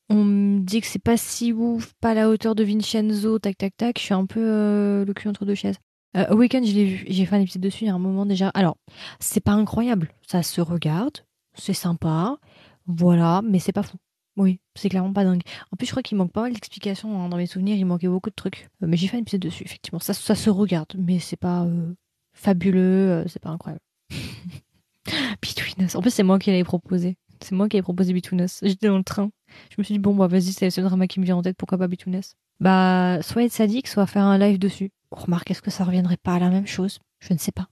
on 0.09 0.23
me 0.23 0.59
dit 0.59 0.81
que 0.81 0.87
c'est 0.87 0.99
pas 0.99 1.17
si 1.17 1.51
ouf, 1.53 1.93
pas 1.99 2.11
à 2.11 2.13
la 2.13 2.29
hauteur 2.29 2.55
de 2.55 2.63
Vincenzo, 2.63 3.39
tac 3.39 3.57
tac 3.57 3.75
tac, 3.75 3.97
je 3.99 4.03
suis 4.03 4.13
un 4.13 4.25
peu 4.25 4.39
euh, 4.39 5.05
le 5.05 5.13
cul 5.13 5.27
entre 5.27 5.45
deux 5.45 5.55
chaises. 5.55 5.77
Euh, 6.15 6.33
Weekend, 6.33 6.65
je 6.65 6.73
l'ai 6.73 6.85
vu, 6.85 7.05
j'ai 7.07 7.25
fait 7.25 7.35
un 7.35 7.41
épisode 7.41 7.61
dessus 7.61 7.83
il 7.83 7.87
y 7.87 7.89
a 7.89 7.93
un 7.93 7.99
moment 7.99 8.25
déjà. 8.25 8.49
Alors, 8.49 8.77
c'est 9.19 9.41
pas 9.41 9.51
incroyable, 9.53 10.11
ça 10.25 10.43
se 10.43 10.61
regarde, 10.61 11.25
c'est 11.55 11.73
sympa, 11.73 12.37
voilà, 12.85 13.41
mais 13.43 13.59
c'est 13.59 13.73
pas 13.73 13.83
fou. 13.83 13.97
Oui, 14.37 14.59
c'est 14.75 14.89
clairement 14.89 15.13
pas 15.13 15.23
dingue. 15.23 15.41
En 15.71 15.77
plus, 15.77 15.85
je 15.85 15.91
crois 15.91 16.03
qu'il 16.03 16.17
manque 16.17 16.31
pas 16.31 16.41
mal 16.41 16.53
d'explications 16.53 17.19
hein. 17.21 17.29
dans 17.29 17.37
mes 17.37 17.45
souvenirs, 17.45 17.77
il 17.77 17.85
manquait 17.85 18.07
beaucoup 18.07 18.29
de 18.29 18.35
trucs. 18.35 18.69
Euh, 18.83 18.87
mais 18.87 18.97
j'ai 18.97 19.07
fait 19.07 19.17
un 19.17 19.21
épisode 19.21 19.41
dessus, 19.41 19.63
effectivement. 19.63 19.99
Ça, 19.99 20.13
ça 20.13 20.35
se 20.35 20.49
regarde, 20.49 20.93
mais 20.97 21.19
c'est 21.19 21.37
pas 21.37 21.63
euh, 21.63 21.93
fabuleux, 22.33 23.25
c'est 23.27 23.41
pas 23.41 23.49
incroyable. 23.49 23.81
Between 25.41 25.85
Us. 25.85 25.95
En 25.95 26.01
plus, 26.01 26.11
c'est 26.11 26.23
moi 26.23 26.39
qui 26.39 26.51
l'avais 26.51 26.63
proposé. 26.63 27.17
C'est 27.41 27.53
moi 27.53 27.69
qui 27.69 27.77
avais 27.77 27.83
proposé 27.83 28.13
Us. 28.13 28.59
J'étais 28.61 28.87
dans 28.87 28.97
le 28.97 29.03
train. 29.03 29.29
Je 29.69 29.75
me 29.77 29.83
suis 29.83 29.93
dit, 29.93 29.99
bon, 29.99 30.15
bah, 30.15 30.27
vas-y, 30.27 30.53
c'est 30.53 30.75
le 30.75 30.83
drama 30.83 31.07
qui 31.07 31.19
me 31.19 31.25
vient 31.25 31.37
en 31.37 31.41
tête, 31.41 31.57
pourquoi 31.57 31.77
pas 31.77 31.87
Us 31.87 32.35
Bah, 32.59 33.19
soit 33.21 33.43
être 33.43 33.51
sadique, 33.51 33.87
soit 33.87 34.05
faire 34.07 34.23
un 34.23 34.37
live 34.37 34.59
dessus. 34.59 34.91
remarque, 35.11 35.51
est-ce 35.51 35.61
que 35.61 35.71
ça 35.71 35.83
reviendrait 35.83 36.17
pas 36.17 36.35
à 36.35 36.39
la 36.39 36.49
même 36.49 36.67
chose? 36.67 36.99
Je 37.19 37.33
ne 37.33 37.39
sais 37.39 37.51
pas. 37.51 37.67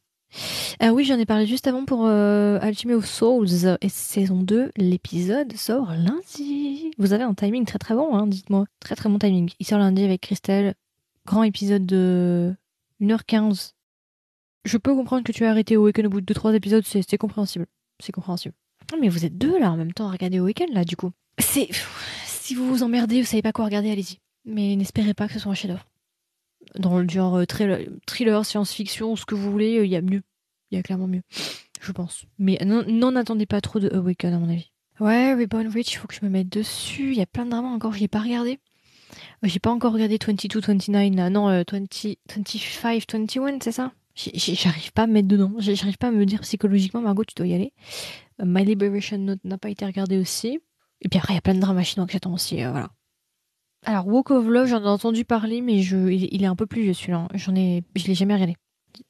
Ah 0.79 0.93
oui, 0.93 1.05
j'en 1.05 1.19
ai 1.19 1.25
parlé 1.25 1.45
juste 1.45 1.67
avant 1.67 1.85
pour 1.85 2.05
euh, 2.05 2.59
Ultimate 2.61 2.97
of 2.97 3.05
Souls 3.05 3.47
et 3.81 3.89
saison 3.89 4.41
2. 4.41 4.71
L'épisode 4.77 5.53
sort 5.53 5.91
lundi. 5.93 6.91
Vous 6.97 7.13
avez 7.13 7.23
un 7.23 7.33
timing 7.33 7.65
très 7.65 7.77
très 7.77 7.93
bon, 7.93 8.15
hein, 8.15 8.25
dites-moi. 8.27 8.65
Très 8.79 8.95
très 8.95 9.09
bon 9.09 9.19
timing. 9.19 9.51
Il 9.59 9.65
sort 9.65 9.79
lundi 9.79 10.03
avec 10.03 10.21
Christelle. 10.21 10.73
Grand 11.25 11.43
épisode 11.43 11.85
de 11.85 12.55
1h15. 12.99 13.73
Je 14.65 14.77
peux 14.77 14.95
comprendre 14.95 15.23
que 15.23 15.31
tu 15.31 15.45
as 15.45 15.51
arrêté 15.51 15.77
au 15.77 15.85
week-end 15.85 16.05
au 16.05 16.09
bout 16.09 16.21
de 16.21 16.33
2-3 16.33 16.55
épisodes, 16.55 16.83
c'est 16.85 17.17
compréhensible. 17.17 17.65
C'est 17.99 18.11
compréhensible. 18.11 18.55
Mais 18.99 19.09
vous 19.09 19.25
êtes 19.25 19.37
deux 19.37 19.59
là 19.59 19.71
en 19.71 19.77
même 19.77 19.93
temps 19.93 20.07
à 20.07 20.11
regarder 20.11 20.39
au 20.39 20.45
week-end 20.45 20.67
là, 20.71 20.83
du 20.83 20.95
coup. 20.95 21.11
C'est. 21.39 21.69
Si 22.25 22.55
vous 22.55 22.67
vous 22.67 22.83
emmerdez, 22.83 23.21
vous 23.21 23.27
savez 23.27 23.41
pas 23.41 23.53
quoi 23.53 23.65
regarder, 23.65 23.89
allez-y. 23.91 24.19
Mais 24.45 24.75
n'espérez 24.75 25.13
pas 25.13 25.27
que 25.27 25.33
ce 25.33 25.39
soit 25.39 25.51
un 25.51 25.55
chef-d'œuvre 25.55 25.85
dans 26.77 26.99
le 26.99 27.07
genre 27.07 27.35
euh, 27.35 27.45
thriller, 28.05 28.45
science-fiction, 28.45 29.15
ce 29.15 29.25
que 29.25 29.35
vous 29.35 29.51
voulez, 29.51 29.81
il 29.83 29.89
y 29.89 29.95
a 29.95 30.01
mieux. 30.01 30.21
Il 30.71 30.75
y 30.75 30.79
a 30.79 30.83
clairement 30.83 31.07
mieux, 31.07 31.21
je 31.81 31.91
pense. 31.91 32.25
Mais 32.39 32.57
n'en 32.65 33.15
attendez 33.15 33.45
pas 33.45 33.61
trop 33.61 33.79
de 33.79 33.89
Awaken, 33.93 34.33
à 34.33 34.39
mon 34.39 34.49
avis. 34.49 34.71
Ouais, 34.99 35.33
Reborn 35.33 35.67
Rich, 35.67 35.99
faut 35.99 36.07
que 36.07 36.15
je 36.15 36.23
me 36.23 36.29
mette 36.29 36.49
dessus. 36.49 37.11
Il 37.11 37.17
y 37.17 37.21
a 37.21 37.25
plein 37.25 37.45
de 37.45 37.51
dramas 37.51 37.69
encore, 37.69 37.93
je 37.93 37.99
l'ai 37.99 38.07
pas 38.07 38.21
regardé. 38.21 38.59
Euh, 39.43 39.47
j'ai 39.47 39.59
pas 39.59 39.69
encore 39.69 39.93
regardé 39.93 40.17
22, 40.25 40.59
29, 40.59 41.15
là. 41.15 41.29
non, 41.29 41.47
20, 41.47 41.71
25, 41.71 42.17
21, 43.11 43.59
c'est 43.61 43.71
ça? 43.71 43.91
J'arrive 44.15 44.93
pas 44.93 45.03
à 45.03 45.07
me 45.07 45.13
mettre 45.13 45.27
dedans. 45.27 45.51
J'arrive 45.57 45.97
pas 45.97 46.07
à 46.07 46.11
me 46.11 46.25
dire 46.25 46.41
psychologiquement, 46.41 47.01
Margot, 47.01 47.23
tu 47.23 47.33
dois 47.35 47.47
y 47.47 47.53
aller. 47.53 47.73
Euh, 48.41 48.45
My 48.45 48.65
Liberation 48.65 49.17
Note 49.17 49.43
n'a 49.43 49.57
pas 49.57 49.69
été 49.69 49.85
regardé 49.85 50.17
aussi. 50.17 50.59
Et 51.01 51.09
puis 51.09 51.19
après, 51.19 51.33
il 51.33 51.35
y 51.35 51.39
a 51.39 51.41
plein 51.41 51.55
de 51.55 51.59
dramas 51.59 51.83
chinois 51.83 52.05
que 52.05 52.13
j'attends 52.13 52.33
aussi, 52.33 52.55
voilà. 52.55 52.89
Alors, 53.85 54.07
Walk 54.07 54.31
of 54.31 54.47
Love, 54.47 54.67
j'en 54.67 54.81
ai 54.81 54.87
entendu 54.87 55.25
parler, 55.25 55.61
mais 55.61 55.81
je, 55.81 55.97
il 55.97 56.41
est 56.41 56.47
un 56.47 56.55
peu 56.55 56.65
plus 56.65 56.83
vieux 56.83 56.93
celui-là. 56.93 57.27
J'en 57.33 57.55
ai, 57.55 57.83
je 57.95 58.07
l'ai 58.07 58.15
jamais 58.15 58.33
regardé. 58.33 58.55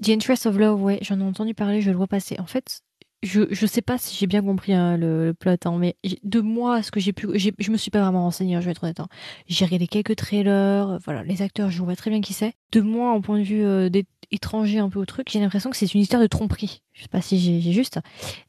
The 0.03 0.09
Interest 0.09 0.47
of 0.47 0.57
Love, 0.57 0.81
ouais, 0.81 0.97
j'en 1.01 1.19
ai 1.19 1.23
entendu 1.23 1.53
parler, 1.53 1.81
je 1.81 1.91
le 1.91 1.97
vois 1.97 2.07
passer. 2.07 2.39
En 2.39 2.47
fait, 2.47 2.81
je, 3.23 3.41
je 3.51 3.65
sais 3.65 3.81
pas 3.81 3.97
si 3.97 4.15
j'ai 4.17 4.27
bien 4.27 4.41
compris 4.41 4.73
hein, 4.73 4.97
le, 4.97 5.33
plot, 5.37 5.55
hein, 5.65 5.77
mais 5.79 5.95
de 6.23 6.41
moi, 6.41 6.81
ce 6.83 6.91
que 6.91 6.99
j'ai 6.99 7.13
pu, 7.13 7.27
je 7.35 7.71
me 7.71 7.77
suis 7.77 7.91
pas 7.91 8.01
vraiment 8.01 8.23
renseignée, 8.23 8.55
hein, 8.55 8.61
je 8.61 8.65
vais 8.65 8.71
être 8.71 8.83
honnête. 8.83 8.99
J'ai 9.47 9.65
regardé 9.65 9.87
quelques 9.87 10.15
trailers, 10.15 10.89
euh, 10.89 10.97
voilà, 11.05 11.23
les 11.23 11.41
acteurs, 11.41 11.69
je 11.69 11.81
vois 11.81 11.95
très 11.95 12.09
bien 12.09 12.21
qui 12.21 12.33
c'est. 12.33 12.53
De 12.71 12.81
moi, 12.81 13.11
en 13.11 13.21
point 13.21 13.39
de 13.39 13.43
vue 13.43 13.63
euh, 13.63 13.89
étranger 14.33 14.79
un 14.79 14.89
peu 14.89 14.99
au 14.99 15.05
truc, 15.05 15.29
j'ai 15.31 15.39
l'impression 15.39 15.69
que 15.69 15.77
c'est 15.77 15.93
une 15.93 16.01
histoire 16.01 16.21
de 16.21 16.27
tromperie. 16.27 16.81
Je 16.93 17.03
sais 17.03 17.07
pas 17.07 17.21
si 17.21 17.39
j'ai 17.39 17.71
juste. 17.71 17.99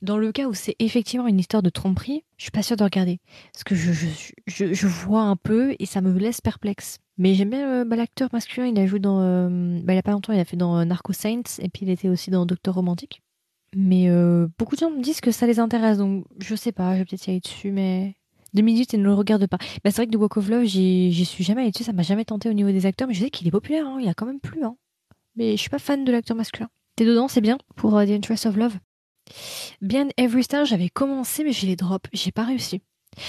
Dans 0.03 0.17
le 0.17 0.33
cas 0.33 0.47
où 0.47 0.55
c'est 0.55 0.75
effectivement 0.79 1.27
une 1.27 1.39
histoire 1.39 1.63
de 1.63 1.71
tromperie, 1.71 2.25
je 2.37 2.45
suis 2.45 2.51
pas 2.51 2.63
sûre 2.63 2.77
de 2.77 2.85
regarder. 2.85 3.21
Parce 3.53 3.65
que 3.65 3.75
je, 3.75 3.93
je, 4.47 4.87
vois 4.87 5.23
un 5.23 5.37
peu 5.37 5.77
et 5.79 5.87
ça 5.87 6.01
me 6.01 6.13
laisse 6.19 6.41
perplexe. 6.41 6.99
Mais 7.19 7.35
j'aime 7.35 7.51
bien 7.51 7.69
euh, 7.69 7.85
bah, 7.85 7.97
l'acteur 7.97 8.29
masculin, 8.33 8.67
il 8.67 8.79
a 8.79 8.87
joué 8.87 8.99
dans. 8.99 9.21
Euh, 9.21 9.81
bah, 9.83 9.95
il 9.95 9.99
a 9.99 10.03
pas 10.03 10.13
longtemps, 10.13 10.33
il 10.33 10.41
a 10.41 10.45
fait 10.45 10.57
dans 10.57 10.79
euh, 10.79 10.85
Narco 10.85 11.13
Saints 11.13 11.59
et 11.61 11.69
puis 11.69 11.87
il 11.87 11.91
était 11.91 12.09
aussi 12.09 12.31
dans 12.31 12.47
Docteur 12.47 12.75
Romantique. 12.75 13.23
Mais 13.77 14.09
beaucoup 14.57 14.77
de 14.77 14.81
gens 14.81 14.91
me 14.91 15.03
disent 15.03 15.21
que 15.21 15.33
ça 15.33 15.49
les 15.49 15.59
intéresse, 15.59 15.99
donc 15.99 16.27
je 16.39 16.55
sais 16.55 16.71
pas, 16.71 16.95
je 16.95 17.01
vais 17.01 17.05
peut-être 17.07 17.27
y 17.27 17.31
aller 17.31 17.41
dessus, 17.41 17.73
mais. 17.73 18.15
Deux 18.53 18.63
minutes 18.63 18.95
et 18.95 18.99
ne 18.99 19.03
le 19.03 19.13
regarde 19.13 19.49
pas. 19.49 19.57
Bah, 19.59 19.91
c'est 19.91 19.97
vrai 19.97 20.07
que 20.07 20.13
The 20.13 20.17
Walk 20.17 20.37
of 20.37 20.49
Love, 20.49 20.65
j'y 20.65 21.25
suis 21.25 21.43
jamais 21.43 21.63
allé 21.63 21.73
dessus, 21.73 21.83
ça 21.83 21.93
m'a 21.93 22.05
jamais 22.05 22.25
tenté 22.25 22.49
au 22.49 22.53
niveau 22.53 22.71
des 22.71 22.87
acteurs, 22.87 23.09
mais 23.09 23.15
je 23.15 23.25
sais 23.25 23.31
qu'il 23.31 23.49
est 23.49 23.51
populaire, 23.51 23.85
hein, 23.85 23.99
il 24.01 24.09
a 24.09 24.15
quand 24.15 24.27
même 24.27 24.39
plu. 24.39 24.63
Hein. 24.63 24.77
Mais 25.37 25.53
je 25.53 25.61
suis 25.61 25.71
pas 25.71 25.79
fan 25.79 26.05
de 26.05 26.13
l'acteur 26.13 26.37
masculin. 26.37 26.69
T'es 26.97 27.05
dedans, 27.05 27.29
c'est 27.29 27.41
bien 27.41 27.59
pour 27.77 27.93
The 27.93 28.11
Interest 28.11 28.47
of 28.47 28.57
Love. 28.57 28.79
Bien 29.81 30.09
Every 30.17 30.45
Star, 30.45 30.65
j'avais 30.65 30.89
commencé, 30.89 31.45
mais 31.45 31.53
j'ai 31.53 31.67
les 31.67 31.77
drops, 31.77 32.09
j'ai 32.13 32.31
pas 32.31 32.45
réussi. 32.45 32.83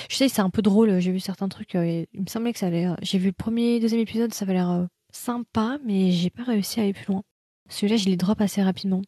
Je 0.10 0.16
sais, 0.16 0.30
c'est 0.30 0.42
un 0.42 0.50
peu 0.50 0.62
drôle. 0.62 1.00
J'ai 1.00 1.12
vu 1.12 1.20
certains 1.20 1.48
trucs. 1.48 1.76
Euh, 1.76 2.06
il 2.14 2.22
me 2.22 2.28
semblait 2.28 2.54
que 2.54 2.60
ça 2.60 2.68
allait. 2.68 2.88
J'ai 3.02 3.18
vu 3.18 3.28
le 3.28 3.34
premier, 3.34 3.80
deuxième 3.80 4.02
épisode, 4.02 4.34
ça 4.34 4.46
avait 4.46 4.54
l'air 4.54 4.70
euh, 4.70 4.86
sympa, 5.12 5.78
mais 5.86 6.12
j'ai 6.12 6.30
pas 6.30 6.44
réussi 6.44 6.80
à 6.80 6.84
aller 6.84 6.94
plus 6.94 7.06
loin. 7.08 7.24
Celui-là, 7.70 7.98
je 7.98 8.06
les 8.06 8.18
drop 8.18 8.42
assez 8.42 8.62
rapidement. 8.62 9.02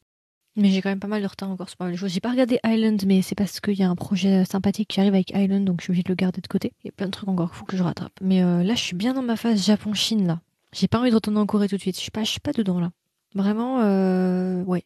Mais 0.56 0.70
j'ai 0.70 0.82
quand 0.82 0.90
même 0.90 1.00
pas 1.00 1.08
mal 1.08 1.22
de 1.22 1.28
retard 1.28 1.52
encore 1.52 1.70
sur 1.70 1.78
pas 1.78 1.86
mal 1.86 1.94
de 1.94 2.00
choses. 2.00 2.12
J'ai 2.12 2.20
pas 2.20 2.32
regardé 2.32 2.60
Island, 2.66 3.04
mais 3.06 3.22
c'est 3.22 3.36
parce 3.36 3.60
qu'il 3.60 3.76
y 3.76 3.84
a 3.84 3.90
un 3.90 3.96
projet 3.96 4.44
sympathique 4.44 4.88
qui 4.88 5.00
arrive 5.00 5.14
avec 5.14 5.30
Island, 5.30 5.64
donc 5.66 5.82
je 5.82 5.84
suis 5.84 5.92
obligée 5.92 6.04
de 6.04 6.10
le 6.10 6.16
garder 6.16 6.42
de 6.42 6.48
côté. 6.48 6.74
Il 6.84 6.88
y 6.88 6.90
a 6.90 6.94
plein 6.94 7.06
de 7.06 7.12
trucs 7.12 7.30
encore 7.30 7.52
qu'il 7.52 7.60
faut 7.60 7.66
que 7.66 7.78
je 7.78 7.84
rattrape. 7.84 8.14
Mais 8.22 8.42
euh, 8.42 8.64
là, 8.64 8.74
je 8.74 8.82
suis 8.82 8.96
bien 8.96 9.14
dans 9.14 9.22
ma 9.22 9.36
phase 9.36 9.64
Japon-Chine, 9.64 10.26
là. 10.26 10.42
J'ai 10.74 10.88
pas 10.88 11.00
envie 11.00 11.10
de 11.10 11.16
retourner 11.16 11.40
en 11.40 11.46
Corée 11.46 11.68
tout 11.68 11.78
de 11.78 11.82
suite. 11.82 11.96
Je 11.96 12.02
suis 12.02 12.12
pas, 12.12 12.24
je 12.24 12.32
suis 12.32 12.40
pas 12.40 12.54
dedans, 12.54 12.80
là. 12.80 12.92
Vraiment, 13.36 13.82
euh, 13.82 14.64
ouais. 14.64 14.84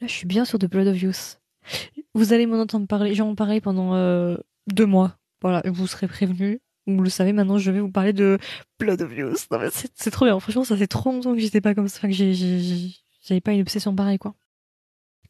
Là, 0.00 0.06
je 0.06 0.12
suis 0.12 0.26
bien 0.26 0.44
sur 0.44 0.58
The 0.58 0.66
Blood 0.66 0.88
of 0.88 1.00
Youth. 1.00 1.40
Vous 2.14 2.32
allez 2.32 2.46
m'en 2.46 2.60
entendre 2.60 2.86
parler. 2.86 3.14
J'en 3.14 3.34
parler 3.34 3.60
pendant 3.60 4.36
deux 4.66 4.86
mois. 4.86 5.16
Voilà, 5.40 5.62
vous 5.66 5.86
serez 5.86 6.08
prévenus. 6.08 6.58
Vous 6.86 7.02
le 7.02 7.10
savez, 7.10 7.32
maintenant 7.32 7.56
je 7.56 7.70
vais 7.70 7.80
vous 7.80 7.90
parler 7.90 8.12
de 8.12 8.38
Blood 8.78 9.00
of 9.00 9.16
Youth. 9.16 9.48
C'est 9.94 10.10
trop 10.10 10.26
bien. 10.26 10.38
Franchement, 10.38 10.64
ça 10.64 10.76
fait 10.76 10.86
trop 10.86 11.10
longtemps 11.10 11.34
que 11.34 11.40
j'étais 11.40 11.60
pas 11.60 11.74
comme 11.74 11.88
ça, 11.88 12.06
que 12.08 12.12
j'avais 12.12 13.40
pas 13.40 13.52
une 13.52 13.62
obsession 13.62 13.94
pareille, 13.94 14.18
quoi. 14.18 14.34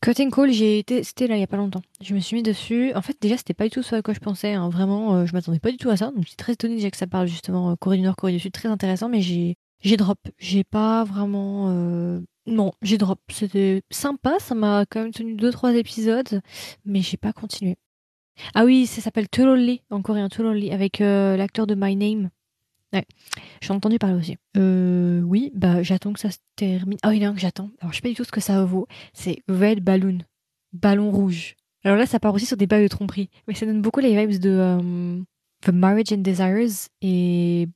Cutting 0.01 0.31
Call, 0.31 0.53
j'ai 0.53 0.81
été, 0.81 1.03
c'était 1.03 1.27
là 1.27 1.37
il 1.37 1.41
y 1.41 1.45
a 1.45 1.47
pas 1.47 1.57
longtemps. 1.57 1.81
Je 2.03 2.15
me 2.15 2.21
suis 2.21 2.37
mis 2.37 2.43
dessus. 2.43 2.93
En 2.95 3.01
fait, 3.01 3.17
déjà, 3.21 3.39
c'était 3.39 3.55
pas 3.55 3.65
du 3.65 3.71
tout 3.71 3.83
ce 3.83 3.95
à 3.95 4.03
quoi 4.03 4.13
je 4.13 4.21
pensais. 4.21 4.53
Hein. 4.53 4.69
Vraiment, 4.69 5.15
euh, 5.15 5.27
je 5.27 5.33
m'attendais 5.33 5.61
pas 5.61 5.71
du 5.71 5.79
tout 5.79 5.89
à 5.89 5.97
ça. 5.97 6.07
Donc, 6.11 6.25
je 6.25 6.29
suis 6.29 6.37
très 6.37 6.53
étonnée 6.53 6.75
déjà 6.75 6.91
que 6.91 6.97
ça 6.97 7.07
parle 7.07 7.27
justement 7.27 7.71
euh, 7.71 7.75
Corée 7.77 7.97
du 7.97 8.03
Nord, 8.03 8.17
Corée 8.17 8.33
du 8.33 8.39
Sud, 8.39 8.53
très 8.53 8.69
intéressant. 8.69 9.09
Mais 9.09 9.23
j'ai, 9.23 9.57
j'ai 9.85 9.97
drop. 9.97 10.19
J'ai 10.39 10.65
pas 10.65 11.05
vraiment. 11.05 11.69
Euh, 11.71 12.21
non, 12.47 12.73
j'ai 12.83 12.99
drop. 12.99 13.21
C'était 13.31 13.83
sympa. 13.91 14.39
Ça 14.41 14.55
m'a 14.55 14.85
quand 14.87 15.03
même 15.03 15.13
tenu 15.13 15.35
deux 15.35 15.53
trois 15.53 15.75
épisodes, 15.75 16.41
mais 16.85 17.01
j'ai 17.03 17.17
pas 17.17 17.33
continué. 17.33 17.77
Ah 18.55 18.65
oui, 18.65 18.87
ça 18.87 19.01
s'appelle 19.01 19.29
Turoli, 19.29 19.83
en 19.91 20.03
coréen 20.03 20.29
Turoli, 20.29 20.73
avec 20.73 21.01
euh, 21.01 21.37
l'acteur 21.37 21.67
de 21.69 21.77
My 21.77 21.95
Name. 21.95 22.31
Ouais, 22.93 23.05
j'en 23.61 23.75
ai 23.75 23.77
entendu 23.77 23.99
parler 23.99 24.17
aussi. 24.17 24.37
Euh, 24.57 25.21
oui, 25.21 25.53
bah 25.55 25.83
j'attends 25.83 26.13
que 26.13 26.21
ça 26.21 26.31
se 26.31 26.39
termine. 26.57 26.99
Ah, 27.03 27.15
il 27.15 27.23
y 27.23 27.25
a 27.25 27.29
un 27.29 27.35
que 27.35 27.41
j'attends. 27.41 27.71
Alors 27.81 27.93
je 27.93 27.97
sais 27.97 28.03
pas 28.03 28.09
du 28.09 28.15
tout 28.15 28.25
ce 28.25 28.33
que 28.33 28.41
ça 28.41 28.65
vaut. 28.65 28.87
C'est 29.13 29.43
Red 29.49 29.81
Balloon, 29.81 30.19
ballon 30.73 31.11
rouge. 31.11 31.55
Alors 31.85 31.99
là, 31.99 32.07
ça 32.07 32.19
part 32.19 32.35
aussi 32.35 32.47
sur 32.47 32.57
des 32.57 32.67
bails 32.67 32.85
de 32.85 32.89
tromperie, 32.89 33.29
mais 33.47 33.55
ça 33.55 33.67
donne 33.67 33.83
beaucoup 33.83 34.01
les 34.01 34.17
vibes 34.17 34.41
de 34.41 34.51
euh, 34.51 35.21
The 35.63 35.69
Marriage 35.71 36.13
and 36.13 36.19
Desires 36.19 36.89
et 37.03 37.69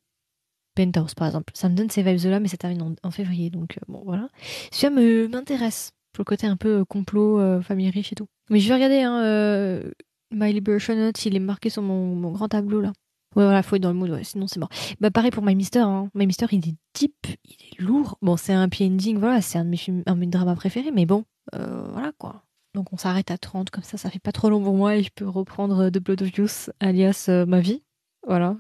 Penthouse 0.85 1.15
par 1.15 1.27
exemple. 1.27 1.53
Ça 1.55 1.69
me 1.69 1.75
donne 1.75 1.91
ces 1.91 2.03
vibes 2.03 2.31
là, 2.31 2.41
mais 2.41 2.49
ça 2.49 2.57
termine 2.57 2.97
en, 3.03 3.11
février, 3.11 3.51
donc 3.51 3.79
euh, 3.79 3.81
bon 3.89 4.03
voilà. 4.05 4.29
Celui-là 4.71 5.29
m'intéresse 5.29 5.93
pour 6.13 6.23
le 6.23 6.25
côté 6.25 6.47
un 6.47 6.57
peu 6.57 6.85
complot, 6.85 7.63
famille 7.63 7.91
riche 7.91 8.13
et 8.13 8.17
tout. 8.17 8.27
Mais 8.51 8.61
je 8.61 8.69
vais 8.69 8.75
regarder 8.75 9.03
hein, 9.03 9.83
My 10.31 10.53
Liberation 10.53 10.95
Note, 10.95 11.25
il 11.25 11.37
est 11.37 11.41
marqué 11.41 11.71
sur 11.71 11.83
mon, 11.83 12.31
grand 12.33 12.49
tableau 12.49 12.81
là. 12.81 12.93
Ouais, 13.37 13.45
voilà, 13.45 13.63
faut 13.63 13.77
être 13.77 13.83
dans 13.83 13.93
le 13.93 13.95
mood, 13.95 14.23
sinon 14.25 14.47
c'est 14.47 14.59
mort. 14.59 14.71
Bah, 15.01 15.11
pareil 15.11 15.31
pour 15.31 15.43
My 15.45 15.55
Mister, 15.55 15.81
hein. 15.81 16.11
My 16.15 16.27
Mister, 16.27 16.47
il 16.51 16.67
est 16.67 16.75
deep, 16.95 17.27
il 17.45 17.57
est 17.73 17.83
lourd. 17.83 18.19
Bon, 18.23 18.37
c'est 18.37 18.53
un 18.53 18.63
happy 18.63 18.87
ending, 18.87 19.19
voilà, 19.19 19.43
c'est 19.43 19.59
un 19.59 19.65
de 19.65 19.71
mes 19.71 19.77
films, 19.77 20.03
dramas 20.07 20.55
préférés, 20.55 20.93
mais 20.93 21.07
bon, 21.07 21.25
euh, 21.55 21.89
voilà 21.93 22.13
quoi. 22.19 22.43
Donc 22.75 22.93
on 22.93 22.97
s'arrête 22.97 23.31
à 23.31 23.39
30, 23.39 23.71
comme 23.71 23.83
ça, 23.85 23.97
ça 23.97 24.11
fait 24.11 24.19
pas 24.19 24.33
trop 24.33 24.51
long 24.51 24.63
pour 24.63 24.75
moi 24.75 24.97
et 24.97 25.03
je 25.03 25.11
peux 25.15 25.29
reprendre 25.29 25.85
euh, 25.85 25.91
The 25.91 25.99
Blood 25.99 26.23
of 26.23 26.37
Youth, 26.37 26.71
alias 26.81 27.27
euh, 27.29 27.47
ma 27.47 27.61
vie. 27.61 27.83
Voilà. 28.27 28.57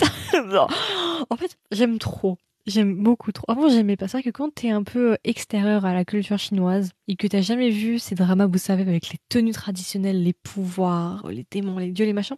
en 1.30 1.36
fait, 1.36 1.58
j'aime 1.70 1.98
trop. 1.98 2.38
J'aime 2.66 3.02
beaucoup 3.02 3.32
trop. 3.32 3.46
Avant, 3.48 3.70
j'aimais 3.70 3.96
pas 3.96 4.08
ça 4.08 4.20
que 4.20 4.28
quand 4.28 4.54
t'es 4.54 4.68
un 4.68 4.82
peu 4.82 5.16
extérieur 5.24 5.86
à 5.86 5.94
la 5.94 6.04
culture 6.04 6.38
chinoise 6.38 6.90
et 7.06 7.16
que 7.16 7.26
t'as 7.26 7.40
jamais 7.40 7.70
vu 7.70 7.98
ces 7.98 8.14
dramas, 8.14 8.46
vous 8.46 8.58
savez, 8.58 8.82
avec 8.82 9.08
les 9.08 9.18
tenues 9.30 9.52
traditionnelles, 9.52 10.22
les 10.22 10.34
pouvoirs, 10.34 11.26
les 11.30 11.46
démons, 11.50 11.78
les 11.78 11.92
dieux, 11.92 12.04
les 12.04 12.12
machins. 12.12 12.36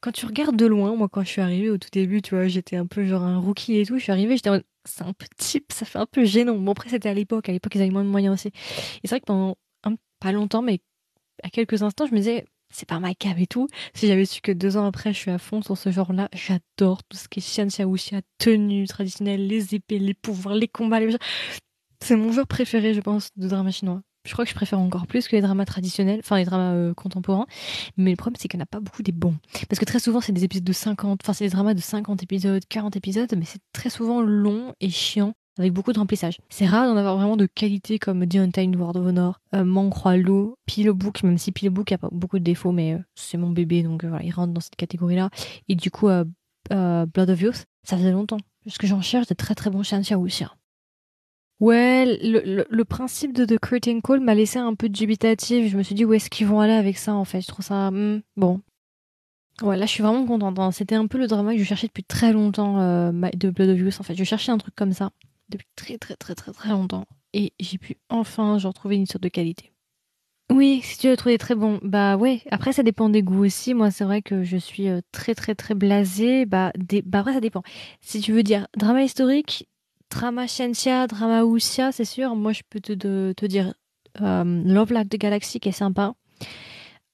Quand 0.00 0.12
tu 0.12 0.26
regardes 0.26 0.56
de 0.56 0.66
loin, 0.66 0.94
moi, 0.96 1.08
quand 1.10 1.22
je 1.22 1.28
suis 1.28 1.40
arrivée 1.40 1.70
au 1.70 1.78
tout 1.78 1.88
début, 1.90 2.20
tu 2.20 2.34
vois, 2.34 2.46
j'étais 2.46 2.76
un 2.76 2.86
peu 2.86 3.06
genre 3.06 3.22
un 3.22 3.38
rookie 3.38 3.78
et 3.78 3.86
tout. 3.86 3.96
Je 3.96 4.02
suis 4.02 4.12
arrivée, 4.12 4.36
j'étais 4.36 4.50
en 4.50 4.60
c'est 4.84 5.02
un 5.02 5.12
peu 5.12 5.26
type, 5.36 5.72
ça 5.72 5.86
fait 5.86 5.98
un 5.98 6.06
peu 6.06 6.24
gênant. 6.24 6.56
Bon, 6.56 6.72
après, 6.72 6.90
c'était 6.90 7.08
à 7.08 7.14
l'époque. 7.14 7.48
À 7.48 7.52
l'époque, 7.52 7.74
ils 7.74 7.80
avaient 7.80 7.90
moins 7.90 8.04
de 8.04 8.08
moyens 8.10 8.34
aussi. 8.34 8.48
Et 8.48 8.52
c'est 9.04 9.10
vrai 9.10 9.20
que 9.20 9.26
pendant 9.26 9.56
pas 10.20 10.32
longtemps, 10.32 10.62
mais 10.62 10.80
à 11.42 11.48
quelques 11.48 11.82
instants, 11.82 12.06
je 12.06 12.12
me 12.12 12.18
disais, 12.18 12.44
c'est 12.70 12.88
pas 12.88 13.00
ma 13.00 13.14
cave 13.14 13.40
et 13.40 13.46
tout. 13.46 13.68
Si 13.94 14.06
j'avais 14.06 14.24
su 14.24 14.40
que 14.40 14.52
deux 14.52 14.76
ans 14.76 14.86
après, 14.86 15.12
je 15.12 15.18
suis 15.18 15.30
à 15.30 15.38
fond 15.38 15.62
sur 15.62 15.76
ce 15.76 15.90
genre-là, 15.90 16.28
j'adore 16.32 17.02
tout 17.04 17.16
ce 17.16 17.28
qui 17.28 17.40
est 17.40 17.42
Xianxia 17.42 17.86
Wuxia, 17.86 18.20
tenue 18.38 18.86
traditionnelle, 18.86 19.46
les 19.46 19.74
épées, 19.74 19.98
les 19.98 20.14
pouvoirs, 20.14 20.54
les 20.54 20.68
combats, 20.68 21.00
les... 21.00 21.16
C'est 22.02 22.16
mon 22.16 22.32
genre 22.32 22.46
préféré, 22.46 22.94
je 22.94 23.00
pense, 23.00 23.30
de 23.36 23.48
drama 23.48 23.70
chinois. 23.70 24.00
Je 24.26 24.32
crois 24.32 24.44
que 24.44 24.50
je 24.50 24.54
préfère 24.54 24.78
encore 24.78 25.06
plus 25.06 25.28
que 25.28 25.36
les 25.36 25.42
dramas 25.42 25.64
traditionnels, 25.64 26.20
enfin 26.20 26.36
les 26.36 26.44
dramas 26.44 26.74
euh, 26.74 26.94
contemporains. 26.94 27.46
Mais 27.96 28.10
le 28.10 28.16
problème, 28.16 28.36
c'est 28.38 28.48
qu'il 28.48 28.58
n'y 28.58 28.62
en 28.62 28.64
a 28.64 28.66
pas 28.66 28.80
beaucoup 28.80 29.02
des 29.02 29.12
bons. 29.12 29.36
Parce 29.68 29.78
que 29.78 29.86
très 29.86 29.98
souvent, 29.98 30.20
c'est 30.20 30.32
des 30.32 30.44
épisodes 30.44 30.64
de 30.64 30.72
50, 30.72 31.20
enfin 31.22 31.32
c'est 31.32 31.44
des 31.44 31.50
dramas 31.50 31.74
de 31.74 31.80
50 31.80 32.22
épisodes, 32.22 32.62
40 32.68 32.96
épisodes, 32.96 33.34
mais 33.36 33.46
c'est 33.46 33.62
très 33.72 33.88
souvent 33.88 34.20
long 34.20 34.74
et 34.80 34.90
chiant 34.90 35.34
avec 35.60 35.72
beaucoup 35.72 35.92
de 35.92 35.98
remplissage. 35.98 36.38
C'est 36.48 36.66
rare 36.66 36.86
d'en 36.86 36.96
avoir 36.96 37.16
vraiment 37.16 37.36
de 37.36 37.46
qualité 37.46 37.98
comme 37.98 38.26
The 38.26 38.36
Untamed 38.36 38.76
World 38.76 38.96
of 38.96 39.06
Honor, 39.06 39.40
euh, 39.54 39.64
Mancroix 39.64 40.16
Loup, 40.16 40.56
Pillow 40.66 40.94
Book, 40.94 41.22
même 41.22 41.38
si 41.38 41.52
Pillow 41.52 41.70
Book 41.70 41.92
a 41.92 41.98
beaucoup 42.10 42.38
de 42.38 42.44
défauts, 42.44 42.72
mais 42.72 42.94
euh, 42.94 42.98
c'est 43.14 43.36
mon 43.36 43.50
bébé, 43.50 43.82
donc 43.82 44.04
euh, 44.04 44.08
voilà, 44.08 44.24
il 44.24 44.30
rentre 44.30 44.52
dans 44.52 44.60
cette 44.60 44.76
catégorie-là. 44.76 45.28
Et 45.68 45.74
du 45.74 45.90
coup, 45.90 46.08
euh, 46.08 46.24
Blood 46.70 47.30
of 47.30 47.40
Youth, 47.40 47.66
ça 47.82 47.96
faisait 47.96 48.12
longtemps. 48.12 48.38
Parce 48.64 48.78
que 48.78 48.86
j'en 48.86 49.02
cherche 49.02 49.26
de 49.26 49.34
très 49.34 49.54
très 49.54 49.70
bons 49.70 49.82
Shanxia 49.82 50.18
aussi. 50.18 50.44
Ouais, 51.60 52.18
le, 52.22 52.64
le, 52.68 52.84
principe 52.86 53.34
de 53.34 53.44
The 53.44 53.58
Curtain 53.58 54.00
Call 54.00 54.20
m'a 54.20 54.34
laissé 54.34 54.58
un 54.58 54.74
peu 54.74 54.88
dubitatif. 54.88 55.70
Je 55.70 55.76
me 55.76 55.82
suis 55.82 55.94
dit, 55.94 56.06
où 56.06 56.14
est-ce 56.14 56.30
qu'ils 56.30 56.46
vont 56.46 56.60
aller 56.60 56.72
avec 56.72 56.96
ça, 56.96 57.14
en 57.14 57.26
fait? 57.26 57.42
Je 57.42 57.48
trouve 57.48 57.64
ça... 57.64 57.90
Hmm, 57.90 58.22
bon, 58.36 58.62
Ouais, 59.60 59.76
là, 59.76 59.84
je 59.84 59.90
suis 59.90 60.02
vraiment 60.02 60.24
contente. 60.24 60.58
Hein. 60.58 60.70
C'était 60.70 60.94
un 60.94 61.06
peu 61.06 61.18
le 61.18 61.26
drama 61.26 61.52
que 61.52 61.58
je 61.58 61.64
cherchais 61.64 61.86
depuis 61.86 62.04
très 62.04 62.32
longtemps 62.32 62.76
de 62.78 63.50
Blood 63.50 63.68
of 63.68 63.78
Youth, 63.78 64.00
en 64.00 64.04
fait. 64.04 64.14
Je 64.14 64.24
cherchais 64.24 64.52
un 64.52 64.56
truc 64.56 64.74
comme 64.74 64.94
ça 64.94 65.10
depuis 65.50 65.66
très 65.76 65.98
très 65.98 66.16
très 66.16 66.34
très 66.34 66.52
très 66.52 66.70
longtemps. 66.70 67.04
Et 67.32 67.52
j'ai 67.60 67.78
pu 67.78 67.96
enfin 68.08 68.58
genre 68.58 68.74
trouver 68.74 68.96
une 68.96 69.06
sorte 69.06 69.22
de 69.22 69.28
qualité. 69.28 69.72
Oui, 70.50 70.80
si 70.82 70.98
tu 70.98 71.06
l'as 71.06 71.16
trouvé 71.16 71.38
très 71.38 71.54
bon, 71.54 71.78
bah 71.82 72.16
ouais. 72.16 72.42
Après, 72.50 72.72
ça 72.72 72.82
dépend 72.82 73.08
des 73.08 73.22
goûts 73.22 73.44
aussi. 73.44 73.72
Moi, 73.72 73.92
c'est 73.92 74.02
vrai 74.02 74.20
que 74.20 74.42
je 74.42 74.56
suis 74.56 74.88
euh, 74.88 75.00
très 75.12 75.36
très 75.36 75.54
très 75.54 75.74
blasée. 75.74 76.44
Bah, 76.44 76.72
des... 76.76 77.02
bah 77.02 77.20
après, 77.20 77.34
ça 77.34 77.40
dépend. 77.40 77.62
Si 78.00 78.20
tu 78.20 78.32
veux 78.32 78.42
dire 78.42 78.66
drama 78.76 79.04
historique, 79.04 79.68
drama 80.10 80.48
Shenxia, 80.48 81.06
drama 81.06 81.44
Wuxia, 81.44 81.92
c'est 81.92 82.04
sûr. 82.04 82.34
Moi, 82.34 82.52
je 82.52 82.62
peux 82.68 82.80
te, 82.80 83.32
te 83.32 83.46
dire 83.46 83.74
euh, 84.20 84.62
Love 84.64 84.92
Like 84.92 85.08
the 85.08 85.18
Galaxy 85.18 85.60
qui 85.60 85.68
est 85.68 85.72
sympa. 85.72 86.14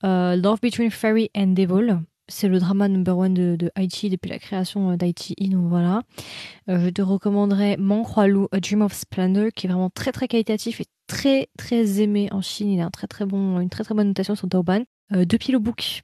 Euh, 0.02 0.36
Love 0.36 0.60
Between 0.62 0.90
Fairy 0.90 1.30
and 1.36 1.48
Devil 1.48 1.98
c'est 2.28 2.48
le 2.48 2.58
drama 2.58 2.88
number 2.88 3.16
one 3.16 3.34
de, 3.34 3.56
de 3.56 3.70
depuis 3.76 4.30
la 4.30 4.38
création 4.38 4.90
euh, 4.90 4.96
d'Haïti. 4.96 5.34
Donc 5.38 5.68
voilà. 5.68 6.02
Euh, 6.68 6.78
je 6.80 6.90
te 6.90 7.02
recommanderais 7.02 7.76
Mancroalou, 7.78 8.48
A 8.52 8.60
Dream 8.60 8.82
of 8.82 8.92
Splendor, 8.92 9.48
qui 9.54 9.66
est 9.66 9.70
vraiment 9.70 9.90
très 9.90 10.12
très 10.12 10.28
qualitatif 10.28 10.80
et 10.80 10.86
très 11.06 11.48
très 11.56 12.00
aimé 12.00 12.28
en 12.32 12.42
Chine. 12.42 12.70
Il 12.70 12.80
a 12.80 12.86
un 12.86 12.90
très 12.90 13.06
très 13.06 13.26
bon, 13.26 13.60
une 13.60 13.70
très 13.70 13.84
très 13.84 13.94
bonne 13.94 14.08
notation 14.08 14.34
sur 14.34 14.48
Taoban. 14.48 14.84
Euh, 15.12 15.24
de 15.24 15.36
Pillow 15.36 15.60
Book. 15.60 16.02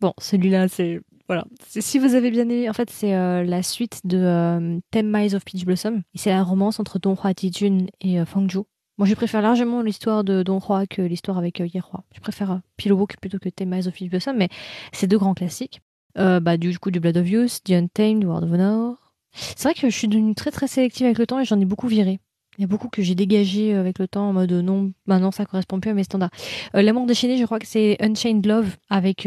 Bon, 0.00 0.12
celui-là, 0.18 0.68
c'est 0.68 1.00
voilà. 1.28 1.44
Si 1.68 2.00
vous 2.00 2.16
avez 2.16 2.32
bien 2.32 2.42
aimé, 2.42 2.68
en 2.68 2.72
fait, 2.72 2.90
c'est 2.90 3.14
euh, 3.14 3.44
la 3.44 3.62
suite 3.62 4.00
de 4.02 4.80
Ten 4.90 5.08
Miles 5.08 5.36
of 5.36 5.44
Peach 5.44 5.64
Blossom. 5.64 6.02
C'est 6.16 6.30
la 6.30 6.42
romance 6.42 6.80
entre 6.80 6.98
Don 6.98 7.14
Hua 7.14 7.34
Tijun 7.34 7.86
et 8.00 8.24
Fang 8.24 8.48
Zhou. 8.48 8.66
Moi, 9.00 9.08
je 9.08 9.14
préfère 9.14 9.40
largement 9.40 9.80
l'histoire 9.80 10.24
de 10.24 10.42
Don 10.42 10.60
Juan 10.60 10.86
que 10.86 11.00
l'histoire 11.00 11.38
avec 11.38 11.62
euh, 11.62 11.66
Yeroi. 11.66 12.04
Je 12.14 12.20
préfère 12.20 12.50
euh, 12.50 12.58
Pillowbook 12.76 13.16
plutôt 13.18 13.38
que 13.38 13.48
Thema 13.48 13.78
of 13.78 13.98
Blossom, 14.02 14.36
mais 14.36 14.50
c'est 14.92 15.06
deux 15.06 15.16
grands 15.16 15.32
classiques. 15.32 15.80
Euh, 16.18 16.38
bah, 16.38 16.58
du 16.58 16.78
coup, 16.78 16.90
du 16.90 17.00
Blood 17.00 17.16
of 17.16 17.26
Youth, 17.26 17.62
The 17.64 17.70
Untamed, 17.70 18.26
World 18.26 18.44
of 18.44 18.52
Honor. 18.52 19.14
C'est 19.32 19.62
vrai 19.62 19.72
que 19.72 19.88
je 19.88 19.96
suis 19.96 20.06
devenue 20.06 20.34
très 20.34 20.50
très 20.50 20.66
sélective 20.66 21.06
avec 21.06 21.16
le 21.16 21.26
temps 21.26 21.40
et 21.40 21.46
j'en 21.46 21.58
ai 21.58 21.64
beaucoup 21.64 21.86
viré. 21.86 22.20
Il 22.58 22.60
y 22.60 22.64
a 22.64 22.66
beaucoup 22.66 22.90
que 22.90 23.00
j'ai 23.00 23.14
dégagé 23.14 23.72
avec 23.72 23.98
le 23.98 24.06
temps 24.06 24.28
en 24.28 24.32
mode 24.34 24.52
non, 24.52 24.92
maintenant 25.06 25.30
ça 25.30 25.46
correspond 25.46 25.80
plus 25.80 25.92
à 25.92 25.94
mes 25.94 26.04
standards. 26.04 26.32
L'amour 26.74 27.06
déchaîné, 27.06 27.38
je 27.38 27.46
crois 27.46 27.58
que 27.58 27.66
c'est 27.66 27.96
Unchained 28.02 28.44
Love 28.44 28.76
avec 28.90 29.22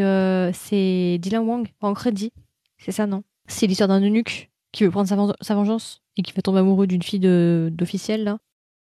c'est 0.53 1.17
Dylan 1.19 1.47
Wang 1.47 1.67
en 1.82 1.95
crédit. 1.95 2.32
C'est 2.78 2.91
ça, 2.91 3.07
non? 3.07 3.24
C'est 3.47 3.65
l'histoire 3.65 3.88
d'un 3.88 4.01
eunuque 4.01 4.51
qui 4.71 4.84
veut 4.84 4.91
prendre 4.91 5.07
sa, 5.41 5.55
vengeance 5.55 6.03
et 6.15 6.21
qui 6.21 6.32
va 6.34 6.43
tomber 6.43 6.59
amoureux 6.59 6.86
d'une 6.86 7.01
fille 7.01 7.21
d'officiel 7.71 8.24
là. 8.24 8.38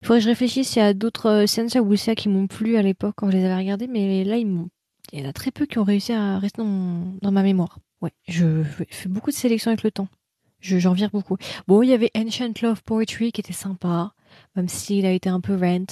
Il 0.02 0.08
faudrait 0.08 0.20
que 0.20 0.24
je 0.24 0.30
réfléchisse 0.30 0.78
a 0.78 0.94
d'autres 0.94 1.28
euh, 1.28 1.48
Sensa 1.48 1.82
ou 1.82 1.94
qui 1.96 2.30
m'ont 2.30 2.48
plu 2.48 2.78
à 2.78 2.82
l'époque 2.82 3.16
quand 3.18 3.30
je 3.30 3.38
les 3.38 3.46
avais 3.46 3.56
regardés, 3.56 3.88
mais 3.88 4.24
là, 4.24 4.38
il 4.38 4.70
y 5.14 5.22
en 5.22 5.30
a 5.30 5.34
très 5.34 5.52
peu 5.52 5.66
qui 5.66 5.78
ont 5.78 5.84
réussi 5.84 6.14
à 6.14 6.40
rester 6.40 6.62
dans, 6.62 7.32
ma 7.32 7.44
mémoire. 7.44 7.80
Ouais, 8.02 8.14
je 8.28 8.64
fais 8.64 9.10
beaucoup 9.10 9.32
de 9.32 9.36
sélections 9.36 9.72
avec 9.72 9.84
le 9.84 9.92
temps. 9.92 10.08
Je, 10.62 10.78
j'en 10.80 10.94
vire 10.94 11.10
beaucoup. 11.12 11.38
Bon, 11.68 11.84
il 11.84 11.90
y 11.90 11.94
avait 11.94 12.12
Ancient 12.16 12.54
Love 12.62 12.84
Poetry 12.84 13.32
qui 13.32 13.42
était 13.42 13.54
sympa, 13.54 14.14
même 14.56 14.70
s'il 14.70 15.06
a 15.06 15.12
été 15.12 15.30
un 15.30 15.42
peu 15.42 15.56
rent. 15.56 15.86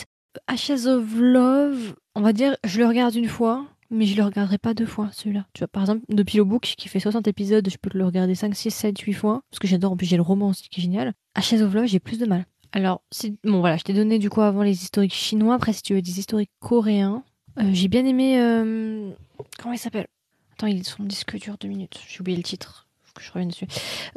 Ashes 0.48 0.86
of 0.86 1.16
Love, 1.16 1.96
on 2.16 2.22
va 2.22 2.32
dire, 2.32 2.56
je 2.64 2.80
le 2.80 2.88
regarde 2.88 3.16
une 3.16 3.28
fois, 3.28 3.66
mais 3.90 4.06
je 4.06 4.16
le 4.16 4.24
regarderai 4.24 4.58
pas 4.58 4.74
deux 4.74 4.86
fois, 4.86 5.10
celui-là. 5.12 5.46
Tu 5.54 5.60
vois, 5.60 5.68
par 5.68 5.84
exemple, 5.84 6.06
The 6.16 6.24
Pillow 6.24 6.46
Book, 6.46 6.74
qui 6.78 6.88
fait 6.90 7.00
60 7.00 7.28
épisodes, 7.28 7.68
je 7.70 7.78
peux 7.78 7.90
le 7.94 8.06
regarder 8.06 8.36
5, 8.36 8.56
6, 8.56 8.72
7, 8.72 9.00
8 9.00 9.14
fois, 9.14 9.42
parce 9.50 9.60
que 9.60 9.68
j'adore, 9.68 9.94
en 9.94 9.98
plus 9.98 10.06
j'ai 10.06 10.18
le 10.18 10.22
roman 10.22 10.50
aussi 10.50 10.70
qui 10.70 10.80
est 10.80 10.84
génial. 10.84 11.14
Ashes 11.36 11.62
of 11.62 11.74
Love, 11.74 11.88
j'ai 11.88 12.00
plus 12.00 12.20
de 12.20 12.26
mal. 12.26 12.46
Alors, 12.74 13.02
bon 13.44 13.60
voilà, 13.60 13.78
je 13.78 13.84
t'ai 13.84 13.94
donné 13.94 14.20
du 14.20 14.30
coup 14.30 14.42
avant 14.42 14.64
les 14.64 14.84
historiques 14.84 15.14
chinois. 15.14 15.56
Après, 15.56 15.74
si 15.74 15.82
tu 15.82 15.94
veux 15.94 16.02
des 16.02 16.20
historiques 16.20 16.52
coréens, 16.60 17.24
euh, 17.60 17.70
j'ai 17.72 17.88
bien 17.88 18.06
aimé. 18.06 18.40
Euh, 18.40 19.12
comment 19.60 19.74
il 19.74 19.80
s'appelle? 19.80 20.08
Attends, 20.54 20.68
il 20.68 20.80
est 20.80 20.88
sur 20.88 21.00
mon 21.02 21.08
disque 21.08 21.38
dur 21.38 21.56
deux 21.60 21.68
minutes. 21.68 22.00
J'ai 22.08 22.22
oublié 22.22 22.38
le 22.38 22.44
titre. 22.44 22.88
Faut 23.04 23.14
que 23.16 23.24
je 23.24 23.32
revienne 23.32 23.50
dessus. 23.50 23.68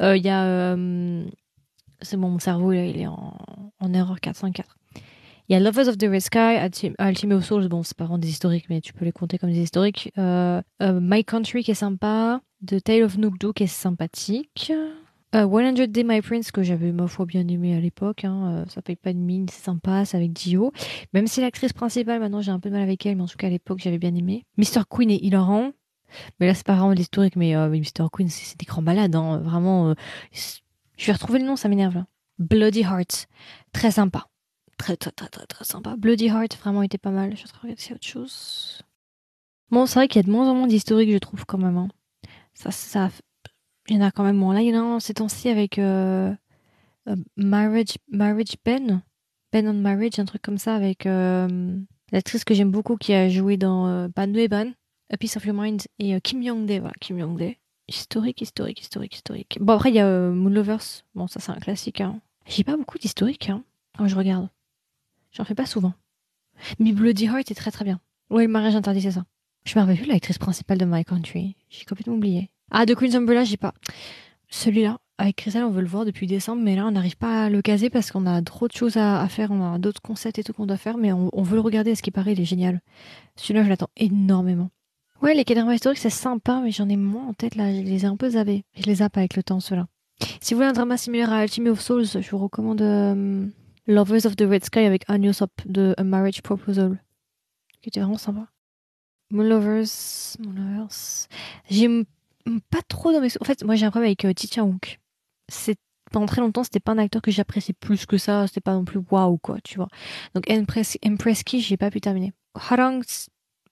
Euh, 0.01 0.17
il 0.17 0.23
y 0.23 0.29
a. 0.29 0.75
c'est 2.01 2.17
bon, 2.17 2.29
mon 2.29 2.39
cerveau 2.39 2.71
il 2.73 2.99
est 2.99 3.07
en, 3.07 3.37
en 3.79 3.93
erreur 3.93 4.19
404. 4.19 4.77
Il 5.49 5.53
y 5.53 5.55
a 5.55 5.59
Lovers 5.59 5.89
of 5.89 5.97
the 5.97 6.03
Red 6.03 6.21
Sky, 6.21 6.93
Ultimate 6.99 7.41
Souls. 7.43 7.67
Bon, 7.67 7.83
c'est 7.83 7.97
pas 7.97 8.05
vraiment 8.05 8.17
des 8.17 8.29
historiques, 8.29 8.67
mais 8.69 8.79
tu 8.79 8.93
peux 8.93 9.05
les 9.05 9.11
compter 9.11 9.37
comme 9.37 9.51
des 9.51 9.61
historiques. 9.61 10.11
My 10.17 11.25
Country 11.25 11.63
qui 11.63 11.71
est 11.71 11.75
sympa. 11.75 12.41
The 12.65 12.81
Tale 12.81 13.03
of 13.03 13.17
Nookdo 13.17 13.53
qui 13.53 13.63
est 13.63 13.67
sympathique. 13.67 14.71
Uh, 15.33 15.47
100 15.47 15.87
Day 15.87 16.03
My 16.03 16.21
Prince, 16.21 16.51
que 16.51 16.61
j'avais 16.61 16.91
ma 16.91 17.07
foi 17.07 17.25
bien 17.25 17.47
aimé 17.47 17.73
à 17.73 17.79
l'époque, 17.79 18.25
hein, 18.25 18.51
euh, 18.51 18.65
ça 18.67 18.81
paye 18.81 18.97
pas 18.97 19.13
de 19.13 19.17
mine, 19.17 19.47
c'est 19.47 19.63
sympa, 19.63 20.03
c'est 20.03 20.17
avec 20.17 20.33
Dio. 20.33 20.73
Même 21.13 21.25
si 21.25 21.39
l'actrice 21.39 21.71
principale, 21.71 22.19
maintenant 22.19 22.41
j'ai 22.41 22.51
un 22.51 22.59
peu 22.59 22.67
de 22.67 22.73
mal 22.73 22.83
avec 22.83 23.05
elle, 23.05 23.15
mais 23.15 23.23
en 23.23 23.27
tout 23.27 23.37
cas 23.37 23.47
à 23.47 23.49
l'époque 23.49 23.79
j'avais 23.79 23.97
bien 23.97 24.13
aimé. 24.13 24.45
Mr. 24.57 24.81
Queen 24.89 25.09
est 25.09 25.23
hilarant, 25.23 25.71
mais 26.39 26.47
là 26.47 26.53
c'est 26.53 26.65
pas 26.65 26.75
vraiment 26.75 26.91
l'historique, 26.91 27.37
mais 27.37 27.55
euh, 27.55 27.69
Mr. 27.69 28.09
Queen 28.11 28.27
c'est 28.27 28.59
des 28.59 28.65
grands 28.65 28.81
malades, 28.81 29.15
hein, 29.15 29.37
vraiment. 29.37 29.91
Euh, 29.91 29.93
je 30.97 31.05
vais 31.05 31.13
retrouver 31.13 31.39
le 31.39 31.45
nom, 31.45 31.55
ça 31.55 31.69
m'énerve. 31.69 32.03
Bloody 32.37 32.81
Heart, 32.81 33.27
très 33.71 33.91
sympa. 33.91 34.27
Très 34.77 34.97
très 34.97 35.11
très 35.11 35.29
très 35.29 35.45
très 35.45 35.63
sympa. 35.63 35.95
Bloody 35.95 36.25
Heart 36.25 36.57
vraiment 36.59 36.83
était 36.83 36.97
pas 36.97 37.11
mal, 37.11 37.37
je 37.37 37.43
vais 37.43 37.49
regarder 37.61 37.81
si 37.81 37.93
autre 37.93 38.05
chose. 38.05 38.81
Bon, 39.69 39.85
c'est 39.85 39.95
vrai 39.95 40.09
qu'il 40.09 40.19
y 40.21 40.25
a 40.25 40.27
de 40.27 40.31
moins 40.31 40.49
en 40.49 40.55
moins 40.55 40.67
d'historiques, 40.67 41.13
je 41.13 41.17
trouve 41.19 41.45
quand 41.45 41.57
même. 41.57 41.77
Hein. 41.77 41.87
Ça, 42.53 42.71
ça, 42.71 43.09
il 43.87 43.95
y 43.95 43.99
en 43.99 44.05
a 44.05 44.11
quand 44.11 44.23
même 44.23 44.37
moins. 44.37 44.53
Là, 44.53 44.61
il 44.61 44.67
y 44.67 44.77
en 44.77 44.79
a 44.79 44.95
un 44.95 44.99
ces 44.99 45.15
temps-ci 45.15 45.49
avec 45.49 45.79
euh, 45.79 46.33
euh, 47.07 47.15
Marriage, 47.35 47.97
Marriage 48.09 48.55
Ben. 48.63 49.01
Ben 49.51 49.67
on 49.67 49.73
Marriage, 49.73 50.19
un 50.19 50.25
truc 50.25 50.41
comme 50.41 50.57
ça, 50.57 50.75
avec 50.75 51.05
euh, 51.05 51.77
l'actrice 52.11 52.43
que 52.43 52.53
j'aime 52.53 52.71
beaucoup 52.71 52.95
qui 52.95 53.13
a 53.13 53.27
joué 53.27 53.57
dans 53.57 54.07
Ban 54.15 54.27
Ban, 54.49 54.71
A 55.11 55.17
Piece 55.17 55.35
of 55.35 55.45
Your 55.45 55.55
Mind, 55.55 55.81
et 55.99 56.19
Kim 56.21 56.41
Young-dae. 56.41 56.79
Voilà, 56.79 56.93
Kim 57.01 57.17
Young-dae. 57.17 57.55
Historique, 57.87 58.41
historique, 58.41 58.79
historique, 58.79 59.15
historique. 59.15 59.57
Bon, 59.59 59.73
après, 59.73 59.89
il 59.89 59.95
y 59.95 59.99
a 59.99 60.29
Moon 60.29 60.49
Lovers. 60.49 61.03
Bon, 61.15 61.27
ça, 61.27 61.41
c'est 61.41 61.51
un 61.51 61.55
classique. 61.55 61.99
Hein. 61.99 62.21
J'ai 62.45 62.63
pas 62.63 62.77
beaucoup 62.77 62.97
d'historique 62.97 63.49
hein, 63.49 63.63
quand 63.97 64.07
je 64.07 64.15
regarde. 64.15 64.47
J'en 65.31 65.43
fais 65.43 65.55
pas 65.55 65.65
souvent. 65.65 65.93
Mais 66.79 66.93
Bloody 66.93 67.25
Heart 67.25 67.51
est 67.51 67.55
très 67.55 67.71
très 67.71 67.83
bien. 67.83 67.99
Ouais, 68.29 68.43
le 68.43 68.51
mariage 68.51 68.75
interdit, 68.75 69.01
c'est 69.01 69.11
ça. 69.11 69.25
Je 69.65 69.77
me 69.77 69.81
rappelle 69.81 69.97
plus 69.97 70.07
l'actrice 70.07 70.37
principale 70.37 70.77
de 70.77 70.85
My 70.85 71.03
Country. 71.03 71.55
J'ai 71.69 71.85
complètement 71.85 72.13
oublié. 72.13 72.49
Ah, 72.71 72.85
de 72.85 72.93
Queen's 72.93 73.15
Umbrella, 73.15 73.43
j'ai 73.43 73.57
pas. 73.57 73.73
Celui-là, 74.49 74.97
avec 75.17 75.35
Chriselle, 75.35 75.63
on 75.65 75.69
veut 75.69 75.81
le 75.81 75.87
voir 75.87 76.05
depuis 76.05 76.25
décembre, 76.25 76.61
mais 76.63 76.75
là, 76.75 76.87
on 76.87 76.91
n'arrive 76.91 77.17
pas 77.17 77.45
à 77.45 77.49
le 77.49 77.61
caser 77.61 77.89
parce 77.89 78.11
qu'on 78.11 78.25
a 78.25 78.41
trop 78.41 78.67
de 78.67 78.73
choses 78.73 78.97
à, 78.97 79.27
faire. 79.27 79.51
On 79.51 79.73
a 79.73 79.77
d'autres 79.77 80.01
concepts 80.01 80.39
et 80.39 80.43
tout 80.43 80.53
qu'on 80.53 80.65
doit 80.65 80.77
faire, 80.77 80.97
mais 80.97 81.11
on, 81.11 81.43
veut 81.43 81.55
le 81.55 81.61
regarder. 81.61 81.93
Ce 81.95 82.01
qui 82.01 82.11
paraît, 82.11 82.33
il 82.33 82.41
est 82.41 82.45
génial. 82.45 82.81
Celui-là, 83.35 83.63
je 83.63 83.69
l'attends 83.69 83.89
énormément. 83.97 84.69
Ouais, 85.21 85.35
les 85.35 85.43
cadrans 85.43 85.71
historiques, 85.71 85.99
c'est 85.99 86.09
sympa, 86.09 86.61
mais 86.63 86.71
j'en 86.71 86.89
ai 86.89 86.97
moins 86.97 87.27
en 87.27 87.33
tête 87.33 87.55
là. 87.55 87.71
Je 87.71 87.81
les 87.81 88.05
ai 88.05 88.07
un 88.07 88.15
peu 88.15 88.29
zappés. 88.29 88.63
Je 88.75 88.83
les 88.83 88.95
zappe 88.95 89.17
avec 89.17 89.35
le 89.35 89.43
temps, 89.43 89.59
ceux-là. 89.59 89.87
Si 90.39 90.53
vous 90.53 90.59
voulez 90.59 90.69
un 90.69 90.73
drama 90.73 90.97
similaire 90.97 91.31
à 91.31 91.37
Alchemy 91.37 91.69
of 91.69 91.79
Souls, 91.79 92.05
je 92.05 92.31
vous 92.31 92.37
recommande 92.37 92.81
euh, 92.81 93.45
Lovers 93.87 94.25
of 94.25 94.35
the 94.35 94.45
Red 94.49 94.65
Sky 94.65 94.79
avec 94.79 95.05
Sop 95.33 95.51
de 95.65 95.93
A 95.97 96.03
Marriage 96.03 96.41
Proposal, 96.41 96.99
qui 97.81 97.89
était 97.89 97.99
vraiment 97.99 98.17
sympa. 98.17 98.47
Moon 99.29 99.43
Lovers, 99.43 99.85
Moon 100.39 100.53
Lovers. 100.53 101.27
J'aime 101.69 102.05
pas 102.69 102.81
trop 102.87 103.11
dans 103.11 103.21
mes. 103.21 103.29
En 103.39 103.45
fait, 103.45 103.63
moi 103.63 103.75
j'ai 103.75 103.85
un 103.85 103.91
problème 103.91 104.09
avec 104.09 104.25
euh, 104.25 104.61
Wook. 104.61 104.99
C'est 105.49 105.77
pendant 106.11 106.25
très 106.25 106.41
longtemps, 106.41 106.63
c'était 106.63 106.79
pas 106.79 106.91
un 106.91 106.97
acteur 106.97 107.21
que 107.21 107.31
j'appréciais 107.31 107.73
plus 107.79 108.05
que 108.05 108.17
ça. 108.17 108.47
C'était 108.47 108.61
pas 108.61 108.73
non 108.73 108.85
plus 108.85 108.99
waouh 109.11 109.37
quoi, 109.37 109.57
tu 109.63 109.77
vois. 109.77 109.87
Donc 110.35 110.49
Empress, 110.49 110.97
Empress 111.05 111.43
Key, 111.43 111.59
j'ai 111.59 111.77
pas 111.77 111.89
pu 111.89 112.01
terminer. 112.01 112.33
Harang, 112.53 113.01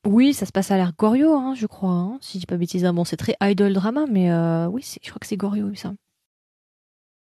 oui, 0.05 0.33
ça 0.33 0.45
se 0.45 0.51
passe 0.51 0.71
à 0.71 0.77
l'air 0.77 0.93
Gorio, 0.97 1.33
hein, 1.35 1.53
je 1.55 1.67
crois. 1.67 1.91
Hein, 1.91 2.17
si 2.21 2.37
je 2.37 2.41
dis 2.41 2.45
pas 2.45 2.57
bêtise. 2.57 2.83
Bon, 2.85 3.03
c'est 3.03 3.17
très 3.17 3.35
idol 3.41 3.73
drama, 3.73 4.05
mais 4.09 4.31
euh, 4.31 4.67
oui, 4.67 4.85
je 5.01 5.09
crois 5.09 5.19
que 5.19 5.27
c'est 5.27 5.37
Gorio, 5.37 5.73
ça. 5.75 5.93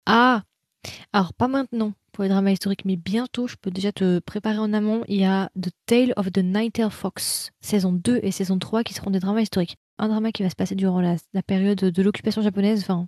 Ah 0.05 0.43
Alors, 1.13 1.33
pas 1.33 1.47
maintenant 1.47 1.93
pour 2.11 2.23
les 2.23 2.29
dramas 2.29 2.51
historiques, 2.51 2.85
mais 2.85 2.95
bientôt, 2.95 3.47
je 3.47 3.55
peux 3.55 3.71
déjà 3.71 3.91
te 3.91 4.19
préparer 4.19 4.57
en 4.59 4.73
amont. 4.73 5.03
Il 5.07 5.17
y 5.17 5.25
a 5.25 5.49
The 5.59 5.69
Tale 5.85 6.13
of 6.17 6.31
the 6.31 6.39
Nightingale 6.39 6.91
Fox, 6.91 7.51
saison 7.61 7.93
2 7.93 8.19
et 8.23 8.31
saison 8.31 8.59
3, 8.59 8.83
qui 8.83 8.93
seront 8.93 9.11
des 9.11 9.19
dramas 9.19 9.41
historiques. 9.41 9.77
Un 9.97 10.07
drama 10.09 10.31
qui 10.31 10.43
va 10.43 10.49
se 10.49 10.55
passer 10.55 10.75
durant 10.75 11.01
la, 11.01 11.17
période 11.43 11.77
de 11.77 12.03
l'occupation 12.03 12.41
japonaise, 12.41 12.81
enfin 12.81 13.07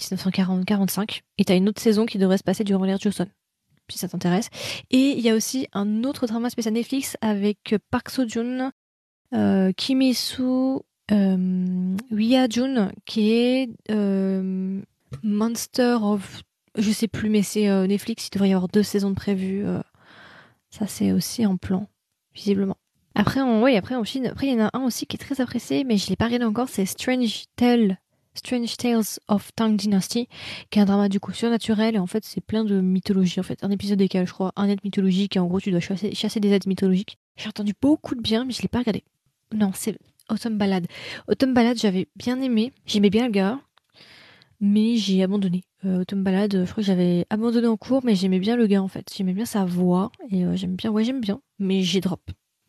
1940-45. 0.00 1.22
Et 1.38 1.44
t'as 1.44 1.56
une 1.56 1.68
autre 1.68 1.80
saison 1.80 2.06
qui 2.06 2.18
devrait 2.18 2.38
se 2.38 2.42
passer 2.42 2.64
durant 2.64 2.84
l'ère 2.84 2.98
Joseon, 2.98 3.28
si 3.88 3.98
ça 3.98 4.08
t'intéresse. 4.08 4.48
Et 4.90 5.12
il 5.12 5.20
y 5.20 5.30
a 5.30 5.34
aussi 5.34 5.68
un 5.72 6.04
autre 6.04 6.26
drama 6.26 6.50
spécial 6.50 6.74
Netflix 6.74 7.16
avec 7.20 7.76
Park 7.90 8.10
Seo-joon, 8.10 8.72
euh, 9.34 9.72
Kim 9.72 10.02
euh, 11.10 11.96
Jun, 12.50 12.92
qui 13.06 13.32
est 13.32 13.70
euh, 13.90 14.80
Monster 15.22 15.98
of 16.02 16.42
je 16.76 16.90
sais 16.90 17.08
plus, 17.08 17.28
mais 17.28 17.42
c'est 17.42 17.68
euh, 17.68 17.86
Netflix, 17.86 18.28
il 18.28 18.30
devrait 18.30 18.48
y 18.48 18.52
avoir 18.52 18.68
deux 18.68 18.82
saisons 18.82 19.14
prévues. 19.14 19.66
Euh. 19.66 19.80
ça, 20.70 20.86
c'est 20.86 21.12
aussi 21.12 21.44
en 21.46 21.56
plan, 21.56 21.88
visiblement. 22.34 22.76
Après, 23.14 23.40
on, 23.40 23.62
oui, 23.62 23.76
après, 23.76 23.94
en 23.94 24.04
Chine, 24.04 24.26
après, 24.26 24.46
il 24.46 24.54
y 24.54 24.60
en 24.60 24.66
a 24.66 24.70
un 24.72 24.84
aussi 24.84 25.06
qui 25.06 25.16
est 25.16 25.18
très 25.18 25.40
apprécié, 25.40 25.84
mais 25.84 25.96
je 25.96 26.08
l'ai 26.08 26.16
pas 26.16 26.26
regardé 26.26 26.46
encore, 26.46 26.68
c'est 26.68 26.86
Strange. 26.86 27.44
Strange 28.34 28.76
Tales 28.78 29.18
of 29.28 29.54
Tang 29.54 29.76
Dynasty, 29.76 30.28
qui 30.70 30.78
est 30.78 30.82
un 30.82 30.86
drama 30.86 31.08
du 31.08 31.20
coup 31.20 31.32
surnaturel, 31.32 31.96
et 31.96 31.98
en 31.98 32.06
fait 32.06 32.24
c'est 32.24 32.40
plein 32.40 32.64
de 32.64 32.80
mythologie, 32.80 33.40
en 33.40 33.42
fait. 33.42 33.62
Un 33.62 33.70
épisode 33.70 33.98
décalé, 33.98 34.24
je 34.26 34.32
crois, 34.32 34.52
un 34.56 34.68
être 34.68 34.84
mythologique, 34.84 35.36
et 35.36 35.38
en 35.38 35.46
gros 35.46 35.60
tu 35.60 35.70
dois 35.70 35.80
chasser, 35.80 36.14
chasser 36.14 36.40
des 36.40 36.50
êtres 36.50 36.68
mythologiques. 36.68 37.18
J'ai 37.36 37.48
entendu 37.48 37.74
beaucoup 37.80 38.14
de 38.14 38.22
bien, 38.22 38.44
mais 38.44 38.52
je 38.52 38.62
l'ai 38.62 38.68
pas 38.68 38.78
regardé. 38.78 39.04
Non, 39.54 39.70
c'est 39.74 39.98
Autumn 40.30 40.56
Ballad. 40.56 40.86
Autumn 41.28 41.52
Ballad, 41.52 41.78
j'avais 41.78 42.08
bien 42.16 42.40
aimé, 42.40 42.72
j'aimais 42.86 43.10
bien 43.10 43.26
le 43.26 43.32
gars, 43.32 43.60
mais 44.60 44.96
j'ai 44.96 45.22
abandonné. 45.22 45.62
Euh, 45.84 46.00
Autumn 46.00 46.22
Ballade, 46.22 46.64
je 46.64 46.70
crois 46.70 46.82
que 46.82 46.86
j'avais 46.86 47.26
abandonné 47.28 47.66
en 47.66 47.76
cours, 47.76 48.02
mais 48.04 48.14
j'aimais 48.14 48.38
bien 48.38 48.56
le 48.56 48.66
gars 48.66 48.82
en 48.82 48.88
fait. 48.88 49.12
J'aimais 49.14 49.34
bien 49.34 49.44
sa 49.44 49.66
voix 49.66 50.10
et 50.30 50.46
euh, 50.46 50.56
j'aime 50.56 50.76
bien, 50.76 50.90
ouais, 50.90 51.04
j'aime 51.04 51.20
bien, 51.20 51.42
mais 51.58 51.82
j'ai 51.82 52.00
drop. 52.00 52.22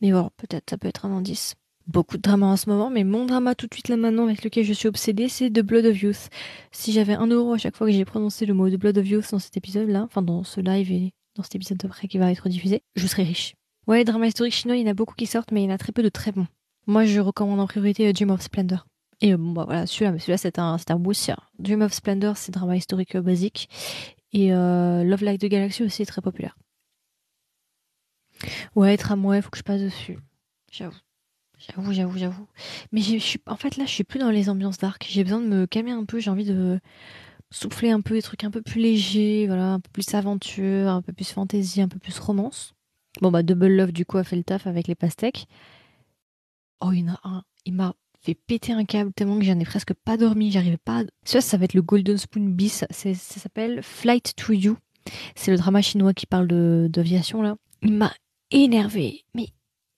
Mais 0.03 0.11
voilà, 0.11 0.29
peut-être 0.37 0.69
ça 0.69 0.77
peut 0.77 0.89
être 0.89 1.05
un 1.05 1.11
indice. 1.11 1.55
Beaucoup 1.87 2.17
de 2.17 2.21
drama 2.21 2.45
en 2.45 2.57
ce 2.57 2.69
moment, 2.69 2.89
mais 2.89 3.05
mon 3.05 3.25
drama 3.25 3.55
tout 3.55 3.67
de 3.67 3.73
suite 3.73 3.87
là 3.87 3.97
maintenant 3.97 4.25
avec 4.25 4.43
lequel 4.43 4.65
je 4.65 4.73
suis 4.73 4.87
obsédée, 4.87 5.29
c'est 5.29 5.49
The 5.49 5.61
Blood 5.61 5.85
of 5.85 6.01
Youth. 6.01 6.29
Si 6.71 6.91
j'avais 6.91 7.13
un 7.13 7.27
euro 7.27 7.53
à 7.53 7.57
chaque 7.57 7.75
fois 7.75 7.87
que 7.87 7.93
j'ai 7.93 8.05
prononcé 8.05 8.45
le 8.45 8.53
mot 8.53 8.69
The 8.69 8.75
Blood 8.75 8.97
of 8.97 9.07
Youth 9.07 9.31
dans 9.31 9.39
cet 9.39 9.57
épisode-là, 9.57 10.03
enfin 10.03 10.21
dans 10.21 10.43
ce 10.43 10.59
live 10.59 10.91
et 10.91 11.13
dans 11.35 11.43
cet 11.43 11.55
épisode 11.55 11.77
d'après 11.77 12.07
qui 12.07 12.17
va 12.17 12.31
être 12.31 12.49
diffusé, 12.49 12.83
je 12.95 13.07
serais 13.07 13.23
riche. 13.23 13.55
Ouais, 13.87 13.99
les 13.99 14.03
dramas 14.03 14.27
historiques 14.27 14.53
chinois, 14.53 14.75
il 14.75 14.83
y 14.83 14.87
en 14.87 14.91
a 14.91 14.93
beaucoup 14.93 15.15
qui 15.15 15.25
sortent, 15.25 15.51
mais 15.51 15.63
il 15.63 15.65
y 15.65 15.71
en 15.71 15.75
a 15.75 15.77
très 15.77 15.93
peu 15.93 16.03
de 16.03 16.09
très 16.09 16.31
bons. 16.31 16.47
Moi, 16.85 17.05
je 17.05 17.21
recommande 17.21 17.61
en 17.61 17.67
priorité 17.67 18.11
Dream 18.11 18.31
of 18.31 18.41
Splendor. 18.41 18.85
Et 19.21 19.33
euh, 19.33 19.37
bon, 19.37 19.51
bah 19.51 19.63
voilà, 19.65 19.87
celui-là, 19.87 20.19
celui-là, 20.19 20.37
c'est 20.37 20.59
un, 20.59 20.77
c'est 20.77 20.91
un 20.91 21.01
Dream 21.59 21.81
of 21.81 21.93
Splendor, 21.93 22.35
c'est 22.35 22.51
drama 22.51 22.75
historique 22.75 23.15
euh, 23.15 23.21
basique. 23.21 23.69
Et 24.33 24.53
euh, 24.53 25.03
Love 25.03 25.23
Like 25.23 25.39
the 25.39 25.45
Galaxy 25.45 25.83
aussi 25.83 26.01
est 26.01 26.05
très 26.05 26.21
populaire. 26.21 26.57
Ouais, 28.75 28.97
tramway, 28.97 29.41
faut 29.41 29.49
que 29.49 29.57
je 29.57 29.63
passe 29.63 29.81
dessus. 29.81 30.17
J'avoue. 30.71 30.97
J'avoue, 31.57 31.93
j'avoue, 31.93 32.17
j'avoue. 32.17 32.47
Mais 32.91 33.01
je 33.01 33.17
suis, 33.17 33.39
en 33.47 33.55
fait, 33.55 33.77
là, 33.77 33.85
je 33.85 33.91
suis 33.91 34.03
plus 34.03 34.19
dans 34.19 34.31
les 34.31 34.49
ambiances 34.49 34.77
dark. 34.77 35.05
J'ai 35.09 35.23
besoin 35.23 35.39
de 35.39 35.47
me 35.47 35.65
calmer 35.65 35.91
un 35.91 36.03
peu. 36.03 36.19
J'ai 36.19 36.29
envie 36.29 36.45
de 36.45 36.79
souffler 37.51 37.91
un 37.91 38.01
peu 38.01 38.15
des 38.15 38.21
trucs 38.21 38.43
un 38.43 38.51
peu 38.51 38.61
plus 38.61 38.81
légers, 38.81 39.45
voilà, 39.47 39.73
un 39.73 39.79
peu 39.79 39.89
plus 39.93 40.13
aventure, 40.13 40.89
un 40.89 41.01
peu 41.01 41.13
plus 41.13 41.31
fantasy, 41.31 41.81
un 41.81 41.87
peu 41.87 41.99
plus 41.99 42.17
romance. 42.19 42.73
Bon, 43.21 43.31
bah, 43.31 43.43
Double 43.43 43.67
Love, 43.67 43.91
du 43.91 44.05
coup, 44.05 44.17
a 44.17 44.23
fait 44.23 44.35
le 44.35 44.43
taf 44.43 44.67
avec 44.67 44.87
les 44.87 44.95
pastèques. 44.95 45.45
Oh, 46.81 46.91
il 46.91 47.05
y. 47.05 47.11
Il 47.65 47.73
m'a 47.73 47.93
fait 48.19 48.35
péter 48.35 48.73
un 48.73 48.83
câble 48.83 49.13
tellement 49.13 49.37
que 49.39 49.45
j'en 49.45 49.59
ai 49.59 49.65
presque 49.65 49.93
pas 49.93 50.17
dormi. 50.17 50.51
J'arrivais 50.51 50.77
pas. 50.77 51.03
Ça, 51.23 51.39
ça 51.39 51.57
va 51.57 51.65
être 51.65 51.75
le 51.75 51.81
Golden 51.81 52.17
Spoon 52.17 52.49
bis. 52.49 52.83
Ça 52.89 53.13
s'appelle 53.13 53.81
Flight 53.83 54.33
to 54.35 54.51
You. 54.51 54.77
C'est 55.35 55.51
le 55.51 55.57
drama 55.57 55.81
chinois 55.81 56.13
qui 56.13 56.25
parle 56.25 56.47
d'aviation 56.89 57.41
là. 57.41 57.55
Il 57.81 57.93
m'a 57.93 58.11
énervé, 58.53 59.25
mais 59.33 59.49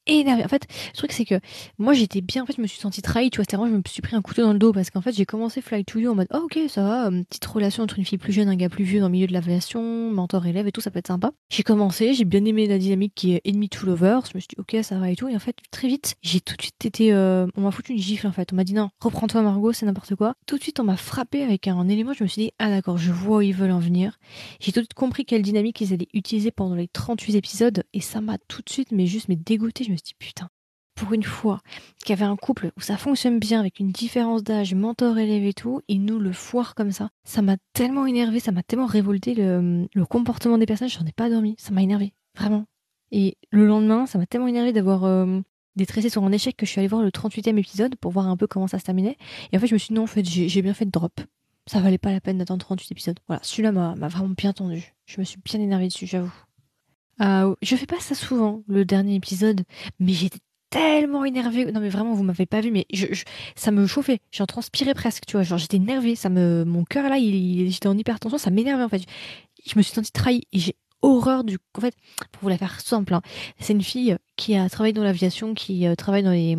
énervé. 0.07 0.43
En 0.43 0.47
fait, 0.47 0.65
le 0.93 0.97
truc 0.97 1.11
c'est 1.11 1.25
que 1.25 1.39
moi 1.77 1.93
j'étais 1.93 2.21
bien, 2.21 2.43
en 2.43 2.45
fait 2.45 2.55
je 2.57 2.61
me 2.61 2.67
suis 2.67 2.79
sentie 2.79 3.01
trahie, 3.01 3.29
tu 3.29 3.37
vois, 3.37 3.43
c'était 3.43 3.57
vraiment 3.57 3.71
je 3.71 3.77
me 3.77 3.81
suis 3.87 4.01
pris 4.01 4.15
un 4.15 4.21
couteau 4.21 4.43
dans 4.43 4.53
le 4.53 4.59
dos 4.59 4.71
parce 4.73 4.89
qu'en 4.89 5.01
fait 5.01 5.13
j'ai 5.13 5.25
commencé 5.25 5.61
Fly 5.61 5.85
to 5.85 5.99
You 5.99 6.11
en 6.11 6.15
mode 6.15 6.27
oh, 6.33 6.41
ok 6.45 6.59
ça 6.67 6.83
va, 6.83 7.07
euh, 7.07 7.23
petite 7.23 7.45
relation 7.45 7.83
entre 7.83 7.99
une 7.99 8.05
fille 8.05 8.17
plus 8.17 8.33
jeune 8.33 8.49
un 8.49 8.55
gars 8.55 8.69
plus 8.69 8.83
vieux 8.83 8.99
dans 8.99 9.07
le 9.07 9.11
milieu 9.11 9.27
de 9.27 9.33
l'aviation, 9.33 10.11
mentor-élève 10.11 10.67
et 10.67 10.71
tout, 10.71 10.81
ça 10.81 10.91
peut 10.91 10.99
être 10.99 11.07
sympa. 11.07 11.31
J'ai 11.49 11.63
commencé, 11.63 12.13
j'ai 12.13 12.25
bien 12.25 12.43
aimé 12.45 12.67
la 12.67 12.77
dynamique 12.77 13.13
qui 13.15 13.33
est 13.33 13.41
enemy 13.45 13.69
to 13.69 13.85
lovers, 13.85 14.25
je 14.25 14.31
me 14.35 14.39
suis 14.39 14.49
dit 14.49 14.55
ok 14.59 14.83
ça 14.83 14.97
va 14.97 15.09
et 15.09 15.15
tout, 15.15 15.27
et 15.27 15.35
en 15.35 15.39
fait 15.39 15.55
très 15.71 15.87
vite 15.87 16.15
j'ai 16.21 16.41
tout 16.41 16.55
de 16.55 16.61
suite 16.61 16.85
été, 16.85 17.13
euh, 17.13 17.47
on 17.55 17.61
m'a 17.61 17.71
foutu 17.71 17.93
une 17.93 17.99
gifle 17.99 18.27
en 18.27 18.31
fait, 18.31 18.53
on 18.53 18.55
m'a 18.55 18.63
dit 18.63 18.73
non, 18.73 18.89
reprends-toi 18.99 19.41
Margot, 19.41 19.73
c'est 19.73 19.85
n'importe 19.85 20.15
quoi. 20.15 20.35
Tout 20.45 20.57
de 20.57 20.63
suite 20.63 20.79
on 20.79 20.83
m'a 20.83 20.97
frappé 20.97 21.43
avec 21.43 21.67
un 21.67 21.87
élément, 21.87 22.13
je 22.13 22.23
me 22.23 22.27
suis 22.27 22.43
dit 22.43 22.51
ah 22.59 22.69
d'accord, 22.69 22.97
je 22.97 23.11
vois 23.11 23.37
où 23.37 23.41
ils 23.41 23.53
veulent 23.53 23.71
en 23.71 23.79
venir. 23.79 24.19
J'ai 24.59 24.71
tout 24.71 24.79
de 24.79 24.85
suite 24.85 24.93
compris 24.93 25.25
quelle 25.25 25.41
dynamique 25.41 25.81
ils 25.81 25.93
allaient 25.93 26.07
utiliser 26.13 26.51
pendant 26.51 26.75
les 26.75 26.87
38 26.87 27.35
épisodes 27.35 27.83
et 27.93 28.01
ça 28.01 28.21
m'a 28.21 28.37
tout 28.47 28.61
de 28.61 28.69
suite 28.69 28.91
mais 28.91 29.05
juste 29.05 29.29
mais 29.29 29.35
dégoûté, 29.35 29.83
suis 29.97 30.03
dit 30.03 30.15
putain 30.17 30.49
pour 30.95 31.13
une 31.13 31.23
fois, 31.23 31.59
qu'il 31.99 32.09
y 32.09 32.13
avait 32.13 32.29
un 32.29 32.37
couple 32.37 32.71
où 32.77 32.81
ça 32.81 32.97
fonctionne 32.97 33.37
bien 33.37 33.59
avec 33.59 33.79
une 33.79 33.91
différence 33.91 34.43
d'âge, 34.43 34.73
mentor-élève 34.73 35.43
et 35.43 35.53
tout, 35.53 35.81
et 35.89 35.97
nous 35.97 36.19
le 36.19 36.31
foire 36.31 36.73
comme 36.73 36.91
ça. 36.91 37.09
Ça 37.25 37.41
m'a 37.41 37.57
tellement 37.73 38.05
énervé, 38.05 38.39
ça 38.39 38.51
m'a 38.51 38.63
tellement 38.63 38.85
révolté 38.85 39.35
le, 39.35 39.87
comportement 40.09 40.57
des 40.57 40.65
personnages, 40.65 40.97
j'en 40.97 41.05
ai 41.05 41.11
pas 41.11 41.29
dormi. 41.29 41.55
Ça 41.59 41.71
m'a 41.71 41.83
énervé, 41.83 42.13
vraiment. 42.35 42.65
Et 43.11 43.37
le 43.51 43.67
lendemain, 43.67 44.05
ça 44.05 44.17
m'a 44.17 44.25
tellement 44.25 44.47
énervé 44.47 44.71
d'avoir 44.71 45.03
euh, 45.03 45.41
sur 46.09 46.23
un 46.23 46.31
échec 46.31 46.55
que 46.55 46.65
je 46.65 46.71
suis 46.71 46.79
allée 46.79 46.87
voir 46.87 47.01
le 47.01 47.09
38e 47.09 47.57
épisode 47.57 47.95
pour 47.97 48.11
voir 48.11 48.29
un 48.29 48.37
peu 48.37 48.47
comment 48.47 48.67
ça 48.67 48.79
se 48.79 48.85
terminait. 48.85 49.17
Et 49.51 49.57
en 49.57 49.59
fait, 49.59 49.67
je 49.67 49.73
me 49.73 49.77
suis 49.77 49.89
dit 49.89 49.95
non, 49.95 50.03
en 50.03 50.07
fait, 50.07 50.23
j'ai 50.23 50.61
bien 50.61 50.73
fait 50.73 50.85
de 50.85 50.91
drop. 50.91 51.19
Ça 51.67 51.81
valait 51.81 51.97
pas 51.97 52.11
la 52.11 52.21
peine 52.21 52.37
d'attendre 52.37 52.63
38 52.63 52.91
épisodes. 52.91 53.19
Voilà, 53.27 53.41
celui-là 53.43 53.71
m'a 53.71 54.07
vraiment 54.07 54.29
bien 54.29 54.53
tendu. 54.53 54.93
Je 55.05 55.19
me 55.19 55.25
suis 55.25 55.39
bien 55.43 55.59
énervée 55.59 55.87
dessus, 55.87 56.05
j'avoue. 56.05 56.33
Euh, 57.22 57.55
je 57.61 57.76
fais 57.76 57.86
pas 57.86 57.99
ça 57.99 58.16
souvent, 58.16 58.63
le 58.68 58.86
dernier 58.86 59.16
épisode, 59.16 59.63
mais 59.99 60.13
j'étais 60.13 60.39
tellement 60.70 61.26
énervée. 61.26 61.72
Non 61.72 61.80
mais 61.80 61.89
vraiment, 61.89 62.13
vous 62.13 62.24
m'avez 62.24 62.45
pas 62.45 62.61
vu, 62.61 62.72
mais 62.72 62.86
je, 62.93 63.05
ça 63.55 63.72
me 63.72 63.88
chauffait. 63.88 64.20
J'en 64.32 64.45
transpirais 64.45 64.93
presque, 64.93 65.26
tu 65.26 65.34
vois. 65.38 65.43
Genre 65.43 65.57
j'étais 65.57 65.78
énervée. 65.78 66.16
Ça 66.16 66.30
me, 66.30 66.63
mon 66.66 66.84
cœur 66.84 67.09
là, 67.09 67.18
il, 67.18 67.72
j'étais 67.72 67.88
en 67.88 67.97
hypertension. 67.97 68.38
Ça 68.38 68.51
m'énervait 68.51 68.84
en 68.84 68.89
fait. 68.89 69.03
Je, 69.66 69.74
me 69.78 69.82
suis 69.82 69.93
sentie 69.93 70.11
trahie 70.11 70.43
et 70.51 70.59
j'ai 70.59 70.76
horreur 71.01 71.43
du. 71.43 71.57
En 71.78 71.82
fait, 71.82 71.95
pour 72.32 72.43
vous 72.43 72.49
la 72.49 72.57
faire 72.57 72.82
simple, 72.82 73.13
hein, 73.13 73.22
c'est 73.59 73.74
une 73.74 73.84
fille 73.84 74.18
qui 74.36 74.55
a 74.55 74.70
travaillé 74.70 74.93
dans 74.93 75.03
l'aviation, 75.03 75.53
qui 75.53 75.88
euh, 75.88 75.95
travaille 75.95 76.24
dans 76.24 76.32
les 76.32 76.55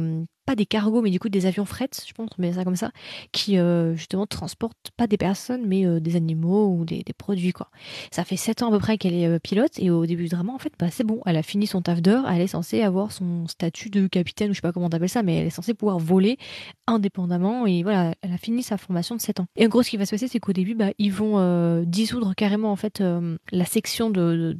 pas 0.47 0.55
des 0.55 0.65
cargos, 0.65 1.03
mais 1.03 1.11
du 1.11 1.19
coup 1.19 1.29
des 1.29 1.45
avions 1.45 1.65
fret, 1.65 1.91
je 2.07 2.13
pense, 2.13 2.31
mais 2.39 2.53
ça 2.53 2.65
comme 2.65 2.77
ça, 2.77 2.93
qui 3.33 3.59
euh, 3.59 3.97
justement 3.97 4.27
transportent 4.27 4.93
pas 4.97 5.09
des 5.09 5.17
personnes, 5.17 5.67
mais 5.67 5.85
euh, 5.85 6.01
des 6.01 6.15
animaux 6.15 6.69
ou 6.69 6.85
des, 6.85 7.05
produits, 7.19 7.53
quoi. 7.53 7.69
Ça 8.13 8.25
fait 8.25 8.37
sept 8.37 8.63
ans 8.63 8.69
à 8.69 8.71
peu 8.71 8.79
près 8.79 8.97
qu'elle 8.97 9.15
est 9.15 9.27
euh, 9.27 9.39
pilote, 9.41 9.73
et 9.79 9.91
au 9.91 10.07
début 10.07 10.25
du 10.25 10.29
drama, 10.29 10.53
en 10.53 10.59
fait, 10.59 10.73
bah, 10.79 10.87
c'est 10.91 11.05
bon, 11.05 11.21
elle 11.27 11.37
a 11.37 11.43
fini 11.43 11.67
son 11.67 11.83
taf 11.83 12.01
d'heure, 12.01 12.29
elle 12.31 12.41
est 12.41 12.47
censée 12.47 12.83
avoir 12.83 13.11
son 13.11 13.49
statut 13.49 13.91
de 13.91 14.07
capitaine, 14.07 14.51
ou 14.51 14.55
je 14.55 14.59
sais 14.59 14.63
pas 14.63 14.73
comment 14.73 14.89
t'appelles 14.89 15.09
ça, 15.09 15.25
mais 15.25 15.37
elle 15.37 15.47
est 15.49 15.51
censée 15.51 15.75
pouvoir 15.75 15.99
voler 15.99 16.39
indépendamment, 16.87 17.67
et 17.67 17.83
voilà, 17.83 18.15
elle 18.23 18.33
a 18.33 18.39
fini 18.39 18.63
sa 18.63 18.77
formation 18.79 19.17
de 19.17 19.21
7 19.21 19.41
ans. 19.41 19.47
Et 19.57 19.67
en 19.67 19.69
gros, 19.69 19.83
ce 19.83 19.91
qui 19.91 19.97
va 19.97 20.07
se 20.07 20.13
passer, 20.13 20.29
c'est 20.29 20.39
qu'au 20.39 20.53
début, 20.53 20.77
bah, 20.77 20.91
ils 20.99 21.13
vont 21.13 21.83
dissoudre 21.83 22.35
carrément, 22.37 22.71
en 22.71 22.77
fait, 22.77 23.03
la 23.51 23.65
section 23.65 24.11
de, 24.11 24.55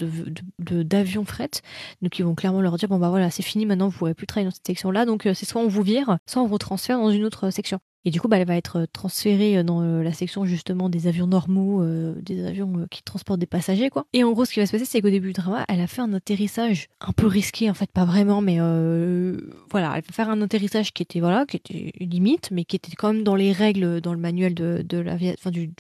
d'avions 0.59 1.25
fret, 1.25 1.51
donc 2.03 2.19
ils 2.19 2.25
vont 2.25 2.35
clairement 2.35 2.61
leur 2.61 2.77
dire, 2.77 2.89
bon 2.89 2.99
bah 2.99 3.11
voilà, 3.11 3.31
c'est 3.31 3.45
fini, 3.45 3.67
maintenant 3.67 3.89
vous 3.89 3.97
pourrez 3.97 4.15
plus 4.15 4.27
travailler 4.27 4.49
dans 4.49 4.55
cette 4.55 4.67
section-là, 4.67 5.05
donc 5.05 5.29
c'est 5.35 5.45
soit 5.45 5.63
on 5.63 5.69
vous 5.69 5.76
vire, 5.83 6.19
soit 6.27 6.43
on 6.43 6.47
vous 6.47 6.59
transfère 6.59 6.99
dans 6.99 7.11
une 7.11 7.25
autre 7.25 7.51
section. 7.51 7.79
Et 8.05 8.11
du 8.11 8.21
coup, 8.21 8.29
bah, 8.29 8.39
elle 8.39 8.47
va 8.47 8.57
être 8.57 8.87
transférée 8.93 9.65
dans 9.65 9.81
la 9.81 10.13
section 10.13 10.45
justement 10.45 10.89
des 10.89 11.09
avions 11.09 11.27
normaux, 11.27 11.85
des 12.21 12.47
avions 12.47 12.87
qui 12.89 13.03
transportent 13.03 13.41
des 13.41 13.47
passagers, 13.47 13.91
quoi. 13.91 14.07
Et 14.13 14.23
en 14.23 14.31
gros, 14.31 14.45
ce 14.45 14.53
qui 14.53 14.61
va 14.61 14.67
se 14.67 14.71
passer, 14.71 14.85
c'est 14.85 15.03
qu'au 15.03 15.11
début 15.11 15.29
du 15.29 15.33
drama, 15.33 15.65
elle 15.69 15.81
a 15.81 15.89
fait 15.89 16.03
un 16.03 16.13
atterrissage 16.13 16.87
un 17.01 17.11
peu 17.11 17.27
risqué, 17.27 17.69
en 17.69 17.75
fait, 17.75 17.91
pas 17.91 18.05
vraiment, 18.05 18.41
mais 18.41 18.59
voilà, 19.71 19.93
elle 19.97 20.03
va 20.03 20.13
faire 20.13 20.31
un 20.31 20.41
atterrissage 20.41 20.93
qui 20.93 21.03
était 21.03 21.19
voilà, 21.19 21.47
qui 21.47 21.57
était 21.57 21.93
limite, 21.99 22.51
mais 22.53 22.65
qui 22.65 22.77
était 22.77 22.95
quand 22.95 23.13
même 23.13 23.25
dans 23.25 23.35
les 23.35 23.51
règles, 23.51 24.01
dans 24.01 24.13
le 24.13 24.21
manuel 24.21 24.55
de, 24.55 24.85
de 24.89 24.99
la, 24.99 25.15
enfin, 25.15 25.51
du 25.51 25.73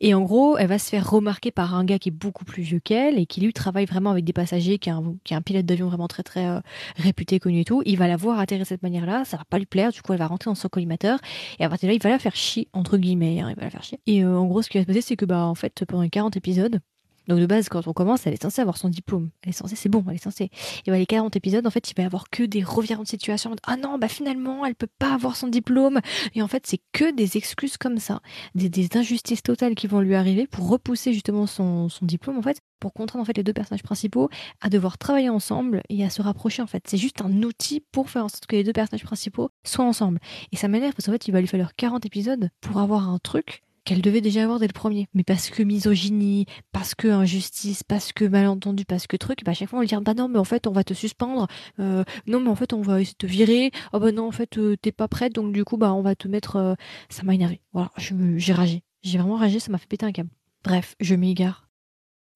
et 0.00 0.12
en 0.12 0.22
gros, 0.22 0.58
elle 0.58 0.66
va 0.66 0.78
se 0.78 0.90
faire 0.90 1.08
remarquer 1.08 1.50
par 1.50 1.74
un 1.74 1.84
gars 1.84 1.98
qui 1.98 2.08
est 2.08 2.12
beaucoup 2.12 2.44
plus 2.44 2.62
vieux 2.62 2.80
qu'elle 2.80 3.18
et 3.18 3.26
qui 3.26 3.40
lui 3.40 3.52
travaille 3.52 3.86
vraiment 3.86 4.10
avec 4.10 4.24
des 4.24 4.32
passagers, 4.32 4.78
qui 4.78 4.90
est 4.90 4.92
un, 5.34 5.42
pilote 5.42 5.66
d'avion 5.66 5.88
vraiment 5.88 6.08
très 6.08 6.22
très 6.22 6.46
euh, 6.46 6.60
réputé, 6.96 7.38
connu 7.38 7.60
et 7.60 7.64
tout. 7.64 7.82
Il 7.86 7.96
va 7.96 8.08
la 8.08 8.16
voir 8.16 8.38
atterrir 8.38 8.64
de 8.64 8.68
cette 8.68 8.82
manière-là, 8.82 9.24
ça 9.24 9.36
va 9.36 9.44
pas 9.44 9.58
lui 9.58 9.66
plaire, 9.66 9.92
du 9.92 10.02
coup 10.02 10.12
elle 10.12 10.18
va 10.18 10.26
rentrer 10.26 10.50
dans 10.50 10.54
son 10.54 10.68
collimateur 10.68 11.18
et 11.58 11.64
à 11.64 11.68
partir 11.68 11.86
de 11.86 11.92
là 11.92 11.96
il 11.96 12.02
va 12.02 12.10
la 12.10 12.18
faire 12.18 12.36
chier, 12.36 12.68
entre 12.72 12.98
guillemets, 12.98 13.40
hein, 13.40 13.50
il 13.50 13.56
va 13.56 13.62
la 13.62 13.70
faire 13.70 13.82
chier. 13.82 14.00
Et 14.06 14.24
euh, 14.24 14.36
en 14.36 14.46
gros 14.46 14.62
ce 14.62 14.68
qui 14.68 14.78
va 14.78 14.82
se 14.82 14.86
passer 14.86 15.00
c'est 15.00 15.16
que 15.16 15.24
bah 15.24 15.44
en 15.44 15.54
fait 15.54 15.84
pendant 15.86 16.02
les 16.02 16.10
40 16.10 16.36
épisodes, 16.36 16.80
donc 17.28 17.40
de 17.40 17.46
base, 17.46 17.68
quand 17.68 17.86
on 17.86 17.92
commence, 17.92 18.26
elle 18.26 18.34
est 18.34 18.42
censée 18.42 18.60
avoir 18.60 18.76
son 18.76 18.88
diplôme. 18.88 19.30
Elle 19.42 19.50
est 19.50 19.52
censée, 19.52 19.76
c'est 19.76 19.88
bon, 19.88 20.04
elle 20.08 20.16
est 20.16 20.22
censée. 20.22 20.50
Et 20.86 20.90
bah 20.90 20.98
les 20.98 21.06
40 21.06 21.34
épisodes, 21.36 21.66
en 21.66 21.70
fait, 21.70 21.90
il 21.90 21.94
va 21.96 22.02
y 22.02 22.06
avoir 22.06 22.28
que 22.30 22.42
des 22.42 22.62
revirements 22.62 23.04
de 23.04 23.08
situation. 23.08 23.54
Ah 23.64 23.76
non, 23.76 23.98
bah 23.98 24.08
finalement, 24.08 24.66
elle 24.66 24.74
peut 24.74 24.88
pas 24.98 25.14
avoir 25.14 25.36
son 25.36 25.48
diplôme. 25.48 26.00
Et 26.34 26.42
en 26.42 26.48
fait, 26.48 26.66
c'est 26.66 26.80
que 26.92 27.12
des 27.12 27.36
excuses 27.36 27.76
comme 27.76 27.98
ça, 27.98 28.20
des, 28.54 28.88
injustices 28.94 29.42
totales 29.42 29.74
qui 29.74 29.86
vont 29.86 30.00
lui 30.00 30.14
arriver 30.14 30.46
pour 30.46 30.68
repousser 30.68 31.12
justement 31.12 31.46
son, 31.46 31.88
son 31.88 32.04
diplôme, 32.04 32.38
en 32.38 32.42
fait, 32.42 32.60
pour 32.78 32.92
contraindre 32.92 33.26
en 33.28 33.32
les 33.34 33.42
deux 33.42 33.54
personnages 33.54 33.82
principaux 33.82 34.28
à 34.60 34.68
devoir 34.68 34.98
travailler 34.98 35.30
ensemble 35.30 35.82
et 35.88 36.04
à 36.04 36.10
se 36.10 36.20
rapprocher. 36.20 36.60
En 36.60 36.66
fait, 36.66 36.84
c'est 36.86 36.98
juste 36.98 37.22
un 37.22 37.42
outil 37.42 37.82
pour 37.92 38.10
faire 38.10 38.24
en 38.24 38.28
sorte 38.28 38.46
que 38.46 38.56
les 38.56 38.64
deux 38.64 38.74
personnages 38.74 39.04
principaux 39.04 39.50
soient 39.64 39.86
ensemble. 39.86 40.20
Et 40.52 40.56
ça 40.56 40.68
m'énerve 40.68 40.92
parce 40.92 41.06
qu'en 41.06 41.12
fait, 41.12 41.26
il 41.26 41.32
va 41.32 41.40
lui 41.40 41.46
falloir 41.46 41.74
40 41.74 42.04
épisodes 42.04 42.50
pour 42.60 42.78
avoir 42.78 43.08
un 43.08 43.18
truc 43.18 43.62
qu'elle 43.84 44.02
devait 44.02 44.20
déjà 44.20 44.42
avoir 44.42 44.58
dès 44.58 44.66
le 44.66 44.72
premier. 44.72 45.08
Mais 45.14 45.24
parce 45.24 45.50
que 45.50 45.62
misogynie, 45.62 46.46
parce 46.72 46.94
que 46.94 47.08
injustice, 47.08 47.82
parce 47.82 48.12
que 48.12 48.24
malentendu, 48.24 48.84
parce 48.84 49.06
que 49.06 49.16
truc, 49.16 49.44
bah 49.44 49.52
à 49.52 49.54
chaque 49.54 49.68
fois 49.68 49.78
on 49.78 49.82
lui 49.82 49.88
dit 49.88 49.94
bah 50.02 50.14
non 50.14 50.28
mais 50.28 50.38
en 50.38 50.44
fait 50.44 50.66
on 50.66 50.72
va 50.72 50.84
te 50.84 50.94
suspendre, 50.94 51.46
euh, 51.78 52.04
non 52.26 52.40
mais 52.40 52.48
en 52.48 52.54
fait 52.56 52.72
on 52.72 52.80
va 52.80 53.00
essayer 53.00 53.14
de 53.18 53.26
te 53.26 53.30
virer, 53.30 53.70
oh 53.92 54.00
bah 54.00 54.12
non 54.12 54.26
en 54.26 54.32
fait 54.32 54.58
euh, 54.58 54.76
t'es 54.76 54.92
pas 54.92 55.08
prête 55.08 55.34
donc 55.34 55.52
du 55.52 55.64
coup 55.64 55.76
bah 55.76 55.92
on 55.92 56.02
va 56.02 56.14
te 56.14 56.28
mettre, 56.28 56.56
euh, 56.56 56.74
ça 57.08 57.22
m'a 57.22 57.34
énervé. 57.34 57.60
Voilà, 57.72 57.90
j'ai 57.98 58.52
ragé, 58.52 58.82
j'ai 59.02 59.18
vraiment 59.18 59.36
ragé, 59.36 59.60
ça 59.60 59.70
m'a 59.70 59.78
fait 59.78 59.86
péter 59.86 60.06
un 60.06 60.12
câble. 60.12 60.30
Bref, 60.64 60.96
je 61.00 61.14
m'égare. 61.14 61.68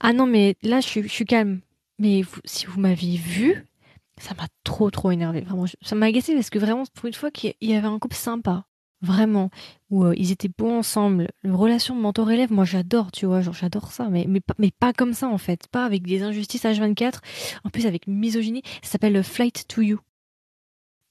Ah 0.00 0.12
non 0.12 0.26
mais 0.26 0.56
là 0.62 0.80
je 0.80 0.86
suis, 0.86 1.24
calme. 1.24 1.60
Mais 1.98 2.22
si 2.44 2.66
vous 2.66 2.78
m'aviez 2.78 3.16
vu, 3.16 3.66
ça 4.18 4.34
m'a 4.34 4.46
trop 4.62 4.88
trop 4.90 5.10
énervé. 5.10 5.40
Vraiment, 5.40 5.64
ça 5.82 5.96
m'a 5.96 6.06
agacé 6.06 6.34
parce 6.34 6.50
que 6.50 6.58
vraiment 6.60 6.84
pour 6.94 7.06
une 7.06 7.14
fois 7.14 7.32
qu'il 7.32 7.54
y 7.60 7.74
avait 7.74 7.88
un 7.88 7.98
couple 7.98 8.14
sympa 8.14 8.67
vraiment. 9.02 9.50
Où 9.90 10.04
euh, 10.04 10.14
ils 10.16 10.32
étaient 10.32 10.50
bons 10.56 10.78
ensemble. 10.78 11.28
Une 11.44 11.54
relation 11.54 11.96
de 11.96 12.00
mentor 12.00 12.30
élève 12.30 12.52
moi 12.52 12.64
j'adore 12.64 13.10
tu 13.12 13.26
vois 13.26 13.40
j'adore 13.40 13.92
ça. 13.92 14.08
Mais 14.10 14.26
mais 14.28 14.40
mais 14.58 14.70
pas 14.70 14.92
comme 14.92 15.12
ça 15.12 15.28
en 15.28 15.38
fait. 15.38 15.66
Pas 15.68 15.84
avec 15.84 16.02
des 16.02 16.22
injustices 16.22 16.64
H24 16.64 17.18
en 17.64 17.70
plus 17.70 17.86
avec 17.86 18.06
misogynie 18.06 18.62
ça 18.82 18.92
s'appelle 18.92 19.22
Flight 19.22 19.66
to 19.68 19.82
You. 19.82 20.00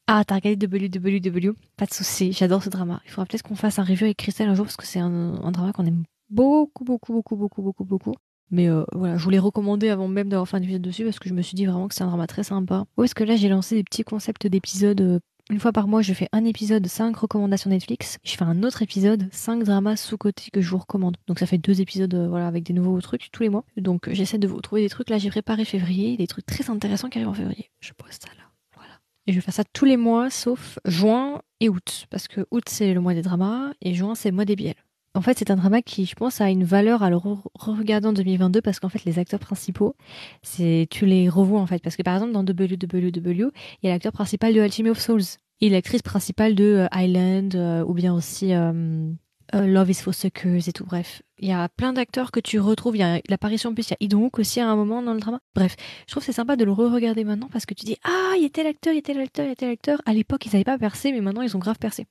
Ah 0.07 0.23
t'as 0.25 0.35
regardé 0.35 0.67
WWW 0.67 1.53
pas 1.75 1.85
de 1.85 1.93
souci 1.93 2.31
j'adore 2.31 2.63
ce 2.63 2.69
drama. 2.69 3.01
Il 3.05 3.11
faudra 3.11 3.25
peut-être 3.25 3.43
qu'on 3.43 3.55
fasse 3.55 3.79
un 3.79 3.83
review 3.83 4.05
avec 4.05 4.17
Christelle 4.17 4.49
un 4.49 4.55
jour 4.55 4.65
parce 4.65 4.77
que 4.77 4.85
c'est 4.85 4.99
un, 4.99 5.51
drama 5.51 5.73
qu'on 5.73 5.85
aime 5.85 6.03
beaucoup 6.29 6.83
beaucoup 6.83 7.13
beaucoup 7.13 7.35
beaucoup 7.35 7.61
beaucoup 7.61 7.85
beaucoup. 7.85 8.13
Mais 8.49 8.69
euh, 8.69 8.85
voilà, 8.93 9.17
je 9.17 9.23
voulais 9.25 9.39
recommander 9.39 9.89
avant 9.89 10.07
même 10.07 10.29
d'avoir 10.29 10.47
fait 10.47 10.55
un 10.55 10.61
épisode 10.61 10.81
dessus 10.81 11.03
parce 11.03 11.19
que 11.19 11.27
je 11.27 11.33
me 11.33 11.41
suis 11.41 11.55
dit 11.55 11.65
vraiment 11.65 11.89
que 11.89 11.95
c'est 11.95 12.03
un 12.03 12.07
drama 12.07 12.27
très 12.27 12.43
sympa. 12.43 12.85
Où 12.95 13.03
est-ce 13.03 13.15
que 13.15 13.25
là 13.25 13.35
j'ai 13.35 13.49
lancé 13.49 13.75
des 13.75 13.83
petits 13.83 14.03
concepts 14.03 14.47
d'épisodes 14.47 15.01
euh, 15.01 15.19
une 15.49 15.59
fois 15.59 15.71
par 15.71 15.87
mois, 15.87 16.01
je 16.01 16.13
fais 16.13 16.27
un 16.33 16.43
épisode 16.43 16.85
5 16.85 17.15
recommandations 17.15 17.69
Netflix. 17.69 18.17
Je 18.23 18.31
fais 18.35 18.43
un 18.43 18.63
autre 18.63 18.81
épisode 18.81 19.29
5 19.31 19.63
dramas 19.63 19.95
sous-côté 19.95 20.49
que 20.51 20.59
je 20.59 20.69
vous 20.69 20.77
recommande. 20.77 21.15
Donc 21.27 21.39
ça 21.39 21.45
fait 21.45 21.57
deux 21.57 21.79
épisodes 21.79 22.13
euh, 22.13 22.27
voilà, 22.27 22.47
avec 22.47 22.63
des 22.63 22.73
nouveaux 22.73 22.99
trucs 22.99 23.31
tous 23.31 23.43
les 23.43 23.49
mois. 23.49 23.63
Donc 23.77 24.09
j'essaie 24.11 24.37
de 24.37 24.47
vous 24.47 24.59
trouver 24.59 24.81
des 24.81 24.89
trucs. 24.89 25.09
Là, 25.09 25.17
j'ai 25.17 25.29
préparé 25.29 25.63
février, 25.63 26.17
des 26.17 26.27
trucs 26.27 26.45
très 26.45 26.69
intéressants 26.69 27.09
qui 27.09 27.17
arrivent 27.17 27.29
en 27.29 27.33
février. 27.33 27.71
Je 27.79 27.93
poste 27.93 28.23
ça 28.23 28.29
là. 28.37 28.43
Voilà. 28.75 28.99
Et 29.25 29.31
je 29.31 29.37
vais 29.37 29.41
faire 29.41 29.53
ça 29.53 29.63
tous 29.63 29.85
les 29.85 29.97
mois 29.97 30.29
sauf 30.29 30.79
juin 30.83 31.41
et 31.61 31.69
août. 31.69 32.07
Parce 32.09 32.27
que 32.27 32.45
août, 32.51 32.65
c'est 32.67 32.93
le 32.93 32.99
mois 32.99 33.13
des 33.13 33.21
dramas 33.21 33.71
et 33.81 33.93
juin, 33.93 34.15
c'est 34.15 34.29
le 34.29 34.35
mois 34.35 34.45
des 34.45 34.57
biels. 34.57 34.75
En 35.17 35.21
fait, 35.21 35.39
c'est 35.39 35.49
un 35.49 35.55
drama 35.55 35.81
qui, 35.81 36.05
je 36.05 36.13
pense, 36.13 36.41
a 36.41 36.51
une 36.51 36.63
valeur 36.63 37.01
à 37.01 37.09
le 37.09 37.17
re-regarder 37.17 38.07
en 38.07 38.13
2022 38.13 38.61
parce 38.61 38.79
qu'en 38.79 38.87
fait, 38.87 39.03
les 39.03 39.17
acteurs 39.17 39.39
principaux, 39.39 39.95
c'est 40.43 40.85
tu 40.91 41.07
les 41.07 41.27
revois 41.27 41.59
en 41.59 41.65
fait. 41.65 41.81
Parce 41.81 41.95
que 41.95 42.03
par 42.03 42.13
exemple, 42.13 42.33
dans 42.33 42.43
WWW, 42.43 43.49
il 43.81 43.81
y 43.81 43.87
a 43.87 43.93
l'acteur 43.93 44.11
principal 44.11 44.53
de 44.53 44.61
Alchemy 44.61 44.91
of 44.91 44.99
Souls 44.99 45.23
et 45.59 45.69
l'actrice 45.69 46.03
principale 46.03 46.53
de 46.53 46.85
euh, 46.85 46.87
Island 46.93 47.55
euh, 47.55 47.83
ou 47.83 47.95
bien 47.95 48.13
aussi 48.13 48.53
euh, 48.53 49.11
Love 49.53 49.89
is 49.89 49.95
for 49.95 50.13
Suckers 50.13 50.69
et 50.69 50.71
tout. 50.71 50.85
Bref, 50.85 51.23
il 51.39 51.49
y 51.49 51.51
a 51.51 51.67
plein 51.67 51.93
d'acteurs 51.93 52.29
que 52.29 52.39
tu 52.39 52.59
retrouves. 52.59 52.95
Il 52.95 52.99
y 52.99 53.03
a 53.03 53.19
l'apparition 53.27 53.71
en 53.71 53.73
plus, 53.73 53.87
il 53.87 53.93
y 53.93 53.93
a 53.95 53.97
Idonk 54.01 54.37
aussi 54.37 54.59
à 54.59 54.69
un 54.69 54.75
moment 54.75 55.01
dans 55.01 55.15
le 55.15 55.19
drama. 55.19 55.39
Bref, 55.55 55.75
je 56.05 56.11
trouve 56.11 56.23
c'est 56.23 56.31
sympa 56.31 56.55
de 56.55 56.63
le 56.63 56.71
re-regarder 56.71 57.23
maintenant 57.23 57.49
parce 57.51 57.65
que 57.65 57.73
tu 57.73 57.85
dis 57.85 57.97
ah, 58.03 58.33
il 58.37 58.45
était 58.45 58.63
l'acteur, 58.63 58.93
il 58.93 58.99
était 58.99 59.15
l'acteur, 59.15 59.47
il 59.47 59.53
était 59.53 59.65
l'acteur. 59.65 59.99
À 60.05 60.13
l'époque, 60.13 60.45
ils 60.45 60.49
n'avaient 60.49 60.63
pas 60.63 60.77
percé, 60.77 61.11
mais 61.11 61.21
maintenant 61.21 61.41
ils 61.41 61.57
ont 61.57 61.59
grave 61.59 61.79
percé. 61.79 62.05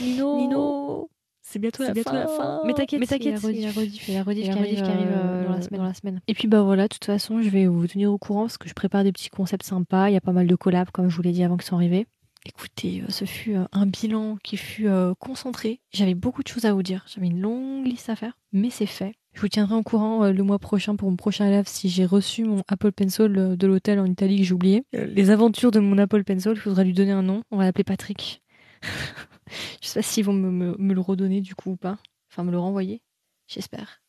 Nino. 0.00 0.38
Nino. 0.38 1.11
C'est 1.52 1.58
bientôt, 1.58 1.82
la, 1.82 1.92
bientôt 1.92 2.08
fin. 2.08 2.16
la 2.16 2.28
fin. 2.28 2.62
Mais 2.64 2.72
t'inquiète, 2.72 2.98
mais 2.98 3.06
t'inquiète, 3.06 3.38
il 3.42 3.60
y 3.60 3.64
a 3.64 3.66
la 3.66 3.72
rediff, 3.72 4.08
il 4.08 4.14
y 4.14 4.16
a 4.16 4.20
la 4.20 4.24
rediff, 4.24 4.44
qui 4.44 4.50
arrive, 4.52 4.76
qui 4.76 4.90
arrive 4.90 5.06
euh, 5.10 5.44
dans, 5.44 5.52
la 5.52 5.60
semaine, 5.60 5.80
dans 5.80 5.86
la 5.86 5.92
semaine. 5.92 6.20
Et 6.26 6.32
puis 6.32 6.48
bah 6.48 6.62
voilà, 6.62 6.84
de 6.84 6.88
toute 6.88 7.04
façon, 7.04 7.42
je 7.42 7.50
vais 7.50 7.66
vous 7.66 7.86
tenir 7.86 8.10
au 8.10 8.16
courant 8.16 8.44
parce 8.44 8.56
que 8.56 8.70
je 8.70 8.72
prépare 8.72 9.04
des 9.04 9.12
petits 9.12 9.28
concepts 9.28 9.66
sympas. 9.66 10.08
Il 10.08 10.14
y 10.14 10.16
a 10.16 10.22
pas 10.22 10.32
mal 10.32 10.46
de 10.46 10.54
collabs, 10.54 10.90
comme 10.90 11.10
je 11.10 11.16
vous 11.16 11.20
l'ai 11.20 11.32
dit 11.32 11.44
avant 11.44 11.58
qu'ils 11.58 11.66
sont 11.66 11.76
arrivés. 11.76 12.06
Écoutez, 12.46 13.02
euh, 13.02 13.10
ce 13.10 13.26
fut 13.26 13.54
euh, 13.54 13.64
un 13.72 13.84
bilan 13.84 14.38
qui 14.42 14.56
fut 14.56 14.88
concentré. 15.18 15.80
J'avais 15.92 16.14
beaucoup 16.14 16.42
de 16.42 16.48
choses 16.48 16.64
à 16.64 16.72
vous 16.72 16.82
dire. 16.82 17.04
J'avais 17.06 17.26
une 17.26 17.42
longue 17.42 17.86
liste 17.86 18.08
à 18.08 18.16
faire, 18.16 18.38
mais 18.54 18.70
c'est 18.70 18.86
fait. 18.86 19.12
Je 19.34 19.42
vous 19.42 19.48
tiendrai 19.48 19.74
au 19.74 19.82
courant 19.82 20.30
le 20.30 20.42
mois 20.42 20.58
prochain 20.58 20.96
pour 20.96 21.10
mon 21.10 21.16
prochain 21.16 21.50
live 21.50 21.64
si 21.66 21.90
j'ai 21.90 22.06
reçu 22.06 22.44
mon 22.44 22.62
Apple 22.66 22.92
Pencil 22.92 23.28
de 23.30 23.66
l'hôtel 23.66 24.00
en 24.00 24.06
Italie 24.06 24.38
que 24.38 24.44
j'ai 24.44 24.54
oublié. 24.54 24.84
Les 24.94 25.28
aventures 25.28 25.70
de 25.70 25.80
mon 25.80 25.98
Apple 25.98 26.24
Pencil, 26.24 26.52
il 26.54 26.60
faudra 26.60 26.82
lui 26.82 26.94
donner 26.94 27.12
un 27.12 27.22
nom. 27.22 27.42
On 27.50 27.58
va 27.58 27.64
l'appeler 27.64 27.84
Patrick. 27.84 28.42
je 29.80 29.88
sais 29.88 30.00
pas 30.00 30.02
s'ils 30.02 30.24
vont 30.24 30.32
me, 30.32 30.94
le 30.94 31.00
redonner 31.00 31.40
du 31.40 31.54
coup 31.54 31.72
ou 31.72 31.76
pas. 31.76 31.98
Enfin, 32.30 32.44
me 32.44 32.50
le 32.50 32.58
renvoyer, 32.58 33.02
j'espère. 33.46 34.02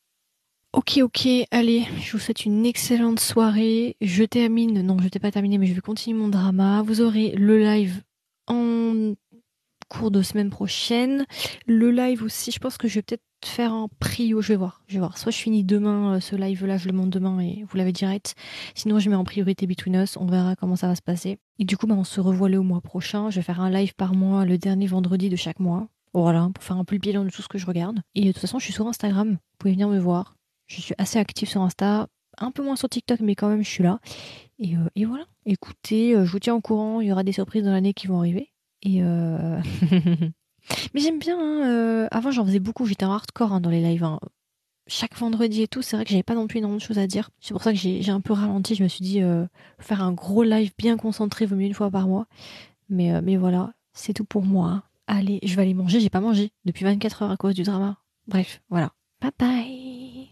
Ok, 0.72 0.98
ok, 1.02 1.28
allez, 1.52 1.86
je 2.00 2.12
vous 2.12 2.18
souhaite 2.18 2.44
une 2.44 2.66
excellente 2.66 3.20
soirée. 3.20 3.96
Je 4.00 4.24
termine, 4.24 4.82
non, 4.82 4.98
je 4.98 5.08
t'ai 5.08 5.20
pas 5.20 5.30
terminé, 5.30 5.56
mais 5.56 5.66
je 5.66 5.74
vais 5.74 5.80
continuer 5.80 6.18
mon 6.18 6.28
drama. 6.28 6.82
Vous 6.82 7.00
aurez 7.00 7.30
le 7.32 7.62
live 7.62 8.02
en 8.48 9.14
cours 9.88 10.10
de 10.10 10.22
semaine 10.22 10.50
prochaine. 10.50 11.26
Le 11.66 11.90
live 11.90 12.22
aussi, 12.24 12.50
je 12.50 12.58
pense 12.58 12.76
que 12.76 12.88
je 12.88 12.96
vais 12.96 13.02
peut-être 13.02 13.22
faire 13.46 13.72
en 13.72 13.88
prio, 14.00 14.40
je 14.40 14.48
vais 14.48 14.56
voir, 14.56 14.82
je 14.86 14.94
vais 14.94 15.00
voir. 15.00 15.18
Soit 15.18 15.32
je 15.32 15.38
finis 15.38 15.64
demain 15.64 16.14
euh, 16.14 16.20
ce 16.20 16.36
live-là, 16.36 16.76
je 16.76 16.88
le 16.88 16.94
monte 16.94 17.10
demain 17.10 17.40
et 17.40 17.64
vous 17.68 17.76
l'avez 17.76 17.92
direct. 17.92 18.34
Sinon, 18.74 18.98
je 18.98 19.10
mets 19.10 19.16
en 19.16 19.24
priorité 19.24 19.66
Between 19.66 19.94
Us, 19.96 20.16
on 20.16 20.26
verra 20.26 20.56
comment 20.56 20.76
ça 20.76 20.88
va 20.88 20.94
se 20.94 21.02
passer. 21.02 21.38
Et 21.58 21.64
du 21.64 21.76
coup, 21.76 21.86
bah, 21.86 21.94
on 21.96 22.04
se 22.04 22.20
revoit 22.20 22.48
le 22.48 22.60
mois 22.60 22.80
prochain. 22.80 23.30
Je 23.30 23.36
vais 23.36 23.42
faire 23.42 23.60
un 23.60 23.70
live 23.70 23.94
par 23.94 24.14
mois, 24.14 24.44
le 24.44 24.58
dernier 24.58 24.86
vendredi 24.86 25.28
de 25.28 25.36
chaque 25.36 25.60
mois. 25.60 25.88
Voilà, 26.12 26.48
pour 26.54 26.62
faire 26.62 26.76
un 26.76 26.84
peu 26.84 26.94
le 26.94 27.00
bilan 27.00 27.24
de 27.24 27.30
tout 27.30 27.42
ce 27.42 27.48
que 27.48 27.58
je 27.58 27.66
regarde. 27.66 28.00
Et 28.14 28.26
de 28.26 28.32
toute 28.32 28.40
façon, 28.40 28.58
je 28.58 28.64
suis 28.64 28.72
sur 28.72 28.86
Instagram, 28.86 29.32
vous 29.32 29.56
pouvez 29.58 29.72
venir 29.72 29.88
me 29.88 29.98
voir. 29.98 30.36
Je 30.66 30.80
suis 30.80 30.94
assez 30.98 31.18
active 31.18 31.48
sur 31.48 31.60
Insta, 31.62 32.06
un 32.38 32.50
peu 32.50 32.62
moins 32.62 32.76
sur 32.76 32.88
TikTok, 32.88 33.20
mais 33.20 33.34
quand 33.34 33.48
même, 33.48 33.64
je 33.64 33.68
suis 33.68 33.82
là. 33.82 33.98
Et, 34.58 34.76
euh, 34.76 35.06
voilà. 35.06 35.24
Écoutez, 35.44 36.14
euh, 36.14 36.24
je 36.24 36.30
vous 36.30 36.38
tiens 36.38 36.54
au 36.54 36.60
courant, 36.60 37.00
il 37.00 37.08
y 37.08 37.12
aura 37.12 37.24
des 37.24 37.32
surprises 37.32 37.64
dans 37.64 37.72
l'année 37.72 37.94
qui 37.94 38.06
vont 38.06 38.18
arriver. 38.18 38.50
Et. 38.82 39.02
Mais 40.94 41.00
j'aime 41.00 41.18
bien. 41.18 41.38
Hein, 41.38 41.68
euh, 41.68 42.08
avant, 42.10 42.30
j'en 42.30 42.44
faisais 42.44 42.60
beaucoup. 42.60 42.86
J'étais 42.86 43.04
en 43.04 43.12
hardcore 43.12 43.52
hein, 43.52 43.60
dans 43.60 43.70
les 43.70 43.80
lives. 43.80 44.04
Hein. 44.04 44.20
Chaque 44.86 45.16
vendredi 45.16 45.62
et 45.62 45.68
tout, 45.68 45.82
c'est 45.82 45.96
vrai 45.96 46.04
que 46.04 46.10
j'avais 46.10 46.22
pas 46.22 46.34
non 46.34 46.46
plus 46.46 46.58
énormément 46.58 46.78
de 46.78 46.82
choses 46.82 46.98
à 46.98 47.06
dire. 47.06 47.30
C'est 47.40 47.54
pour 47.54 47.62
ça 47.62 47.72
que 47.72 47.78
j'ai 47.78 48.10
un 48.10 48.20
peu 48.20 48.32
ralenti. 48.32 48.74
Je 48.74 48.82
me 48.82 48.88
suis 48.88 49.02
dit, 49.02 49.22
euh, 49.22 49.46
faire 49.78 50.02
un 50.02 50.12
gros 50.12 50.42
live 50.42 50.72
bien 50.76 50.96
concentré 50.96 51.46
vaut 51.46 51.56
mieux 51.56 51.66
une 51.66 51.74
fois 51.74 51.90
par 51.90 52.06
mois. 52.06 52.26
Mais, 52.88 53.12
euh, 53.12 53.20
mais 53.22 53.36
voilà, 53.36 53.72
c'est 53.92 54.12
tout 54.12 54.24
pour 54.24 54.42
moi. 54.42 54.82
Allez, 55.06 55.40
je 55.42 55.54
vais 55.56 55.62
aller 55.62 55.74
manger. 55.74 56.00
J'ai 56.00 56.10
pas 56.10 56.20
mangé 56.20 56.52
depuis 56.64 56.84
24 56.84 57.22
heures 57.22 57.30
à 57.30 57.36
cause 57.36 57.54
du 57.54 57.62
drama. 57.62 57.96
Bref, 58.26 58.62
voilà. 58.68 58.92
Bye 59.20 59.32
bye 59.38 60.28